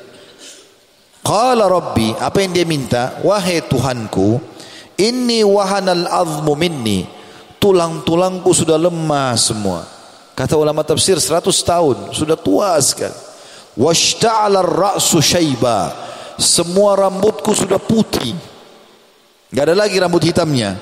Qala 1.22 1.66
Rabbi 1.70 2.18
apa 2.18 2.38
yang 2.42 2.58
dia 2.58 2.66
minta? 2.66 3.22
Wahai 3.22 3.62
Tuhanku 3.62 4.55
inni 5.00 5.44
wahanal 5.44 6.08
azmu 6.08 6.54
minni. 6.56 7.08
Tulang-tulangku 7.60 8.52
sudah 8.54 8.78
lemah 8.78 9.34
semua. 9.40 9.82
Kata 10.36 10.60
ulama 10.60 10.84
tafsir 10.86 11.18
100 11.18 11.50
tahun. 11.64 11.98
Sudah 12.14 12.38
tua 12.38 12.78
sekali. 12.84 13.16
Washta'ala 13.76 14.62
ra'su 14.62 15.20
syaiba. 15.24 15.92
Semua 16.36 17.00
rambutku 17.00 17.56
sudah 17.56 17.80
putih. 17.80 18.36
Enggak 19.50 19.66
ada 19.72 19.76
lagi 19.76 19.96
rambut 19.98 20.24
hitamnya. 20.24 20.78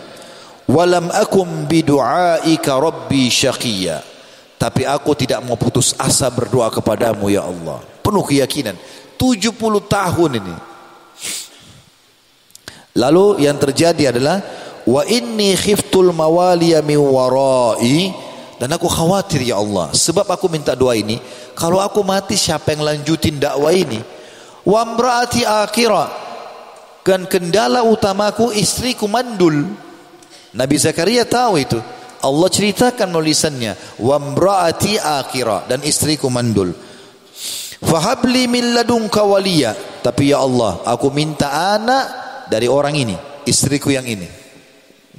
Walam 0.66 1.14
akum 1.14 1.68
bidu'aika 1.70 2.80
rabbi 2.80 3.30
syaqiyya 3.30 4.14
tapi 4.64 4.88
aku 4.88 5.12
tidak 5.12 5.44
mau 5.44 5.60
putus 5.60 5.92
asa 6.00 6.32
berdoa 6.32 6.72
kepadamu 6.72 7.28
ya 7.28 7.44
Allah. 7.44 7.84
Penuh 8.00 8.24
keyakinan. 8.24 8.80
70 9.20 9.52
tahun 9.92 10.32
ini 10.40 10.56
lalu 12.98 13.46
yang 13.46 13.58
terjadi 13.58 14.14
adalah 14.14 14.38
wa 14.84 15.02
inni 15.08 15.56
khiftul 15.56 16.12
mawaliya 16.12 16.84
min 16.86 17.00
warai 17.00 18.14
dan 18.58 18.70
aku 18.70 18.88
khawatir 18.88 19.44
ya 19.44 19.60
Allah 19.60 19.90
sebab 19.92 20.28
aku 20.30 20.48
minta 20.48 20.78
doa 20.78 20.94
ini 20.94 21.18
kalau 21.54 21.80
aku 21.80 22.02
mati 22.02 22.34
siapa 22.34 22.74
yang 22.74 22.82
lanjutin 22.84 23.38
dakwah 23.38 23.74
ini? 23.74 24.02
Wa 24.66 24.82
mraati 24.84 25.46
akhirah. 25.46 26.10
Kan 27.06 27.30
kendala 27.30 27.86
utamaku 27.86 28.52
istriku 28.58 29.06
mandul. 29.06 29.70
Nabi 30.54 30.76
Zakaria 30.82 31.26
tahu 31.30 31.62
itu. 31.62 31.80
Allah 32.24 32.50
ceritakan 32.50 33.14
nulisannya. 33.14 34.02
Wa 34.02 34.18
mraati 34.18 34.98
akhirah 34.98 35.70
dan 35.70 35.86
istriku 35.86 36.28
mandul. 36.34 36.74
Fahabli 37.84 38.50
min 38.50 38.74
ladunka 38.74 39.22
waliya. 39.22 39.78
Tapi 40.02 40.34
ya 40.34 40.42
Allah, 40.42 40.82
aku 40.84 41.14
minta 41.14 41.76
anak 41.78 42.23
dari 42.48 42.68
orang 42.68 42.96
ini, 42.96 43.16
istriku 43.48 43.92
yang 43.92 44.08
ini. 44.08 44.28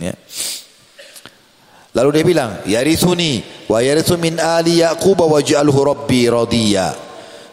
Ya. 0.01 0.15
Lalu 1.95 2.09
dia 2.11 2.25
bilang, 2.27 2.51
"Yarithuni 2.67 3.67
wa 3.71 3.79
yarithu 3.79 4.19
min 4.19 4.43
ali 4.43 4.83
Yaqub 4.83 5.23
rabbi 5.23 6.27
radiya." 6.27 6.91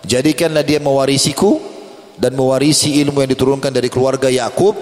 Jadikanlah 0.02 0.66
dia 0.66 0.82
mewarisiku 0.82 1.62
dan 2.18 2.34
mewarisi 2.34 2.98
ilmu 3.06 3.22
yang 3.22 3.32
diturunkan 3.38 3.70
dari 3.70 3.86
keluarga 3.86 4.34
Yakub 4.34 4.74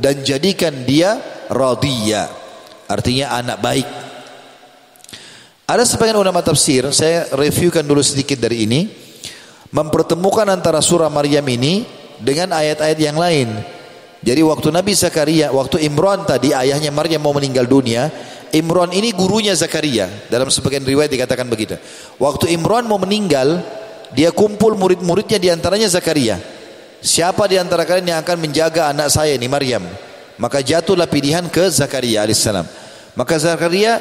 dan 0.00 0.24
jadikan 0.24 0.72
dia 0.88 1.20
radiya. 1.52 2.32
Artinya 2.88 3.36
anak 3.36 3.60
baik. 3.60 3.88
Ada 5.68 5.84
sebagian 5.88 6.16
ulama 6.20 6.40
tafsir, 6.40 6.88
saya 6.92 7.28
reviewkan 7.32 7.84
dulu 7.84 8.00
sedikit 8.00 8.40
dari 8.40 8.64
ini, 8.64 8.88
mempertemukan 9.72 10.48
antara 10.48 10.80
surah 10.80 11.08
Maryam 11.08 11.44
ini 11.48 11.84
dengan 12.20 12.56
ayat-ayat 12.56 12.98
yang 13.00 13.16
lain. 13.16 13.48
Jadi 14.22 14.38
waktu 14.46 14.70
Nabi 14.70 14.94
Zakaria, 14.94 15.50
waktu 15.50 15.82
Imran 15.82 16.22
tadi 16.22 16.54
ayahnya 16.54 16.94
Maryam 16.94 17.26
mau 17.26 17.34
meninggal 17.34 17.66
dunia, 17.66 18.06
Imran 18.54 18.94
ini 18.94 19.10
gurunya 19.10 19.50
Zakaria. 19.58 20.06
Dalam 20.30 20.46
sebagian 20.46 20.86
riwayat 20.86 21.10
dikatakan 21.10 21.50
begitu. 21.50 21.74
Waktu 22.22 22.54
Imran 22.54 22.86
mau 22.86 23.02
meninggal, 23.02 23.58
dia 24.14 24.30
kumpul 24.30 24.78
murid-muridnya 24.78 25.42
di 25.42 25.50
antaranya 25.50 25.90
Zakaria. 25.90 26.38
Siapa 27.02 27.50
di 27.50 27.58
antara 27.58 27.82
kalian 27.82 28.14
yang 28.14 28.20
akan 28.22 28.38
menjaga 28.38 28.94
anak 28.94 29.10
saya 29.10 29.34
ini 29.34 29.50
Maryam? 29.50 29.82
Maka 30.38 30.62
jatuhlah 30.62 31.10
pilihan 31.10 31.42
ke 31.50 31.66
Zakaria 31.66 32.22
alaihissalam. 32.22 32.62
Maka 33.18 33.42
Zakaria 33.42 33.98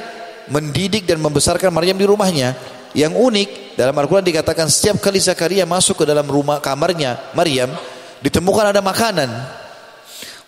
mendidik 0.54 1.10
dan 1.10 1.18
membesarkan 1.18 1.74
Maryam 1.74 1.98
di 1.98 2.06
rumahnya. 2.06 2.54
Yang 2.94 3.18
unik 3.18 3.50
dalam 3.80 3.96
Al-Quran 3.98 4.28
dikatakan 4.28 4.68
setiap 4.70 5.00
kali 5.02 5.18
Zakaria 5.18 5.64
masuk 5.64 6.04
ke 6.04 6.06
dalam 6.06 6.28
rumah 6.28 6.60
kamarnya 6.60 7.32
Maryam 7.32 7.72
ditemukan 8.20 8.76
ada 8.76 8.84
makanan 8.84 9.32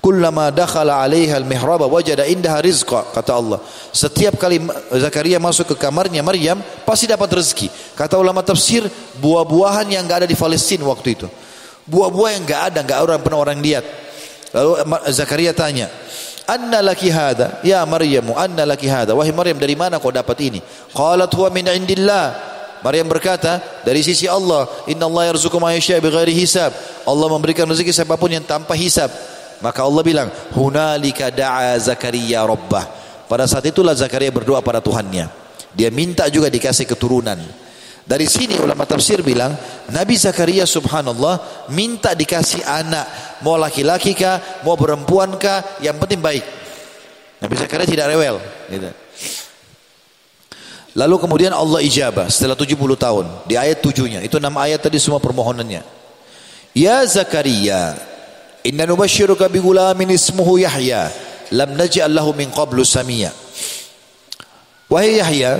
Kullama 0.04 0.52
dakhala 0.52 1.00
'alaiha 1.00 1.40
al-mihrab 1.40 1.88
wajada 1.88 2.28
indaha 2.28 2.60
rizqa 2.60 3.08
kata 3.16 3.40
Allah. 3.40 3.64
Setiap 3.96 4.36
kali 4.36 4.60
Zakaria 5.00 5.40
masuk 5.40 5.72
ke 5.72 5.76
kamarnya 5.80 6.20
Maryam 6.20 6.60
pasti 6.84 7.08
dapat 7.08 7.32
rezeki. 7.32 7.72
Kata 7.96 8.20
ulama 8.20 8.44
tafsir 8.44 8.84
buah-buahan 9.24 9.88
yang 9.88 10.04
enggak 10.04 10.28
ada 10.28 10.28
di 10.28 10.36
Palestina 10.36 10.84
waktu 10.92 11.16
itu. 11.16 11.32
Buah-buah 11.88 12.30
yang 12.36 12.44
enggak 12.44 12.62
ada, 12.68 12.80
enggak 12.84 13.00
orang 13.00 13.20
pernah 13.24 13.40
orang 13.48 13.64
lihat. 13.64 13.88
Lalu 14.52 14.72
Zakaria 15.08 15.56
tanya, 15.56 15.88
"Anna 16.52 16.84
laki 16.84 17.08
hada?" 17.08 17.64
Ya 17.64 17.80
Maryam, 17.88 18.28
"Anna 18.36 18.68
laki 18.68 18.92
hada?" 18.92 19.16
Wahai 19.16 19.32
Maryam, 19.32 19.56
dari 19.56 19.80
mana 19.80 20.04
kau 20.04 20.12
dapat 20.12 20.36
ini? 20.44 20.60
Qalat 20.92 21.32
huwa 21.32 21.48
min 21.48 21.72
indillah. 21.72 22.52
Maryam 22.84 23.08
berkata, 23.08 23.64
dari 23.88 24.04
sisi 24.04 24.28
Allah, 24.28 24.68
"Inna 24.92 25.08
Allah 25.08 25.32
yarzuqu 25.32 25.56
ma 25.64 25.72
yasha' 25.72 26.04
bighairi 26.04 26.36
hisab." 26.36 26.76
Allah 27.08 27.28
memberikan 27.32 27.64
rezeki 27.64 27.96
siapa 27.96 28.20
pun 28.20 28.28
yang 28.28 28.44
tanpa 28.44 28.76
hisab. 28.76 29.08
Maka 29.64 29.88
Allah 29.88 30.04
bilang, 30.04 30.28
"Hunalika 30.52 31.32
da'a 31.32 31.80
Zakaria 31.80 32.44
rabbah." 32.44 32.84
Pada 33.32 33.48
saat 33.48 33.64
itulah 33.64 33.96
Zakaria 33.96 34.28
berdoa 34.28 34.60
pada 34.60 34.84
Tuhannya. 34.84 35.32
Dia 35.72 35.90
minta 35.90 36.28
juga 36.28 36.52
dikasih 36.52 36.84
keturunan. 36.84 37.40
Dari 38.04 38.28
sini 38.28 38.60
ulama 38.60 38.84
tafsir 38.84 39.24
bilang, 39.24 39.56
Nabi 39.88 40.20
Zakaria 40.20 40.68
subhanallah 40.68 41.66
minta 41.72 42.12
dikasih 42.12 42.68
anak, 42.68 43.40
mau 43.40 43.56
laki-laki 43.56 44.12
kah, 44.12 44.62
mau 44.68 44.76
perempuan 44.76 45.40
kah, 45.40 45.80
yang 45.80 45.96
penting 45.96 46.20
baik. 46.20 46.44
Nabi 47.40 47.56
Zakaria 47.56 47.88
tidak 47.88 48.12
rewel. 48.12 48.44
Gitu. 48.68 48.92
Lalu 50.94 51.16
kemudian 51.18 51.56
Allah 51.56 51.82
ijabah 51.82 52.30
setelah 52.30 52.54
70 52.60 52.76
tahun. 53.00 53.26
Di 53.50 53.58
ayat 53.58 53.82
tujuhnya. 53.82 54.20
Itu 54.22 54.38
enam 54.38 54.54
ayat 54.60 54.84
tadi 54.84 55.02
semua 55.02 55.18
permohonannya. 55.18 55.82
Ya 56.76 57.02
Zakaria, 57.08 57.98
Inna 58.64 58.88
nubashiruka 58.88 59.52
bi 59.52 59.60
gulamin 59.60 60.16
ismuhu 60.16 60.60
Yahya 60.64 61.12
lam 61.52 61.76
naj'al 61.76 62.12
lahu 62.12 62.32
min 62.32 62.48
qablu 62.50 62.88
samia. 62.88 63.30
Wahai 64.88 65.20
Yahya, 65.20 65.60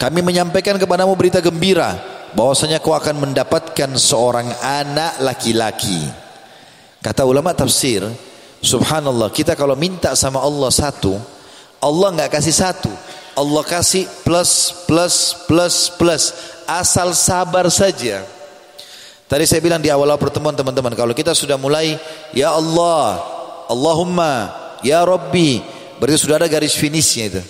kami 0.00 0.20
menyampaikan 0.20 0.74
kepadamu 0.74 1.14
berita 1.14 1.38
gembira 1.38 1.94
bahwasanya 2.34 2.82
kau 2.82 2.92
akan 2.92 3.30
mendapatkan 3.30 3.90
seorang 3.94 4.50
anak 4.60 5.22
laki-laki. 5.22 6.02
Kata 6.98 7.22
ulama 7.22 7.54
tafsir, 7.54 8.02
subhanallah, 8.64 9.30
kita 9.30 9.54
kalau 9.54 9.78
minta 9.78 10.16
sama 10.18 10.42
Allah 10.42 10.72
satu, 10.72 11.14
Allah 11.78 12.08
enggak 12.16 12.40
kasih 12.40 12.56
satu. 12.56 12.92
Allah 13.34 13.66
kasih 13.66 14.06
plus 14.22 14.86
plus 14.86 15.34
plus 15.50 15.90
plus 15.98 16.24
asal 16.70 17.10
sabar 17.12 17.66
saja. 17.66 18.22
Tadi 19.24 19.44
saya 19.48 19.64
bilang 19.64 19.80
di 19.80 19.88
awal-awal 19.88 20.20
pertemuan 20.20 20.52
teman-teman, 20.52 20.92
kalau 20.92 21.16
kita 21.16 21.32
sudah 21.32 21.56
mulai, 21.56 21.96
Ya 22.36 22.52
Allah, 22.52 23.24
Allahumma, 23.72 24.52
Ya 24.84 25.00
Rabbi, 25.00 25.64
berarti 25.96 26.28
sudah 26.28 26.36
ada 26.36 26.48
garis 26.48 26.76
finishnya 26.76 27.32
itu. 27.32 27.42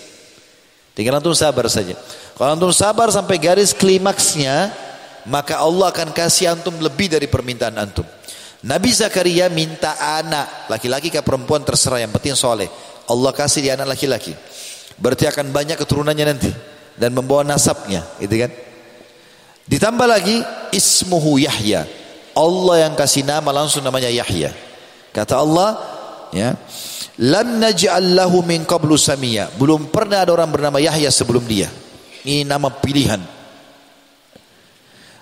Tinggal 0.95 1.19
antum 1.19 1.35
sabar 1.35 1.67
saja. 1.67 1.99
Kalau 2.39 2.55
antum 2.55 2.71
sabar 2.71 3.11
sampai 3.11 3.43
garis 3.43 3.75
klimaksnya, 3.75 4.71
maka 5.27 5.59
Allah 5.59 5.91
akan 5.91 6.15
kasih 6.15 6.55
antum 6.55 6.79
lebih 6.79 7.11
dari 7.11 7.27
permintaan 7.27 7.75
antum. 7.75 8.07
Nabi 8.65 8.95
Zakaria 8.95 9.51
minta 9.51 9.99
anak, 9.99 10.71
laki-laki 10.71 11.11
ke 11.11 11.21
perempuan 11.21 11.67
terserah 11.67 12.01
yang 12.01 12.15
penting 12.15 12.39
soleh. 12.39 12.71
Allah 13.11 13.35
kasih 13.35 13.61
dia 13.61 13.75
anak 13.77 13.99
laki-laki. 13.99 14.33
Berarti 14.97 15.27
akan 15.27 15.51
banyak 15.51 15.77
keturunannya 15.77 16.25
nanti 16.25 16.51
dan 16.95 17.11
membawa 17.11 17.43
nasabnya, 17.43 18.07
gitu 18.23 18.47
kan? 18.47 18.51
Ditambah 19.65 20.05
lagi 20.05 20.45
ismuhu 20.73 21.41
Yahya. 21.41 21.89
Allah 22.35 22.89
yang 22.89 22.95
kasih 22.99 23.25
nama 23.25 23.49
langsung 23.55 23.81
namanya 23.81 24.11
Yahya. 24.13 24.53
Kata 25.15 25.41
Allah, 25.41 25.79
ya, 26.35 26.59
lam 27.23 27.63
naj'al 27.63 28.19
lahu 28.19 28.43
min 28.43 28.67
qablu 28.67 28.99
samia. 28.99 29.49
Belum 29.55 29.89
pernah 29.89 30.27
ada 30.27 30.35
orang 30.35 30.51
bernama 30.51 30.83
Yahya 30.83 31.09
sebelum 31.09 31.47
dia. 31.47 31.71
Ini 32.27 32.43
nama 32.45 32.69
pilihan. 32.69 33.23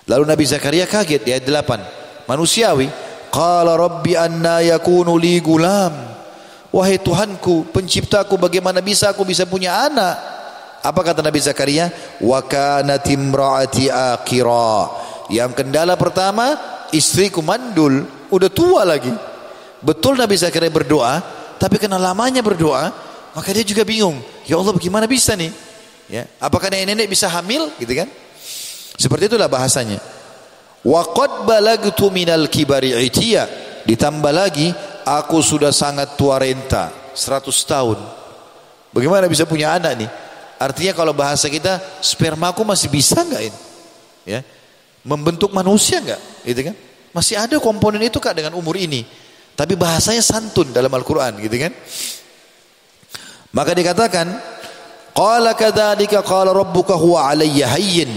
Lalu 0.09 0.23
Nabi 0.27 0.43
Zakaria 0.43 0.89
kaget 0.89 1.21
di 1.23 1.31
ayat 1.31 1.45
8. 1.47 2.27
Manusiawi, 2.27 2.89
qala 3.31 3.77
rabbi 3.79 4.17
anna 4.17 4.59
yakunu 4.59 5.15
li 5.15 5.39
gulam. 5.39 5.93
Wahai 6.73 6.97
Tuhanku, 6.97 7.69
penciptaku, 7.69 8.35
bagaimana 8.41 8.81
bisa 8.81 9.13
aku 9.13 9.21
bisa 9.21 9.45
punya 9.45 9.85
anak? 9.85 10.32
Apa 10.83 10.99
kata 10.99 11.23
Nabi 11.23 11.39
Zakaria? 11.39 11.87
Wa 12.19 12.43
kanat 12.43 13.07
imraati. 13.07 13.87
Yang 15.31 15.51
kendala 15.55 15.95
pertama, 15.95 16.59
istriku 16.91 17.39
mandul, 17.39 18.03
udah 18.27 18.49
tua 18.51 18.83
lagi. 18.83 19.11
Betul 19.79 20.19
Nabi 20.19 20.35
Zakaria 20.35 20.67
berdoa, 20.67 21.23
tapi 21.55 21.79
karena 21.79 21.95
lamanya 21.95 22.43
berdoa, 22.43 22.91
maka 23.31 23.49
dia 23.55 23.63
juga 23.63 23.87
bingung. 23.87 24.19
Ya 24.43 24.59
Allah, 24.59 24.75
bagaimana 24.75 25.07
bisa 25.07 25.39
nih? 25.39 25.51
Ya, 26.11 26.27
apakah 26.43 26.67
nenek-nenek 26.67 27.07
bisa 27.07 27.31
hamil? 27.31 27.71
Gitu 27.79 27.95
kan? 27.95 28.11
Seperti 28.99 29.31
itulah 29.31 29.47
bahasanya. 29.47 30.03
Wa 30.83 31.01
qad 31.15 31.47
balagtu 31.47 32.11
minal 32.11 32.51
kibari 32.51 32.91
itiya. 32.91 33.47
Ditambah 33.87 34.31
lagi, 34.35 34.67
aku 35.07 35.39
sudah 35.39 35.71
sangat 35.71 36.19
tua 36.19 36.39
renta, 36.39 36.91
100 37.15 37.51
tahun. 37.63 37.99
Bagaimana 38.91 39.27
bisa 39.31 39.47
punya 39.47 39.75
anak 39.75 39.95
nih? 39.99 40.09
Artinya 40.63 40.95
kalau 40.95 41.11
bahasa 41.11 41.51
kita, 41.51 41.83
spermaku 41.99 42.63
masih 42.63 42.87
bisa 42.87 43.19
enggak 43.19 43.51
ini? 43.51 43.59
Ya. 44.23 44.39
Membentuk 45.03 45.51
manusia 45.51 45.99
enggak? 45.99 46.23
Gitu 46.47 46.71
kan? 46.71 46.75
Masih 47.11 47.35
ada 47.35 47.59
komponen 47.59 47.99
itu 47.99 48.23
Kak 48.23 48.31
dengan 48.31 48.55
umur 48.55 48.79
ini. 48.79 49.03
Tapi 49.53 49.75
bahasanya 49.75 50.23
santun 50.23 50.71
dalam 50.71 50.89
Al-Qur'an, 50.89 51.35
gitu 51.43 51.53
kan? 51.59 51.75
Maka 53.51 53.75
dikatakan, 53.75 54.27
qala 55.11 55.51
kadzalika 55.53 56.23
qala 56.23 56.55
rabbuka 56.55 56.95
huwa 56.95 57.27
alayya 57.27 57.69
hayyin. 57.69 58.09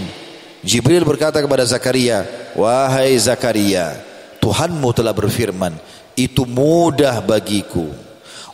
Jibril 0.63 1.05
berkata 1.05 1.37
kepada 1.37 1.61
Zakaria, 1.67 2.25
"Wahai 2.57 3.13
Zakaria, 3.21 4.01
Tuhanmu 4.41 4.89
telah 4.95 5.13
berfirman, 5.13 5.77
itu 6.17 6.47
mudah 6.47 7.21
bagiku. 7.21 7.85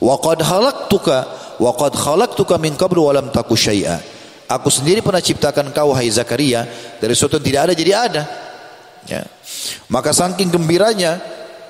Wa 0.03 0.20
qad 0.20 0.44
khalaqtuka 0.44 1.18
wa 1.64 1.72
qad 1.72 1.95
khalaqtuka 1.95 2.60
min 2.60 2.76
qablu 2.76 3.07
wa 3.07 3.15
lam 3.15 3.31
taku 3.31 3.56
syai'a." 3.56 4.03
Aku 4.52 4.68
sendiri 4.68 4.99
pernah 4.99 5.23
ciptakan 5.23 5.72
kau 5.72 5.95
hai 5.95 6.11
Zakaria 6.11 6.68
dari 6.99 7.15
sesuatu 7.15 7.40
yang 7.40 7.48
tidak 7.48 7.61
ada 7.72 7.73
jadi 7.73 7.91
ada. 7.95 8.23
Ya. 9.07 9.23
Maka 9.88 10.11
saking 10.11 10.52
gembiranya 10.52 11.18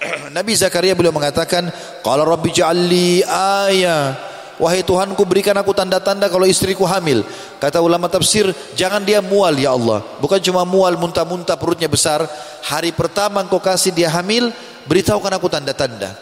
Nabi 0.35 0.57
Zakaria 0.57 0.97
beliau 0.97 1.15
mengatakan, 1.15 1.69
"Qala 2.01 2.25
rabbi 2.25 2.51
ja'alli 2.51 3.23
ayah." 3.23 4.33
Wahai 4.61 4.85
Tuhanku 4.85 5.25
berikan 5.25 5.57
aku 5.57 5.73
tanda-tanda 5.73 6.29
kalau 6.29 6.45
istriku 6.45 6.85
hamil. 6.85 7.25
Kata 7.57 7.81
ulama 7.81 8.05
tafsir, 8.05 8.53
jangan 8.77 9.01
dia 9.01 9.17
mual 9.17 9.57
ya 9.57 9.73
Allah. 9.73 10.05
Bukan 10.21 10.37
cuma 10.45 10.61
mual 10.61 10.93
muntah-muntah 10.93 11.57
perutnya 11.57 11.89
besar. 11.89 12.21
Hari 12.61 12.93
pertama 12.93 13.41
engkau 13.41 13.57
kasih 13.57 13.89
dia 13.89 14.13
hamil, 14.13 14.53
beritahukan 14.85 15.41
aku 15.41 15.49
tanda-tanda. 15.49 16.13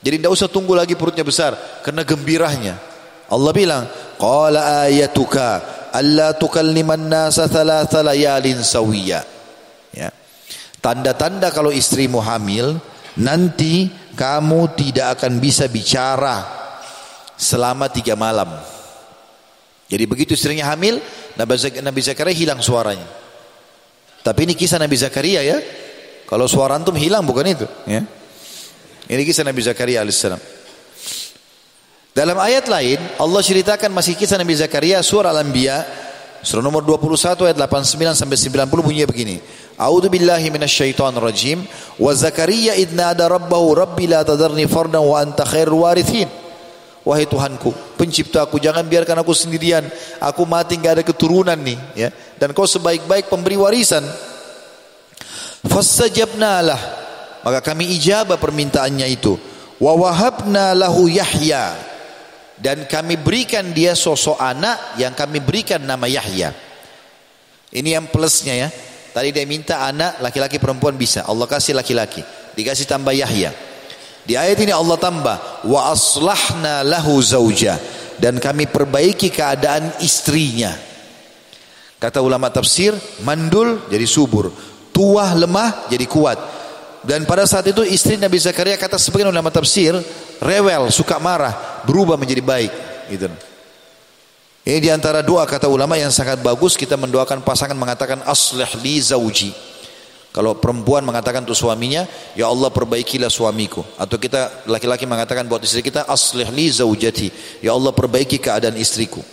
Jadi 0.00 0.16
tidak 0.16 0.32
usah 0.32 0.48
tunggu 0.48 0.72
lagi 0.72 0.96
perutnya 0.96 1.20
besar. 1.20 1.60
Karena 1.84 2.08
gembirahnya. 2.08 2.87
Allah 3.28 3.52
bilang, 3.52 3.84
Qala 4.16 4.88
ayatuka 4.88 5.78
alla 5.92 6.34
tukalliman 6.36 7.08
nasa 7.08 7.46
thalatha 7.46 8.00
layalin 8.00 8.60
sawiya. 8.64 9.24
Ya. 9.92 10.10
Tanda-tanda 10.80 11.52
kalau 11.52 11.68
istrimu 11.68 12.20
hamil, 12.24 12.80
nanti 13.20 13.92
kamu 14.16 14.74
tidak 14.74 15.20
akan 15.20 15.38
bisa 15.38 15.68
bicara 15.68 16.44
selama 17.36 17.92
tiga 17.92 18.16
malam. 18.18 18.58
Jadi 19.88 20.04
begitu 20.04 20.36
istrinya 20.36 20.68
hamil, 20.68 21.00
Nabi 21.38 22.00
Zakaria 22.00 22.34
hilang 22.36 22.60
suaranya. 22.60 23.06
Tapi 24.20 24.44
ini 24.44 24.54
kisah 24.58 24.76
Nabi 24.76 24.98
Zakaria 24.98 25.40
ya. 25.40 25.58
Kalau 26.28 26.44
suara 26.44 26.76
antum 26.76 26.92
hilang 26.92 27.24
bukan 27.24 27.46
itu. 27.48 27.66
Ya. 27.88 28.04
Ini 29.08 29.22
kisah 29.24 29.48
Nabi 29.48 29.64
Zakaria 29.64 30.04
alaihissalam. 30.04 30.57
Dalam 32.18 32.34
ayat 32.34 32.66
lain 32.66 32.98
Allah 33.22 33.38
ceritakan 33.38 33.94
masih 33.94 34.18
kisah 34.18 34.42
Nabi 34.42 34.58
Zakaria 34.58 34.98
surah 35.06 35.30
Al-Anbiya 35.30 35.86
surah 36.42 36.66
nomor 36.66 36.82
21 36.82 37.46
ayat 37.46 37.58
89 37.62 37.94
sampai 38.18 38.34
90 38.34 38.82
bunyinya 38.82 39.06
begini. 39.06 39.38
A'udzu 39.78 40.10
billahi 40.10 40.50
minasyaitonir 40.50 41.22
rajim 41.22 41.62
wa 41.94 42.10
Zakaria 42.10 42.74
idna 42.74 43.14
ada 43.14 43.30
rabbahu 43.30 43.70
rabbi 43.70 44.10
la 44.10 44.26
tadarni 44.26 44.66
fardan 44.66 44.98
wa 44.98 45.14
anta 45.22 45.46
khairul 45.46 45.86
warithin. 45.86 46.26
Wahai 47.06 47.30
Tuhanku, 47.30 47.70
penciptaku, 47.94 48.58
jangan 48.58 48.82
biarkan 48.82 49.22
aku 49.22 49.30
sendirian. 49.30 49.86
Aku 50.18 50.42
mati 50.42 50.74
nggak 50.74 50.92
ada 50.98 51.04
keturunan 51.06 51.56
nih, 51.56 51.78
ya. 51.96 52.10
Dan 52.36 52.52
kau 52.52 52.68
sebaik-baik 52.68 53.30
pemberi 53.32 53.56
warisan. 53.56 54.04
Fastajabna 55.64 56.60
lah. 56.60 56.80
Maka 57.46 57.64
kami 57.64 57.88
ijabah 57.96 58.36
permintaannya 58.36 59.08
itu. 59.08 59.40
Wa 59.80 59.96
wahabna 59.96 60.76
lahu 60.76 61.08
Yahya. 61.08 61.96
Dan 62.58 62.90
kami 62.90 63.14
berikan 63.14 63.70
dia 63.70 63.94
sosok 63.94 64.34
anak 64.34 64.98
yang 64.98 65.14
kami 65.14 65.38
berikan 65.38 65.78
nama 65.78 66.10
Yahya. 66.10 66.50
Ini 67.70 68.00
yang 68.00 68.10
plusnya 68.10 68.54
ya. 68.66 68.68
Tadi 69.14 69.30
dia 69.30 69.46
minta 69.46 69.86
anak 69.86 70.18
laki-laki 70.18 70.58
perempuan 70.58 70.98
bisa. 70.98 71.22
Allah 71.22 71.46
kasih 71.46 71.78
laki-laki. 71.78 72.22
Dikasih 72.58 72.90
tambah 72.90 73.14
Yahya. 73.14 73.54
Di 74.28 74.36
ayat 74.36 74.58
ini 74.60 74.74
Allah 74.74 74.98
tambah 75.00 75.64
wa 75.64 75.80
aslahna 75.88 76.84
lahu 76.84 77.16
zauja 77.24 77.80
dan 78.18 78.36
kami 78.42 78.68
perbaiki 78.68 79.30
keadaan 79.32 80.02
istrinya. 80.04 80.74
Kata 81.98 82.22
ulama 82.22 82.50
tafsir, 82.52 82.94
mandul 83.26 83.88
jadi 83.90 84.06
subur, 84.06 84.52
tua 84.92 85.34
lemah 85.34 85.88
jadi 85.90 86.06
kuat. 86.06 86.57
Dan 87.06 87.24
pada 87.24 87.46
saat 87.46 87.66
itu 87.70 87.86
istri 87.86 88.18
Nabi 88.18 88.38
Zakaria 88.42 88.74
kata 88.74 88.98
sebagian 88.98 89.30
ulama 89.30 89.54
tafsir, 89.54 89.94
rewel, 90.42 90.90
suka 90.90 91.22
marah, 91.22 91.82
berubah 91.86 92.18
menjadi 92.18 92.42
baik, 92.42 92.72
gitu. 93.12 93.30
Ini 94.68 94.78
di 94.84 94.90
antara 94.92 95.24
doa 95.24 95.48
kata 95.48 95.64
ulama 95.64 95.96
yang 95.96 96.12
sangat 96.12 96.44
bagus 96.44 96.76
kita 96.76 96.98
mendoakan 96.98 97.40
pasangan 97.40 97.72
mengatakan 97.72 98.20
aslih 98.28 98.68
li 98.84 99.00
zauji. 99.00 99.56
Kalau 100.28 100.60
perempuan 100.60 101.00
mengatakan 101.02 101.40
untuk 101.40 101.56
suaminya, 101.56 102.04
ya 102.36 102.52
Allah 102.52 102.68
perbaikilah 102.68 103.32
suamiku. 103.32 103.80
Atau 103.96 104.20
kita 104.20 104.68
laki-laki 104.68 105.08
mengatakan 105.08 105.48
buat 105.48 105.64
istri 105.64 105.80
kita, 105.80 106.04
aslih 106.04 106.52
li 106.52 106.68
zaujati. 106.68 107.32
Ya 107.64 107.72
Allah 107.72 107.96
perbaiki 107.96 108.36
keadaan 108.36 108.76
istriku. 108.76 109.24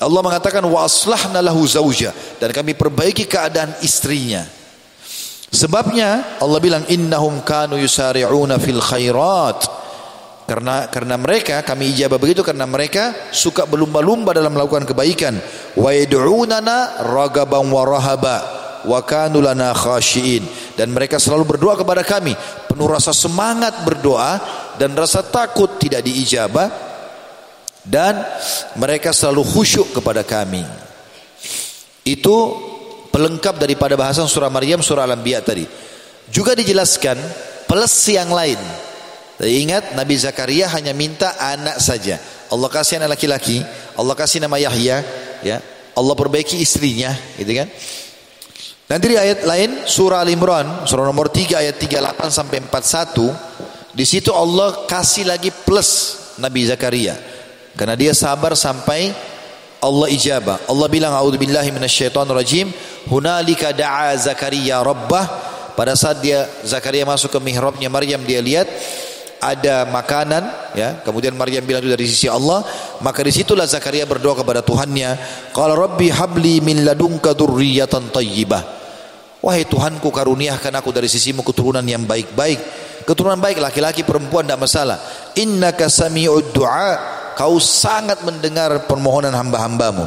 Allah 0.00 0.20
mengatakan 0.24 0.64
wa 0.64 0.84
aslahna 0.84 1.44
lahu 1.44 1.64
zauja 1.68 2.12
dan 2.40 2.52
kami 2.56 2.72
perbaiki 2.72 3.28
keadaan 3.28 3.76
istrinya. 3.84 4.44
Sebabnya 5.50 6.38
Allah 6.38 6.60
bilang 6.62 6.86
innahum 6.86 7.42
kanu 7.42 7.74
yusari'una 7.74 8.62
fil 8.62 8.78
khairat. 8.78 9.82
Karena 10.46 10.90
karena 10.90 11.14
mereka 11.14 11.62
kami 11.62 11.94
ijabah 11.94 12.18
begitu 12.18 12.42
karena 12.42 12.66
mereka 12.66 13.30
suka 13.30 13.70
berlumba-lumba 13.70 14.34
dalam 14.34 14.54
melakukan 14.54 14.86
kebaikan. 14.86 15.38
Wa 15.78 15.94
yad'unana 15.94 17.06
ragaban 17.06 17.70
wa 17.70 17.82
rahaba 17.86 18.36
wa 18.84 19.00
kanu 19.04 19.44
lana 19.44 19.76
khashiin 19.76 20.44
dan 20.76 20.88
mereka 20.88 21.20
selalu 21.20 21.56
berdoa 21.56 21.76
kepada 21.76 22.00
kami 22.00 22.32
penuh 22.64 22.88
rasa 22.88 23.12
semangat 23.12 23.84
berdoa 23.84 24.40
dan 24.80 24.96
rasa 24.96 25.20
takut 25.20 25.76
tidak 25.76 26.00
diijabah 26.00 26.68
dan 27.84 28.24
mereka 28.80 29.12
selalu 29.12 29.44
khusyuk 29.44 29.92
kepada 30.00 30.24
kami 30.24 30.64
itu 32.08 32.36
pelengkap 33.10 33.58
daripada 33.58 33.98
bahasan 33.98 34.26
surah 34.30 34.48
Maryam 34.48 34.80
surah 34.80 35.04
Al-Anbiya 35.06 35.42
tadi. 35.42 35.66
Juga 36.30 36.54
dijelaskan 36.54 37.18
plus 37.66 37.94
yang 38.10 38.30
lain. 38.30 38.58
Ingat 39.40 39.96
Nabi 39.96 40.14
Zakaria 40.20 40.68
hanya 40.70 40.94
minta 40.94 41.34
anak 41.38 41.82
saja. 41.82 42.20
Allah 42.50 42.66
kasih 42.66 42.98
anak 42.98 43.14
laki-laki 43.14 43.62
Allah 43.94 44.14
kasih 44.16 44.40
nama 44.40 44.56
Yahya 44.56 45.04
ya. 45.44 45.58
Allah 45.96 46.14
perbaiki 46.16 46.56
istrinya 46.56 47.12
gitu 47.36 47.52
kan. 47.52 47.68
Nanti 48.90 49.06
di 49.06 49.16
ayat 49.18 49.46
lain 49.46 49.86
surah 49.86 50.24
Al-Imran 50.24 50.82
surah 50.88 51.06
nomor 51.06 51.30
3 51.30 51.62
ayat 51.62 51.76
38 51.78 52.26
sampai 52.32 52.58
41 52.66 53.94
di 53.94 54.04
situ 54.06 54.34
Allah 54.34 54.86
kasih 54.86 55.26
lagi 55.28 55.50
plus 55.50 56.16
Nabi 56.40 56.66
Zakaria. 56.66 57.14
Karena 57.74 57.94
dia 57.94 58.12
sabar 58.16 58.56
sampai 58.58 59.14
Allah 59.80 60.08
ijabah. 60.12 60.68
Allah 60.68 60.86
bilang 60.92 61.12
a'udzubillahi 61.16 61.72
minasyaitonir 61.72 62.36
rajim. 62.36 62.68
Hunalika 63.08 63.72
da'a 63.72 64.12
Zakaria 64.20 64.84
rabbah. 64.84 65.50
Pada 65.72 65.96
saat 65.96 66.20
dia 66.20 66.44
Zakaria 66.62 67.08
masuk 67.08 67.32
ke 67.32 67.38
mihrabnya 67.40 67.88
Maryam 67.88 68.20
dia 68.28 68.44
lihat 68.44 68.68
ada 69.40 69.88
makanan 69.88 70.44
ya. 70.76 71.00
Kemudian 71.00 71.32
Maryam 71.32 71.64
bilang 71.64 71.80
itu 71.80 71.92
dari 71.96 72.04
sisi 72.04 72.28
Allah. 72.28 72.60
Maka 73.00 73.24
di 73.24 73.32
situlah 73.32 73.64
Zakaria 73.64 74.04
berdoa 74.04 74.44
kepada 74.44 74.60
Tuhannya. 74.60 75.16
Qala 75.56 75.72
rabbi 75.72 76.12
habli 76.12 76.60
min 76.60 76.84
ladunka 76.84 77.32
dzurriyyatan 77.32 78.12
thayyibah 78.12 78.80
wahai 79.40 79.64
Tuhanku 79.64 80.12
karuniakan 80.12 80.72
aku 80.80 80.92
dari 80.92 81.08
sisimu 81.08 81.40
keturunan 81.40 81.84
yang 81.84 82.04
baik-baik. 82.04 82.60
Keturunan 83.08 83.40
baik 83.40 83.58
laki-laki 83.58 84.04
perempuan 84.04 84.44
tidak 84.44 84.60
masalah. 84.60 84.98
Innaka 85.40 85.88
sami'ud 85.88 86.52
du'a 86.52 87.19
kau 87.40 87.56
sangat 87.56 88.20
mendengar 88.20 88.84
permohonan 88.84 89.32
hamba-hambamu. 89.32 90.04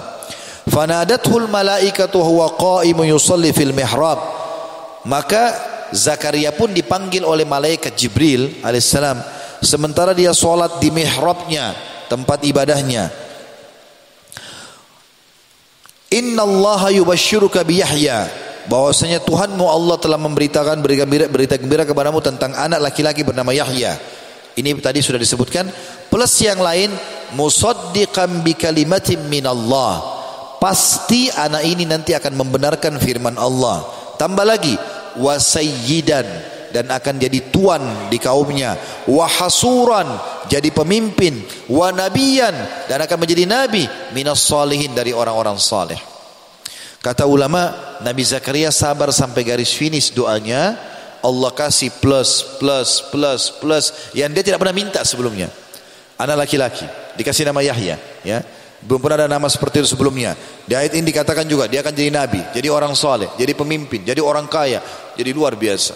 Fanadathul 0.69 1.49
malaikatu 1.49 2.21
huwa 2.21 2.53
qa'imun 2.53 3.09
yusalli 3.09 3.49
fil 3.49 3.73
mihrab. 3.73 4.21
Maka 5.09 5.73
Zakaria 5.89 6.53
pun 6.53 6.69
dipanggil 6.69 7.25
oleh 7.25 7.41
malaikat 7.45 7.97
Jibril 7.97 8.61
alaihissalam 8.61 9.17
sementara 9.65 10.13
dia 10.13 10.29
solat 10.29 10.77
di 10.77 10.93
mihrabnya 10.93 11.73
tempat 12.05 12.45
ibadahnya. 12.45 13.09
Inna 16.13 16.45
Allah 16.45 16.93
yubashiruka 16.93 17.65
bi 17.65 17.81
bahwasanya 18.69 19.25
Tuhanmu 19.25 19.65
Allah 19.65 19.97
telah 19.97 20.21
memberitakan 20.21 20.79
berita 20.85 21.03
gembira, 21.03 21.25
berita 21.27 21.57
gembira 21.57 21.83
kepadamu 21.83 22.21
tentang 22.21 22.53
anak 22.53 22.79
laki-laki 22.79 23.25
bernama 23.25 23.51
Yahya 23.51 23.97
ini 24.53 24.77
tadi 24.77 25.01
sudah 25.01 25.17
disebutkan. 25.17 25.65
Plus 26.09 26.33
yang 26.45 26.61
lain 26.61 26.93
musaddiqan 27.33 28.45
bi 28.45 28.53
kalimatin 28.53 29.25
min 29.25 29.49
Allah 29.49 30.01
pasti 30.61 31.27
anak 31.33 31.65
ini 31.65 31.83
nanti 31.83 32.13
akan 32.13 32.37
membenarkan 32.37 33.01
firman 33.01 33.35
Allah. 33.35 33.83
Tambah 34.15 34.45
lagi 34.45 34.77
wasayyidan 35.17 36.25
dan 36.73 36.89
akan 36.89 37.21
jadi 37.21 37.53
tuan 37.53 38.09
di 38.13 38.21
kaumnya. 38.21 38.77
Wahasuran 39.09 40.07
jadi 40.47 40.69
pemimpin. 40.69 41.41
Wa 41.69 41.89
nabiyan 41.91 42.87
dan 42.87 42.97
akan 43.03 43.17
menjadi 43.17 43.43
nabi. 43.49 43.83
Minas 44.13 44.45
salihin 44.45 44.93
dari 44.93 45.11
orang-orang 45.11 45.57
saleh. 45.57 45.97
Kata 47.03 47.27
ulama 47.27 47.75
Nabi 47.99 48.23
Zakaria 48.23 48.71
sabar 48.71 49.11
sampai 49.11 49.43
garis 49.43 49.75
finish 49.75 50.15
doanya 50.15 50.79
Allah 51.23 51.51
kasih 51.55 51.89
plus 52.03 52.59
plus 52.59 52.99
plus 53.09 53.41
plus 53.63 53.85
yang 54.11 54.29
dia 54.29 54.43
tidak 54.43 54.59
pernah 54.59 54.75
minta 54.75 55.01
sebelumnya 55.07 55.47
anak 56.19 56.45
laki-laki 56.45 56.85
dikasih 57.15 57.47
nama 57.47 57.63
Yahya 57.63 57.95
ya 58.27 58.43
belum 58.83 58.99
pernah 58.99 59.23
ada 59.23 59.29
nama 59.31 59.47
seperti 59.47 59.79
itu 59.79 59.95
sebelumnya. 59.95 60.35
Di 60.67 60.75
ayat 60.75 60.91
ini 60.99 61.07
dikatakan 61.07 61.47
juga 61.47 61.71
dia 61.71 61.79
akan 61.79 61.95
jadi 61.95 62.11
nabi, 62.11 62.43
jadi 62.51 62.67
orang 62.67 62.91
soleh, 62.99 63.31
jadi 63.39 63.55
pemimpin, 63.55 64.03
jadi 64.03 64.19
orang 64.19 64.43
kaya, 64.51 64.83
jadi 65.15 65.31
luar 65.31 65.55
biasa. 65.55 65.95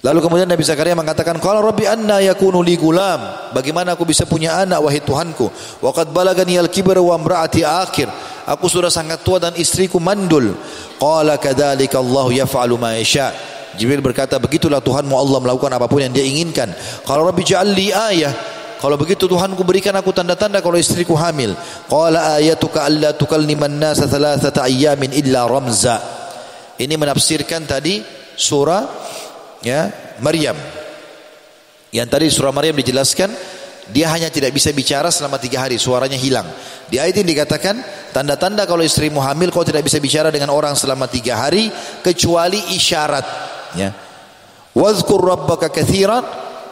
Lalu 0.00 0.18
kemudian 0.24 0.48
Nabi 0.48 0.64
Zakaria 0.64 0.96
mengatakan, 0.96 1.36
"Qala 1.36 1.60
rabbi 1.60 1.84
anna 1.84 2.24
yakunu 2.24 2.64
li 2.64 2.72
gulam?" 2.80 3.52
Bagaimana 3.52 3.92
aku 3.92 4.08
bisa 4.08 4.24
punya 4.24 4.56
anak 4.56 4.80
wahai 4.80 5.04
Tuhanku? 5.04 5.52
Wa 5.84 5.92
qad 5.92 6.08
balagani 6.08 6.56
al-kibar 6.56 6.96
wa 7.04 7.20
imraati 7.20 7.60
akhir. 7.60 8.08
Aku 8.50 8.66
sudah 8.66 8.90
sangat 8.90 9.22
tua 9.22 9.38
dan 9.38 9.54
istriku 9.54 10.02
mandul. 10.02 10.58
Qala 10.98 11.38
kadzalika 11.38 12.02
Allah 12.02 12.42
yaf'alu 12.42 12.74
ma 12.74 12.98
yasha. 12.98 13.30
Jibril 13.78 14.02
berkata, 14.02 14.42
"Begitulah 14.42 14.82
Tuhanmu 14.82 15.14
Allah 15.14 15.38
melakukan 15.38 15.70
apa 15.70 15.86
pun 15.86 16.02
yang 16.02 16.10
Dia 16.10 16.26
inginkan." 16.26 16.74
Kalau 17.06 17.22
Rabbi 17.22 17.46
ja'al 17.46 17.70
li 17.70 17.94
ayah, 17.94 18.34
kalau 18.82 18.96
begitu 18.98 19.30
Tuhanku 19.30 19.60
berikan 19.62 19.92
aku 19.94 20.10
tanda-tanda 20.10 20.58
kalau 20.58 20.80
istriku 20.80 21.14
hamil. 21.14 21.54
Qala 21.86 22.40
ayatuka 22.40 22.88
alla 22.88 23.14
tukalliman 23.14 23.70
nasa 23.70 24.10
thalathata 24.10 24.66
ayyamin 24.66 25.14
illa 25.14 25.46
ramza. 25.46 26.00
Ini 26.80 26.96
menafsirkan 26.96 27.68
tadi 27.68 28.00
surah 28.34 28.88
ya 29.60 29.92
Maryam. 30.24 30.56
Yang 31.92 32.08
tadi 32.08 32.26
surah 32.32 32.56
Maryam 32.56 32.74
dijelaskan 32.80 33.28
dia 33.90 34.06
hanya 34.10 34.30
tidak 34.30 34.54
bisa 34.54 34.70
bicara 34.70 35.10
selama 35.10 35.36
tiga 35.36 35.66
hari 35.66 35.76
suaranya 35.76 36.16
hilang. 36.16 36.46
Di 36.86 37.02
ayat 37.02 37.18
ini 37.20 37.34
dikatakan 37.34 37.78
tanda-tanda 38.14 38.66
kalau 38.66 38.86
istrimu 38.86 39.18
hamil 39.18 39.50
kau 39.50 39.66
tidak 39.66 39.86
bisa 39.86 39.98
bicara 39.98 40.30
dengan 40.30 40.54
orang 40.54 40.78
selama 40.78 41.10
tiga 41.10 41.38
hari 41.38 41.68
kecuali 42.02 42.58
isyarat. 42.74 43.26
Ya. 43.74 43.90
Wadhkur 44.70 45.18
rabbaka 45.18 45.68
kathiran 45.68 46.22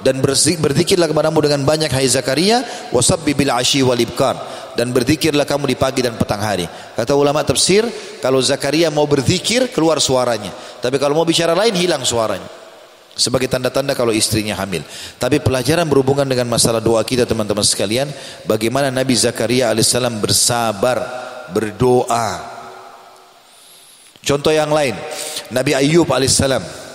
dan 0.02 0.22
berzikirlah 0.22 1.10
kepadamu 1.10 1.42
dengan 1.42 1.66
banyak 1.66 1.90
hai 1.90 2.06
Zakaria 2.06 2.62
wasabbi 2.94 3.34
bil 3.34 3.50
ashi 3.50 3.82
dan 4.78 4.94
berzikirlah 4.94 5.42
kamu 5.42 5.74
di 5.74 5.76
pagi 5.76 6.06
dan 6.06 6.14
petang 6.14 6.38
hari 6.38 6.70
kata 6.94 7.18
ulama 7.18 7.42
tafsir 7.42 7.82
kalau 8.22 8.38
Zakaria 8.38 8.94
mau 8.94 9.10
berzikir 9.10 9.74
keluar 9.74 9.98
suaranya 9.98 10.54
tapi 10.78 11.02
kalau 11.02 11.18
mau 11.18 11.26
bicara 11.26 11.50
lain 11.58 11.74
hilang 11.74 12.06
suaranya 12.06 12.46
sebagai 13.18 13.50
tanda-tanda 13.50 13.98
kalau 13.98 14.14
istrinya 14.14 14.54
hamil 14.54 14.86
tapi 15.18 15.42
pelajaran 15.42 15.84
berhubungan 15.90 16.24
dengan 16.24 16.46
masalah 16.46 16.78
doa 16.78 17.02
kita 17.02 17.26
teman-teman 17.26 17.66
sekalian 17.66 18.06
bagaimana 18.46 18.94
Nabi 18.94 19.18
Zakaria 19.18 19.74
alaihissalam 19.74 20.22
bersabar 20.22 21.02
berdoa 21.50 22.46
contoh 24.22 24.54
yang 24.54 24.70
lain 24.70 24.94
Nabi 25.50 25.74
Ayub 25.74 26.06
alaihissalam 26.06 26.88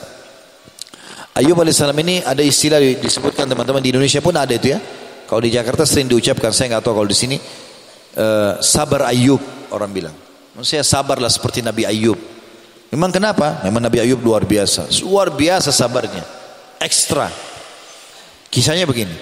Ayub 1.34 1.58
alaihissalam 1.58 1.98
ini 2.06 2.22
ada 2.22 2.46
istilah 2.46 2.78
disebutkan 2.78 3.50
teman-teman 3.50 3.82
di 3.82 3.90
Indonesia 3.90 4.22
pun 4.22 4.38
ada 4.38 4.54
itu 4.54 4.70
ya. 4.70 4.78
Kalau 5.26 5.42
di 5.42 5.50
Jakarta 5.50 5.82
sering 5.82 6.06
diucapkan, 6.06 6.54
saya 6.54 6.78
nggak 6.78 6.86
tahu 6.86 6.94
kalau 7.02 7.10
di 7.10 7.18
sini 7.18 7.42
uh, 8.22 8.62
sabar 8.62 9.10
Ayub 9.10 9.42
orang 9.74 9.90
bilang. 9.90 10.14
Maksudnya 10.54 10.86
sabarlah 10.86 11.34
seperti 11.34 11.66
Nabi 11.66 11.90
Ayub. 11.90 12.22
Memang 12.94 13.10
kenapa? 13.10 13.66
Memang 13.66 13.82
Nabi 13.82 14.06
Ayub 14.06 14.22
luar 14.22 14.46
biasa, 14.46 14.86
luar 15.02 15.34
biasa 15.34 15.74
sabarnya, 15.74 16.22
ekstra. 16.78 17.26
Kisahnya 18.54 18.86
begini, 18.86 19.18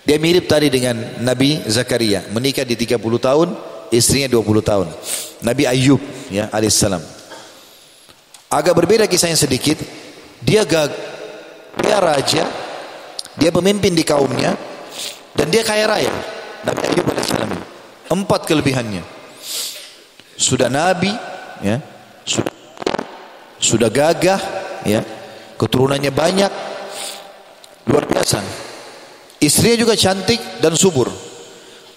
dia 0.00 0.16
mirip 0.16 0.48
tadi 0.48 0.72
dengan 0.72 0.96
Nabi 1.20 1.60
Zakaria, 1.68 2.24
menikah 2.32 2.64
di 2.64 2.72
30 2.72 2.96
tahun, 3.20 3.52
istrinya 3.92 4.32
20 4.32 4.64
tahun. 4.64 4.88
Nabi 5.44 5.68
Ayub 5.68 6.00
ya 6.32 6.48
alaihissalam. 6.48 7.04
Agak 8.48 8.72
berbeda 8.80 9.04
kisahnya 9.04 9.36
sedikit. 9.36 9.76
Dia 10.40 10.64
gag 10.64 10.88
dia 11.84 12.00
raja, 12.00 12.48
dia 13.36 13.50
pemimpin 13.52 13.92
di 13.92 14.08
kaumnya, 14.08 14.56
dan 15.36 15.52
dia 15.52 15.60
kaya 15.60 15.84
raya. 15.84 16.12
Nabi 16.64 16.80
Ayub 16.88 17.04
alaihissalam. 17.12 17.50
Empat 18.08 18.48
kelebihannya. 18.48 19.04
Sudah 20.40 20.72
nabi, 20.72 21.12
ya, 21.60 21.76
sudah, 22.24 22.61
sudah 23.62 23.86
gagah, 23.86 24.40
ya, 24.82 25.06
keturunannya 25.54 26.10
banyak, 26.10 26.52
luar 27.86 28.04
biasa. 28.10 28.42
Istrinya 29.38 29.86
juga 29.86 29.94
cantik 29.94 30.38
dan 30.58 30.74
subur. 30.74 31.06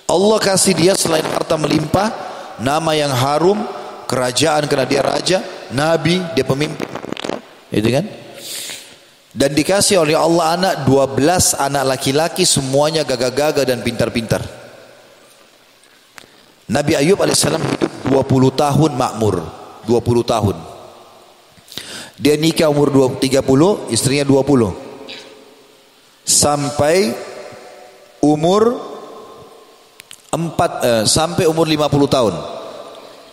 Allah 0.06 0.38
kasih 0.38 0.78
dia 0.78 0.94
selain 0.94 1.26
harta 1.26 1.58
melimpah, 1.58 2.14
nama 2.62 2.94
yang 2.94 3.10
harum, 3.10 3.66
kerajaan 4.06 4.70
karena 4.70 4.86
dia 4.86 5.02
raja, 5.02 5.38
nabi, 5.74 6.22
dia 6.38 6.46
pemimpin. 6.46 6.86
Itu 7.74 7.90
kan? 7.90 8.06
dan 9.36 9.52
dikasih 9.52 10.00
oleh 10.00 10.16
Allah 10.16 10.56
anak 10.56 10.74
12 10.88 11.60
anak 11.60 11.84
laki-laki 11.84 12.48
semuanya 12.48 13.04
gagah-gagah 13.04 13.68
dan 13.68 13.84
pintar-pintar 13.84 14.40
Nabi 16.72 16.96
Ayub 16.96 17.20
alaihissalam 17.20 17.60
hidup 17.60 17.92
20 18.08 18.56
tahun 18.56 18.92
makmur 18.96 19.44
20 19.84 20.24
tahun 20.24 20.56
dia 22.16 22.36
nikah 22.40 22.72
umur 22.72 23.18
30 23.20 23.92
istrinya 23.92 24.24
20 24.24 24.72
sampai 26.24 27.12
umur 28.24 28.80
4 30.32 30.36
eh, 30.36 31.04
sampai 31.08 31.46
umur 31.48 31.68
50 31.68 32.16
tahun 32.16 32.34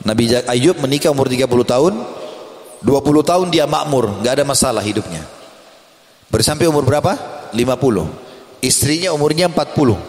Nabi 0.03 0.35
Ayub 0.51 0.83
menikah 0.83 1.15
umur 1.15 1.31
30 1.31 1.47
tahun 1.47 1.95
20 2.83 3.31
tahun 3.31 3.47
dia 3.55 3.71
makmur 3.71 4.19
nggak 4.19 4.43
ada 4.43 4.45
masalah 4.45 4.83
hidupnya 4.83 5.23
Bersampai 6.33 6.65
umur 6.65 6.89
berapa? 6.89 7.13
50. 7.53 8.65
Istrinya 8.65 9.13
umurnya 9.13 9.53
40. 9.53 10.01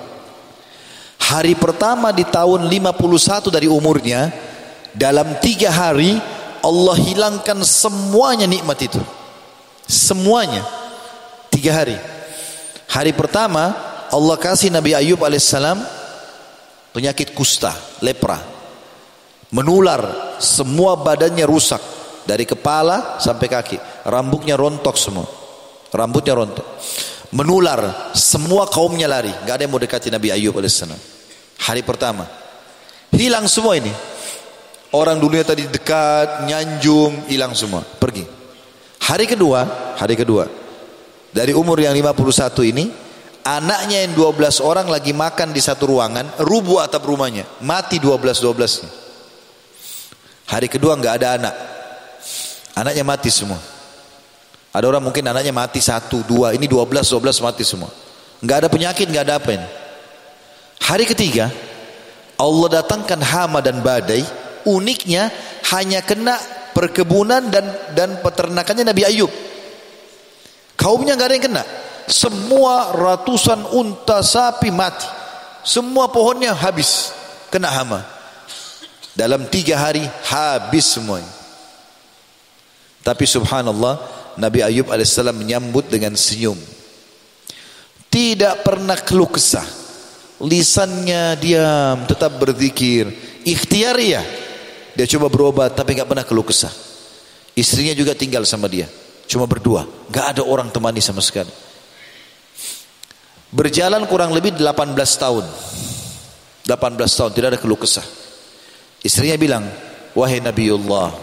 Hari 1.19 1.53
pertama 1.59 2.15
di 2.15 2.23
tahun 2.23 2.71
51 2.71 3.51
dari 3.51 3.67
umurnya, 3.67 4.31
dalam 4.95 5.35
tiga 5.43 5.67
hari 5.67 6.15
Allah 6.64 6.95
hilangkan 6.95 7.60
semuanya 7.68 8.48
nikmat 8.48 8.80
itu. 8.88 9.02
Semuanya. 9.84 10.64
Tiga 11.52 11.84
hari. 11.84 11.99
Hari 12.88 13.11
pertama 13.11 13.76
Allah 14.10 14.38
kasih 14.40 14.72
Nabi 14.72 14.95
Ayub 14.95 15.19
alaihissalam 15.19 15.84
penyakit 16.95 17.35
kusta, 17.35 17.76
lepra. 17.99 18.40
Menular, 19.53 20.34
semua 20.40 20.95
badannya 20.98 21.45
rusak. 21.45 21.84
Dari 22.23 22.48
kepala 22.48 23.19
sampai 23.19 23.48
kaki. 23.52 23.77
Rambutnya 24.07 24.56
rontok 24.56 24.95
semua 24.95 25.44
rambutnya 25.94 26.34
rontok 26.34 26.65
menular 27.34 28.11
semua 28.18 28.65
kaumnya 28.65 29.06
lari 29.06 29.30
nggak 29.30 29.53
ada 29.53 29.64
yang 29.64 29.72
mau 29.72 29.81
dekati 29.81 30.10
Nabi 30.10 30.34
Ayub 30.34 30.57
alaihissalam 30.57 30.98
hari 31.69 31.85
pertama 31.85 32.26
hilang 33.14 33.45
semua 33.45 33.77
ini 33.77 33.94
orang 34.94 35.18
dulunya 35.18 35.44
tadi 35.44 35.68
dekat 35.68 36.48
nyanjung 36.48 37.28
hilang 37.28 37.52
semua 37.57 37.82
pergi 37.82 38.44
Hari 39.03 39.28
kedua, 39.28 39.68
hari 39.99 40.15
kedua. 40.15 40.48
Dari 41.36 41.52
umur 41.52 41.76
yang 41.76 41.91
51 41.91 42.64
ini, 42.72 42.88
anaknya 43.44 44.07
yang 44.07 44.15
12 44.15 44.64
orang 44.64 44.88
lagi 44.88 45.11
makan 45.11 45.52
di 45.52 45.60
satu 45.60 45.91
ruangan, 45.91 46.40
rubuh 46.40 46.80
atap 46.80 47.03
rumahnya, 47.03 47.44
mati 47.60 47.99
12-12-nya. 47.99 48.91
Hari 50.48 50.68
kedua 50.72 50.95
nggak 50.95 51.14
ada 51.20 51.28
anak. 51.36 51.56
Anaknya 52.80 53.03
mati 53.03 53.28
semua. 53.28 53.60
Ada 54.72 54.88
orang 54.88 55.03
mungkin 55.03 55.28
anaknya 55.28 55.52
mati 55.52 55.84
satu, 55.84 56.24
dua, 56.24 56.56
ini 56.56 56.64
12, 56.64 57.03
12 57.03 57.44
mati 57.44 57.68
semua. 57.68 57.91
Nggak 58.40 58.57
ada 58.64 58.68
penyakit, 58.72 59.06
nggak 59.11 59.26
ada 59.28 59.36
apa 59.36 59.49
ini. 59.52 59.68
Hari 60.80 61.06
ketiga, 61.11 61.52
Allah 62.40 62.80
datangkan 62.80 63.20
hama 63.20 63.60
dan 63.60 63.84
badai, 63.84 64.24
uniknya 64.65 65.31
hanya 65.76 66.03
kena 66.03 66.35
perkebunan 66.73 67.48
dan 67.53 67.65
dan 67.94 68.10
peternakannya 68.19 68.84
Nabi 68.90 69.03
Ayub. 69.06 69.31
Kaumnya 70.76 71.15
nggak 71.15 71.27
ada 71.30 71.35
yang 71.38 71.48
kena. 71.48 71.64
Semua 72.10 72.91
ratusan 72.91 73.64
unta 73.72 74.19
sapi 74.19 74.73
mati. 74.73 75.07
Semua 75.64 76.11
pohonnya 76.11 76.52
habis 76.52 77.15
kena 77.48 77.72
hama. 77.72 78.03
Dalam 79.15 79.48
tiga 79.48 79.80
hari 79.80 80.03
habis 80.27 80.90
semuanya. 80.98 81.30
Tapi 83.03 83.23
subhanallah 83.27 83.99
Nabi 84.40 84.65
Ayub 84.65 84.90
alaihissalam 84.90 85.38
menyambut 85.38 85.88
dengan 85.88 86.18
senyum. 86.18 86.57
Tidak 88.10 88.65
pernah 88.65 88.98
keluh 88.99 89.30
kesah. 89.30 89.65
Lisannya 90.44 91.38
diam, 91.40 92.03
tetap 92.10 92.35
berzikir. 92.41 93.10
Ikhtiar 93.48 93.95
ya. 94.02 94.23
Dia 94.94 95.06
coba 95.10 95.28
berobat 95.30 95.74
tapi 95.74 95.98
nggak 95.98 96.10
pernah 96.10 96.26
keluh 96.26 96.45
kesah. 96.45 96.72
Istrinya 97.53 97.94
juga 97.94 98.14
tinggal 98.14 98.45
sama 98.45 98.70
dia. 98.70 98.90
Cuma 99.26 99.49
berdua. 99.49 99.86
nggak 100.10 100.26
ada 100.38 100.41
orang 100.45 100.70
temani 100.70 101.02
sama 101.02 101.22
sekali. 101.22 101.49
Berjalan 103.53 104.06
kurang 104.10 104.34
lebih 104.34 104.57
18 104.57 104.98
tahun. 104.98 105.45
18 106.65 107.18
tahun 107.18 107.32
tidak 107.34 107.48
ada 107.53 107.60
keluh 107.61 107.78
kesah. 107.78 108.06
Istrinya 109.06 109.38
bilang, 109.38 109.64
wahai 110.18 110.41
Nabiullah. 110.41 111.14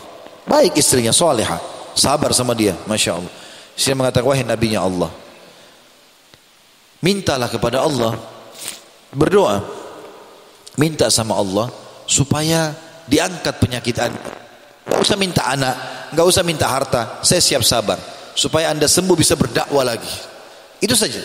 Baik 0.47 0.79
istrinya, 0.79 1.11
soleha. 1.11 1.59
Sabar 1.97 2.31
sama 2.31 2.55
dia, 2.55 2.77
Masya 2.87 3.19
Allah. 3.19 3.33
Istrinya 3.75 4.07
mengatakan, 4.07 4.27
wahai 4.31 4.47
Nabinya 4.47 4.85
Allah. 4.85 5.11
Mintalah 7.03 7.49
kepada 7.51 7.83
Allah. 7.83 8.15
Berdoa. 9.11 9.65
Minta 10.79 11.11
sama 11.11 11.35
Allah 11.35 11.73
supaya 12.07 12.77
diangkat 13.11 13.59
penyakit 13.59 13.97
anda. 13.99 14.31
Gak 14.87 15.01
usah 15.03 15.19
minta 15.19 15.43
anak, 15.51 15.74
gak 16.15 16.27
usah 16.27 16.47
minta 16.47 16.70
harta. 16.70 17.19
Saya 17.27 17.43
siap 17.43 17.66
sabar 17.66 17.99
supaya 18.39 18.70
anda 18.70 18.87
sembuh 18.87 19.19
bisa 19.19 19.35
berdakwah 19.35 19.82
lagi. 19.82 20.11
Itu 20.78 20.95
saja. 20.95 21.20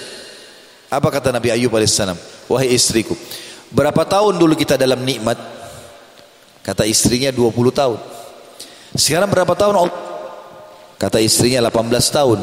Apa 0.89 1.13
kata 1.13 1.29
Nabi 1.29 1.53
Ayub 1.53 1.71
alaihissalam? 1.71 2.17
Wahai 2.49 2.73
istriku, 2.73 3.17
berapa 3.73 4.05
tahun 4.05 4.37
dulu 4.37 4.53
kita 4.53 4.77
dalam 4.77 5.01
nikmat? 5.01 5.37
Kata 6.65 6.85
istrinya 6.85 7.29
20 7.29 7.53
tahun. 7.73 7.99
Sekarang 8.97 9.29
berapa 9.29 9.53
tahun? 9.53 9.89
Kata 10.97 11.21
istrinya 11.21 11.61
18 11.69 11.93
tahun. 12.09 12.39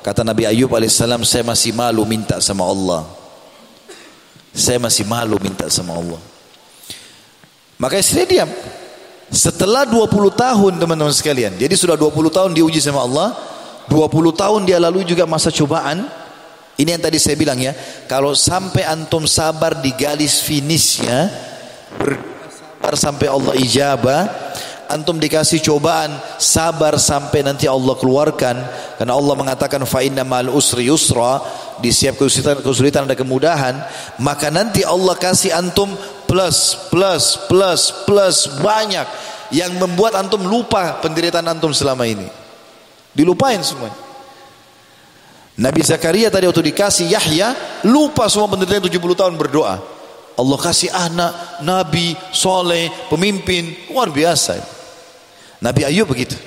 Kata 0.00 0.24
Nabi 0.24 0.48
Ayub 0.48 0.72
alaihissalam, 0.72 1.22
saya 1.28 1.44
masih 1.44 1.76
malu 1.76 2.02
minta 2.08 2.40
sama 2.40 2.66
Allah. 2.66 3.04
Saya 4.50 4.82
masih 4.82 5.06
malu 5.06 5.38
minta 5.38 5.70
sama 5.70 5.94
Allah. 5.94 6.18
Maka 7.78 8.00
istrinya 8.00 8.26
diam. 8.26 8.50
Setelah 9.30 9.86
20 9.86 10.10
tahun 10.34 10.72
teman-teman 10.82 11.14
sekalian. 11.14 11.54
Jadi 11.54 11.74
sudah 11.78 11.94
20 11.94 12.34
tahun 12.34 12.50
diuji 12.50 12.82
sama 12.82 13.06
Allah. 13.06 13.38
20 13.86 14.10
tahun 14.34 14.60
dia 14.66 14.82
lalui 14.82 15.06
juga 15.06 15.22
masa 15.22 15.54
cobaan. 15.54 16.02
Ini 16.74 16.98
yang 16.98 17.02
tadi 17.02 17.22
saya 17.22 17.38
bilang 17.38 17.62
ya. 17.62 17.70
Kalau 18.10 18.34
sampai 18.34 18.82
antum 18.82 19.30
sabar 19.30 19.78
di 19.78 19.94
garis 19.94 20.42
finishnya. 20.42 21.30
Bersabar 21.94 22.94
sampai 22.98 23.26
Allah 23.30 23.54
ijabah. 23.54 24.22
Antum 24.90 25.22
dikasih 25.22 25.62
cobaan. 25.62 26.10
Sabar 26.42 26.98
sampai 26.98 27.46
nanti 27.46 27.70
Allah 27.70 27.94
keluarkan. 27.94 28.56
Karena 28.98 29.14
Allah 29.14 29.34
mengatakan. 29.38 29.86
Fa'inna 29.86 30.26
ma'al 30.26 30.50
usri 30.50 30.90
yusra. 30.90 31.38
Di 31.78 31.94
setiap 31.94 32.26
kesulitan, 32.26 32.66
kesulitan 32.66 33.02
ada 33.06 33.14
kemudahan. 33.14 33.78
Maka 34.18 34.50
nanti 34.50 34.82
Allah 34.82 35.14
kasih 35.14 35.54
antum 35.54 35.94
plus, 36.30 36.86
plus, 36.94 37.24
plus, 37.50 37.90
plus 38.06 38.36
banyak 38.62 39.02
yang 39.50 39.74
membuat 39.74 40.14
antum 40.14 40.46
lupa 40.46 41.02
penderitaan 41.02 41.42
antum 41.50 41.74
selama 41.74 42.06
ini. 42.06 42.30
Dilupain 43.10 43.58
semuanya. 43.58 43.98
Nabi 45.58 45.82
Zakaria 45.82 46.30
tadi 46.30 46.46
waktu 46.46 46.70
dikasih 46.70 47.10
Yahya 47.10 47.48
lupa 47.90 48.30
semua 48.30 48.46
penderitaan 48.46 48.86
70 48.86 49.18
tahun 49.18 49.34
berdoa. 49.34 49.82
Allah 50.38 50.58
kasih 50.62 50.88
anak, 50.94 51.60
nabi, 51.66 52.16
soleh, 52.30 52.88
pemimpin, 53.10 53.90
luar 53.90 54.08
biasa. 54.08 54.56
Nabi 55.60 55.84
Ayub 55.84 56.08
begitu. 56.08 56.38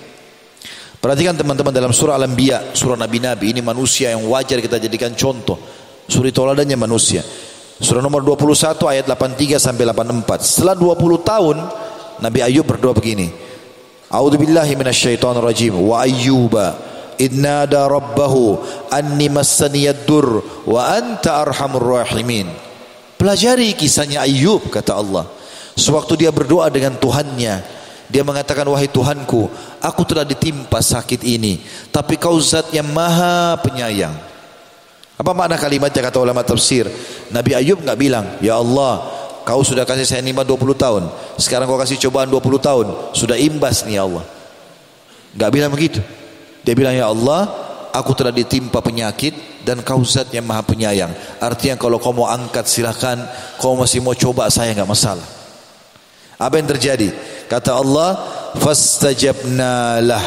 Perhatikan 0.97 1.35
teman-teman 1.35 1.75
dalam 1.75 1.91
surah 1.91 2.15
Al-Anbiya, 2.15 2.71
surah 2.73 2.95
Nabi-Nabi, 2.95 3.51
ini 3.51 3.59
manusia 3.59 4.15
yang 4.15 4.23
wajar 4.31 4.63
kita 4.63 4.79
jadikan 4.79 5.11
contoh. 5.13 5.59
Suri 6.07 6.31
toladannya 6.31 6.79
manusia. 6.79 7.19
Surah 7.81 8.01
nomor 8.05 8.21
21 8.21 8.77
ayat 8.85 9.05
83 9.09 9.57
sampai 9.57 9.83
84. 9.89 10.45
Setelah 10.45 10.75
20 10.77 11.23
tahun 11.25 11.57
Nabi 12.21 12.39
Ayub 12.45 12.65
berdoa 12.69 12.93
begini. 12.93 13.33
A'udzu 14.13 14.37
billahi 14.37 14.77
minasyaitonir 14.77 15.41
rajim. 15.41 15.73
Wa 15.81 16.05
ayyuba 16.05 16.77
idnada 17.17 17.89
rabbahu 17.89 18.61
anni 18.93 19.29
massani 19.29 19.89
dur 20.05 20.45
wa 20.69 20.93
anta 20.93 21.41
arhamur 21.41 22.01
rahimin. 22.01 22.49
Pelajari 23.17 23.73
kisahnya 23.73 24.21
Ayub 24.21 24.67
kata 24.69 24.93
Allah. 24.99 25.25
Sewaktu 25.73 26.25
dia 26.25 26.29
berdoa 26.29 26.69
dengan 26.69 26.93
Tuhannya, 26.93 27.65
dia 28.05 28.21
mengatakan 28.21 28.67
wahai 28.69 28.85
Tuhanku, 28.85 29.49
aku 29.81 30.01
telah 30.05 30.21
ditimpa 30.21 30.77
sakit 30.77 31.25
ini, 31.25 31.65
tapi 31.89 32.21
kau 32.21 32.37
zat 32.37 32.69
yang 32.69 32.85
maha 32.93 33.57
penyayang. 33.57 34.13
Apa 35.13 35.31
makna 35.31 35.55
kalimatnya 35.61 36.01
kata 36.01 36.17
ulama 36.17 36.41
tafsir? 36.41 36.89
Nabi 37.29 37.53
Ayub 37.53 37.81
nggak 37.85 37.99
bilang, 37.99 38.25
"Ya 38.41 38.57
Allah, 38.57 39.05
kau 39.45 39.61
sudah 39.61 39.85
kasih 39.85 40.09
saya 40.09 40.21
nikmat 40.25 40.49
20 40.49 40.73
tahun. 40.73 41.05
Sekarang 41.37 41.69
kau 41.69 41.77
kasih 41.77 42.01
cobaan 42.09 42.29
20 42.29 42.57
tahun. 42.57 43.13
Sudah 43.13 43.37
imbas 43.37 43.85
nih 43.85 44.01
ya 44.01 44.09
Allah." 44.09 44.25
Nggak 45.37 45.51
bilang 45.53 45.71
begitu. 45.71 46.01
Dia 46.65 46.73
bilang, 46.73 46.97
"Ya 46.97 47.05
Allah, 47.09 47.45
aku 47.93 48.11
telah 48.17 48.33
ditimpa 48.33 48.81
penyakit 48.81 49.61
dan 49.61 49.85
kau 49.85 50.01
zat 50.01 50.33
yang 50.33 50.49
maha 50.49 50.65
penyayang. 50.65 51.13
Artinya 51.37 51.77
kalau 51.77 52.01
kau 52.01 52.11
mau 52.11 52.25
angkat 52.25 52.65
silahkan, 52.65 53.21
kau 53.61 53.77
masih 53.77 54.01
mau 54.01 54.17
coba 54.17 54.49
saya 54.49 54.73
nggak 54.73 54.89
masalah. 54.89 55.27
Apa 56.41 56.57
yang 56.57 56.67
terjadi? 56.73 57.13
Kata 57.45 57.77
Allah, 57.77 58.17
fastajabna 58.57 60.01
lah. 60.01 60.25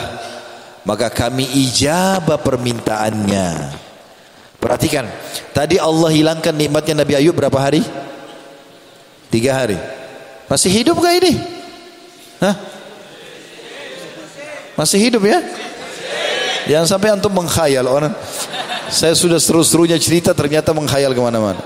Maka 0.87 1.11
kami 1.11 1.51
ijabah 1.67 2.39
permintaannya. 2.39 3.85
Perhatikan, 4.67 5.07
tadi 5.55 5.79
Allah 5.79 6.11
hilangkan 6.11 6.51
nikmatnya 6.51 7.07
Nabi 7.07 7.15
Ayub 7.15 7.39
berapa 7.39 7.55
hari? 7.55 7.87
Tiga 9.31 9.55
hari. 9.55 9.79
Masih 10.51 10.75
hidup 10.75 10.99
gak 10.99 11.23
ini? 11.23 11.39
Hah? 12.43 12.55
Masih 14.75 14.99
hidup 14.99 15.23
ya? 15.23 15.39
Jangan 16.67 16.99
sampai 16.99 17.15
antum 17.15 17.31
mengkhayal 17.31 17.87
orang. 17.87 18.11
Saya 18.91 19.15
sudah 19.15 19.39
seru-serunya 19.39 20.03
cerita 20.03 20.35
ternyata 20.35 20.75
mengkhayal 20.75 21.15
ke 21.15 21.23
mana-mana. 21.23 21.63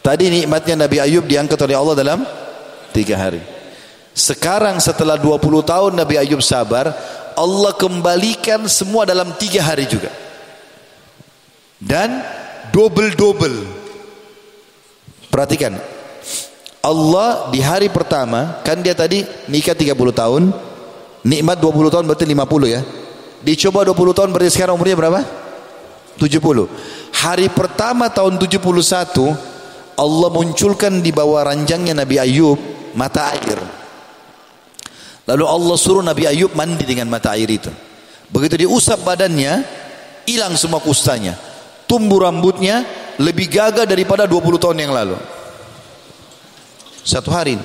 Tadi 0.00 0.24
nikmatnya 0.32 0.88
Nabi 0.88 1.04
Ayub 1.04 1.28
diangkat 1.28 1.60
oleh 1.68 1.76
Allah 1.76 1.96
dalam 2.00 2.24
tiga 2.96 3.20
hari. 3.20 3.44
Sekarang 4.16 4.80
setelah 4.80 5.20
20 5.20 5.36
tahun 5.68 5.92
Nabi 6.00 6.16
Ayub 6.16 6.40
sabar, 6.40 6.96
Allah 7.36 7.76
kembalikan 7.76 8.64
semua 8.72 9.04
dalam 9.04 9.36
tiga 9.36 9.60
hari 9.60 9.84
juga 9.84 10.27
dan 11.82 12.22
double-double. 12.74 13.78
Perhatikan. 15.30 15.78
Allah 16.78 17.50
di 17.50 17.58
hari 17.58 17.90
pertama, 17.90 18.62
kan 18.62 18.78
dia 18.78 18.94
tadi 18.94 19.26
nikah 19.50 19.74
30 19.74 19.94
tahun, 20.14 20.42
nikmat 21.26 21.58
20 21.58 21.92
tahun 21.92 22.04
berarti 22.06 22.26
50 22.26 22.68
ya. 22.70 22.80
Dicoba 23.38 23.86
20 23.86 24.16
tahun 24.18 24.30
berarti 24.34 24.50
sekarang 24.54 24.78
umurnya 24.78 24.98
berapa? 24.98 25.20
70. 26.18 26.66
Hari 27.14 27.46
pertama 27.54 28.10
tahun 28.10 28.38
71 28.38 28.58
Allah 29.98 30.30
munculkan 30.30 31.02
di 31.02 31.10
bawah 31.10 31.46
ranjangnya 31.46 31.94
Nabi 31.94 32.18
Ayub 32.18 32.58
mata 32.94 33.34
air. 33.34 33.58
Lalu 35.26 35.44
Allah 35.44 35.76
suruh 35.76 36.02
Nabi 36.02 36.24
Ayub 36.30 36.54
mandi 36.54 36.86
dengan 36.86 37.10
mata 37.10 37.34
air 37.34 37.50
itu. 37.50 37.70
Begitu 38.30 38.66
diusap 38.66 39.02
badannya, 39.02 39.66
hilang 40.26 40.54
semua 40.54 40.78
kustanya 40.78 41.47
tumbuh 41.88 42.28
rambutnya 42.28 42.84
lebih 43.18 43.48
gagah 43.50 43.88
daripada 43.88 44.28
20 44.28 44.60
tahun 44.60 44.78
yang 44.78 44.92
lalu. 44.92 45.16
Satu 47.02 47.32
hari. 47.32 47.56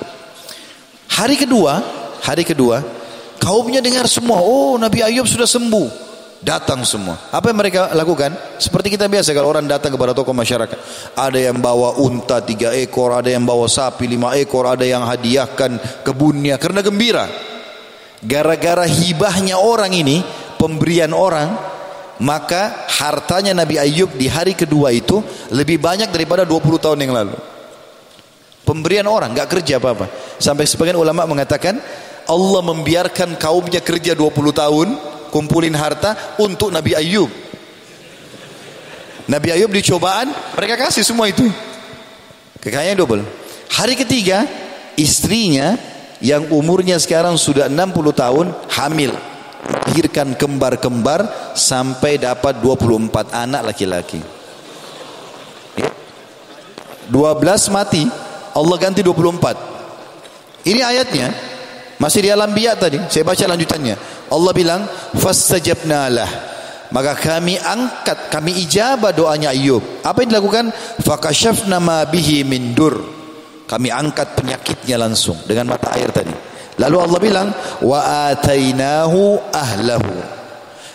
Hari 1.12 1.36
kedua, 1.36 1.84
hari 2.24 2.48
kedua, 2.48 2.82
kaumnya 3.38 3.84
dengar 3.84 4.08
semua, 4.08 4.40
oh 4.40 4.80
Nabi 4.80 5.04
Ayub 5.04 5.28
sudah 5.28 5.46
sembuh. 5.46 6.16
Datang 6.44 6.84
semua. 6.84 7.32
Apa 7.32 7.56
yang 7.56 7.60
mereka 7.64 7.96
lakukan? 7.96 8.60
Seperti 8.60 8.92
kita 8.92 9.08
biasa 9.08 9.32
kalau 9.32 9.56
orang 9.56 9.64
datang 9.64 9.96
kepada 9.96 10.12
tokoh 10.12 10.36
masyarakat. 10.36 10.76
Ada 11.16 11.40
yang 11.40 11.64
bawa 11.64 11.96
unta 12.04 12.44
tiga 12.44 12.76
ekor, 12.76 13.16
ada 13.16 13.32
yang 13.32 13.48
bawa 13.48 13.64
sapi 13.64 14.12
lima 14.12 14.36
ekor, 14.36 14.68
ada 14.68 14.84
yang 14.84 15.08
hadiahkan 15.08 16.04
kebunnya 16.04 16.60
karena 16.60 16.84
gembira. 16.84 17.32
Gara-gara 18.20 18.84
hibahnya 18.84 19.56
orang 19.56 19.96
ini, 19.96 20.20
pemberian 20.60 21.16
orang, 21.16 21.73
maka 22.22 22.86
hartanya 22.90 23.58
Nabi 23.58 23.82
Ayub 23.82 24.14
di 24.14 24.30
hari 24.30 24.54
kedua 24.54 24.94
itu 24.94 25.24
lebih 25.50 25.82
banyak 25.82 26.14
daripada 26.14 26.46
20 26.46 26.78
tahun 26.78 27.00
yang 27.02 27.14
lalu. 27.16 27.38
Pemberian 28.64 29.08
orang, 29.10 29.36
nggak 29.36 29.50
kerja 29.60 29.82
apa-apa. 29.82 30.08
Sampai 30.40 30.64
sebagian 30.70 30.96
ulama 30.96 31.28
mengatakan 31.28 31.82
Allah 32.30 32.62
membiarkan 32.64 33.36
kaumnya 33.36 33.84
kerja 33.84 34.16
20 34.16 34.32
tahun 34.56 34.88
kumpulin 35.34 35.76
harta 35.76 36.38
untuk 36.40 36.72
Nabi 36.72 36.96
Ayub. 36.96 37.28
Nabi 39.28 39.50
Ayub 39.56 39.72
dicobaan, 39.72 40.32
mereka 40.56 40.88
kasih 40.88 41.04
semua 41.04 41.28
itu. 41.28 41.44
Kekayaan 42.64 42.96
double. 42.96 43.24
Hari 43.74 43.98
ketiga, 44.00 44.48
istrinya 44.96 45.76
yang 46.24 46.48
umurnya 46.56 46.96
sekarang 47.02 47.36
sudah 47.36 47.68
60 47.68 48.16
tahun 48.16 48.46
hamil. 48.72 49.33
Melahirkan 49.64 50.36
kembar-kembar 50.36 51.54
sampai 51.56 52.20
dapat 52.20 52.60
24 52.60 53.32
anak 53.32 53.62
laki-laki. 53.72 54.20
12 57.08 57.76
mati, 57.76 58.04
Allah 58.56 58.76
ganti 58.80 59.00
24. 59.04 60.68
Ini 60.68 60.82
ayatnya. 60.84 61.28
Masih 62.00 62.26
di 62.26 62.30
alam 62.32 62.52
biak 62.52 62.76
tadi. 62.80 62.98
Saya 63.08 63.24
baca 63.24 63.44
lanjutannya. 63.48 63.96
Allah 64.34 64.52
bilang 64.52 64.82
fastajabna 65.16 66.10
lah 66.10 66.32
maka 66.94 67.18
kami 67.18 67.58
angkat 67.58 68.30
kami 68.30 68.54
ijabah 68.70 69.10
doanya 69.10 69.50
Ayub 69.50 69.82
apa 70.06 70.22
yang 70.22 70.38
dilakukan 70.38 70.70
fakashafna 71.02 71.82
ma 71.82 72.06
bihi 72.06 72.46
min 72.46 72.78
dur 72.78 73.02
kami 73.66 73.90
angkat 73.90 74.38
penyakitnya 74.38 75.02
langsung 75.02 75.42
dengan 75.50 75.74
mata 75.74 75.90
air 75.98 76.14
tadi 76.14 76.53
lalu 76.80 76.98
Allah 77.00 77.20
bilang 77.20 77.48
wa 77.84 78.30
atainahu 78.32 79.40
ahlahu. 79.52 80.14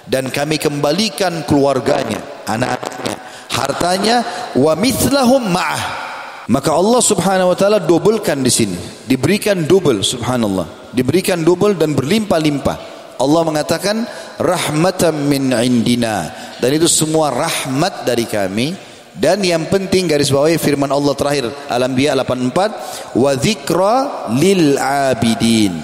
Dan 0.09 0.33
kami 0.33 0.57
kembalikan 0.57 1.45
keluarganya 1.45 2.25
anak-anaknya 2.49 3.29
hartanya 3.59 4.17
wa 4.55 4.73
mithlahum 4.79 5.43
ma'ah. 5.51 6.07
Maka 6.49 6.73
Allah 6.73 7.03
Subhanahu 7.05 7.53
wa 7.53 7.57
taala 7.59 7.77
dobelkan 7.83 8.41
di 8.41 8.49
sini. 8.49 8.79
Diberikan 9.05 9.69
double 9.69 10.01
subhanallah. 10.01 10.97
Diberikan 10.97 11.45
double 11.45 11.77
dan 11.77 11.93
berlimpah-limpah. 11.93 12.97
Allah 13.21 13.43
mengatakan 13.45 14.09
rahmatan 14.41 15.29
min 15.29 15.53
indina. 15.53 16.33
Dan 16.57 16.73
itu 16.73 16.89
semua 16.89 17.29
rahmat 17.29 18.09
dari 18.09 18.25
kami 18.25 18.73
dan 19.19 19.43
yang 19.43 19.67
penting 19.67 20.07
garis 20.07 20.31
bawahi 20.31 20.63
firman 20.63 20.95
Allah 20.95 21.11
terakhir 21.19 21.51
Al-Anbiya 21.67 22.15
84 22.15 23.19
wa 23.19 23.33
dzikra 23.35 23.95
lil 24.39 24.79
abidin 24.79 25.75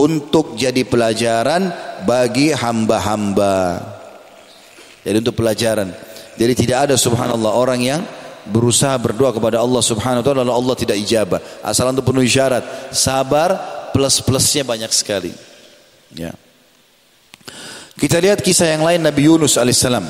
untuk 0.00 0.56
jadi 0.56 0.88
pelajaran 0.88 1.68
bagi 2.08 2.54
hamba-hamba. 2.54 3.82
Jadi 5.04 5.16
untuk 5.20 5.36
pelajaran. 5.36 5.92
Jadi 6.38 6.52
tidak 6.54 6.88
ada 6.88 6.94
subhanallah 6.94 7.52
orang 7.52 7.80
yang 7.82 8.00
berusaha 8.48 8.94
berdoa 8.96 9.34
kepada 9.36 9.60
Allah 9.60 9.82
subhanahu 9.82 10.22
wa 10.22 10.26
ta'ala 10.26 10.40
lalu 10.46 10.54
Allah 10.54 10.76
tidak 10.78 10.96
ijabah. 11.02 11.40
Asal 11.60 11.90
untuk 11.90 12.08
penuhi 12.08 12.30
syarat. 12.30 12.94
Sabar 12.94 13.52
plus-plusnya 13.92 14.64
banyak 14.64 14.88
sekali. 14.94 15.34
Ya. 16.14 16.32
Kita 17.98 18.22
lihat 18.22 18.40
kisah 18.40 18.70
yang 18.70 18.86
lain 18.86 19.02
Nabi 19.02 19.26
Yunus 19.26 19.58
alaihissalam. 19.58 20.06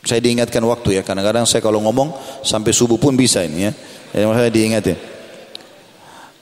Saya 0.00 0.20
diingatkan 0.24 0.64
waktu 0.64 0.96
ya, 0.96 1.02
kadang-kadang 1.04 1.44
saya 1.44 1.60
kalau 1.60 1.80
ngomong 1.84 2.16
sampai 2.40 2.72
subuh 2.72 2.96
pun 2.96 3.12
bisa 3.16 3.44
ini 3.44 3.68
ya. 3.68 3.72
Jadi 4.16 4.24
saya 4.24 4.50
diingatin. 4.50 4.96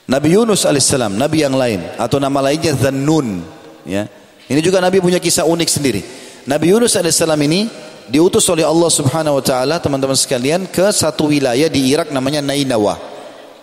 Nabi 0.09 0.33
Yunus 0.33 0.65
alaihissalam, 0.65 1.13
Nabi 1.13 1.45
yang 1.45 1.53
lain 1.53 1.85
atau 1.99 2.17
nama 2.17 2.41
lainnya 2.41 2.73
Zannun. 2.73 3.45
Ya. 3.85 4.09
Ini 4.49 4.57
juga 4.65 4.81
Nabi 4.81 4.97
punya 4.97 5.21
kisah 5.21 5.45
unik 5.45 5.69
sendiri. 5.69 6.01
Nabi 6.49 6.73
Yunus 6.73 6.97
alaihissalam 6.97 7.37
ini 7.45 7.69
diutus 8.09 8.49
oleh 8.49 8.65
Allah 8.65 8.89
Subhanahu 8.89 9.37
wa 9.37 9.43
taala 9.45 9.77
teman-teman 9.77 10.17
sekalian 10.17 10.65
ke 10.65 10.89
satu 10.89 11.29
wilayah 11.29 11.69
di 11.69 11.93
Irak 11.93 12.09
namanya 12.09 12.41
Nainawa. 12.41 12.97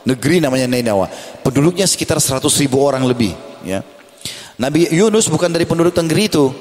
Negeri 0.06 0.38
namanya 0.38 0.70
Nainawa. 0.70 1.10
Penduduknya 1.42 1.82
sekitar 1.82 2.22
100 2.22 2.46
ribu 2.62 2.78
orang 2.78 3.02
lebih. 3.02 3.34
Ya. 3.66 3.82
Nabi 4.54 4.86
Yunus 4.94 5.26
bukan 5.26 5.50
dari 5.50 5.66
penduduk 5.66 5.98
negeri 5.98 6.30
itu. 6.30 6.54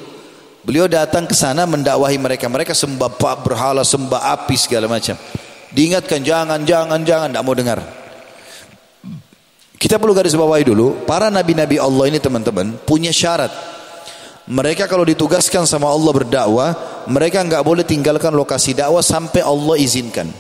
Beliau 0.66 0.90
datang 0.90 1.30
ke 1.30 1.38
sana 1.38 1.70
mendakwahi 1.70 2.18
mereka. 2.18 2.50
Mereka 2.50 2.74
sembah 2.74 3.22
pak 3.22 3.46
berhala, 3.46 3.86
sembah 3.86 4.34
api 4.34 4.58
segala 4.58 4.90
macam. 4.90 5.14
Diingatkan 5.70 6.26
jangan, 6.26 6.66
jangan, 6.66 7.06
jangan, 7.06 7.30
tidak 7.30 7.46
mau 7.46 7.54
dengar. 7.54 7.80
Kita 9.78 10.02
perlu 10.02 10.18
garis 10.18 10.34
bawahi 10.34 10.66
dulu, 10.66 11.06
para 11.06 11.30
nabi-nabi 11.30 11.78
Allah 11.78 12.10
ini 12.10 12.18
teman-teman 12.18 12.82
punya 12.82 13.14
syarat. 13.14 13.54
Mereka 14.50 14.90
kalau 14.90 15.06
ditugaskan 15.06 15.70
sama 15.70 15.86
Allah 15.86 16.10
berdakwah, 16.10 16.70
mereka 17.06 17.46
nggak 17.46 17.62
boleh 17.62 17.86
tinggalkan 17.86 18.34
lokasi 18.34 18.74
dakwah 18.74 19.06
sampai 19.06 19.46
Allah 19.46 19.78
izinkan. 19.78 20.34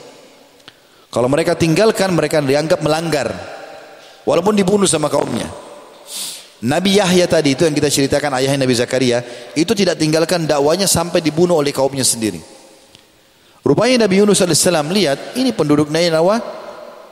Kalau 1.13 1.29
mereka 1.29 1.53
tinggalkan, 1.53 2.09
mereka 2.17 2.41
dianggap 2.41 2.81
melanggar. 2.81 3.29
Walaupun 4.25 4.57
dibunuh 4.57 4.89
sama 4.89 5.05
kaumnya. 5.05 5.64
Nabi 6.65 6.97
Yahya 6.97 7.29
tadi 7.29 7.53
itu 7.53 7.61
yang 7.61 7.77
kita 7.77 7.93
ceritakan 7.93 8.41
ayahnya 8.41 8.65
Nabi 8.65 8.73
Zakaria 8.73 9.21
itu 9.53 9.69
tidak 9.77 10.01
tinggalkan 10.01 10.49
dakwanya 10.49 10.89
sampai 10.89 11.21
dibunuh 11.21 11.61
oleh 11.61 11.69
kaumnya 11.69 12.01
sendiri. 12.01 12.41
Rupanya 13.61 14.09
Nabi 14.09 14.25
Yunus 14.25 14.41
AS 14.41 14.65
lihat 14.65 15.37
ini 15.37 15.53
penduduk 15.53 15.93
Nainawa 15.93 16.41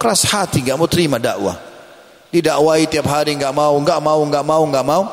keras 0.01 0.25
hati 0.25 0.65
nggak 0.65 0.77
mau 0.77 0.89
terima 0.89 1.21
dakwah. 1.21 1.61
Didakwai 2.34 2.89
tiap 2.89 3.05
hari 3.05 3.38
nggak 3.38 3.53
mau, 3.53 3.77
nggak 3.77 3.99
mau, 4.01 4.19
nggak 4.25 4.45
mau, 4.45 4.63
nggak 4.65 4.85
mau. 4.85 5.03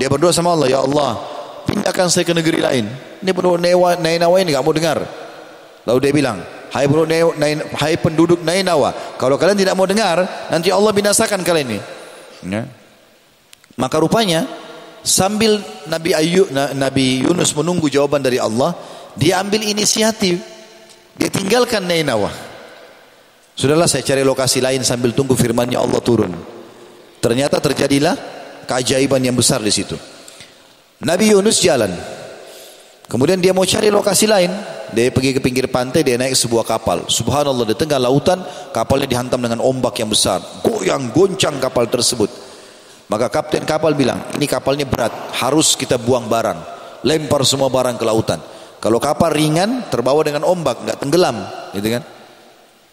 Dia 0.00 0.08
berdoa 0.08 0.32
sama 0.32 0.56
Allah, 0.56 0.68
ya 0.72 0.80
Allah, 0.80 1.20
pindahkan 1.68 2.08
saya 2.08 2.24
ke 2.24 2.32
negeri 2.32 2.64
lain. 2.64 2.88
Ini 3.20 3.30
penduduk 3.36 3.60
Nainawa 4.00 4.40
ini 4.40 4.56
nggak 4.56 4.64
mau 4.64 4.72
dengar. 4.72 5.04
Lalu 5.84 5.98
dia 6.00 6.12
bilang, 6.16 6.38
Hai 6.72 6.86
penduduk, 6.88 7.36
hai 7.76 7.94
penduduk 8.00 8.40
Nainawa, 8.40 8.96
kalau 9.20 9.36
kalian 9.36 9.60
tidak 9.60 9.76
mau 9.76 9.84
dengar, 9.84 10.24
nanti 10.48 10.72
Allah 10.72 10.88
binasakan 10.88 11.44
kalian 11.44 11.68
ini. 11.68 11.80
Ya. 12.48 12.79
Maka 13.80 13.96
rupanya 13.96 14.44
sambil 15.00 15.56
Nabi 15.88 16.12
Nabi 16.76 17.24
Yunus 17.24 17.56
menunggu 17.56 17.88
jawaban 17.88 18.20
dari 18.20 18.36
Allah, 18.36 18.76
dia 19.16 19.40
ambil 19.40 19.64
inisiatif. 19.64 20.36
Dia 21.16 21.32
tinggalkan 21.32 21.88
Nainawa. 21.88 22.28
Sudahlah 23.56 23.88
saya 23.88 24.04
cari 24.04 24.24
lokasi 24.24 24.60
lain 24.60 24.84
sambil 24.84 25.12
tunggu 25.16 25.36
firman-Nya 25.36 25.80
Allah 25.80 26.00
turun. 26.00 26.32
Ternyata 27.20 27.60
terjadilah 27.60 28.16
keajaiban 28.64 29.20
yang 29.20 29.36
besar 29.36 29.60
di 29.60 29.72
situ. 29.72 29.96
Nabi 31.04 31.32
Yunus 31.32 31.60
jalan. 31.60 31.92
Kemudian 33.04 33.40
dia 33.42 33.52
mau 33.52 33.64
cari 33.64 33.92
lokasi 33.92 34.24
lain. 34.28 34.52
Dia 34.90 35.12
pergi 35.14 35.38
ke 35.38 35.40
pinggir 35.42 35.70
pantai, 35.70 36.02
dia 36.02 36.18
naik 36.18 36.34
sebuah 36.34 36.66
kapal. 36.66 37.06
Subhanallah 37.06 37.62
di 37.62 37.76
tengah 37.78 38.00
lautan, 38.00 38.42
kapalnya 38.74 39.06
dihantam 39.06 39.38
dengan 39.38 39.62
ombak 39.62 40.02
yang 40.02 40.10
besar. 40.10 40.42
Goyang, 40.66 41.14
goncang 41.14 41.62
kapal 41.62 41.86
tersebut. 41.86 42.49
Maka 43.10 43.26
kapten 43.26 43.66
kapal 43.66 43.98
bilang, 43.98 44.22
ini 44.38 44.46
kapalnya 44.46 44.86
berat, 44.86 45.10
harus 45.42 45.74
kita 45.74 45.98
buang 45.98 46.30
barang. 46.30 46.78
Lempar 47.02 47.42
semua 47.42 47.66
barang 47.66 47.98
ke 47.98 48.06
lautan. 48.06 48.38
Kalau 48.78 49.02
kapal 49.02 49.34
ringan, 49.34 49.90
terbawa 49.90 50.22
dengan 50.22 50.46
ombak, 50.46 50.86
nggak 50.86 50.98
tenggelam, 51.02 51.42
gitu 51.74 51.90
kan? 51.90 52.06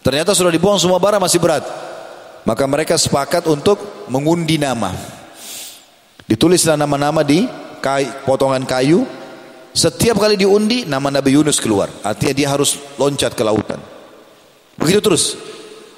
Ternyata 0.01 0.33
sudah 0.33 0.49
dibuang 0.49 0.81
semua 0.81 0.97
barang 0.97 1.21
masih 1.21 1.37
berat. 1.37 1.61
Maka 2.49 2.63
mereka 2.65 2.97
sepakat 2.97 3.45
untuk 3.45 4.07
mengundi 4.09 4.57
nama. 4.57 4.89
Ditulislah 6.25 6.75
nama-nama 6.75 7.21
di 7.21 7.45
kayu, 7.77 8.09
potongan 8.25 8.65
kayu. 8.65 9.05
Setiap 9.77 10.17
kali 10.17 10.33
diundi, 10.33 10.89
nama 10.89 11.13
Nabi 11.13 11.37
Yunus 11.37 11.61
keluar. 11.61 11.93
Artinya 12.01 12.33
dia 12.33 12.47
harus 12.49 12.81
loncat 12.97 13.37
ke 13.37 13.43
lautan. 13.45 13.77
Begitu 14.81 14.97
terus. 14.97 15.37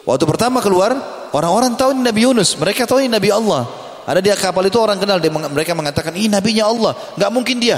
Waktu 0.04 0.28
pertama 0.28 0.60
keluar, 0.60 0.92
orang-orang 1.32 1.80
tahu 1.80 1.96
ini 1.96 2.04
Nabi 2.04 2.28
Yunus. 2.28 2.60
Mereka 2.60 2.84
tahu 2.84 3.06
ini 3.06 3.14
Nabi 3.14 3.32
Allah. 3.32 3.89
Ada 4.10 4.26
dia 4.26 4.34
kapal 4.34 4.66
itu 4.66 4.82
orang 4.82 4.98
kenal, 4.98 5.22
dia, 5.22 5.30
mereka 5.30 5.78
mengatakan, 5.78 6.18
ini 6.18 6.34
nabinya 6.34 6.66
Allah, 6.66 6.98
nggak 7.14 7.30
mungkin 7.30 7.62
dia. 7.62 7.78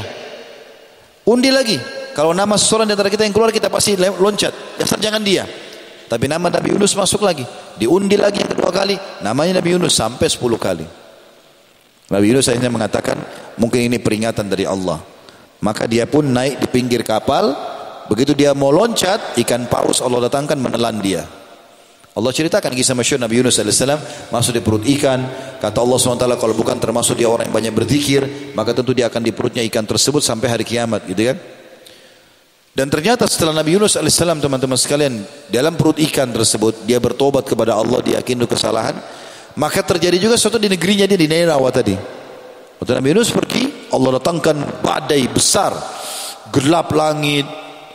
Undi 1.27 1.51
lagi, 1.51 1.75
kalau 2.15 2.31
nama 2.31 2.55
seseorang 2.55 2.87
di 2.87 2.95
antara 2.95 3.11
kita 3.11 3.27
yang 3.27 3.35
keluar 3.35 3.51
kita 3.51 3.67
pasti 3.67 3.99
loncat, 3.99 4.79
dasar 4.79 4.95
jangan 4.95 5.19
dia. 5.19 5.43
Tapi 6.07 6.31
nama 6.31 6.47
Nabi 6.47 6.71
Yunus 6.71 6.95
masuk 6.95 7.27
lagi, 7.27 7.43
diundi 7.75 8.15
lagi 8.15 8.39
yang 8.39 8.47
kedua 8.47 8.71
kali, 8.71 8.95
namanya 9.19 9.59
Nabi 9.59 9.75
Yunus 9.75 9.91
sampai 9.91 10.31
10 10.31 10.39
kali. 10.55 10.87
Nabi 12.07 12.25
Yunus 12.31 12.47
akhirnya 12.47 12.71
mengatakan, 12.71 13.19
mungkin 13.59 13.91
ini 13.91 13.99
peringatan 13.99 14.47
dari 14.47 14.63
Allah. 14.63 15.03
Maka 15.59 15.83
dia 15.83 16.07
pun 16.07 16.31
naik 16.31 16.63
di 16.63 16.67
pinggir 16.71 17.03
kapal, 17.03 17.51
begitu 18.07 18.31
dia 18.31 18.55
mau 18.55 18.71
loncat, 18.71 19.35
ikan 19.35 19.67
paus 19.67 19.99
Allah 19.99 20.31
datangkan 20.31 20.55
menelan 20.55 21.03
dia. 21.03 21.27
Allah 22.11 22.31
ceritakan 22.35 22.75
kisah 22.75 22.91
masyhur 22.91 23.23
Nabi 23.23 23.39
Yunus 23.39 23.55
alaihissalam 23.55 23.99
masuk 24.35 24.51
di 24.51 24.59
perut 24.59 24.83
ikan, 24.83 25.23
Kata 25.63 25.79
Allah 25.79 25.95
SWT 25.95 26.27
kalau 26.35 26.51
bukan 26.57 26.75
termasuk 26.75 27.15
dia 27.15 27.31
orang 27.31 27.47
yang 27.47 27.55
banyak 27.55 27.71
berzikir, 27.71 28.51
maka 28.51 28.75
tentu 28.75 28.91
dia 28.91 29.07
akan 29.07 29.23
di 29.23 29.31
perutnya 29.31 29.63
ikan 29.63 29.87
tersebut 29.87 30.19
sampai 30.19 30.51
hari 30.51 30.67
kiamat 30.67 31.07
gitu 31.07 31.31
kan. 31.31 31.37
Dan 32.75 32.87
ternyata 32.91 33.23
setelah 33.27 33.55
Nabi 33.55 33.79
Yunus 33.79 33.95
alaihissalam 33.95 34.43
teman-teman 34.43 34.75
sekalian 34.75 35.23
dalam 35.47 35.79
perut 35.79 35.99
ikan 36.11 36.27
tersebut 36.35 36.83
dia 36.83 36.99
bertobat 36.99 37.47
kepada 37.47 37.79
Allah 37.79 37.99
dia 38.03 38.19
yakin 38.19 38.43
kesalahan 38.47 38.95
maka 39.59 39.83
terjadi 39.83 40.15
juga 40.15 40.39
sesuatu 40.39 40.55
di 40.55 40.71
negerinya 40.71 41.03
dia 41.07 41.19
di 41.19 41.27
Nairawa 41.27 41.67
tadi. 41.71 41.95
Waktu 42.79 42.91
Nabi 42.97 43.07
Yunus 43.11 43.31
pergi 43.31 43.63
Allah 43.91 44.19
datangkan 44.19 44.83
badai 44.83 45.23
besar 45.31 45.75
gelap 46.51 46.91
langit 46.95 47.47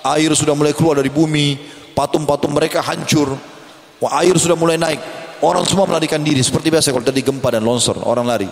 air 0.05 0.31
sudah 0.33 0.55
mulai 0.55 0.77
keluar 0.77 1.01
dari 1.01 1.11
bumi 1.11 1.59
patung-patung 1.97 2.53
mereka 2.53 2.85
hancur 2.85 3.56
Wah, 4.03 4.21
air 4.21 4.37
sudah 4.37 4.59
mulai 4.59 4.77
naik 4.77 5.01
orang 5.41 5.65
semua 5.69 5.85
melarikan 5.85 6.21
diri 6.21 6.41
seperti 6.41 6.73
biasa 6.73 6.93
kalau 6.93 7.05
tadi 7.05 7.21
gempa 7.21 7.49
dan 7.53 7.65
longsor 7.65 8.01
orang 8.05 8.25
lari. 8.29 8.49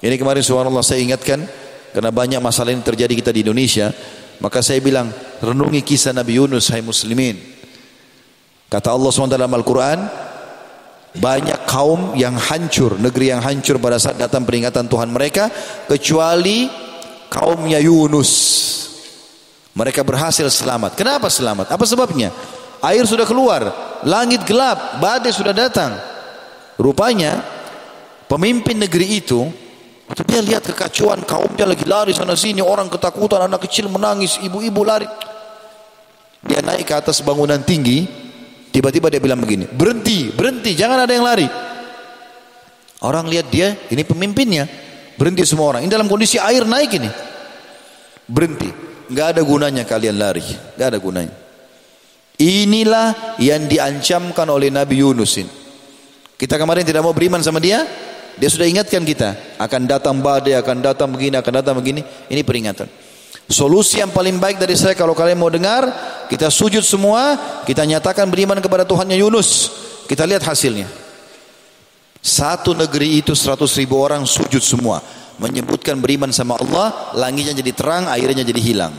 Ini 0.00 0.16
kemarin 0.16 0.40
subhanallah 0.40 0.84
saya 0.84 1.04
ingatkan 1.04 1.44
karena 1.92 2.08
banyak 2.08 2.40
masalah 2.40 2.72
ini 2.72 2.80
terjadi 2.80 3.12
kita 3.12 3.30
di 3.32 3.44
Indonesia 3.44 3.92
maka 4.40 4.64
saya 4.64 4.80
bilang, 4.80 5.12
renungi 5.44 5.84
kisah 5.84 6.16
Nabi 6.16 6.40
Yunus, 6.40 6.72
hai 6.72 6.80
muslimin. 6.80 7.36
Kata 8.72 8.96
Allah 8.96 9.12
SWT 9.12 9.36
dalam 9.36 9.52
Al-Quran, 9.52 9.98
banyak 11.20 11.68
kaum 11.68 12.16
yang 12.16 12.40
hancur, 12.40 12.96
negeri 12.96 13.36
yang 13.36 13.44
hancur 13.44 13.76
pada 13.76 14.00
saat 14.00 14.16
datang 14.16 14.48
peringatan 14.48 14.88
Tuhan 14.88 15.12
mereka, 15.12 15.52
kecuali 15.84 16.72
kaumnya 17.28 17.76
Yunus. 17.84 18.32
Mereka 19.76 20.08
berhasil 20.08 20.48
selamat. 20.48 20.96
Kenapa 20.96 21.28
selamat? 21.28 21.76
Apa 21.76 21.84
sebabnya? 21.84 22.32
Air 22.80 23.04
sudah 23.04 23.28
keluar, 23.28 23.62
langit 24.08 24.44
gelap, 24.48 25.00
badai 25.00 25.32
sudah 25.32 25.52
datang. 25.52 25.92
Rupanya 26.80 27.44
pemimpin 28.24 28.80
negeri 28.80 29.20
itu 29.20 29.44
dia 30.26 30.42
lihat 30.42 30.66
kekacauan 30.66 31.22
kaumnya 31.22 31.68
lagi 31.68 31.86
lari 31.86 32.10
sana 32.10 32.34
sini, 32.34 32.58
orang 32.58 32.90
ketakutan, 32.90 33.46
anak 33.46 33.68
kecil 33.68 33.86
menangis, 33.86 34.42
ibu-ibu 34.42 34.82
lari. 34.82 35.06
Dia 36.40 36.64
naik 36.64 36.88
ke 36.88 36.94
atas 36.96 37.22
bangunan 37.22 37.60
tinggi, 37.62 38.08
tiba-tiba 38.74 39.06
dia 39.12 39.20
bilang 39.22 39.38
begini, 39.38 39.68
berhenti, 39.70 40.32
berhenti, 40.34 40.74
jangan 40.74 41.04
ada 41.04 41.12
yang 41.12 41.22
lari. 41.22 41.46
Orang 43.00 43.30
lihat 43.30 43.52
dia, 43.52 43.76
ini 43.92 44.02
pemimpinnya, 44.02 44.66
berhenti 45.14 45.46
semua 45.46 45.76
orang. 45.76 45.86
Ini 45.86 45.92
dalam 45.92 46.08
kondisi 46.10 46.40
air 46.40 46.66
naik 46.66 46.90
ini, 46.96 47.10
berhenti. 48.26 48.70
Gak 49.10 49.36
ada 49.36 49.42
gunanya 49.42 49.82
kalian 49.82 50.16
lari, 50.16 50.42
gak 50.78 50.94
ada 50.94 50.98
gunanya. 51.02 51.49
Inilah 52.40 53.36
yang 53.36 53.68
diancamkan 53.68 54.48
oleh 54.48 54.72
Nabi 54.72 55.04
Yunus. 55.04 55.36
Kita 56.40 56.56
kemarin 56.56 56.88
tidak 56.88 57.04
mau 57.04 57.12
beriman 57.12 57.44
sama 57.44 57.60
dia, 57.60 57.84
dia 58.40 58.48
sudah 58.48 58.64
ingatkan 58.64 59.04
kita, 59.04 59.60
akan 59.60 59.84
datang 59.84 60.16
badai, 60.24 60.56
akan 60.56 60.80
datang 60.80 61.12
begini, 61.12 61.36
akan 61.36 61.52
datang 61.60 61.76
begini. 61.76 62.00
Ini 62.32 62.40
peringatan. 62.40 62.88
Solusi 63.44 64.00
yang 64.00 64.08
paling 64.08 64.40
baik 64.40 64.56
dari 64.56 64.72
saya 64.72 64.96
kalau 64.96 65.12
kalian 65.12 65.36
mau 65.36 65.52
dengar, 65.52 65.84
kita 66.32 66.48
sujud 66.48 66.80
semua, 66.80 67.36
kita 67.68 67.84
nyatakan 67.84 68.24
beriman 68.32 68.56
kepada 68.56 68.88
Tuhannya 68.88 69.20
Yunus. 69.20 69.68
Kita 70.08 70.24
lihat 70.24 70.40
hasilnya. 70.40 70.88
Satu 72.24 72.72
negeri 72.72 73.20
itu 73.20 73.36
seratus 73.36 73.76
ribu 73.76 74.00
orang 74.00 74.24
sujud 74.24 74.64
semua. 74.64 75.04
Menyebutkan 75.36 76.00
beriman 76.00 76.32
sama 76.32 76.56
Allah, 76.56 77.12
langitnya 77.20 77.52
jadi 77.52 77.72
terang, 77.76 78.08
airnya 78.08 78.48
jadi 78.48 78.60
hilang. 78.64 78.94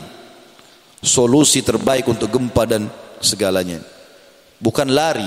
Solusi 1.02 1.66
terbaik 1.66 2.06
untuk 2.06 2.30
gempa 2.30 2.62
dan 2.62 2.86
segalanya. 3.22 3.80
Bukan 4.60 4.90
lari, 4.90 5.26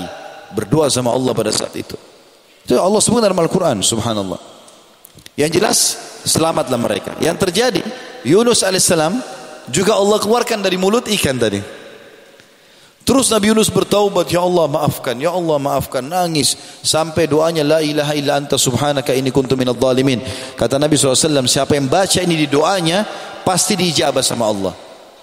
berdoa 0.54 0.88
sama 0.88 1.12
Allah 1.12 1.32
pada 1.34 1.50
saat 1.50 1.74
itu. 1.76 1.96
Itu 2.64 2.78
Allah 2.78 3.00
sebut 3.02 3.20
dalam 3.20 3.36
Al-Quran, 3.36 3.82
subhanallah. 3.82 4.38
Yang 5.36 5.50
jelas, 5.60 5.78
selamatlah 6.24 6.80
mereka. 6.80 7.12
Yang 7.20 7.36
terjadi, 7.48 7.82
Yunus 8.24 8.64
alaihissalam 8.64 9.20
juga 9.68 9.94
Allah 9.98 10.16
keluarkan 10.18 10.64
dari 10.64 10.80
mulut 10.80 11.04
ikan 11.06 11.36
tadi. 11.36 11.60
Terus 13.06 13.30
Nabi 13.30 13.54
Yunus 13.54 13.70
bertaubat, 13.70 14.26
Ya 14.34 14.42
Allah 14.42 14.66
maafkan, 14.66 15.14
Ya 15.22 15.30
Allah 15.30 15.62
maafkan, 15.62 16.02
nangis. 16.02 16.58
Sampai 16.82 17.30
doanya, 17.30 17.62
La 17.62 17.78
ilaha 17.78 18.18
illa 18.18 18.34
anta 18.34 18.58
subhanaka 18.58 19.14
ini 19.14 19.30
kuntu 19.30 19.54
minal 19.54 19.78
zalimin. 19.78 20.18
Kata 20.58 20.74
Nabi 20.74 20.98
SAW, 20.98 21.46
siapa 21.46 21.78
yang 21.78 21.86
baca 21.86 22.18
ini 22.18 22.34
di 22.34 22.50
doanya, 22.50 23.06
pasti 23.46 23.78
diijabah 23.78 24.26
sama 24.26 24.50
Allah. 24.50 24.74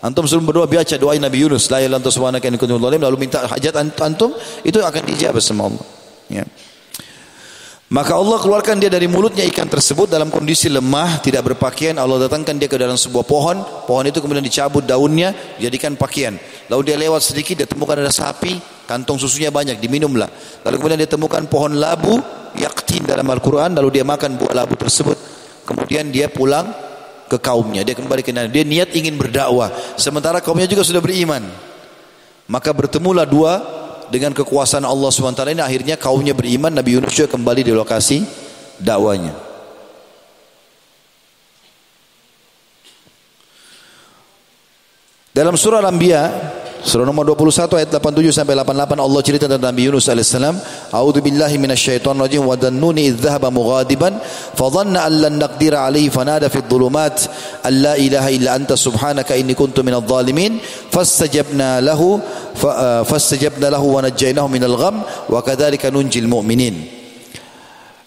Antum 0.04 0.28
sebelum 0.28 0.52
berdoa 0.52 0.68
baca 0.68 0.96
doa 1.00 1.16
Nabi 1.16 1.48
Yunus, 1.48 1.72
La 1.72 1.80
ilaha 1.80 2.04
illa 2.04 2.68
anta. 2.68 3.00
Lalu 3.08 3.16
minta 3.16 3.48
hajat 3.48 3.74
antum, 3.80 4.36
itu 4.68 4.84
akan 4.84 5.02
diijabah 5.08 5.40
sama 5.40 5.72
Allah. 5.72 5.86
Ya. 6.28 6.44
Maka 7.94 8.18
Allah 8.18 8.42
keluarkan 8.42 8.82
dia 8.82 8.90
dari 8.90 9.06
mulutnya 9.06 9.46
ikan 9.54 9.70
tersebut 9.70 10.10
dalam 10.10 10.28
kondisi 10.34 10.66
lemah, 10.66 11.22
tidak 11.24 11.54
berpakaian. 11.54 11.96
Allah 12.02 12.26
datangkan 12.26 12.58
dia 12.58 12.66
ke 12.66 12.76
dalam 12.76 12.98
sebuah 12.98 13.22
pohon. 13.22 13.62
Pohon 13.86 14.04
itu 14.10 14.18
kemudian 14.20 14.44
dicabut 14.44 14.82
daunnya, 14.84 15.32
dijadikan 15.62 15.96
pakaian. 15.96 16.36
Lalu 16.68 16.82
dia 16.90 16.98
lewat 16.98 17.22
sedikit, 17.22 17.64
dia 17.64 17.70
temukan 17.70 17.96
ada 17.96 18.10
sapi, 18.10 18.60
kantong 18.90 19.22
susunya 19.22 19.54
banyak, 19.54 19.78
diminumlah. 19.78 20.26
Lalu 20.68 20.76
kemudian 20.82 21.00
dia 21.06 21.12
temukan 21.16 21.46
pohon 21.48 21.80
labu, 21.80 22.18
yaktin 22.58 23.06
dalam 23.06 23.30
Al-Quran. 23.30 23.78
Lalu 23.78 24.02
dia 24.02 24.04
makan 24.04 24.42
buah 24.42 24.52
labu 24.52 24.74
tersebut. 24.74 25.16
Kemudian 25.64 26.10
dia 26.12 26.28
pulang 26.34 26.93
ke 27.28 27.38
kaumnya. 27.40 27.82
Dia 27.84 27.96
kembali 27.96 28.22
ke 28.22 28.32
Dia 28.32 28.64
niat 28.64 28.92
ingin 28.96 29.16
berdakwah. 29.16 29.72
Sementara 29.96 30.44
kaumnya 30.44 30.68
juga 30.68 30.84
sudah 30.84 31.00
beriman. 31.00 31.44
Maka 32.48 32.76
bertemulah 32.76 33.24
dua 33.24 33.84
dengan 34.14 34.30
kekuasaan 34.36 34.86
Allah 34.86 35.10
SWT 35.10 35.42
ini 35.50 35.64
akhirnya 35.64 35.96
kaumnya 35.98 36.38
beriman 36.38 36.70
Nabi 36.70 37.00
Yunus 37.00 37.18
juga 37.18 37.34
kembali 37.34 37.66
di 37.66 37.74
lokasi 37.74 38.22
dakwanya 38.78 39.34
dalam 45.34 45.58
surah 45.58 45.82
Al-Anbiya 45.82 46.24
surah 46.84 47.08
nomor 47.08 47.24
21 47.32 47.80
ayat 47.80 47.90
87 47.96 48.36
sampai 48.36 48.60
88 48.60 49.00
Allah 49.00 49.22
cerita 49.24 49.46
tentang 49.48 49.72
Nabi 49.72 49.88
Yunus 49.88 50.12
alaihissalam 50.12 50.56
A'udzu 50.92 51.24
billahi 51.24 51.56
minasyaitonir 51.56 52.28
rajim 52.28 52.44
wa 52.44 52.60
dhannuni 52.60 53.08
idh 53.08 53.24
dhahaba 53.24 53.48
mughadiban 53.48 54.20
fa 54.52 54.68
dhanna 54.68 55.08
an 55.08 55.14
lan 55.24 55.34
naqdira 55.40 55.88
alayhi 55.88 56.12
fanada 56.12 56.52
fi 56.52 56.60
dhulumat 56.60 57.16
alla 57.64 57.96
ilaha 57.96 58.30
illa 58.36 58.60
anta 58.60 58.76
subhanaka 58.76 59.40
inni 59.40 59.56
kuntu 59.56 59.80
minadh 59.80 60.04
dhalimin 60.04 60.60
fastajabna 60.92 61.80
lahu 61.80 62.20
fastajabna 63.08 63.72
lahu 63.72 63.96
wa 63.96 64.04
najjaynahu 64.04 64.52
minal 64.52 64.76
gham 64.76 65.08
wa 65.32 65.40
kadzalika 65.40 65.88
nunjil 65.88 66.28
mu'minin 66.28 67.03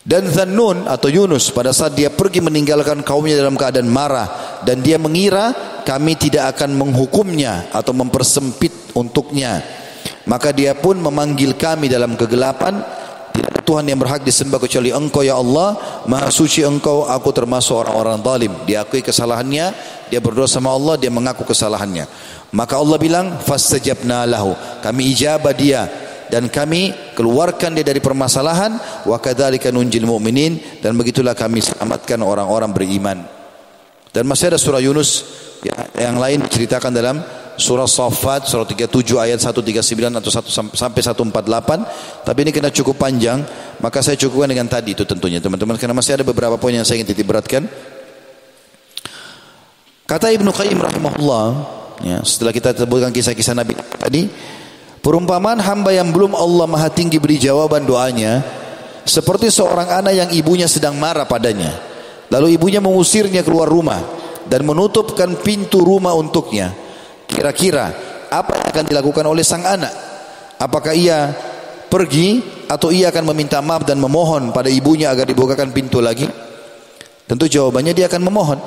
dan 0.06 0.30
Zannun 0.30 0.86
atau 0.86 1.10
Yunus 1.10 1.50
pada 1.50 1.74
saat 1.74 1.98
dia 1.98 2.14
pergi 2.14 2.38
meninggalkan 2.38 3.02
kaumnya 3.02 3.42
dalam 3.42 3.58
keadaan 3.58 3.90
marah 3.90 4.62
dan 4.62 4.78
dia 4.78 5.02
mengira 5.02 5.50
kami 5.82 6.14
tidak 6.14 6.54
akan 6.54 6.78
menghukumnya 6.78 7.66
atau 7.74 7.90
mempersempit 7.90 8.94
untuknya 8.94 9.66
maka 10.26 10.50
dia 10.50 10.74
pun 10.74 10.98
memanggil 10.98 11.54
kami 11.54 11.86
dalam 11.86 12.18
kegelapan. 12.18 12.82
Tuhan 13.66 13.82
yang 13.82 13.98
berhak 13.98 14.22
disembah 14.22 14.62
kecuali 14.62 14.94
engkau 14.94 15.26
ya 15.26 15.38
Allah. 15.38 16.02
Maha 16.06 16.30
suci 16.30 16.62
engkau 16.62 17.06
aku 17.06 17.34
termasuk 17.34 17.74
orang-orang 17.74 18.22
zalim. 18.22 18.52
Dia 18.66 18.86
akui 18.86 19.02
kesalahannya 19.02 19.74
dia 20.06 20.20
berdoa 20.22 20.46
sama 20.46 20.70
Allah 20.70 20.94
dia 20.98 21.10
mengaku 21.10 21.42
kesalahannya. 21.42 22.06
Maka 22.54 22.74
Allah 22.78 22.98
bilang 22.98 23.26
fastajabna 23.42 24.22
lahu. 24.26 24.54
Kami 24.82 25.02
ijabah 25.14 25.54
dia 25.54 25.86
dan 26.32 26.50
kami 26.50 26.90
keluarkan 27.14 27.74
dia 27.74 27.86
dari 27.86 28.02
permasalahan 28.02 28.76
wa 29.06 29.16
kadzalika 29.18 29.70
nunjil 29.70 30.06
mu'minin 30.06 30.82
dan 30.82 30.94
begitulah 30.98 31.34
kami 31.38 31.62
selamatkan 31.62 32.18
orang-orang 32.22 32.70
beriman. 32.74 33.18
Dan 34.10 34.24
masih 34.24 34.48
ada 34.48 34.58
surah 34.58 34.80
Yunus 34.80 35.24
ya, 35.60 35.76
yang 36.08 36.16
lain 36.16 36.42
diceritakan 36.48 36.90
dalam 36.90 37.20
surah 37.56 37.88
Saffat 37.88 38.44
surah 38.48 38.68
37 38.68 39.16
ayat 39.16 39.40
139 39.40 39.72
atau 40.20 40.30
1 40.30 40.76
sampai 40.76 41.00
148 41.00 42.20
tapi 42.20 42.38
ini 42.44 42.52
kena 42.52 42.68
cukup 42.68 43.00
panjang 43.00 43.40
maka 43.80 44.04
saya 44.04 44.20
cukupkan 44.20 44.52
dengan 44.52 44.68
tadi 44.68 44.92
itu 44.92 45.08
tentunya 45.08 45.40
teman-teman 45.40 45.80
karena 45.80 45.96
masih 45.96 46.20
ada 46.20 46.24
beberapa 46.28 46.60
poin 46.60 46.76
yang 46.76 46.84
saya 46.84 47.00
ingin 47.00 47.16
titik 47.16 47.24
beratkan 47.24 47.64
kata 50.04 50.36
Ibnu 50.36 50.52
Qayyim 50.52 50.84
rahimahullah 50.84 51.44
Ya, 52.04 52.20
setelah 52.20 52.52
kita 52.52 52.76
sebutkan 52.76 53.08
kisah-kisah 53.08 53.56
Nabi 53.56 53.72
tadi, 53.96 54.28
perumpamaan 55.06 55.62
hamba 55.62 55.94
yang 55.94 56.10
belum 56.10 56.34
Allah 56.34 56.66
Maha 56.66 56.90
Tinggi 56.90 57.22
beri 57.22 57.38
jawaban 57.38 57.86
doanya, 57.86 58.42
seperti 59.06 59.54
seorang 59.54 60.02
anak 60.02 60.14
yang 60.18 60.30
ibunya 60.34 60.66
sedang 60.66 60.98
marah 60.98 61.22
padanya. 61.30 61.70
Lalu 62.26 62.58
ibunya 62.58 62.82
mengusirnya 62.82 63.46
keluar 63.46 63.70
rumah 63.70 64.02
dan 64.50 64.66
menutupkan 64.66 65.38
pintu 65.46 65.86
rumah 65.86 66.10
untuknya. 66.18 66.74
Kira-kira 67.30 67.94
apa 68.26 68.58
yang 68.58 68.66
akan 68.74 68.84
dilakukan 68.90 69.22
oleh 69.30 69.46
sang 69.46 69.62
anak? 69.62 69.94
Apakah 70.58 70.90
ia 70.90 71.30
pergi 71.86 72.42
atau 72.66 72.90
ia 72.90 73.14
akan 73.14 73.30
meminta 73.30 73.62
maaf 73.62 73.86
dan 73.86 74.02
memohon 74.02 74.50
pada 74.50 74.66
ibunya 74.66 75.14
agar 75.14 75.30
dibukakan 75.30 75.70
pintu 75.70 76.02
lagi? 76.02 76.26
Tentu 77.30 77.46
jawabannya 77.46 77.94
dia 77.94 78.10
akan 78.10 78.26
memohon. 78.26 78.58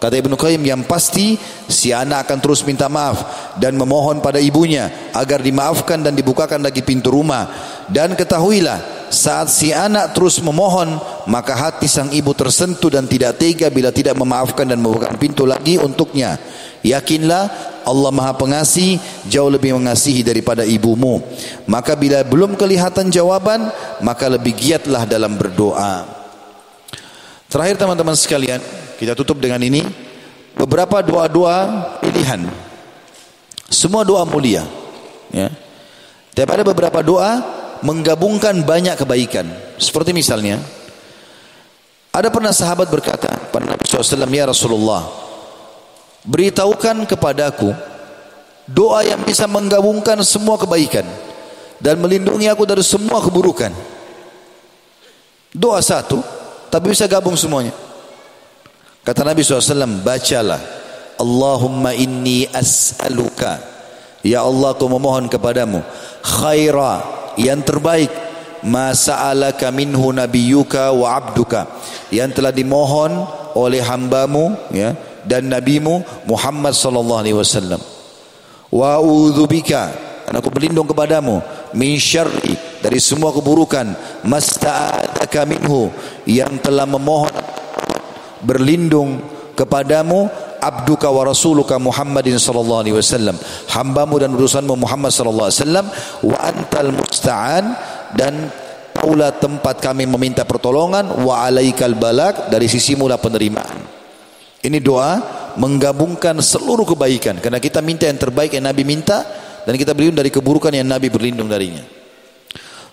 Kata 0.00 0.16
Ibnu 0.16 0.32
Qayyim 0.32 0.64
yang 0.64 0.82
pasti 0.88 1.36
si 1.68 1.92
anak 1.92 2.24
akan 2.24 2.40
terus 2.40 2.64
minta 2.64 2.88
maaf 2.88 3.20
dan 3.60 3.76
memohon 3.76 4.24
pada 4.24 4.40
ibunya 4.40 5.12
agar 5.12 5.44
dimaafkan 5.44 6.00
dan 6.00 6.16
dibukakan 6.16 6.64
lagi 6.64 6.80
pintu 6.80 7.12
rumah. 7.12 7.52
Dan 7.84 8.16
ketahuilah 8.16 9.12
saat 9.12 9.52
si 9.52 9.76
anak 9.76 10.16
terus 10.16 10.40
memohon 10.40 10.96
maka 11.28 11.52
hati 11.52 11.84
sang 11.84 12.08
ibu 12.16 12.32
tersentuh 12.32 12.88
dan 12.88 13.04
tidak 13.04 13.36
tega 13.36 13.68
bila 13.68 13.92
tidak 13.92 14.16
memaafkan 14.16 14.64
dan 14.64 14.80
membuka 14.80 15.12
pintu 15.20 15.44
lagi 15.44 15.76
untuknya. 15.76 16.40
Yakinlah 16.80 17.52
Allah 17.84 18.08
Maha 18.08 18.32
Pengasih 18.40 18.96
jauh 19.28 19.52
lebih 19.52 19.76
mengasihi 19.76 20.24
daripada 20.24 20.64
ibumu. 20.64 21.20
Maka 21.68 21.92
bila 21.92 22.24
belum 22.24 22.56
kelihatan 22.56 23.12
jawaban 23.12 23.68
maka 24.00 24.32
lebih 24.32 24.56
giatlah 24.56 25.04
dalam 25.04 25.36
berdoa 25.36 26.19
terakhir 27.50 27.76
teman-teman 27.76 28.14
sekalian 28.14 28.62
kita 28.96 29.18
tutup 29.18 29.42
dengan 29.42 29.60
ini 29.60 29.82
beberapa 30.54 31.02
doa-doa 31.02 31.98
pilihan 32.00 32.46
semua 33.68 34.06
doa 34.06 34.24
mulia 34.24 34.64
ya 35.34 35.50
tapi 36.30 36.50
ada 36.56 36.64
beberapa 36.64 37.02
doa 37.02 37.60
menggabungkan 37.84 38.64
banyak 38.64 38.96
kebaikan. 38.96 39.48
Seperti 39.80 40.12
misalnya, 40.12 40.60
ada 42.12 42.28
pernah 42.28 42.52
sahabat 42.52 42.88
berkata 42.88 43.28
pada 43.50 43.76
Nabi 43.76 43.84
SAW, 43.84 44.28
Ya 44.32 44.44
Rasulullah, 44.46 45.08
beritahukan 46.24 47.08
kepadaku 47.08 47.72
doa 48.68 49.02
yang 49.02 49.20
bisa 49.24 49.48
menggabungkan 49.50 50.20
semua 50.22 50.60
kebaikan 50.60 51.04
dan 51.80 51.98
melindungi 51.98 52.46
aku 52.46 52.68
dari 52.68 52.84
semua 52.84 53.18
keburukan. 53.24 53.72
Doa 55.50 55.82
satu, 55.82 56.22
tapi 56.70 56.94
bisa 56.94 57.10
gabung 57.10 57.34
semuanya. 57.34 57.74
Kata 59.02 59.26
Nabi 59.26 59.42
SAW, 59.42 60.00
bacalah. 60.06 60.60
Allahumma 61.20 61.92
inni 61.92 62.48
as'aluka. 62.48 63.60
Ya 64.24 64.46
Allah, 64.46 64.72
aku 64.72 64.86
memohon 64.88 65.28
kepadamu. 65.28 65.84
Khaira 66.22 67.04
yang 67.36 67.60
terbaik 67.60 68.08
masa'alaka 68.64 69.72
minhu 69.72 70.12
nabiyyuka 70.12 70.92
wa 70.92 71.16
abduka 71.16 71.66
yang 72.12 72.28
telah 72.32 72.52
dimohon 72.52 73.24
oleh 73.56 73.80
hambamu 73.80 74.52
ya 74.70 74.92
dan 75.24 75.48
nabimu 75.48 76.04
Muhammad 76.28 76.76
sallallahu 76.76 77.20
alaihi 77.24 77.36
wasallam 77.36 77.80
wa 78.68 79.00
udzubika 79.00 80.09
dan 80.30 80.38
aku 80.38 80.46
berlindung 80.46 80.86
kepadamu 80.86 81.42
min 81.74 81.98
syarri 81.98 82.54
dari 82.78 83.02
semua 83.02 83.34
keburukan 83.34 83.98
masta'adaka 84.22 85.42
minhu 85.42 85.90
yang 86.22 86.54
telah 86.62 86.86
memohon 86.86 87.34
berlindung 88.46 89.18
kepadamu 89.58 90.30
abduka 90.62 91.10
wa 91.10 91.26
rasuluka 91.26 91.82
Muhammadin 91.82 92.38
sallallahu 92.38 92.80
alaihi 92.86 92.94
wasallam. 92.94 93.34
Hambamu 93.74 94.22
dan 94.22 94.30
utusanmu 94.38 94.78
Muhammad 94.78 95.10
sallallahu 95.10 95.48
alaihi 95.50 95.60
wasallam. 95.66 95.86
Wa 96.22 96.38
antal 96.46 96.90
musta'an 96.94 97.64
dan 98.14 98.54
pula 98.94 99.34
tempat 99.34 99.82
kami 99.82 100.06
meminta 100.06 100.46
pertolongan. 100.46 101.10
Wa 101.26 101.50
alaikal 101.50 101.98
balak 101.98 102.54
dari 102.54 102.70
sisi 102.70 102.94
mula 102.94 103.18
penerimaan. 103.18 103.82
Ini 104.60 104.78
doa 104.78 105.18
menggabungkan 105.56 106.38
seluruh 106.38 106.84
kebaikan. 106.84 107.40
Karena 107.40 107.58
kita 107.58 107.80
minta 107.80 108.04
yang 108.04 108.20
terbaik 108.20 108.54
yang 108.54 108.68
Nabi 108.68 108.84
minta 108.84 109.24
dan 109.64 109.74
kita 109.76 109.92
berlindung 109.92 110.20
dari 110.24 110.32
keburukan 110.32 110.72
yang 110.72 110.88
Nabi 110.88 111.12
berlindung 111.12 111.48
darinya. 111.48 111.84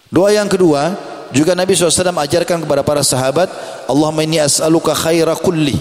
Doa 0.08 0.32
yang 0.32 0.48
kedua 0.48 0.96
juga 1.36 1.52
Nabi 1.52 1.76
SAW 1.76 2.16
ajarkan 2.16 2.64
kepada 2.64 2.82
para 2.84 3.04
sahabat 3.04 3.52
Allahumma 3.92 4.24
inni 4.24 4.40
as'aluka 4.40 4.96
khaira 4.96 5.36
kulli. 5.36 5.76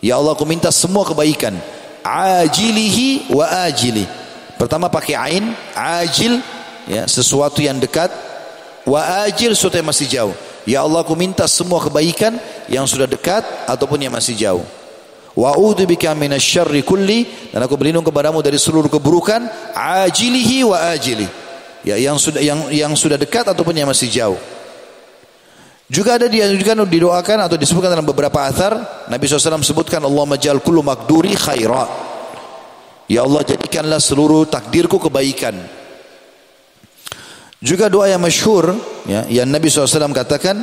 Ya 0.00 0.16
Allah 0.16 0.32
aku 0.32 0.44
minta 0.48 0.72
semua 0.72 1.04
kebaikan. 1.04 1.56
Ajilihi 2.00 3.32
wa 3.32 3.44
ajili. 3.68 4.08
Pertama 4.56 4.88
pakai 4.88 5.16
ain 5.16 5.44
ajil 5.76 6.40
ya 6.88 7.04
sesuatu 7.04 7.60
yang 7.60 7.76
dekat. 7.80 8.08
Wa 8.88 9.24
ajil 9.28 9.52
sesuatu 9.52 9.76
yang 9.76 9.88
masih 9.88 10.08
jauh. 10.08 10.34
Ya 10.68 10.84
Allah 10.84 11.00
aku 11.04 11.16
minta 11.16 11.48
semua 11.48 11.80
kebaikan 11.80 12.36
yang 12.68 12.84
sudah 12.84 13.08
dekat 13.08 13.44
ataupun 13.68 14.00
yang 14.00 14.12
masih 14.12 14.36
jauh 14.36 14.64
wa 15.40 15.56
udzubika 15.56 16.12
minasyarri 16.12 16.84
kulli 16.84 17.24
dan 17.48 17.64
aku 17.64 17.80
berlindung 17.80 18.04
kepadamu 18.04 18.44
dari 18.44 18.60
seluruh 18.60 18.92
keburukan 18.92 19.72
ajilihi 19.72 20.68
wa 20.68 20.92
ajili 20.92 21.24
ya 21.80 21.96
yang 21.96 22.20
sudah 22.20 22.44
yang 22.44 22.68
yang 22.68 22.92
sudah 22.92 23.16
dekat 23.16 23.48
ataupun 23.48 23.72
yang 23.72 23.88
masih 23.88 24.12
jauh 24.12 24.36
juga 25.90 26.22
ada 26.22 26.30
dianjurkan 26.30 26.86
didoakan 26.86 27.50
atau 27.50 27.58
disebutkan 27.58 27.90
dalam 27.90 28.06
beberapa 28.06 28.46
athar 28.46 28.78
Nabi 29.10 29.26
SAW 29.26 29.58
sebutkan 29.58 29.98
Allah 30.06 30.22
majal 30.22 30.62
kullu 30.62 30.86
makduri 30.86 31.34
khaira. 31.34 31.90
Ya 33.10 33.26
Allah 33.26 33.42
jadikanlah 33.42 33.98
seluruh 33.98 34.46
takdirku 34.46 35.02
kebaikan. 35.02 35.58
Juga 37.58 37.90
doa 37.90 38.06
yang 38.06 38.22
masyhur 38.22 38.70
ya, 39.02 39.26
yang 39.26 39.50
Nabi 39.50 39.66
SAW 39.66 40.14
katakan 40.14 40.62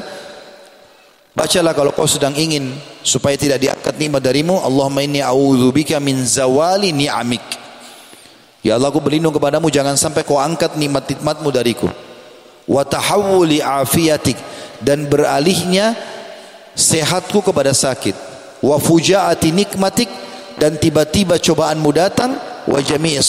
Bacalah 1.38 1.78
kalau 1.78 1.94
kau 1.94 2.10
sedang 2.10 2.34
ingin 2.34 2.74
supaya 3.06 3.38
tidak 3.38 3.62
diangkat 3.62 3.94
nikmat 4.02 4.26
darimu. 4.26 4.58
Allahumma 4.58 5.06
inni 5.06 5.22
a'udzubika 5.22 6.02
min 6.02 6.26
zawali 6.26 6.90
ni'amik. 6.90 7.46
Ya 8.66 8.74
Allah 8.74 8.90
aku 8.90 8.98
berlindung 8.98 9.38
kepadamu. 9.38 9.70
Jangan 9.70 9.94
sampai 10.02 10.26
kau 10.26 10.42
angkat 10.42 10.74
nikmat-nikmatmu 10.82 11.54
dariku. 11.54 11.94
Wa 12.66 12.82
tahawuli 12.82 13.62
afiyatik. 13.62 14.34
Dan 14.82 15.06
beralihnya 15.06 15.94
sehatku 16.74 17.46
kepada 17.46 17.70
sakit. 17.70 18.18
Wa 18.66 18.82
fujaati 18.82 19.54
nikmatik. 19.54 20.10
Dan 20.58 20.82
tiba-tiba 20.82 21.38
cobaanmu 21.38 21.90
datang. 21.94 22.34
Wa 22.66 22.82
jami'i 22.82 23.22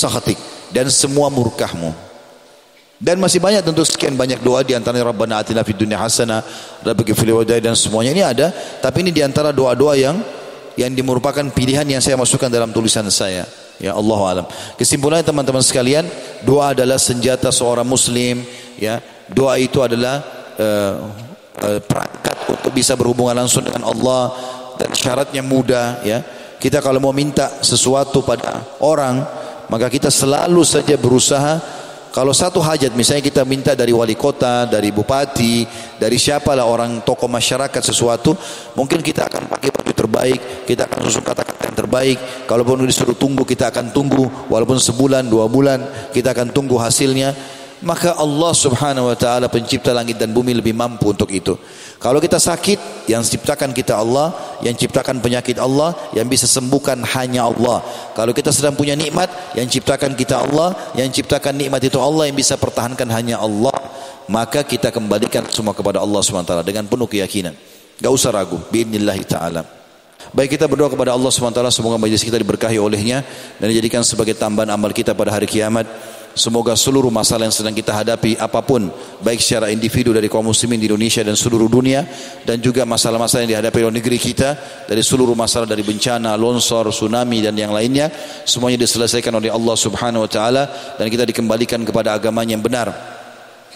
dan 0.73 0.89
semua 0.93 1.29
murkahmu 1.33 2.08
dan 2.99 3.23
masih 3.23 3.39
banyak 3.39 3.63
tentu 3.63 3.87
sekian 3.87 4.19
banyak 4.19 4.43
doa 4.43 4.67
di 4.67 4.75
antaranya 4.75 5.07
Rabbana 5.15 5.39
atina 5.39 5.63
fid 5.63 5.79
dunya 5.79 5.95
hasanah 5.95 6.43
Rabbana 6.83 7.15
fil 7.15 7.47
dan 7.47 7.79
semuanya 7.79 8.11
ini 8.11 8.23
ada. 8.27 8.51
Tapi 8.83 9.07
ini 9.07 9.15
di 9.15 9.23
antara 9.23 9.55
doa-doa 9.55 9.95
yang 9.95 10.19
yang 10.75 10.91
merupakan 11.07 11.43
pilihan 11.55 11.87
yang 11.87 12.03
saya 12.03 12.19
masukkan 12.19 12.51
dalam 12.51 12.75
tulisan 12.75 13.07
saya. 13.07 13.47
Ya 13.79 13.95
Allah 13.95 14.21
alam. 14.27 14.47
Kesimpulannya 14.75 15.23
teman-teman 15.23 15.63
sekalian 15.63 16.11
doa 16.43 16.75
adalah 16.75 16.99
senjata 16.99 17.55
seorang 17.55 17.87
muslim 17.87 18.43
ya. 18.75 18.99
Doa 19.31 19.55
itu 19.63 19.79
adalah 19.79 20.19
uh, 20.59 20.95
uh, 21.63 21.79
perangkat 21.79 22.51
untuk 22.51 22.75
bisa 22.75 22.99
berhubungan 22.99 23.47
langsung 23.47 23.63
dengan 23.63 23.87
Allah 23.87 24.35
dan 24.75 24.91
syaratnya 24.91 25.47
mudah 25.47 26.03
ya. 26.03 26.19
Kita 26.59 26.83
kalau 26.83 26.99
mau 26.99 27.15
minta 27.15 27.63
sesuatu 27.63 28.27
pada 28.27 28.75
orang 28.83 29.23
maka 29.71 29.87
kita 29.87 30.11
selalu 30.11 30.67
saja 30.67 30.99
berusaha 30.99 31.78
kalau 32.19 32.35
satu 32.35 32.59
hajat 32.59 32.99
misalnya 32.99 33.23
kita 33.23 33.47
minta 33.47 33.79
dari 33.79 33.95
wali 33.95 34.19
kota, 34.19 34.67
dari 34.67 34.91
bupati, 34.91 35.63
dari 36.03 36.19
siapalah 36.19 36.67
orang 36.67 36.99
tokoh 37.07 37.31
masyarakat 37.31 37.79
sesuatu, 37.79 38.35
mungkin 38.75 38.99
kita 39.07 39.31
akan 39.31 39.47
pakai 39.47 39.71
baju 39.71 39.93
terbaik, 39.95 40.67
kita 40.67 40.91
akan 40.91 40.99
susun 41.07 41.23
kata-kata 41.23 41.71
yang 41.71 41.79
terbaik. 41.79 42.19
Kalaupun 42.51 42.83
disuruh 42.91 43.15
tunggu, 43.15 43.47
kita 43.47 43.71
akan 43.71 43.95
tunggu. 43.95 44.27
Walaupun 44.51 44.83
sebulan, 44.83 45.31
dua 45.31 45.47
bulan, 45.47 46.11
kita 46.11 46.35
akan 46.35 46.51
tunggu 46.51 46.75
hasilnya. 46.75 47.39
Maka 47.87 48.19
Allah 48.19 48.51
subhanahu 48.51 49.07
wa 49.07 49.15
ta'ala 49.15 49.47
pencipta 49.47 49.95
langit 49.95 50.19
dan 50.19 50.35
bumi 50.35 50.59
lebih 50.59 50.75
mampu 50.75 51.15
untuk 51.15 51.31
itu 51.31 51.55
kalau 51.99 52.23
kita 52.23 52.39
sakit 52.39 53.11
yang 53.11 53.27
ciptakan 53.27 53.75
kita 53.75 53.99
Allah 53.99 54.31
yang 54.63 54.71
ciptakan 54.79 55.19
penyakit 55.19 55.59
Allah 55.59 55.99
yang 56.15 56.31
bisa 56.31 56.47
sembuhkan 56.47 57.03
hanya 57.19 57.51
Allah. 57.51 57.83
Kalau 58.15 58.31
kita 58.31 58.55
sedang 58.55 58.79
punya 58.79 58.95
nikmat 58.95 59.27
yang 59.59 59.67
ciptakan 59.67 60.15
kita 60.15 60.47
Allah 60.47 60.79
yang 60.95 61.11
ciptakan 61.11 61.59
nikmat 61.59 61.83
itu 61.83 61.99
Allah 61.99 62.31
yang 62.31 62.39
bisa 62.39 62.55
pertahankan 62.55 63.11
hanya 63.11 63.43
Allah 63.43 63.75
maka 64.31 64.63
kita 64.63 64.95
kembalikan 64.95 65.43
semua 65.51 65.75
kepada 65.75 65.99
Allah 65.99 66.23
ta'ala 66.23 66.63
dengan 66.63 66.87
penuh 66.87 67.11
keyakinan. 67.11 67.59
Gak 67.99 68.13
usah 68.15 68.31
ragu 68.31 68.63
bi'inillahi 68.71 69.25
ta'ala. 69.27 69.67
Baik 70.31 70.61
kita 70.61 70.69
berdoa 70.69 70.93
kepada 70.93 71.17
Allah 71.17 71.33
SWT 71.33 71.57
semoga 71.73 71.97
majlis 71.97 72.21
kita 72.21 72.37
diberkahi 72.37 72.77
olehnya 72.77 73.25
dan 73.57 73.67
dijadikan 73.73 74.05
sebagai 74.05 74.37
tambahan 74.37 74.69
amal 74.71 74.93
kita 74.93 75.17
pada 75.17 75.33
hari 75.33 75.49
kiamat. 75.49 75.89
Semoga 76.39 76.79
seluruh 76.79 77.11
masalah 77.11 77.51
yang 77.51 77.57
sedang 77.57 77.75
kita 77.75 77.91
hadapi 77.91 78.39
apa 78.39 78.63
pun 78.63 78.95
baik 79.19 79.43
secara 79.43 79.75
individu 79.75 80.15
dari 80.15 80.31
kaum 80.31 80.47
muslimin 80.47 80.79
di 80.79 80.87
Indonesia 80.87 81.27
dan 81.27 81.35
seluruh 81.35 81.67
dunia 81.67 82.07
dan 82.47 82.63
juga 82.63 82.87
masalah-masalah 82.87 83.43
yang 83.43 83.59
dihadapi 83.59 83.83
oleh 83.83 83.99
negeri 83.99 84.23
kita 84.23 84.55
dari 84.87 85.03
seluruh 85.03 85.35
masalah 85.35 85.67
dari 85.67 85.83
bencana, 85.83 86.39
longsor, 86.39 86.95
tsunami 86.95 87.43
dan 87.43 87.59
yang 87.59 87.75
lainnya 87.75 88.15
semuanya 88.47 88.87
diselesaikan 88.87 89.35
oleh 89.35 89.51
Allah 89.51 89.75
Subhanahu 89.75 90.23
wa 90.23 90.31
taala 90.31 90.71
dan 90.95 91.11
kita 91.11 91.27
dikembalikan 91.27 91.83
kepada 91.83 92.15
agama 92.15 92.47
yang 92.47 92.63
benar 92.63 93.18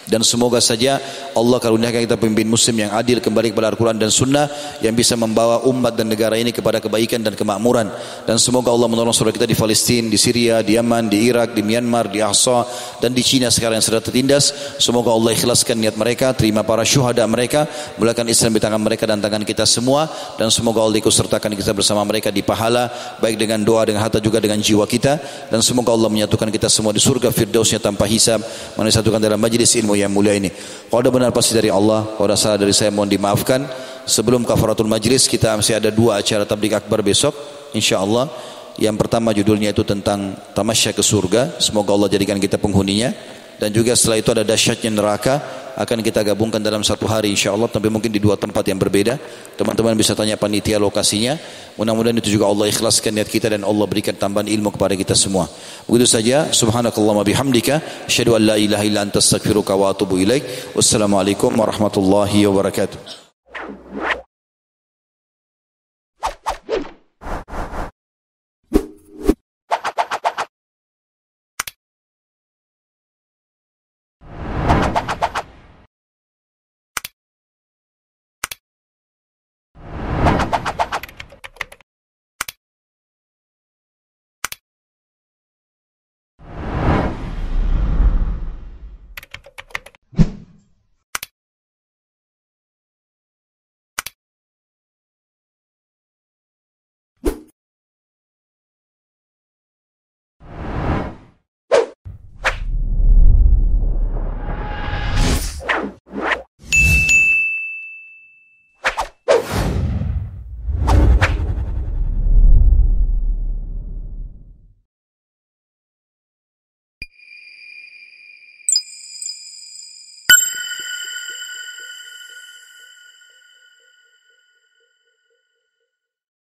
dan 0.03 0.19
semoga 0.19 0.59
saja 0.59 0.99
Allah 1.31 1.57
karuniakan 1.63 2.03
kita 2.03 2.19
pemimpin 2.19 2.43
muslim 2.43 2.75
yang 2.83 2.91
adil 2.91 3.23
kembali 3.23 3.55
kepada 3.55 3.71
Al-Quran 3.71 3.95
dan 3.95 4.11
Sunnah 4.11 4.51
yang 4.83 4.91
bisa 4.91 5.15
membawa 5.15 5.63
umat 5.63 5.95
dan 5.95 6.11
negara 6.11 6.35
ini 6.35 6.51
kepada 6.51 6.83
kebaikan 6.83 7.23
dan 7.23 7.39
kemakmuran. 7.39 7.87
Dan 8.27 8.35
semoga 8.35 8.67
Allah 8.67 8.91
menolong 8.91 9.15
saudara 9.15 9.31
kita 9.31 9.47
di 9.47 9.55
Palestina, 9.55 10.11
di 10.11 10.19
Syria, 10.19 10.59
di 10.59 10.75
Yaman, 10.75 11.07
di 11.07 11.23
Irak, 11.23 11.55
di 11.55 11.63
Myanmar, 11.63 12.11
di 12.11 12.19
Ahsa 12.19 12.67
dan 12.99 13.15
di 13.15 13.23
China 13.23 13.47
sekarang 13.47 13.79
yang 13.79 13.85
sedang 13.85 14.03
tertindas. 14.03 14.51
Semoga 14.75 15.15
Allah 15.15 15.31
ikhlaskan 15.39 15.79
niat 15.79 15.95
mereka 15.95 16.35
terima 16.35 16.67
para 16.67 16.83
syuhada 16.83 17.23
mereka 17.23 17.65
mulakan 17.95 18.27
Islam 18.27 18.59
di 18.59 18.61
tangan 18.61 18.81
mereka 18.83 19.07
dan 19.07 19.23
tangan 19.23 19.47
kita 19.47 19.63
semua. 19.63 20.11
Dan 20.35 20.51
semoga 20.51 20.83
Allah 20.83 20.99
ikut 20.99 21.13
sertakan 21.15 21.55
kita 21.55 21.71
bersama 21.71 22.03
mereka 22.03 22.27
di 22.27 22.43
pahala 22.43 22.91
baik 23.23 23.39
dengan 23.39 23.63
doa 23.63 23.87
dengan 23.87 24.03
harta 24.03 24.19
juga 24.19 24.43
dengan 24.43 24.59
jiwa 24.59 24.83
kita. 24.83 25.15
Dan 25.47 25.63
semoga 25.63 25.95
Allah 25.95 26.11
menyatukan 26.11 26.51
kita 26.51 26.67
semua 26.67 26.91
di 26.91 26.99
surga 26.99 27.31
firdausnya 27.31 27.79
tanpa 27.79 28.03
hisab. 28.03 28.43
Menyatukan 28.75 29.23
dalam 29.23 29.39
majlis 29.39 29.79
ilmu 29.79 29.92
yang 29.95 30.11
mulia 30.11 30.33
ini. 30.33 30.49
Kalau 30.89 31.01
ada 31.01 31.11
benar 31.13 31.29
pasti 31.33 31.53
dari 31.53 31.69
Allah. 31.69 32.05
Kalau 32.17 32.27
ada 32.27 32.37
salah 32.37 32.57
dari 32.59 32.73
saya 32.73 32.89
mohon 32.89 33.09
dimaafkan. 33.09 33.65
Sebelum 34.03 34.43
kafaratul 34.43 34.89
majlis 34.89 35.31
kita 35.31 35.55
masih 35.55 35.79
ada 35.79 35.87
dua 35.87 36.19
acara 36.19 36.43
tablik 36.43 36.75
akbar 36.75 36.99
besok. 37.05 37.33
Insya 37.71 38.01
Allah. 38.01 38.29
Yang 38.77 39.05
pertama 39.05 39.29
judulnya 39.31 39.69
itu 39.69 39.85
tentang 39.85 40.33
tamasya 40.57 40.97
ke 40.97 41.05
surga. 41.05 41.61
Semoga 41.61 41.93
Allah 41.93 42.09
jadikan 42.09 42.41
kita 42.41 42.57
penghuninya. 42.57 43.13
Dan 43.61 43.69
juga 43.73 43.93
setelah 43.93 44.17
itu 44.19 44.29
ada 44.33 44.43
dahsyatnya 44.45 44.91
neraka 44.93 45.63
akan 45.73 46.05
kita 46.05 46.21
gabungkan 46.21 46.61
dalam 46.61 46.85
satu 46.85 47.09
hari 47.09 47.33
insya 47.33 47.49
Allah 47.49 47.65
tapi 47.65 47.89
mungkin 47.89 48.13
di 48.13 48.21
dua 48.21 48.37
tempat 48.37 48.61
yang 48.69 48.77
berbeda. 48.77 49.17
Teman-teman 49.57 49.97
bisa 49.97 50.13
tanya 50.13 50.37
panitia 50.37 50.77
lokasinya. 50.77 51.37
Mudah-mudahan 51.77 52.17
itu 52.21 52.37
juga 52.37 52.45
Allah 52.45 52.69
ikhlaskan 52.69 53.17
niat 53.17 53.29
kita 53.29 53.49
dan 53.49 53.65
Allah 53.65 53.85
berikan 53.89 54.13
tambahan 54.13 54.45
ilmu 54.45 54.69
kepada 54.77 54.93
kita 54.93 55.17
semua. 55.17 55.49
Begitu 55.89 56.05
saja. 56.05 56.53
Subhanakallah 56.53 57.25
bihamdika. 57.25 58.05
Asyhadu 58.05 58.37
an 58.37 58.53
la 58.53 58.55
ilaha 58.61 58.83
illa 58.85 59.01
anta 59.01 59.17
astaghfiruka 59.17 59.73
wa 59.73 59.89
atubu 59.89 60.21
ilaik. 60.21 60.77
Wassalamualaikum 60.77 61.49
warahmatullahi 61.57 62.45
wabarakatuh 62.45 63.23